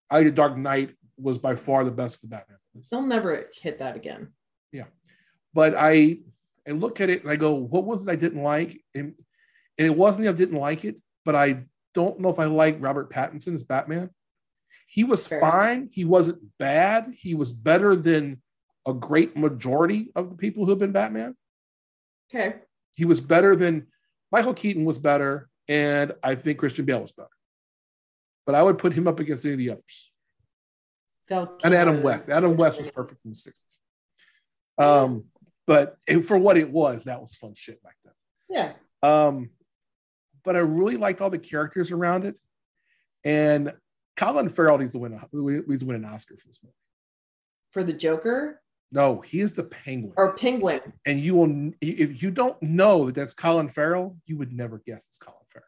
I 0.09 0.23
the 0.23 0.31
Dark 0.31 0.57
Knight 0.57 0.95
was 1.17 1.37
by 1.37 1.55
far 1.55 1.83
the 1.83 1.91
best 1.91 2.23
of 2.23 2.31
Batman. 2.31 2.57
They'll 2.89 3.01
never 3.01 3.47
hit 3.61 3.79
that 3.79 3.95
again. 3.95 4.33
Yeah. 4.71 4.85
But 5.53 5.73
I 5.77 6.19
I 6.67 6.71
look 6.71 6.99
at 7.01 7.09
it 7.09 7.21
and 7.23 7.31
I 7.31 7.35
go, 7.35 7.53
what 7.53 7.85
was 7.85 8.05
it 8.05 8.11
I 8.11 8.15
didn't 8.15 8.43
like? 8.43 8.79
And 8.95 9.13
and 9.77 9.87
it 9.87 9.95
wasn't 9.95 10.27
I 10.27 10.31
didn't 10.33 10.59
like 10.59 10.85
it, 10.85 10.97
but 11.25 11.35
I 11.35 11.63
don't 11.93 12.19
know 12.19 12.29
if 12.29 12.39
I 12.39 12.45
like 12.45 12.77
Robert 12.79 13.11
Pattinson 13.11 13.53
as 13.53 13.63
Batman. 13.63 14.09
He 14.87 15.03
was 15.03 15.27
Fair. 15.27 15.39
fine. 15.39 15.89
He 15.91 16.05
wasn't 16.05 16.39
bad. 16.57 17.13
He 17.15 17.33
was 17.35 17.53
better 17.53 17.95
than 17.95 18.41
a 18.85 18.93
great 18.93 19.35
majority 19.35 20.11
of 20.15 20.29
the 20.29 20.35
people 20.37 20.63
who 20.63 20.71
have 20.71 20.79
been 20.79 20.93
Batman. 20.93 21.35
Okay. 22.33 22.55
He 22.95 23.05
was 23.05 23.19
better 23.19 23.55
than 23.55 23.87
Michael 24.31 24.53
Keaton 24.53 24.85
was 24.85 24.97
better, 24.99 25.49
and 25.67 26.13
I 26.23 26.35
think 26.35 26.59
Christian 26.59 26.85
Bale 26.85 27.01
was 27.01 27.11
better. 27.11 27.29
but 28.45 28.55
I 28.55 28.63
would 28.63 28.77
put 28.77 28.93
him 28.93 29.07
up 29.07 29.19
against 29.19 29.43
any 29.45 29.53
of 29.53 29.57
the 29.57 29.69
others. 29.71 30.11
And 31.63 31.73
Adam 31.73 32.01
West. 32.03 32.29
Adam 32.29 32.55
West 32.57 32.77
was 32.77 32.89
perfect 32.89 33.23
in 33.25 33.31
the 33.31 33.35
60s. 33.35 33.79
Um, 34.77 35.25
but 35.65 35.97
it- 36.07 36.21
for 36.21 36.37
what 36.37 36.57
it 36.57 36.71
was, 36.71 37.05
that 37.05 37.19
was 37.19 37.35
fun 37.35 37.53
shit 37.55 37.81
back 37.83 37.95
then. 38.05 38.13
Yeah. 38.49 38.73
Um, 39.01 39.49
but 40.43 40.55
I 40.55 40.59
really 40.59 40.97
liked 40.97 41.19
all 41.21 41.29
the 41.29 41.37
characters 41.39 41.91
around 41.91 42.25
it. 42.25 42.35
And 43.25 43.73
Colin 44.15 44.47
Farrell 44.49 44.77
needs 44.77 44.93
to 44.93 44.99
win 44.99 45.13
a 45.13 45.27
needs 45.33 45.79
to 45.81 45.85
win 45.85 45.95
an 45.97 46.05
Oscar 46.05 46.37
for 46.37 46.47
this 46.47 46.59
movie. 46.63 46.73
For 47.73 47.83
the 47.83 47.93
Joker 47.93 48.61
No, 48.91 49.19
he 49.21 49.41
is 49.41 49.53
the 49.53 49.63
penguin. 49.65 50.13
or 50.15 50.35
Penguin. 50.37 50.79
and 51.05 51.19
you 51.19 51.35
will 51.35 51.71
if 51.81 52.23
you 52.23 52.31
don't 52.31 52.61
know 52.63 53.05
that 53.07 53.15
that's 53.15 53.33
Colin 53.33 53.67
Farrell, 53.67 54.17
you 54.25 54.37
would 54.37 54.53
never 54.53 54.81
guess 54.85 55.05
it's 55.07 55.17
Colin 55.17 55.43
Farrell. 55.49 55.65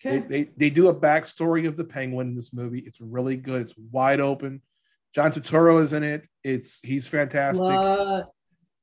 Okay. 0.00 0.20
They, 0.20 0.44
they 0.44 0.50
they 0.56 0.70
do 0.70 0.88
a 0.88 0.94
backstory 0.94 1.66
of 1.66 1.76
the 1.76 1.84
penguin 1.84 2.28
in 2.28 2.36
this 2.36 2.52
movie. 2.52 2.80
It's 2.80 3.00
really 3.00 3.36
good. 3.36 3.62
It's 3.62 3.74
wide 3.90 4.20
open. 4.20 4.62
John 5.14 5.32
Turturro 5.32 5.82
is 5.82 5.92
in 5.92 6.04
it. 6.04 6.28
It's 6.44 6.80
he's 6.80 7.06
fantastic. 7.06 7.64
La- 7.64 8.22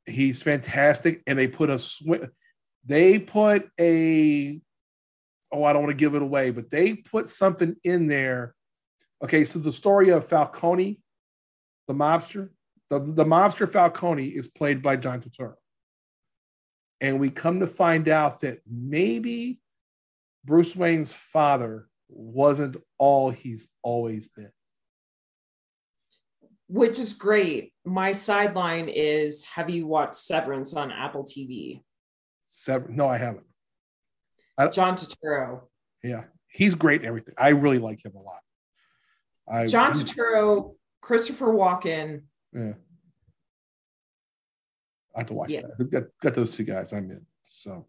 He's 0.07 0.41
fantastic. 0.41 1.23
And 1.25 1.39
they 1.39 1.47
put 1.47 1.69
a 1.69 1.79
swim. 1.79 2.29
They 2.85 3.17
put 3.17 3.69
a 3.79 4.61
oh, 5.51 5.63
I 5.63 5.73
don't 5.73 5.83
want 5.83 5.91
to 5.91 5.97
give 5.97 6.15
it 6.15 6.21
away, 6.21 6.51
but 6.51 6.69
they 6.69 6.95
put 6.95 7.29
something 7.29 7.75
in 7.83 8.07
there. 8.07 8.53
Okay, 9.23 9.45
so 9.45 9.59
the 9.59 9.71
story 9.71 10.09
of 10.09 10.27
Falcone, 10.27 10.99
the 11.87 11.93
mobster, 11.93 12.49
the, 12.89 12.99
the 12.99 13.23
mobster 13.25 13.71
Falcone 13.71 14.27
is 14.27 14.47
played 14.47 14.81
by 14.81 14.97
John 14.97 15.21
Turturro. 15.21 15.55
And 17.01 17.19
we 17.19 17.29
come 17.29 17.61
to 17.61 17.67
find 17.67 18.07
out 18.09 18.41
that 18.41 18.59
maybe 18.69 19.59
Bruce 20.45 20.75
Wayne's 20.75 21.11
father 21.11 21.87
wasn't 22.07 22.77
all 22.97 23.31
he's 23.31 23.69
always 23.81 24.27
been. 24.29 24.51
which 26.67 26.97
is 26.97 27.13
great. 27.13 27.73
My 27.85 28.11
sideline 28.11 28.89
is 28.89 29.43
have 29.55 29.69
you 29.69 29.85
watched 29.85 30.15
Severance 30.15 30.73
on 30.73 30.91
Apple 30.91 31.23
TV? 31.23 31.83
Sever- 32.43 32.89
no, 32.89 33.07
I 33.07 33.17
haven't. 33.17 33.45
John 34.71 34.95
Turturro. 34.95 35.61
Yeah, 36.03 36.23
he's 36.47 36.73
great 36.75 37.01
in 37.01 37.07
everything. 37.07 37.35
I 37.37 37.49
really 37.49 37.77
like 37.79 38.03
him 38.03 38.13
a 38.15 38.21
lot. 38.21 38.39
I, 39.47 39.67
John 39.67 39.91
Turturro, 39.91 40.75
Christopher 41.01 41.47
Walken. 41.47 42.23
Yeah. 42.53 42.73
I 45.15 45.19
have 45.19 45.27
to 45.27 45.33
watch 45.33 45.49
Yeah. 45.51 45.61
that. 45.61 45.71
I've 45.79 45.91
got, 45.91 46.03
got 46.21 46.33
those 46.33 46.55
two 46.55 46.63
guys. 46.63 46.93
I'm 46.93 47.11
in. 47.11 47.25
So, 47.47 47.85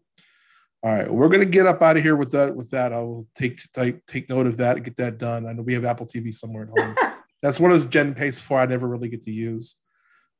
all 0.83 0.93
right, 0.95 1.11
we're 1.11 1.29
gonna 1.29 1.45
get 1.45 1.65
up 1.65 1.81
out 1.81 1.97
of 1.97 2.03
here 2.03 2.15
with 2.15 2.31
that. 2.31 2.55
With 2.55 2.69
that, 2.71 2.93
I 2.93 2.99
will 2.99 3.27
take 3.35 3.59
take 3.73 4.05
take 4.05 4.29
note 4.29 4.47
of 4.47 4.57
that 4.57 4.77
and 4.77 4.85
get 4.85 4.97
that 4.97 5.17
done. 5.17 5.45
I 5.45 5.53
know 5.53 5.63
we 5.63 5.73
have 5.73 5.85
Apple 5.85 6.05
TV 6.05 6.33
somewhere 6.33 6.69
at 6.71 6.79
home. 6.79 6.95
That's 7.41 7.59
one 7.59 7.71
of 7.71 7.79
those 7.79 7.89
Gen 7.89 8.13
Pace 8.15 8.39
four 8.39 8.59
I 8.59 8.65
never 8.65 8.87
really 8.87 9.09
get 9.09 9.23
to 9.23 9.31
use, 9.31 9.75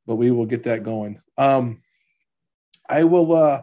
but 0.06 0.16
we 0.16 0.32
will 0.32 0.46
get 0.46 0.64
that 0.64 0.84
going. 0.84 1.20
Um, 1.38 1.82
I 2.90 3.04
will. 3.04 3.36
uh 3.36 3.62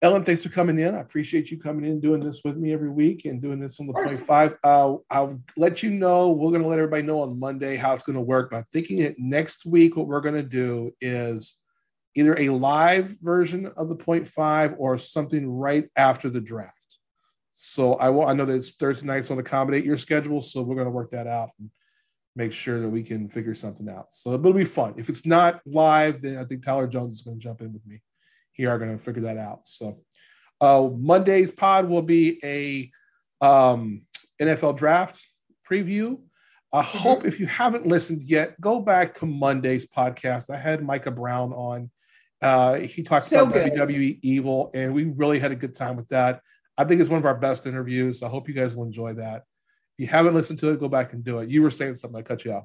Ellen, 0.00 0.22
thanks 0.22 0.44
for 0.44 0.48
coming 0.48 0.78
in. 0.78 0.94
I 0.94 1.00
appreciate 1.00 1.50
you 1.50 1.58
coming 1.58 1.84
in 1.84 1.92
and 1.92 2.02
doing 2.02 2.20
this 2.20 2.42
with 2.44 2.56
me 2.56 2.72
every 2.72 2.88
week 2.88 3.24
and 3.24 3.42
doing 3.42 3.58
this 3.58 3.80
on 3.80 3.88
the 3.88 3.92
point 3.92 4.12
five. 4.12 4.56
Uh, 4.62 4.94
I'll 5.10 5.42
let 5.56 5.82
you 5.82 5.90
know. 5.90 6.30
We're 6.30 6.50
going 6.50 6.62
to 6.62 6.68
let 6.68 6.78
everybody 6.78 7.02
know 7.02 7.22
on 7.22 7.36
Monday 7.36 7.74
how 7.74 7.94
it's 7.94 8.04
going 8.04 8.14
to 8.14 8.22
work. 8.22 8.50
But 8.50 8.58
I'm 8.58 8.64
thinking 8.64 9.02
that 9.02 9.18
next 9.18 9.66
week, 9.66 9.96
what 9.96 10.06
we're 10.06 10.20
going 10.20 10.36
to 10.36 10.42
do 10.44 10.92
is 11.00 11.56
either 12.14 12.38
a 12.38 12.48
live 12.48 13.16
version 13.20 13.66
of 13.76 13.88
the 13.88 13.96
point 13.96 14.26
five 14.26 14.74
or 14.78 14.98
something 14.98 15.48
right 15.48 15.88
after 15.96 16.28
the 16.28 16.40
draft. 16.40 16.74
So 17.52 17.94
I 17.94 18.08
will. 18.10 18.26
I 18.26 18.34
know 18.34 18.44
that 18.44 18.54
it's 18.54 18.72
Thursday 18.72 19.06
nights 19.06 19.28
to 19.28 19.38
accommodate 19.38 19.84
your 19.84 19.98
schedule, 19.98 20.40
so 20.40 20.62
we're 20.62 20.76
going 20.76 20.86
to 20.86 20.92
work 20.92 21.10
that 21.10 21.26
out 21.26 21.50
and 21.58 21.70
make 22.36 22.52
sure 22.52 22.80
that 22.80 22.88
we 22.88 23.02
can 23.02 23.28
figure 23.28 23.54
something 23.54 23.88
out. 23.88 24.12
So 24.12 24.32
it'll 24.32 24.52
be 24.52 24.64
fun. 24.64 24.94
If 24.96 25.08
it's 25.08 25.26
not 25.26 25.60
live, 25.66 26.22
then 26.22 26.36
I 26.36 26.44
think 26.44 26.62
Tyler 26.62 26.86
Jones 26.86 27.14
is 27.14 27.22
going 27.22 27.38
to 27.38 27.42
jump 27.42 27.60
in 27.60 27.72
with 27.72 27.84
me. 27.84 28.00
He 28.52 28.66
are 28.66 28.78
going 28.78 28.96
to 28.96 29.02
figure 29.02 29.22
that 29.22 29.38
out. 29.38 29.66
So 29.66 30.00
uh, 30.60 30.88
Monday's 30.96 31.50
pod 31.50 31.88
will 31.88 32.02
be 32.02 32.38
a 32.44 32.90
um, 33.44 34.02
NFL 34.40 34.76
draft 34.76 35.20
preview. 35.68 36.20
I 36.72 36.82
hope 36.82 37.24
if 37.24 37.40
you 37.40 37.46
haven't 37.46 37.86
listened 37.86 38.22
yet, 38.22 38.60
go 38.60 38.80
back 38.80 39.14
to 39.14 39.26
Monday's 39.26 39.86
podcast. 39.86 40.50
I 40.50 40.58
had 40.58 40.82
Micah 40.82 41.10
Brown 41.10 41.52
on. 41.52 41.90
Uh, 42.40 42.74
he 42.80 43.02
talked 43.02 43.24
So 43.24 43.42
about 43.42 43.54
good. 43.54 43.72
WWE 43.72 44.18
Evil, 44.22 44.70
and 44.74 44.94
we 44.94 45.04
really 45.04 45.38
had 45.38 45.50
a 45.52 45.56
good 45.56 45.74
time 45.74 45.96
with 45.96 46.08
that. 46.08 46.40
I 46.76 46.84
think 46.84 47.00
it's 47.00 47.10
one 47.10 47.18
of 47.18 47.24
our 47.26 47.34
best 47.34 47.66
interviews. 47.66 48.22
I 48.22 48.28
hope 48.28 48.48
you 48.48 48.54
guys 48.54 48.76
will 48.76 48.84
enjoy 48.84 49.14
that. 49.14 49.42
If 49.98 50.02
you 50.04 50.06
haven't 50.06 50.34
listened 50.34 50.60
to 50.60 50.70
it, 50.70 50.78
go 50.78 50.88
back 50.88 51.12
and 51.12 51.24
do 51.24 51.38
it. 51.38 51.48
You 51.48 51.62
were 51.62 51.70
saying 51.72 51.96
something, 51.96 52.18
I 52.18 52.22
cut 52.22 52.44
you 52.44 52.52
off. 52.52 52.64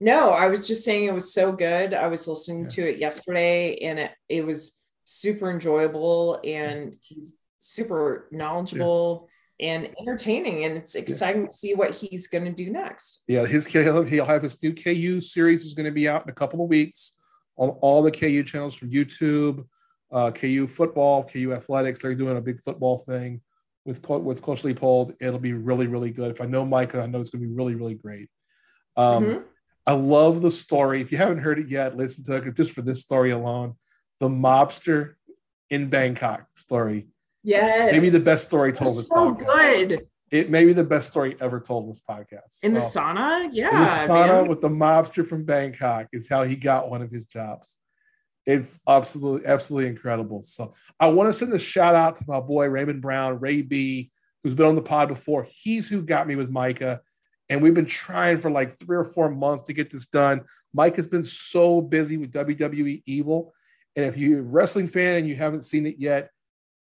No, 0.00 0.30
I 0.30 0.48
was 0.48 0.66
just 0.66 0.84
saying 0.84 1.04
it 1.08 1.14
was 1.14 1.32
so 1.32 1.52
good. 1.52 1.94
I 1.94 2.08
was 2.08 2.26
listening 2.26 2.62
Yeah. 2.64 2.68
to 2.68 2.90
it 2.90 2.98
yesterday 2.98 3.76
and 3.76 4.00
it, 4.00 4.10
it 4.28 4.44
was 4.44 4.80
super 5.04 5.50
enjoyable 5.50 6.40
and 6.44 6.96
he's 7.00 7.34
super 7.60 8.28
knowledgeable 8.32 9.28
and 9.60 9.88
entertaining. 10.00 10.64
And 10.64 10.76
it's 10.76 10.96
exciting 10.96 11.46
to 11.46 11.52
see 11.52 11.74
what 11.74 11.92
he's 11.94 12.26
going 12.26 12.44
to 12.44 12.50
do 12.52 12.68
next. 12.70 13.22
Yeah, 13.28 13.46
his 13.46 13.64
he'll 13.66 14.02
he'll 14.02 14.24
have 14.24 14.42
his 14.42 14.60
new 14.60 14.74
KU 14.74 15.20
series 15.20 15.64
is 15.64 15.74
going 15.74 15.86
to 15.86 15.92
be 15.92 16.08
out 16.08 16.24
in 16.24 16.30
a 16.30 16.34
couple 16.34 16.62
of 16.64 16.68
weeks 16.68 17.12
on 17.62 17.68
all 17.80 18.02
the 18.02 18.10
KU 18.10 18.42
channels 18.42 18.74
from 18.74 18.90
YouTube, 18.90 19.64
uh, 20.10 20.32
KU 20.32 20.66
football, 20.66 21.22
KU 21.22 21.52
athletics. 21.52 22.02
They're 22.02 22.16
doing 22.16 22.36
a 22.36 22.40
big 22.40 22.60
football 22.60 22.98
thing 22.98 23.40
with 23.84 24.06
with 24.08 24.42
closely 24.42 24.74
pulled. 24.74 25.14
It'll 25.20 25.38
be 25.38 25.52
really 25.52 25.86
really 25.86 26.10
good. 26.10 26.32
If 26.32 26.40
I 26.40 26.46
know 26.46 26.64
Micah, 26.66 27.00
I 27.00 27.06
know 27.06 27.20
it's 27.20 27.30
going 27.30 27.42
to 27.42 27.48
be 27.48 27.54
really 27.54 27.76
really 27.76 27.94
great. 27.94 28.28
Um, 28.96 29.24
Mhm. 29.24 29.44
I 29.86 29.92
love 29.92 30.42
the 30.42 30.50
story. 30.50 31.00
If 31.00 31.12
you 31.12 31.18
haven't 31.18 31.38
heard 31.38 31.58
it 31.60 31.68
yet, 31.68 31.96
listen 31.96 32.24
to 32.24 32.36
it 32.36 32.54
just 32.54 32.72
for 32.72 32.82
this 32.82 33.00
story 33.00 33.30
alone. 33.30 33.74
The 34.18 34.28
mobster 34.28 35.14
in 35.70 35.88
Bangkok 35.88 36.46
story. 36.56 37.08
Yes. 37.44 37.92
Maybe 37.92 38.08
the 38.10 38.20
best 38.24 38.46
story 38.46 38.72
told. 38.72 38.96
this 38.96 39.08
so 39.08 39.34
podcast. 39.34 39.88
good. 39.88 40.06
It 40.32 40.48
may 40.48 40.64
be 40.64 40.72
the 40.72 40.82
best 40.82 41.10
story 41.10 41.36
ever 41.40 41.60
told 41.60 41.84
in 41.84 41.90
this 41.90 42.00
podcast. 42.08 42.64
In 42.64 42.72
the 42.72 42.80
sauna? 42.80 43.50
Yeah. 43.52 43.68
in 43.68 43.76
the 43.76 44.14
sauna 44.14 44.40
man. 44.40 44.48
with 44.48 44.62
the 44.62 44.70
mobster 44.70 45.28
from 45.28 45.44
Bangkok 45.44 46.08
is 46.10 46.26
how 46.26 46.44
he 46.44 46.56
got 46.56 46.90
one 46.90 47.02
of 47.02 47.10
his 47.10 47.26
jobs. 47.26 47.76
It's 48.46 48.80
absolutely, 48.88 49.46
absolutely 49.46 49.90
incredible. 49.90 50.42
So 50.42 50.72
I 50.98 51.10
want 51.10 51.28
to 51.28 51.34
send 51.34 51.52
a 51.52 51.58
shout 51.58 51.94
out 51.94 52.16
to 52.16 52.24
my 52.26 52.40
boy 52.40 52.66
Raymond 52.66 53.02
Brown, 53.02 53.40
Ray 53.40 53.60
B, 53.60 54.10
who's 54.42 54.54
been 54.54 54.64
on 54.64 54.74
the 54.74 54.80
pod 54.80 55.08
before. 55.08 55.46
He's 55.48 55.86
who 55.86 56.02
got 56.02 56.26
me 56.26 56.34
with 56.34 56.48
Micah. 56.48 57.02
And 57.50 57.60
we've 57.60 57.74
been 57.74 57.84
trying 57.84 58.38
for 58.38 58.50
like 58.50 58.72
three 58.72 58.96
or 58.96 59.04
four 59.04 59.28
months 59.28 59.64
to 59.64 59.74
get 59.74 59.90
this 59.90 60.06
done. 60.06 60.40
Mike 60.72 60.96
has 60.96 61.06
been 61.06 61.24
so 61.24 61.82
busy 61.82 62.16
with 62.16 62.32
WWE 62.32 63.02
Evil. 63.04 63.52
And 63.94 64.06
if 64.06 64.16
you're 64.16 64.38
a 64.38 64.42
wrestling 64.42 64.86
fan 64.86 65.16
and 65.16 65.28
you 65.28 65.36
haven't 65.36 65.66
seen 65.66 65.84
it 65.84 65.96
yet, 65.98 66.30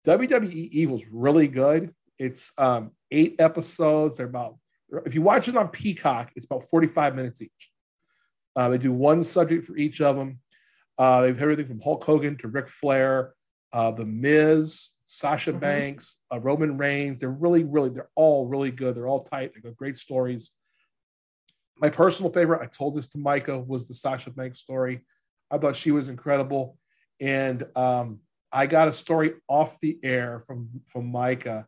WWE 0.07 0.53
Evil 0.53 0.97
is 0.97 1.07
really 1.11 1.49
good. 1.49 1.95
It's 2.19 2.53
um, 2.59 2.93
eight 3.11 3.37
episodes. 3.39 4.17
They're 4.17 4.27
about, 4.27 4.57
if 5.07 5.15
you 5.15 5.23
watch 5.23 5.49
it 5.49 5.57
on 5.57 5.69
Peacock, 5.69 6.33
it's 6.37 6.47
about 6.47 6.65
45 6.69 7.15
minutes 7.15 7.43
each. 7.43 7.71
Uh, 8.57 8.69
they 8.71 8.79
do 8.79 8.93
one 8.93 9.23
subject 9.23 9.67
for 9.67 9.77
each 9.77 10.01
of 10.01 10.17
them. 10.17 10.41
Uh, 10.97 11.23
they've 11.23 11.41
everything 11.41 11.67
from 11.67 11.81
Hulk 11.81 12.03
Hogan 12.03 12.37
to 12.39 12.49
Ric 12.49 12.69
Flair, 12.69 13.35
uh, 13.73 13.93
The 13.93 14.05
Miz, 14.05 14.91
Sasha 15.03 15.53
Mhm. 15.53 15.61
Banks, 15.61 16.19
uh, 16.33 16.41
Roman 16.41 16.77
Reigns. 16.77 17.21
They're 17.21 17.31
really, 17.31 17.65
really, 17.65 17.91
they're 17.91 18.11
all 18.17 18.47
really 18.47 18.73
good. 18.73 18.95
They're 18.97 19.07
all 19.07 19.23
tight. 19.23 19.53
They've 19.55 19.63
got 19.63 19.77
great 19.77 19.97
stories. 19.97 20.53
My 21.77 21.89
personal 21.89 22.33
favorite, 22.33 22.61
I 22.61 22.67
told 22.67 22.97
this 22.97 23.07
to 23.09 23.19
Micah, 23.19 23.59
was 23.61 23.87
the 23.87 23.95
Sasha 23.95 24.31
Banks 24.31 24.59
story. 24.59 25.05
I 25.51 25.59
thought 25.59 25.77
she 25.77 25.93
was 25.93 26.09
incredible. 26.09 26.77
And 27.21 27.65
um, 27.77 28.21
I 28.51 28.67
got 28.67 28.89
a 28.89 28.93
story 28.93 29.35
off 29.49 29.79
the 29.81 29.99
air 30.03 30.41
from, 30.41 30.69
from 30.87 31.07
Micah 31.07 31.67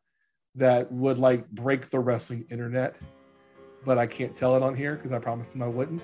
that 0.56 0.90
would 0.92 1.18
like 1.18 1.48
break 1.50 1.88
the 1.90 1.98
wrestling 1.98 2.44
internet, 2.50 2.96
but 3.84 3.98
I 3.98 4.06
can't 4.06 4.34
tell 4.34 4.56
it 4.56 4.62
on 4.62 4.74
here 4.74 4.96
because 4.96 5.12
I 5.12 5.18
promised 5.18 5.54
him 5.54 5.62
I 5.62 5.68
wouldn't. 5.68 6.02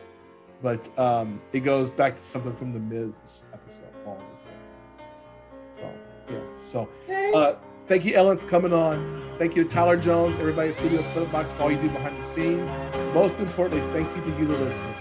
But 0.62 0.98
um, 0.98 1.40
it 1.52 1.60
goes 1.60 1.90
back 1.90 2.16
to 2.16 2.24
something 2.24 2.54
from 2.56 2.72
the 2.72 2.78
Miz 2.78 3.44
episode. 3.52 3.86
That's 3.92 4.04
all 4.04 4.14
I'm 4.14 4.26
gonna 4.26 4.40
say. 4.40 4.52
So 5.70 5.92
yeah. 6.30 6.42
So 6.56 6.88
uh, 7.36 7.56
thank 7.84 8.04
you, 8.04 8.14
Ellen, 8.14 8.38
for 8.38 8.48
coming 8.48 8.72
on. 8.72 9.22
Thank 9.38 9.54
you 9.54 9.64
to 9.64 9.68
Tyler 9.68 9.98
Jones, 9.98 10.38
everybody 10.38 10.70
at 10.70 10.76
Studio 10.76 11.02
Soapbox 11.02 11.52
for 11.52 11.64
all 11.64 11.70
you 11.70 11.80
do 11.80 11.90
behind 11.90 12.18
the 12.18 12.24
scenes. 12.24 12.72
Most 13.12 13.38
importantly, 13.38 13.86
thank 13.92 14.14
you 14.16 14.22
to 14.22 14.38
you, 14.38 14.46
the 14.46 14.64
listener. 14.64 14.94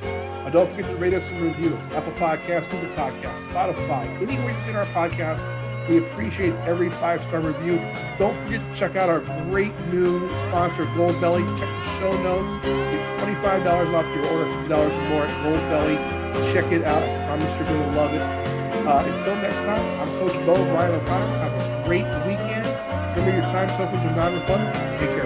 Uh, 0.45 0.49
don't 0.49 0.69
forget 0.69 0.85
to 0.85 0.95
rate 0.97 1.13
us 1.13 1.31
and 1.31 1.41
review 1.41 1.73
us. 1.75 1.87
Apple 1.89 2.11
Podcasts, 2.13 2.69
Google 2.69 2.89
Podcasts, 2.89 3.47
Spotify, 3.47 4.05
anywhere 4.21 4.49
you 4.49 4.65
get 4.65 4.75
our 4.75 4.85
podcast. 4.87 5.64
We 5.87 5.97
appreciate 5.97 6.53
every 6.65 6.89
five 6.89 7.23
star 7.23 7.41
review. 7.41 7.77
Don't 8.17 8.35
forget 8.37 8.61
to 8.67 8.75
check 8.75 8.95
out 8.95 9.09
our 9.09 9.19
great 9.51 9.77
new 9.87 10.35
sponsor, 10.35 10.85
Gold 10.95 11.19
Belly. 11.21 11.43
Check 11.59 11.59
the 11.59 11.81
show 11.99 12.23
notes. 12.23 12.57
Get 12.57 13.19
$25 13.19 13.93
off 13.93 14.05
your 14.15 14.25
order, 14.31 14.45
$50 14.67 14.97
or 14.97 15.09
more 15.09 15.25
at 15.25 15.43
Gold 15.43 15.59
Belly. 15.69 15.95
Check 16.51 16.71
it 16.71 16.83
out. 16.83 17.03
I 17.03 17.25
promise 17.27 17.55
you're 17.55 17.65
going 17.65 17.91
to 17.91 17.97
love 17.97 18.13
it. 18.13 18.21
Uh, 18.21 19.03
until 19.05 19.35
next 19.37 19.59
time, 19.61 19.83
I'm 19.99 20.07
Coach 20.19 20.35
Bo 20.45 20.55
Brian 20.71 20.93
O'Connor. 20.95 21.37
Have 21.37 21.53
a 21.53 21.87
great 21.87 22.05
weekend. 22.25 22.65
Remember, 23.15 23.37
your 23.37 23.47
time 23.47 23.67
tokens 23.69 24.05
are 24.05 24.15
non-refundable. 24.15 24.99
Take 24.99 25.09
care. 25.09 25.24